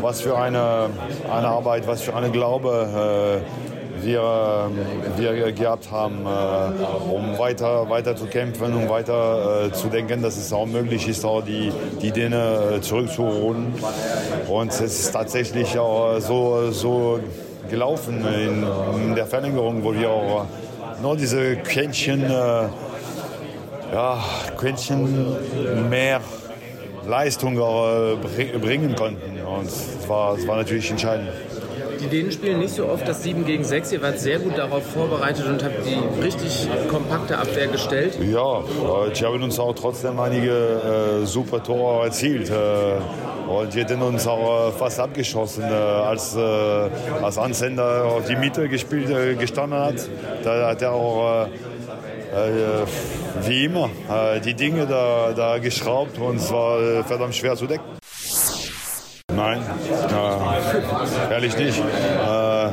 was 0.03 0.21
für 0.21 0.37
eine, 0.37 0.91
eine 1.33 1.49
Arbeit, 1.49 1.87
was 1.87 2.03
für 2.03 2.15
eine 2.15 2.31
Glaube 2.31 3.41
wir, 4.01 4.71
wir 5.17 5.53
gehabt 5.53 5.91
haben, 5.91 6.19
um 7.11 7.37
weiter, 7.37 7.91
weiter 7.91 8.15
zu 8.15 8.27
kämpfen, 8.27 8.75
um 8.75 8.89
weiter 8.89 9.73
zu 9.73 9.89
denken, 9.89 10.23
dass 10.23 10.37
es 10.37 10.53
auch 10.53 10.67
möglich 10.67 11.09
ist, 11.09 11.25
auch 11.25 11.43
die, 11.43 11.73
die 12.01 12.13
Dinge 12.13 12.79
zurückzuholen. 12.81 13.75
Und 14.49 14.71
es 14.71 14.81
ist 14.81 15.13
tatsächlich 15.13 15.77
auch 15.79 16.21
so, 16.21 16.71
so 16.71 17.19
gelaufen 17.69 18.25
in, 18.27 18.65
in 19.09 19.15
der 19.15 19.27
Verlängerung, 19.27 19.83
wo 19.85 19.95
wir 19.95 20.11
auch 20.11 20.47
nur 21.03 21.17
diese 21.17 21.57
Quäntchen, 21.57 22.25
äh, 22.25 22.29
ja, 23.93 24.25
Quäntchen 24.57 25.89
mehr 25.89 26.21
Leistung 27.07 27.57
äh, 27.57 28.59
bringen 28.59 28.95
konnten. 28.95 29.41
Und 29.41 29.67
es 29.67 30.09
war, 30.09 30.37
es 30.37 30.47
war 30.47 30.57
natürlich 30.57 30.91
entscheidend. 30.91 31.29
Die 32.01 32.07
Dänen 32.07 32.31
spielen 32.31 32.61
nicht 32.61 32.75
so 32.75 32.87
oft 32.87 33.07
das 33.09 33.23
7 33.23 33.45
gegen 33.45 33.65
6. 33.65 33.93
Ihr 33.93 34.03
wart 34.03 34.21
sehr 34.21 34.39
gut 34.39 34.57
darauf 34.57 34.85
vorbereitet 34.85 35.47
und 35.47 35.63
habt 35.65 35.87
die 35.87 36.23
richtig 36.23 36.69
kompakte 36.91 37.39
Abwehr 37.39 37.67
gestellt. 37.67 38.19
Ja, 38.21 38.63
die 39.11 39.25
haben 39.25 39.43
uns 39.43 39.59
auch 39.59 39.75
trotzdem 39.75 40.19
einige 40.21 41.23
äh, 41.23 41.27
super 41.27 41.63
Tore 41.63 42.05
erzielt. 42.05 42.51
Äh, 42.51 42.55
und 43.49 43.73
die 43.73 43.81
hätten 43.81 44.03
uns 44.03 44.27
auch 44.27 44.69
äh, 44.69 44.73
fast 44.73 45.01
abgeschossen, 45.01 45.65
äh, 45.65 45.73
als, 45.73 46.37
äh, 46.37 46.41
als 47.23 47.39
Ansender 47.39 48.05
auf 48.05 48.27
die 48.27 48.37
Mitte 48.37 48.69
gespielt, 48.69 49.09
äh, 49.11 49.35
gestanden 49.35 49.79
hat. 49.79 50.09
Da 50.45 50.69
hat 50.69 50.83
er 50.83 50.93
auch 50.93 51.49
wie 53.43 53.65
immer 53.65 53.89
die 54.45 54.53
Dinge 54.53 54.87
da, 54.87 55.33
da 55.35 55.59
geschraubt 55.59 56.19
und 56.19 56.37
es 56.37 56.53
war 56.53 57.03
verdammt 57.05 57.35
schwer 57.35 57.57
zu 57.57 57.67
decken. 57.67 57.98
Nein, 59.39 59.61
äh, 61.31 61.33
ehrlich 61.33 61.57
nicht. 61.57 61.79
Äh, 61.79 62.71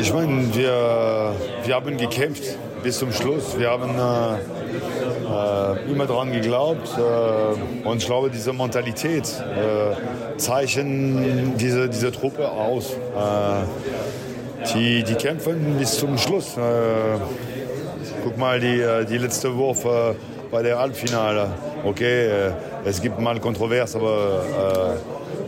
ich 0.00 0.14
meine, 0.14 0.54
wir, 0.54 1.34
wir 1.64 1.74
haben 1.74 1.98
gekämpft 1.98 2.56
bis 2.82 2.98
zum 2.98 3.12
Schluss. 3.12 3.58
Wir 3.58 3.68
haben 3.68 3.90
äh, 3.90 4.36
äh 5.28 5.92
immer 5.92 6.06
daran 6.06 6.32
geglaubt. 6.32 6.88
Äh, 6.96 7.86
und 7.86 7.98
ich 7.98 8.06
glaube, 8.06 8.30
diese 8.30 8.54
Mentalität 8.54 9.24
äh, 9.26 10.38
zeichnen 10.38 11.58
diese, 11.58 11.90
diese 11.90 12.10
Truppe 12.10 12.50
aus. 12.50 12.96
die, 14.74 15.02
die 15.02 15.14
kämpfen 15.14 15.76
bis 15.78 15.98
zum 15.98 16.16
Schluss. 16.16 16.56
guck 18.24 18.38
mal, 18.38 18.58
die, 18.60 18.82
die 19.10 19.18
letzte 19.18 19.54
Wurf 19.54 19.86
bei 20.50 20.62
der 20.62 20.78
Halbfinale. 20.78 21.50
Okay, 21.84 22.26
äh, 22.26 22.52
es 22.84 23.02
gibt 23.02 23.20
mal 23.20 23.40
Kontrovers, 23.40 23.96
aber 23.96 24.98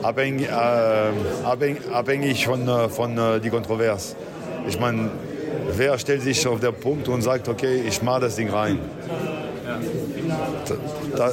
äh, 0.02 0.04
abhängig, 0.04 0.48
äh, 0.48 1.92
abhängig, 1.92 2.44
von, 2.44 2.66
äh, 2.66 2.88
von 2.88 3.16
äh, 3.16 3.40
die 3.40 3.50
Kontrovers. 3.50 4.16
Ich 4.66 4.80
meine, 4.80 5.10
wer 5.76 5.96
stellt 5.98 6.22
sich 6.22 6.46
auf 6.46 6.58
den 6.58 6.74
Punkt 6.74 7.08
und 7.08 7.22
sagt, 7.22 7.48
okay, 7.48 7.82
ich 7.86 8.02
mache 8.02 8.22
das 8.22 8.36
Ding 8.36 8.50
rein? 8.50 8.78
Da, 11.16 11.30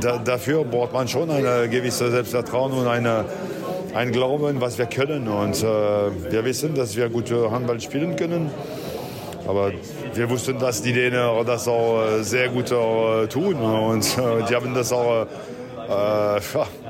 da, 0.00 0.18
dafür 0.18 0.64
braucht 0.64 0.92
man 0.92 1.08
schon 1.08 1.28
ein 1.30 1.70
gewisses 1.70 2.12
Selbstvertrauen 2.12 2.72
und 2.72 2.86
eine, 2.86 3.24
ein 3.94 4.12
Glauben, 4.12 4.60
was 4.60 4.78
wir 4.78 4.86
können. 4.86 5.26
Und 5.26 5.62
äh, 5.62 5.66
wir 6.30 6.44
wissen, 6.44 6.74
dass 6.74 6.96
wir 6.96 7.08
gut 7.08 7.30
Handball 7.32 7.80
spielen 7.80 8.14
können. 8.14 8.50
Aber 9.46 9.72
wir 10.14 10.30
wussten, 10.30 10.58
dass 10.58 10.82
die 10.82 10.92
Dänen 10.92 11.46
das 11.46 11.68
auch 11.68 12.02
äh, 12.02 12.22
sehr 12.22 12.48
gut 12.48 12.70
äh, 12.70 13.26
tun 13.28 13.56
und 13.56 14.04
äh, 14.18 14.44
die 14.48 14.54
haben 14.54 14.74
das 14.74 14.92
auch 14.92 15.26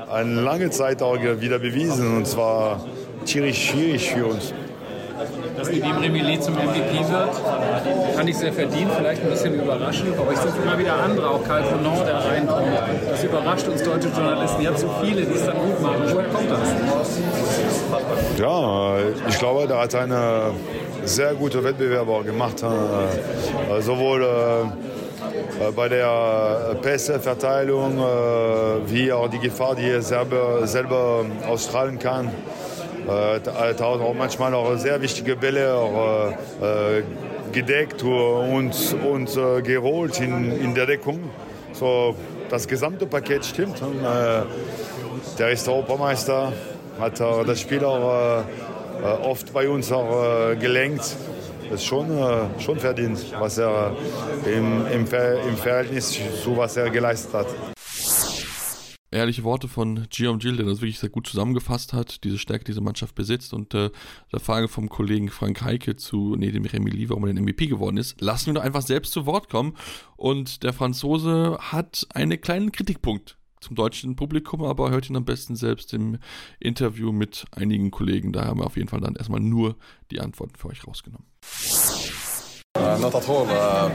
eine 0.09 0.41
lange 0.41 0.71
Zeit 0.71 1.03
auch 1.03 1.19
wieder 1.19 1.59
bewiesen 1.59 2.17
und 2.17 2.25
zwar 2.25 2.83
tierisch 3.25 3.69
schwierig 3.69 4.09
für 4.09 4.25
uns. 4.25 4.53
Dass 5.55 5.69
Nedim 5.69 5.97
Remillet 5.97 6.43
zum 6.43 6.53
MVP 6.53 7.09
wird, 7.09 7.35
fand 8.15 8.29
ich 8.29 8.37
sehr 8.37 8.53
verdient, 8.53 8.91
vielleicht 8.95 9.23
ein 9.23 9.29
bisschen 9.29 9.55
überraschend. 9.55 10.15
Bei 10.15 10.27
euch 10.27 10.37
sind 10.37 10.53
immer 10.63 10.77
wieder 10.77 10.95
andere, 10.95 11.29
auch 11.29 11.43
Karl 11.43 11.63
Fonon, 11.63 12.05
der 12.05 12.25
reinkommt. 12.25 12.67
Das 13.09 13.23
überrascht 13.23 13.67
uns 13.67 13.83
deutsche 13.83 14.09
Journalisten. 14.09 14.61
Ihr 14.61 14.69
habt 14.69 14.79
so 14.79 14.89
viele, 15.01 15.25
die 15.25 15.33
es 15.33 15.45
dann 15.45 15.57
gut 15.57 15.81
machen. 15.81 16.01
Woher 16.11 16.27
kommt 16.29 16.51
das? 16.51 16.59
Ja, 18.39 18.97
ich 19.27 19.39
glaube, 19.39 19.67
da 19.67 19.81
hat 19.81 19.95
eine 19.95 20.51
sehr 21.07 21.33
gute 21.33 21.63
Wettbewerber 21.63 22.23
gemacht. 22.23 22.63
Äh, 22.63 23.81
sowohl 23.81 24.23
äh, 24.23 24.61
äh, 25.59 25.71
bei 25.71 25.89
der 25.89 26.75
Pässeverteilung, 26.81 27.97
äh, 27.97 28.91
wie 28.91 29.09
er 29.09 29.27
die 29.29 29.39
Gefahr, 29.39 29.75
die 29.75 29.89
er 29.89 30.01
selber, 30.01 30.67
selber 30.67 31.25
ausstrahlen 31.47 31.99
kann. 31.99 32.29
Äh, 33.07 33.81
auch 33.81 34.13
manchmal 34.13 34.53
auch 34.53 34.75
sehr 34.77 35.01
wichtige 35.01 35.35
Bälle 35.35 35.73
auch, 35.73 36.33
gedeckt 37.53 38.03
und, 38.03 38.75
und 39.09 39.39
gerollt 39.63 40.19
in, 40.19 40.51
in 40.51 40.75
der 40.75 40.85
Deckung. 40.85 41.29
So, 41.71 42.15
das 42.49 42.67
gesamte 42.67 43.05
Paket 43.05 43.45
stimmt. 43.45 43.81
Der 45.39 45.49
ist 45.49 45.69
Europameister, 45.69 46.51
hat 46.99 47.19
das 47.19 47.61
Spiel 47.61 47.85
auch 47.85 48.43
oft 49.03 49.53
bei 49.53 49.69
uns 49.69 49.91
auch 49.91 50.57
gelenkt. 50.59 51.15
Das 51.69 51.81
ist 51.81 51.85
schon, 51.85 52.07
schon 52.59 52.79
verdient, 52.79 53.19
was 53.39 53.57
er 53.57 53.95
im, 54.45 54.85
im, 54.87 55.05
im 55.05 55.57
Verhältnis 55.57 56.17
zu 56.43 56.55
was 56.55 56.77
er 56.77 56.89
geleistet 56.89 57.33
hat 57.33 57.47
ehrliche 59.11 59.43
Worte 59.43 59.67
von 59.67 60.07
Guillaume 60.15 60.39
Gilles, 60.39 60.57
der 60.57 60.65
das 60.65 60.81
wirklich 60.81 60.99
sehr 60.99 61.09
gut 61.09 61.27
zusammengefasst 61.27 61.93
hat, 61.93 62.23
diese 62.23 62.37
Stärke, 62.37 62.65
die 62.65 62.71
diese 62.71 62.81
Mannschaft 62.81 63.15
besitzt. 63.15 63.53
Und 63.53 63.73
äh, 63.73 63.89
der 64.31 64.39
Frage 64.39 64.67
vom 64.67 64.89
Kollegen 64.89 65.29
Frank 65.29 65.61
Heike 65.61 65.95
zu 65.95 66.35
Nedim 66.35 66.65
Remili, 66.65 67.09
warum 67.09 67.25
er 67.25 67.33
den 67.33 67.43
MVP 67.43 67.67
geworden 67.67 67.97
ist, 67.97 68.19
lassen 68.21 68.47
wir 68.47 68.53
doch 68.55 68.63
einfach 68.63 68.81
selbst 68.81 69.13
zu 69.13 69.25
Wort 69.25 69.49
kommen. 69.49 69.75
Und 70.15 70.63
der 70.63 70.73
Franzose 70.73 71.57
hat 71.59 72.07
einen 72.13 72.39
kleinen 72.39 72.71
Kritikpunkt 72.71 73.37
zum 73.67 73.75
deutschen 73.75 74.15
Publikum, 74.15 74.63
aber 74.63 74.89
hört 74.91 75.09
ihn 75.09 75.15
am 75.15 75.25
besten 75.25 75.55
selbst 75.55 75.93
im 75.93 76.17
Interview 76.59 77.11
mit 77.11 77.45
einigen 77.51 77.91
Kollegen. 77.91 78.31
Da 78.31 78.45
haben 78.45 78.59
wir 78.59 78.65
auf 78.65 78.77
jeden 78.77 78.87
Fall 78.87 79.01
dann 79.01 79.15
erstmal 79.15 79.41
nur 79.41 79.75
die 80.11 80.19
Antworten 80.19 80.55
für 80.57 80.69
euch 80.69 80.87
rausgenommen. 80.87 81.27
Uh, 82.77 82.95
not 82.99 83.15
at 83.15 83.27
all. 83.27 83.47
Uh, 83.47 83.89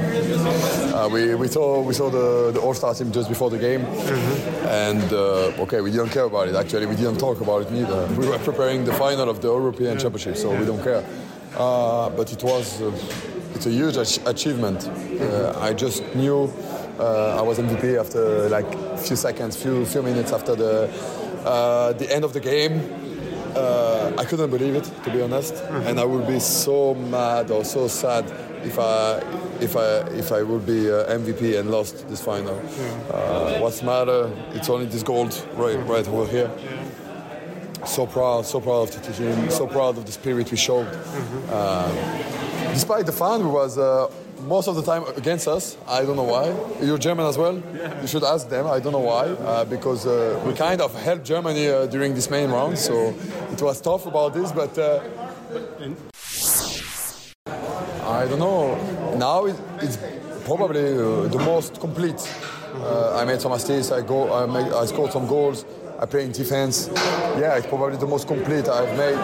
uh, 0.92 1.08
we, 1.08 1.36
we 1.36 1.46
saw 1.46 1.80
we 1.80 1.94
saw 1.94 2.10
the, 2.10 2.50
the 2.52 2.60
All 2.60 2.74
Star 2.74 2.92
team 2.92 3.12
just 3.12 3.28
before 3.28 3.48
the 3.48 3.56
game, 3.56 3.82
mm-hmm. 3.82 4.66
and 4.66 5.12
uh, 5.12 5.62
okay, 5.62 5.80
we 5.80 5.92
didn't 5.92 6.10
care 6.10 6.24
about 6.24 6.48
it. 6.48 6.56
Actually, 6.56 6.86
we 6.86 6.96
didn't 6.96 7.18
talk 7.18 7.40
about 7.40 7.62
it 7.62 7.70
neither. 7.70 8.08
We 8.18 8.26
were 8.26 8.38
preparing 8.38 8.84
the 8.84 8.92
final 8.92 9.30
of 9.30 9.40
the 9.40 9.46
European 9.48 9.98
Championship, 10.00 10.36
so 10.36 10.50
we 10.50 10.66
don't 10.66 10.82
care. 10.82 11.04
Uh, 11.56 12.10
but 12.10 12.32
it 12.32 12.42
was 12.42 12.82
uh, 12.82 12.90
it's 13.54 13.66
a 13.66 13.70
huge 13.70 13.96
ach- 13.96 14.20
achievement. 14.26 14.90
I 15.60 15.72
just 15.74 16.02
knew 16.16 16.50
I 16.98 17.42
was 17.42 17.58
MVP 17.58 17.98
after 17.98 18.48
like 18.48 18.72
a 18.74 18.98
few 18.98 19.16
seconds, 19.16 19.56
few 19.56 19.84
few 19.84 20.02
minutes 20.02 20.32
after 20.32 20.54
the 20.54 20.88
the 21.98 22.14
end 22.14 22.24
of 22.24 22.32
the 22.32 22.40
game. 22.40 22.80
I 24.18 24.24
couldn't 24.24 24.50
believe 24.50 24.74
it, 24.74 24.84
to 25.04 25.10
be 25.10 25.22
honest, 25.22 25.54
mm-hmm. 25.54 25.88
and 25.88 25.98
I 25.98 26.04
would 26.04 26.26
be 26.26 26.38
so 26.38 26.94
mad 26.94 27.50
or 27.50 27.64
so 27.64 27.88
sad 27.88 28.24
if 28.64 28.78
I 28.78 29.20
if 29.60 29.76
I 29.76 29.98
if 30.10 30.32
I 30.32 30.42
would 30.42 30.66
be 30.66 30.90
uh, 30.90 31.18
MVP 31.18 31.58
and 31.58 31.70
lost 31.70 32.08
this 32.08 32.22
final. 32.22 32.56
Yeah. 32.56 33.14
Uh, 33.14 33.60
what's 33.60 33.82
matter? 33.82 34.30
It's 34.52 34.68
only 34.68 34.86
this 34.86 35.02
gold 35.02 35.32
right 35.54 35.78
right 35.86 36.06
over 36.08 36.30
here. 36.30 36.50
Yeah. 36.58 37.84
So 37.84 38.06
proud, 38.06 38.46
so 38.46 38.60
proud 38.60 38.88
of 38.88 39.02
the 39.02 39.12
team, 39.12 39.50
so 39.50 39.66
proud 39.66 39.98
of 39.98 40.06
the 40.06 40.12
spirit 40.12 40.50
we 40.50 40.56
showed. 40.56 40.86
Mm-hmm. 40.86 41.48
Uh, 41.50 42.72
despite 42.72 43.06
the 43.06 43.12
fan 43.12 43.40
who 43.40 43.48
was 43.48 43.76
uh, 43.76 44.08
most 44.42 44.68
of 44.68 44.74
the 44.76 44.82
time 44.82 45.04
against 45.16 45.46
us. 45.48 45.76
I 45.86 46.04
don't 46.04 46.16
know 46.16 46.24
why. 46.24 46.52
You're 46.84 46.98
German 46.98 47.26
as 47.26 47.38
well. 47.38 47.62
Yeah. 47.74 48.00
You 48.00 48.06
should 48.06 48.24
ask 48.24 48.48
them. 48.48 48.66
I 48.66 48.80
don't 48.80 48.92
know 48.92 48.98
why. 48.98 49.24
Uh, 49.24 49.64
because 49.64 50.06
uh, 50.06 50.40
we 50.46 50.52
kind 50.54 50.80
of 50.80 50.94
helped 51.02 51.24
Germany 51.24 51.68
uh, 51.68 51.86
during 51.86 52.14
this 52.14 52.30
main 52.30 52.50
round, 52.50 52.78
so 52.78 53.14
it 53.52 53.62
was 53.62 53.80
tough 53.80 54.06
about 54.06 54.34
this. 54.34 54.52
But 54.52 54.76
uh, 54.78 55.00
I 58.04 58.26
don't 58.26 58.38
know. 58.38 58.76
Now 59.16 59.46
it, 59.46 59.56
it's 59.80 59.98
probably 60.44 60.94
uh, 60.94 61.28
the 61.28 61.38
most 61.38 61.80
complete. 61.80 62.20
Uh, 62.74 63.16
I 63.16 63.24
made 63.24 63.40
some 63.40 63.52
assists. 63.52 63.92
I 63.92 64.02
go. 64.02 64.32
I, 64.32 64.80
I 64.80 64.86
scored 64.86 65.12
some 65.12 65.26
goals. 65.26 65.64
I 66.00 66.06
play 66.06 66.24
in 66.24 66.32
defense. 66.32 66.90
Yeah, 67.38 67.56
it's 67.56 67.66
probably 67.66 67.96
the 67.96 68.06
most 68.06 68.26
complete 68.26 68.68
I've 68.68 68.96
made. 68.96 69.18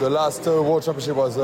The 0.00 0.10
last 0.10 0.44
World 0.46 0.82
Championship 0.82 1.16
was. 1.16 1.36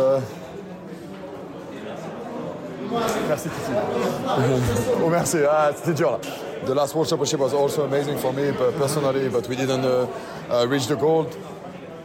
Merci 3.28 3.48
Titi. 3.48 3.72
oh 5.04 5.08
merci, 5.10 5.38
ah, 5.48 5.70
c'était 5.74 5.94
dur 5.94 6.12
là. 6.12 6.18
The 6.66 6.74
last 6.74 6.94
World 6.94 7.08
Championship 7.08 7.38
was 7.40 7.54
also 7.54 7.84
amazing 7.84 8.18
for 8.18 8.32
me 8.32 8.50
personally, 8.78 9.28
but 9.28 9.48
we 9.48 9.56
didn't 9.56 9.84
uh, 9.84 10.06
uh, 10.50 10.66
reach 10.66 10.86
the 10.86 10.96
gold. 10.96 11.36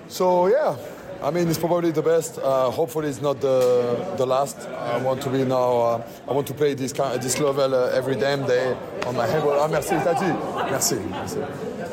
So 0.08 0.48
yeah, 0.48 0.76
I 1.24 1.32
mean, 1.32 1.48
it's 1.48 1.58
probably 1.58 1.92
the 1.92 2.02
best. 2.02 2.38
Uh, 2.38 2.70
hopefully, 2.70 3.10
it's 3.10 3.22
not 3.22 3.40
the 3.42 3.96
the 4.18 4.26
last. 4.26 4.58
I 4.70 4.98
want 4.98 5.22
to 5.22 5.30
be 5.30 5.44
now. 5.46 5.80
Uh, 5.80 6.02
I 6.28 6.34
want 6.34 6.48
to 6.48 6.54
play 6.54 6.74
this 6.76 6.94
kind, 6.94 7.22
this 7.22 7.40
level 7.40 7.74
uh, 7.74 7.90
every 7.94 8.16
damn 8.16 8.46
day 8.46 8.76
on 9.06 9.16
my 9.16 9.28
head. 9.28 9.44
Ah, 9.46 9.68
merci, 9.68 9.96
Tati. 10.04 10.32
Merci. 10.70 10.96
merci. 11.10 11.40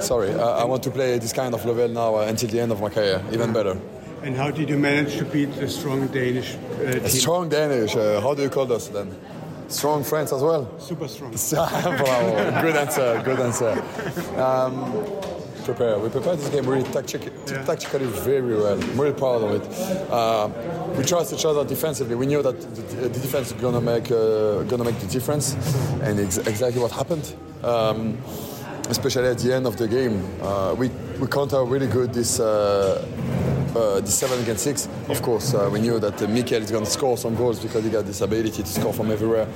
Sorry, 0.01 0.31
uh, 0.33 0.63
I 0.63 0.65
want 0.65 0.83
to 0.83 0.91
play 0.91 1.19
this 1.19 1.33
kind 1.33 1.55
of 1.55 1.65
level 1.65 1.89
now 1.89 2.17
uh, 2.17 2.27
until 2.29 2.49
the 2.49 2.61
end 2.61 2.73
of 2.73 2.81
my 2.81 2.89
career, 2.89 3.23
even 3.33 3.53
better. 3.53 3.77
And 4.23 4.37
how 4.37 4.51
did 4.51 4.69
you 4.69 4.79
manage 4.79 5.17
to 5.19 5.25
beat 5.25 5.53
the 5.55 5.69
strong 5.69 6.07
Danish 6.09 6.55
uh, 6.57 6.93
team? 6.93 7.09
Strong 7.09 7.49
Danish. 7.51 7.95
how 7.95 8.35
do 8.35 8.43
you 8.43 8.51
call 8.51 8.71
us 8.73 8.89
then? 8.89 9.15
Strong 9.69 10.05
friends 10.05 10.33
as 10.33 10.43
well. 10.43 10.67
Super 10.81 11.07
strong. 11.09 11.31
Bravo. 11.53 12.63
Good 12.63 12.77
answer. 12.77 13.23
Good 13.25 13.39
answer. 13.41 13.71
Um, 14.41 14.93
prepare. 15.65 15.99
We 15.99 16.09
prepared 16.09 16.39
this 16.39 16.49
game 16.49 16.67
really 16.67 16.85
tactic- 16.91 17.31
yeah. 17.47 17.65
tactically 17.65 18.07
very 18.07 18.57
well. 18.57 18.81
I'm 18.83 18.99
really 19.01 19.13
proud 19.13 19.43
of 19.43 19.51
it. 19.61 20.11
Uh, 20.11 20.49
we 20.97 21.05
trust 21.05 21.35
each 21.35 21.45
other 21.45 21.65
defensively. 21.65 22.15
We 22.15 22.25
knew 22.27 22.43
that 22.43 22.59
the, 22.61 23.09
the 23.09 23.21
defense 23.21 23.49
is 23.49 23.61
gonna 23.61 23.81
make 23.81 24.11
uh, 24.11 24.63
gonna 24.63 24.85
make 24.85 24.99
the 25.01 25.07
difference, 25.07 25.55
and 26.03 26.19
ex- 26.19 26.39
exactly 26.39 26.81
what 26.81 26.91
happened. 26.93 27.35
Um, 27.63 28.17
especially 28.89 29.29
at 29.29 29.39
the 29.39 29.53
end 29.55 29.67
of 29.67 29.77
the 29.77 29.87
game, 29.87 30.25
uh, 30.41 30.75
we 30.79 30.89
we 31.21 31.27
counter 31.27 31.63
really 31.65 31.89
good 31.89 32.15
this. 32.15 32.41
Uh, 33.77 34.01
the 34.01 34.11
seven 34.11 34.41
against 34.41 34.65
six, 34.65 34.89
of 35.09 35.21
course, 35.23 35.55
uh, 35.55 35.69
we 35.73 35.81
knew 35.81 35.99
that 35.99 36.21
uh, 36.23 36.27
Mikel 36.27 36.63
is 36.63 36.71
going 36.71 36.85
to 36.85 36.91
score 36.91 37.17
some 37.17 37.35
goals 37.35 37.61
because 37.61 37.85
he 37.85 37.91
got 37.91 38.07
this 38.07 38.21
ability 38.21 38.63
to 38.63 38.67
score 38.67 38.93
from 38.93 39.11
everywhere. 39.11 39.47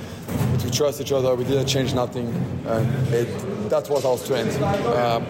But 0.51 0.63
we 0.63 0.69
trust 0.69 1.01
each 1.01 1.11
other. 1.11 1.35
We 1.35 1.43
didn't 1.43 1.67
change 1.67 1.93
nothing, 1.93 2.27
and 2.67 3.13
it, 3.13 3.69
that 3.69 3.89
was 3.89 4.05
our 4.05 4.17
strength. 4.17 4.61
Um, 4.61 5.25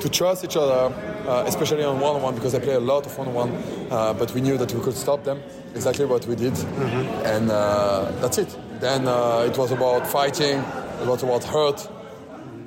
to 0.00 0.08
trust 0.08 0.44
each 0.44 0.56
other, 0.56 0.94
uh, 1.28 1.44
especially 1.46 1.84
on 1.84 2.00
one-on-one, 2.00 2.34
because 2.34 2.54
I 2.54 2.60
play 2.60 2.74
a 2.74 2.80
lot 2.80 3.04
of 3.04 3.18
one-on-one. 3.18 3.50
Uh, 3.90 4.14
but 4.14 4.32
we 4.32 4.40
knew 4.40 4.56
that 4.56 4.72
we 4.72 4.80
could 4.80 4.96
stop 4.96 5.24
them. 5.24 5.42
Exactly 5.74 6.04
what 6.04 6.26
we 6.26 6.36
did, 6.36 6.54
mm-hmm. 6.54 7.26
and 7.26 7.50
uh, 7.50 8.10
that's 8.20 8.38
it. 8.38 8.56
Then 8.80 9.06
uh, 9.06 9.46
it 9.50 9.58
was 9.58 9.72
about 9.72 10.06
fighting. 10.06 10.58
It 11.02 11.06
was 11.06 11.22
about 11.22 11.44
hurt. 11.44 11.88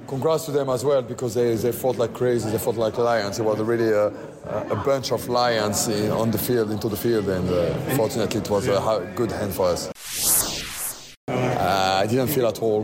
Congrats 0.07 0.45
to 0.45 0.51
them 0.51 0.70
as 0.70 0.86
well 0.86 1.01
because 1.01 1.34
they, 1.34 1.55
they 1.55 1.72
fought 1.72 1.97
like 1.97 2.14
crazy. 2.14 2.49
They 2.49 2.59
fought 2.59 2.76
like 2.76 2.97
lions. 2.97 3.39
It 3.39 3.43
was 3.43 3.59
really 3.59 3.89
a, 3.89 4.11
a 4.45 4.75
bunch 4.75 5.11
of 5.11 5.27
lions 5.29 5.87
in, 5.87 6.11
on 6.11 6.31
the 6.31 6.37
field, 6.37 6.71
into 6.71 6.89
the 6.89 6.97
field, 6.97 7.27
and 7.29 7.49
uh, 7.49 7.73
fortunately 7.95 8.39
it 8.39 8.49
was 8.49 8.67
a 8.67 9.11
good 9.15 9.31
hand 9.31 9.53
for 9.53 9.67
us. 9.69 9.89
Uh, 11.27 12.01
I 12.03 12.07
didn't 12.07 12.27
feel 12.27 12.47
at 12.47 12.61
all 12.61 12.83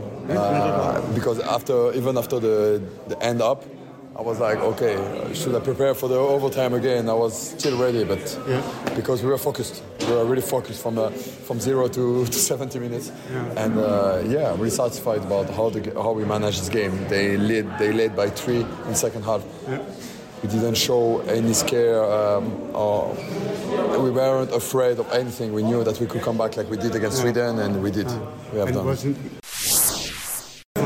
because 1.14 1.38
after 1.40 1.92
even 1.92 2.16
after 2.16 2.40
the, 2.40 2.82
the 3.08 3.22
end 3.22 3.42
up, 3.42 3.64
I 4.16 4.22
was 4.22 4.40
like, 4.40 4.58
okay, 4.58 4.96
should 5.34 5.54
I 5.54 5.60
prepare 5.60 5.94
for 5.94 6.08
the 6.08 6.16
overtime 6.16 6.74
again? 6.74 7.08
I 7.08 7.14
was 7.14 7.52
still 7.58 7.78
ready, 7.78 8.04
but 8.04 8.38
yeah. 8.48 8.62
because 8.96 9.22
we 9.22 9.28
were 9.28 9.38
focused, 9.38 9.82
we 10.00 10.12
were 10.12 10.24
really 10.24 10.42
focused 10.42 10.82
from 10.82 10.98
uh, 10.98 11.10
from 11.10 11.60
zero 11.60 11.88
to, 11.88 12.26
to 12.26 12.32
70 12.52 12.78
minutes, 12.78 13.12
yeah. 13.30 13.64
and 13.64 13.78
uh, 13.78 14.22
yeah, 14.26 14.50
really 14.52 14.70
satisfied 14.70 15.22
about 15.22 15.48
how 15.50 15.70
the, 15.70 15.92
how 15.94 16.12
we 16.12 16.24
managed 16.24 16.60
this 16.60 16.68
game. 16.68 17.06
They 17.08 17.36
led 17.36 17.78
they 17.78 17.92
led 17.92 18.16
by 18.16 18.30
three 18.30 18.66
in 18.88 18.94
second 18.94 19.24
half. 19.24 19.44
Yeah. 19.68 19.78
We 20.42 20.48
didn't 20.48 20.76
show 20.76 21.20
any 21.20 21.52
scare, 21.52 22.02
um, 22.02 22.74
or 22.74 23.14
we 24.02 24.10
weren't 24.10 24.52
afraid 24.52 24.98
of 24.98 25.12
anything. 25.12 25.52
We 25.52 25.62
knew 25.62 25.84
that 25.84 26.00
we 26.00 26.06
could 26.06 26.22
come 26.22 26.38
back 26.38 26.56
like 26.56 26.70
we 26.70 26.78
did 26.78 26.94
against 26.94 27.18
Sweden, 27.18 27.58
and 27.58 27.82
we 27.82 27.90
did. 27.90 28.06
We 28.52 28.58
have 28.58 28.72
done. 28.72 28.86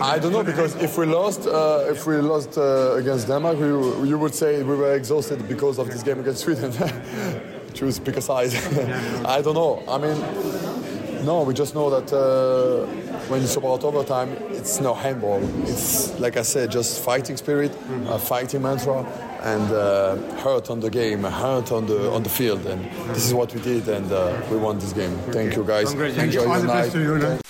I 0.03 0.19
don't 0.19 0.33
know 0.33 0.43
because 0.43 0.75
if 0.77 0.99
we 0.99 1.07
lost, 1.07 1.47
uh, 1.47 1.87
if 1.89 2.05
we 2.05 2.17
lost 2.17 2.59
uh, 2.59 2.97
against 2.97 3.29
Denmark, 3.29 3.59
we, 3.59 4.09
you 4.09 4.19
would 4.19 4.35
say 4.35 4.63
we 4.63 4.75
were 4.75 4.95
exhausted 4.95 5.47
because 5.47 5.79
of 5.79 5.87
this 5.89 6.03
game 6.03 6.19
against 6.19 6.41
Sweden. 6.41 6.73
Choose 7.75 8.01
pick 8.01 8.17
a 8.17 8.21
side. 8.21 8.53
I 9.25 9.41
don't 9.41 9.55
know. 9.55 9.83
I 9.89 9.99
mean, 9.99 11.25
no, 11.25 11.43
we 11.43 11.55
just 11.55 11.75
know 11.75 11.91
that 11.91 12.13
uh, 12.13 12.87
when 13.29 13.43
it's 13.43 13.57
about 13.57 13.85
overtime, 13.85 14.31
it's 14.51 14.81
no 14.81 14.95
handball. 14.95 15.41
It's 15.69 16.19
like 16.19 16.37
I 16.37 16.43
said, 16.43 16.71
just 16.71 17.03
fighting 17.03 17.37
spirit, 17.37 17.73
mm-hmm. 17.73 18.19
fighting 18.19 18.63
mantra, 18.63 19.07
and 19.45 19.71
uh, 19.71 20.17
hurt 20.43 20.71
on 20.71 20.81
the 20.81 20.91
game, 20.91 21.23
hurt 21.23 21.71
on 21.71 21.87
the 21.87 22.11
on 22.11 22.23
the 22.23 22.31
field, 22.31 22.67
and 22.67 22.83
this 23.15 23.27
is 23.27 23.35
what 23.35 23.55
we 23.55 23.61
did, 23.61 23.89
and 23.89 24.11
uh, 24.11 24.33
we 24.51 24.57
won 24.57 24.79
this 24.79 24.93
game. 24.93 25.17
Thank 25.31 25.55
you, 25.55 25.65
guys. 25.65 25.93
Enjoy 25.93 26.43
your 26.43 27.19
night. 27.19 27.41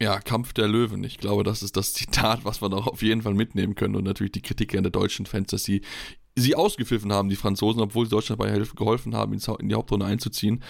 Ja, 0.00 0.18
Kampf 0.20 0.52
der 0.52 0.66
Löwen. 0.66 1.04
Ich 1.04 1.18
glaube, 1.18 1.44
das 1.44 1.62
ist 1.62 1.76
das 1.76 1.92
Zitat, 1.92 2.44
was 2.44 2.60
wir 2.60 2.68
noch 2.68 2.88
auf 2.88 3.00
jeden 3.02 3.22
Fall 3.22 3.34
mitnehmen 3.34 3.74
können. 3.74 3.94
Und 3.94 4.04
natürlich 4.04 4.32
die 4.32 4.42
Kritik 4.42 4.74
an 4.74 4.82
der 4.82 4.90
deutschen 4.90 5.24
Fans, 5.24 5.48
dass 5.48 5.62
sie 5.62 5.82
sie 6.36 6.56
ausgepfiffen 6.56 7.12
haben, 7.12 7.28
die 7.28 7.36
Franzosen, 7.36 7.80
obwohl 7.80 8.06
sie 8.06 8.10
Deutschland 8.10 8.40
dabei 8.40 8.58
geholfen 8.58 9.14
haben, 9.14 9.34
in 9.34 9.68
die 9.68 9.74
Hauptrunde 9.74 10.04
einzuziehen. 10.04 10.62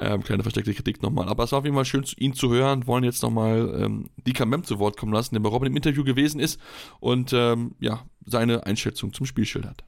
Ähm, 0.00 0.22
kleine 0.22 0.42
versteckte 0.42 0.72
Kritik 0.72 1.02
nochmal. 1.02 1.28
Aber 1.28 1.44
es 1.44 1.52
war 1.52 1.58
auf 1.58 1.64
jeden 1.64 1.76
Fall 1.76 1.84
schön, 1.84 2.04
ihn 2.16 2.32
zu 2.32 2.50
hören. 2.50 2.86
Wollen 2.86 3.04
jetzt 3.04 3.22
nochmal 3.22 3.82
ähm, 3.82 4.10
die 4.26 4.32
Kamem 4.32 4.64
zu 4.64 4.78
Wort 4.78 4.96
kommen 4.96 5.12
lassen, 5.12 5.34
der 5.34 5.40
bei 5.40 5.50
Robin 5.50 5.68
im 5.68 5.76
Interview 5.76 6.04
gewesen 6.04 6.40
ist 6.40 6.58
und 7.00 7.32
ähm, 7.32 7.74
ja, 7.80 8.04
seine 8.26 8.66
Einschätzung 8.66 9.12
zum 9.12 9.26
Spiel 9.26 9.44
schildert. 9.44 9.84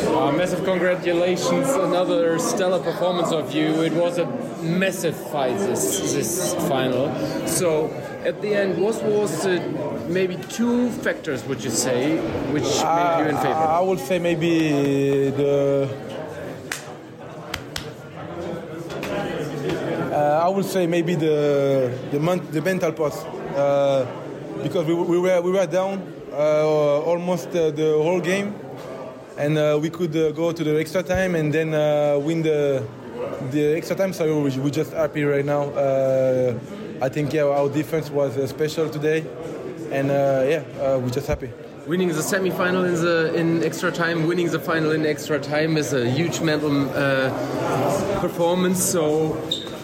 Uh, 0.00 0.30
massive 0.32 0.64
congratulations, 0.64 1.68
another 1.68 2.38
stellar 2.38 2.78
performance 2.78 3.32
of 3.32 3.54
you. 3.54 3.82
It 3.82 3.92
was 3.92 4.18
a 4.18 4.26
massive 4.62 5.16
fight 5.30 5.58
this, 5.58 6.12
this 6.14 6.54
final. 6.68 7.10
So, 7.46 7.90
at 8.24 8.40
the 8.40 8.54
end, 8.54 8.80
what 8.80 9.02
was 9.02 9.44
uh, 9.44 9.60
maybe 10.08 10.36
two 10.48 10.90
factors, 11.02 11.44
would 11.44 11.62
you 11.62 11.70
say, 11.70 12.16
which 12.52 12.62
made 12.62 13.18
you 13.18 13.30
in 13.30 13.36
favor? 13.36 13.54
I 13.54 13.80
would 13.80 13.98
say 13.98 14.18
maybe 14.18 15.30
the. 15.30 15.88
I 20.12 20.48
would 20.48 20.64
say 20.64 20.86
maybe 20.86 21.14
the 21.14 21.90
the, 22.10 22.18
the 22.50 22.60
mental 22.60 22.92
part, 22.92 23.14
uh, 23.56 24.04
because 24.62 24.86
we, 24.86 24.94
we 24.94 25.18
were 25.18 25.40
we 25.40 25.50
were 25.50 25.66
down 25.66 26.02
uh, 26.32 27.00
almost 27.00 27.48
uh, 27.48 27.70
the 27.70 27.98
whole 28.02 28.20
game, 28.20 28.54
and 29.38 29.56
uh, 29.56 29.78
we 29.80 29.90
could 29.90 30.14
uh, 30.16 30.30
go 30.32 30.52
to 30.52 30.64
the 30.64 30.78
extra 30.78 31.02
time 31.02 31.34
and 31.34 31.52
then 31.52 31.74
uh, 31.74 32.18
win 32.18 32.42
the 32.42 32.82
the 33.50 33.76
extra 33.76 33.96
time. 33.96 34.12
So 34.12 34.24
we, 34.42 34.50
we're 34.58 34.70
just 34.70 34.92
happy 34.92 35.24
right 35.24 35.44
now. 35.44 35.70
Uh, 35.70 36.58
I 37.00 37.08
think 37.08 37.32
yeah, 37.32 37.44
our 37.44 37.68
defense 37.68 38.10
was 38.10 38.36
uh, 38.36 38.46
special 38.46 38.88
today, 38.88 39.24
and 39.90 40.10
uh, 40.10 40.44
yeah, 40.46 40.62
uh, 40.80 40.98
we're 40.98 41.10
just 41.10 41.26
happy. 41.26 41.50
Winning 41.84 42.10
the 42.10 42.22
semi-final 42.22 42.84
in 42.84 42.94
the 42.94 43.34
in 43.34 43.64
extra 43.64 43.90
time, 43.90 44.28
winning 44.28 44.48
the 44.48 44.60
final 44.60 44.92
in 44.92 45.04
extra 45.04 45.40
time 45.40 45.76
is 45.76 45.92
a 45.92 46.08
huge 46.08 46.40
mental 46.40 46.88
uh, 46.90 48.20
performance. 48.20 48.80
So, 48.80 49.36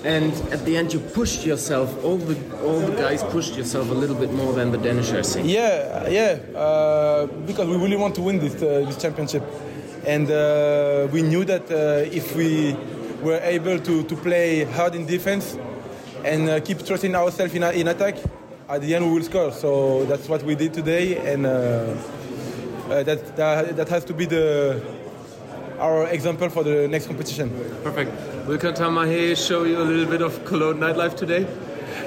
and 0.05 0.33
at 0.53 0.65
the 0.65 0.77
end, 0.77 0.93
you 0.93 1.01
pushed 1.01 1.45
yourself. 1.45 2.05
All 2.05 2.17
the 2.17 2.37
all 2.63 2.81
the 2.81 2.97
guys 2.97 3.23
pushed 3.25 3.57
yourself 3.57 3.91
a 3.91 3.95
little 3.95 4.17
bit 4.17 4.33
more 4.33 4.53
than 4.53 4.71
the 4.71 4.79
Danish, 4.79 5.13
I 5.13 5.23
think. 5.23 5.49
Yeah, 5.49 6.09
yeah, 6.09 6.39
uh, 6.57 7.27
because 7.47 7.67
we 7.69 7.77
really 7.77 7.97
want 7.97 8.15
to 8.17 8.23
win 8.23 8.39
this 8.39 8.55
uh, 8.63 8.85
this 8.87 8.97
championship, 8.97 9.43
and 10.07 10.31
uh, 10.31 11.09
we 11.13 11.23
knew 11.23 11.45
that 11.45 11.71
uh, 11.71 12.17
if 12.17 12.37
we 12.37 12.77
were 13.23 13.41
able 13.43 13.79
to, 13.81 14.05
to 14.05 14.17
play 14.17 14.65
hard 14.65 14.95
in 14.95 15.05
defense 15.05 15.59
and 16.25 16.49
uh, 16.49 16.61
keep 16.61 16.85
trusting 16.85 17.15
ourselves 17.17 17.53
in, 17.53 17.65
in 17.65 17.89
attack, 17.89 18.15
at 18.69 18.81
the 18.81 18.95
end 18.95 19.05
we 19.05 19.19
will 19.19 19.25
score. 19.25 19.51
So 19.51 20.05
that's 20.05 20.29
what 20.29 20.43
we 20.45 20.55
did 20.55 20.73
today, 20.75 21.17
and 21.33 21.45
uh, 21.45 21.49
uh, 21.49 23.03
that, 23.03 23.37
that 23.37 23.77
that 23.77 23.89
has 23.89 24.05
to 24.05 24.15
be 24.15 24.27
the 24.27 24.81
our 25.79 26.07
example 26.09 26.49
for 26.49 26.63
the 26.65 26.89
next 26.89 27.07
competition. 27.07 27.51
Perfect. 27.83 28.13
Will 28.49 28.57
Katamahe 28.57 29.37
show 29.37 29.65
you 29.65 29.77
a 29.77 29.85
little 29.85 30.07
bit 30.07 30.23
of 30.23 30.43
Cologne 30.47 30.81
nightlife 30.81 31.15
today? 31.15 31.47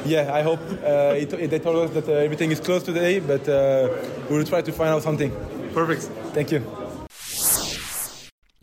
Yeah, 0.03 0.33
I 0.33 0.41
hope. 0.41 0.59
Uh, 0.83 1.13
it, 1.15 1.29
they 1.29 1.59
told 1.59 1.75
us 1.85 1.91
that 1.91 2.09
uh, 2.09 2.13
everything 2.13 2.49
is 2.49 2.59
closed 2.59 2.87
today, 2.87 3.19
but 3.19 3.47
uh, 3.47 3.89
we 4.27 4.37
will 4.37 4.43
try 4.43 4.63
to 4.63 4.71
find 4.71 4.89
out 4.89 5.03
something. 5.03 5.31
Perfect. 5.75 6.09
Thank 6.33 6.51
you. 6.51 6.61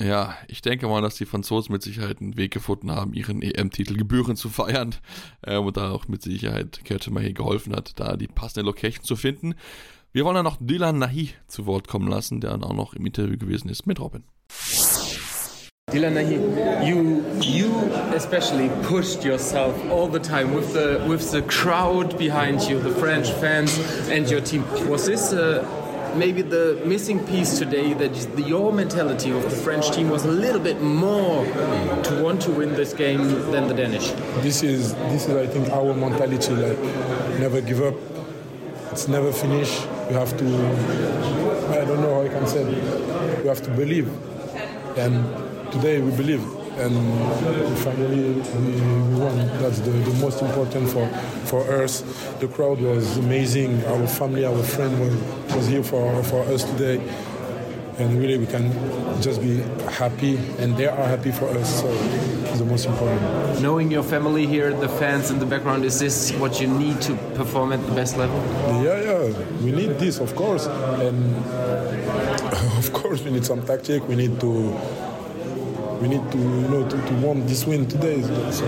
Ja, 0.00 0.34
ich 0.48 0.60
denke 0.60 0.88
mal, 0.88 1.02
dass 1.02 1.14
die 1.14 1.24
Franzosen 1.24 1.72
mit 1.72 1.82
Sicherheit 1.82 2.20
einen 2.20 2.36
Weg 2.36 2.52
gefunden 2.52 2.90
haben, 2.90 3.14
ihren 3.14 3.42
EM-Titel 3.42 3.94
gebührend 3.94 4.38
zu 4.38 4.48
feiern. 4.48 4.96
Ähm, 5.46 5.64
und 5.64 5.76
da 5.76 5.92
auch 5.92 6.08
mit 6.08 6.22
Sicherheit 6.22 6.80
Kertemahe 6.84 7.32
geholfen 7.32 7.76
hat, 7.76 7.92
da 8.00 8.16
die 8.16 8.26
passende 8.26 8.66
Location 8.66 9.04
zu 9.04 9.14
finden. 9.14 9.54
Wir 10.10 10.24
wollen 10.24 10.34
dann 10.34 10.44
noch 10.44 10.56
Dylan 10.58 10.98
Nahi 10.98 11.30
zu 11.46 11.66
Wort 11.66 11.86
kommen 11.86 12.08
lassen, 12.08 12.40
der 12.40 12.50
dann 12.50 12.64
auch 12.64 12.74
noch 12.74 12.94
im 12.94 13.06
Interview 13.06 13.38
gewesen 13.38 13.68
ist 13.68 13.86
mit 13.86 14.00
Robin. 14.00 14.24
Dylan 15.90 16.86
you 16.86 17.24
you 17.40 17.72
especially 18.14 18.68
pushed 18.82 19.24
yourself 19.24 19.74
all 19.90 20.06
the 20.06 20.20
time 20.20 20.52
with 20.52 20.74
the 20.74 21.02
with 21.08 21.30
the 21.32 21.40
crowd 21.42 22.18
behind 22.18 22.60
you, 22.62 22.78
the 22.78 22.90
French 22.90 23.30
fans 23.32 23.78
and 24.10 24.28
your 24.28 24.42
team. 24.42 24.64
Was 24.86 25.06
this 25.06 25.32
uh, 25.32 25.64
maybe 26.14 26.42
the 26.42 26.78
missing 26.84 27.24
piece 27.26 27.58
today 27.58 27.94
that 27.94 28.12
the, 28.36 28.42
your 28.42 28.70
mentality 28.70 29.30
of 29.30 29.42
the 29.44 29.56
French 29.56 29.90
team 29.90 30.10
was 30.10 30.26
a 30.26 30.30
little 30.30 30.60
bit 30.60 30.82
more 30.82 31.46
to 31.46 32.20
want 32.22 32.42
to 32.42 32.50
win 32.50 32.74
this 32.74 32.92
game 32.92 33.22
than 33.50 33.66
the 33.68 33.74
Danish? 33.74 34.10
This 34.42 34.62
is 34.62 34.94
this 35.12 35.26
is 35.26 35.34
I 35.36 35.46
think 35.46 35.70
our 35.70 35.94
mentality 35.94 36.54
like 36.54 36.78
never 37.40 37.62
give 37.62 37.80
up. 37.80 37.94
It's 38.92 39.08
never 39.08 39.32
finish. 39.32 39.80
You 40.10 40.16
have 40.16 40.36
to 40.36 40.46
I 41.80 41.84
don't 41.86 42.02
know 42.02 42.12
how 42.12 42.22
I 42.22 42.28
can 42.28 42.46
say 42.46 42.60
it. 42.60 43.42
You 43.42 43.48
have 43.48 43.62
to 43.62 43.70
believe. 43.70 44.10
And 44.98 45.47
today 45.70 46.00
we 46.00 46.10
believe 46.16 46.42
and 46.78 47.78
finally 47.78 48.30
we, 48.30 48.80
we 48.80 49.20
won. 49.20 49.36
That's 49.60 49.80
the, 49.80 49.90
the 49.90 50.14
most 50.20 50.42
important 50.42 50.88
for, 50.88 51.06
for 51.46 51.82
us. 51.82 52.02
The 52.38 52.48
crowd 52.48 52.80
was 52.80 53.16
amazing. 53.18 53.84
Our 53.86 54.06
family, 54.06 54.44
our 54.44 54.62
friend 54.62 54.98
was, 55.00 55.54
was 55.54 55.66
here 55.66 55.82
for, 55.82 56.22
for 56.24 56.42
us 56.44 56.64
today. 56.64 57.02
And 57.98 58.16
really 58.20 58.38
we 58.38 58.46
can 58.46 58.70
just 59.20 59.42
be 59.42 59.56
happy 59.90 60.36
and 60.58 60.76
they 60.76 60.86
are 60.86 61.04
happy 61.04 61.32
for 61.32 61.48
us. 61.48 61.80
So 61.80 61.88
it's 61.88 62.60
the 62.60 62.64
most 62.64 62.86
important. 62.86 63.60
Knowing 63.60 63.90
your 63.90 64.04
family 64.04 64.46
here, 64.46 64.72
the 64.72 64.88
fans 64.88 65.32
in 65.32 65.40
the 65.40 65.46
background, 65.46 65.84
is 65.84 65.98
this 65.98 66.30
what 66.34 66.60
you 66.60 66.68
need 66.68 67.00
to 67.02 67.16
perform 67.34 67.72
at 67.72 67.84
the 67.84 67.92
best 67.92 68.16
level? 68.16 68.36
Yeah, 68.84 69.02
yeah. 69.02 69.64
We 69.64 69.72
need 69.72 69.98
this, 69.98 70.20
of 70.20 70.36
course. 70.36 70.66
And 70.66 71.34
of 72.78 72.92
course 72.92 73.20
we 73.22 73.32
need 73.32 73.44
some 73.44 73.66
tactic. 73.66 74.06
We 74.06 74.14
need 74.14 74.38
to 74.42 74.78
we 76.00 76.08
need 76.08 76.32
to 76.32 76.38
you 76.38 76.68
know 76.68 76.88
to, 76.88 76.96
to 76.96 77.14
win 77.14 77.46
this 77.46 77.66
win 77.66 77.86
today. 77.86 78.22
So 78.50 78.66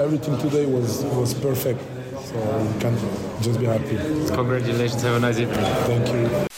everything 0.00 0.38
today 0.38 0.66
was 0.66 1.04
was 1.04 1.34
perfect. 1.34 1.80
So 2.24 2.36
we 2.36 2.80
can 2.80 2.96
just 3.42 3.60
be 3.60 3.66
happy. 3.66 3.96
Congratulations, 4.34 5.02
have 5.02 5.16
a 5.16 5.20
nice 5.20 5.38
evening. 5.38 5.64
Thank 5.86 6.08
you. 6.08 6.53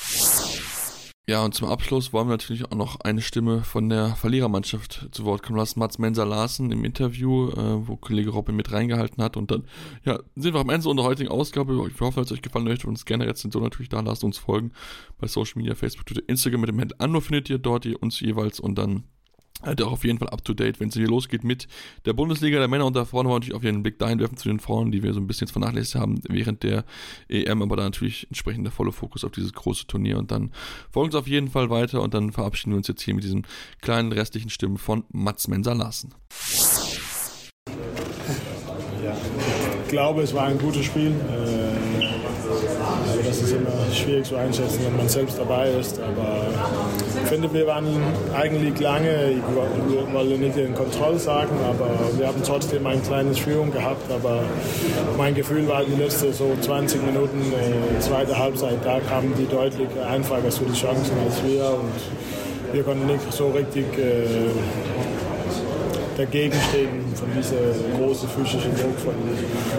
Ja, 1.29 1.45
und 1.45 1.55
zum 1.55 1.67
Abschluss 1.67 2.13
wollen 2.13 2.29
wir 2.29 2.35
natürlich 2.35 2.67
auch 2.67 2.77
noch 2.77 3.01
eine 3.01 3.21
Stimme 3.21 3.65
von 3.65 3.89
der 3.89 4.15
Verlierermannschaft 4.15 5.09
zu 5.11 5.25
Wort 5.25 5.43
kommen 5.43 5.59
lassen. 5.59 5.81
Mats 5.81 5.99
Menser 5.99 6.25
Larsen 6.25 6.71
im 6.71 6.85
Interview, 6.85 7.49
äh, 7.51 7.89
wo 7.89 7.97
Kollege 7.97 8.31
Robin 8.31 8.55
mit 8.55 8.71
reingehalten 8.71 9.21
hat. 9.21 9.37
Und 9.37 9.51
dann, 9.51 9.65
ja, 10.05 10.21
sind 10.37 10.55
wir 10.55 10.61
am 10.61 10.71
Ende 10.71 10.89
unserer 10.89 11.09
heutigen 11.09 11.29
Ausgabe. 11.29 11.85
Ich 11.93 12.01
hoffe, 12.01 12.21
es 12.21 12.31
euch 12.31 12.43
gefallen 12.43 12.67
möchte 12.67 12.87
uns 12.87 13.05
gerne 13.05 13.27
so 13.35 13.59
natürlich 13.59 13.89
da. 13.89 13.99
Lasst 14.03 14.23
uns 14.23 14.39
folgen 14.39 14.71
bei 15.19 15.27
Social 15.27 15.55
Media, 15.57 15.75
Facebook, 15.75 16.07
Twitter, 16.07 16.23
Instagram 16.29 16.61
mit 16.61 16.69
dem 16.69 16.81
Handel 16.81 16.97
Anno 17.01 17.21
findet 17.21 17.51
ihr 17.51 17.59
dort 17.59 17.87
ihr 17.87 18.01
uns 18.01 18.21
jeweils 18.21 18.61
und 18.61 18.77
dann 18.77 19.03
halt 19.63 19.83
auch 19.83 19.93
auf 19.93 20.05
jeden 20.05 20.19
Fall 20.19 20.29
up 20.29 20.45
to 20.45 20.55
date, 20.55 20.81
wenn 20.81 20.89
es 20.89 20.95
hier 20.95 21.09
losgeht 21.09 21.45
mit 21.45 21.67
der 22.05 22.13
Bundesliga 22.13 22.59
der 22.59 22.69
Männer 22.69 22.87
und 22.87 22.97
da 22.97 23.05
vorne 23.05 23.29
wollen 23.29 23.37
wir 23.37 23.47
natürlich 23.47 23.57
auf 23.57 23.65
jeden 23.65 23.83
Blick 23.83 23.99
dahin 23.99 24.19
werfen 24.19 24.37
zu 24.37 24.49
den 24.49 24.61
Frauen, 24.61 24.93
die 24.93 25.03
wir 25.03 25.13
so 25.13 25.21
ein 25.21 25.27
bisschen 25.27 25.47
jetzt 25.47 25.53
vernachlässigt 25.53 25.97
haben 25.97 26.21
während 26.29 26.63
der 26.63 26.85
EM, 27.29 27.63
aber 27.63 27.77
da 27.77 27.85
natürlich 27.85 28.27
entsprechend 28.29 28.65
der 28.65 28.73
volle 28.73 28.93
Fokus 28.93 29.25
auf 29.25 29.33
dieses 29.33 29.53
große 29.53 29.87
Turnier 29.87 30.19
und 30.19 30.31
dann 30.31 30.53
folgen 30.91 31.09
uns 31.09 31.15
auf 31.15 31.29
jeden 31.29 31.49
Fall 31.49 31.71
weiter 31.71 32.03
und 32.03 32.15
dann 32.15 32.33
verabschieden 32.33 32.73
wir 32.73 32.79
uns 32.79 32.89
jetzt 32.89 33.03
hier 33.03 33.15
mit 33.15 33.25
diesen 33.25 33.47
kleinen 33.81 34.13
restlichen 34.13 34.51
Stimmen 34.51 34.79
von 34.79 35.05
Mats 35.13 35.49
Menser 35.49 35.75
Larsen. 35.75 36.15
Ja, 39.05 39.17
ich 39.85 39.89
glaube, 39.89 40.23
es 40.23 40.35
war 40.35 40.47
ein 40.47 40.59
gutes 40.59 40.85
Spiel. 40.85 41.13
Äh, 41.31 41.87
also 43.09 43.23
das 43.23 43.43
ist 43.43 43.53
immer 43.53 43.93
schwierig 43.93 44.25
zu 44.25 44.37
einschätzen, 44.37 44.81
wenn 44.85 44.97
man 44.97 45.09
selbst 45.09 45.39
dabei 45.39 45.71
ist. 45.71 46.01
Aber 46.01 46.47
ich 47.27 47.33
finde, 47.33 47.53
wir 47.53 47.67
waren 47.67 47.89
eigentlich 48.37 48.79
lange, 48.79 49.33
ich 49.33 50.15
wollte 50.15 50.39
nicht 50.39 50.57
in 50.57 50.73
Kontrolle 50.75 51.19
sagen, 51.19 51.51
aber 51.69 51.89
wir 52.17 52.29
haben 52.29 52.41
trotzdem 52.45 52.87
ein 52.87 53.03
kleines 53.03 53.41
Führung 53.41 53.73
gehabt. 53.73 54.09
Aber 54.13 54.45
mein 55.19 55.35
Gefühl 55.35 55.67
war, 55.67 55.83
die 55.83 56.01
letzten 56.01 56.33
so 56.33 56.57
20 56.61 57.05
Minuten, 57.05 57.41
äh, 57.53 57.99
zweite 57.99 58.39
Halbzeit, 58.39 58.79
da 58.85 59.01
kamen 59.01 59.35
die 59.37 59.47
deutlich 59.47 59.89
einfacher 60.09 60.49
zu 60.51 60.67
den 60.67 60.75
Chancen 60.75 61.17
als 61.25 61.43
wir. 61.43 61.65
Und 61.65 62.73
wir 62.73 62.85
konnten 62.85 63.07
nicht 63.09 63.33
so 63.33 63.49
richtig 63.49 63.87
äh, 63.99 64.53
dagegen 66.17 66.55
stehen 66.71 67.03
von 67.17 67.29
diesem 67.37 67.59
großen 67.99 68.29
physischen 68.29 68.73
Druck 68.77 69.01
von, 69.01 69.15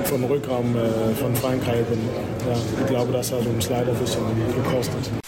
vom 0.03 0.25
Rückraum 0.25 0.75
äh, 0.75 1.15
von 1.15 1.33
Frankreich. 1.33 1.85
Und, 1.89 2.09
ja, 2.45 2.57
ich 2.81 2.87
glaube, 2.87 3.13
das 3.13 3.31
hat 3.31 3.45
uns 3.45 3.69
leider 3.69 3.93
ein 3.93 3.97
bisschen 3.99 4.21
gekostet. 4.53 5.26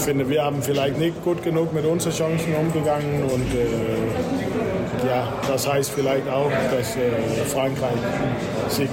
Ich 0.00 0.06
finde, 0.06 0.26
wir 0.30 0.42
haben 0.42 0.62
vielleicht 0.62 0.98
nicht 0.98 1.22
gut 1.22 1.42
genug 1.42 1.74
mit 1.74 1.84
unseren 1.84 2.14
Chancen 2.14 2.54
umgegangen 2.54 3.22
und 3.22 3.54
äh, 3.54 5.06
ja, 5.06 5.30
das 5.46 5.70
heißt 5.70 5.90
vielleicht 5.90 6.26
auch, 6.26 6.50
dass 6.70 6.96
äh, 6.96 7.10
Frankreich 7.44 7.98
sich 8.70 8.88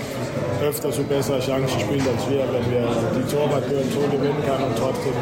öfter 0.61 0.91
so 0.91 1.03
bessere 1.03 1.39
Chancen 1.39 1.79
spielt 1.79 2.01
als 2.01 2.29
wir, 2.29 2.39
wenn 2.39 2.71
wir 2.71 2.89
die 3.15 3.33
Torwartbüren 3.33 3.89
so 3.89 4.01
gewinnen 4.17 4.43
kann 4.45 4.61
und 4.61 4.77
trotzdem 4.77 5.13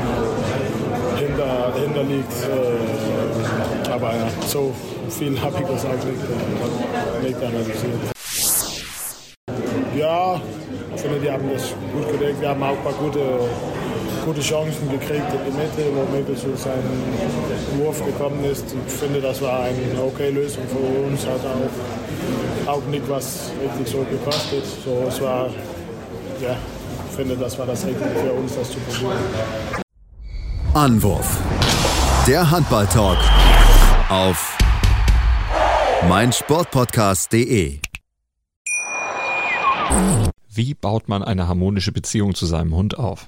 hinter, 1.17 1.73
hinter 1.79 2.03
liegt. 2.03 2.33
Äh, 2.33 3.91
aber 3.91 4.11
so 4.47 4.73
viel 5.09 5.39
habe 5.39 5.55
ich 5.61 5.67
das 5.67 5.83
nicht, 5.83 6.03
äh, 6.03 7.27
nicht 7.27 7.37
analysiert. 7.37 7.99
Ja, 9.95 10.41
ich 10.95 11.01
finde, 11.01 11.19
die 11.19 11.29
haben 11.29 11.47
das 11.53 11.75
gut 11.93 12.11
gedeckt. 12.11 12.41
Wir 12.41 12.49
haben 12.49 12.63
auch 12.63 12.69
ein 12.69 12.83
paar 12.83 12.93
gute, 12.93 13.19
gute 14.25 14.41
Chancen 14.41 14.89
gekriegt 14.89 15.31
in 15.31 15.45
die 15.45 15.51
Mitte, 15.51 15.91
wo 15.93 16.03
Mittel 16.11 16.35
zu 16.35 16.55
seinem 16.57 17.03
Wurf 17.77 18.03
gekommen 18.03 18.43
ist. 18.43 18.65
Ich 18.87 18.93
finde, 18.93 19.21
das 19.21 19.39
war 19.41 19.61
eine 19.65 20.01
okay 20.03 20.31
Lösung 20.31 20.63
für 20.67 21.07
uns. 21.07 21.25
Hat 21.27 21.41
auch, 21.45 22.73
auch 22.73 22.83
nicht 22.87 23.07
was 23.07 23.51
richtig 23.61 23.87
so 23.87 23.99
gekostet. 23.99 24.65
So, 24.83 25.05
es 25.07 25.21
war, 25.21 25.49
ja, 26.41 26.57
ich 27.07 27.15
finde, 27.15 27.37
das 27.37 27.57
war 27.59 27.67
das 27.67 27.85
Richtige 27.85 28.09
für 28.09 28.33
uns, 28.33 28.55
das 28.55 28.71
zu 28.71 28.79
probieren. 28.79 29.19
Anwurf. 30.73 31.37
Der 32.27 32.49
Handball-Talk 32.49 33.19
auf 34.09 34.57
meinsportpodcast.de. 36.09 37.79
Wie 40.49 40.73
baut 40.73 41.07
man 41.07 41.23
eine 41.23 41.47
harmonische 41.47 41.91
Beziehung 41.91 42.33
zu 42.33 42.47
seinem 42.47 42.75
Hund 42.75 42.97
auf? 42.97 43.27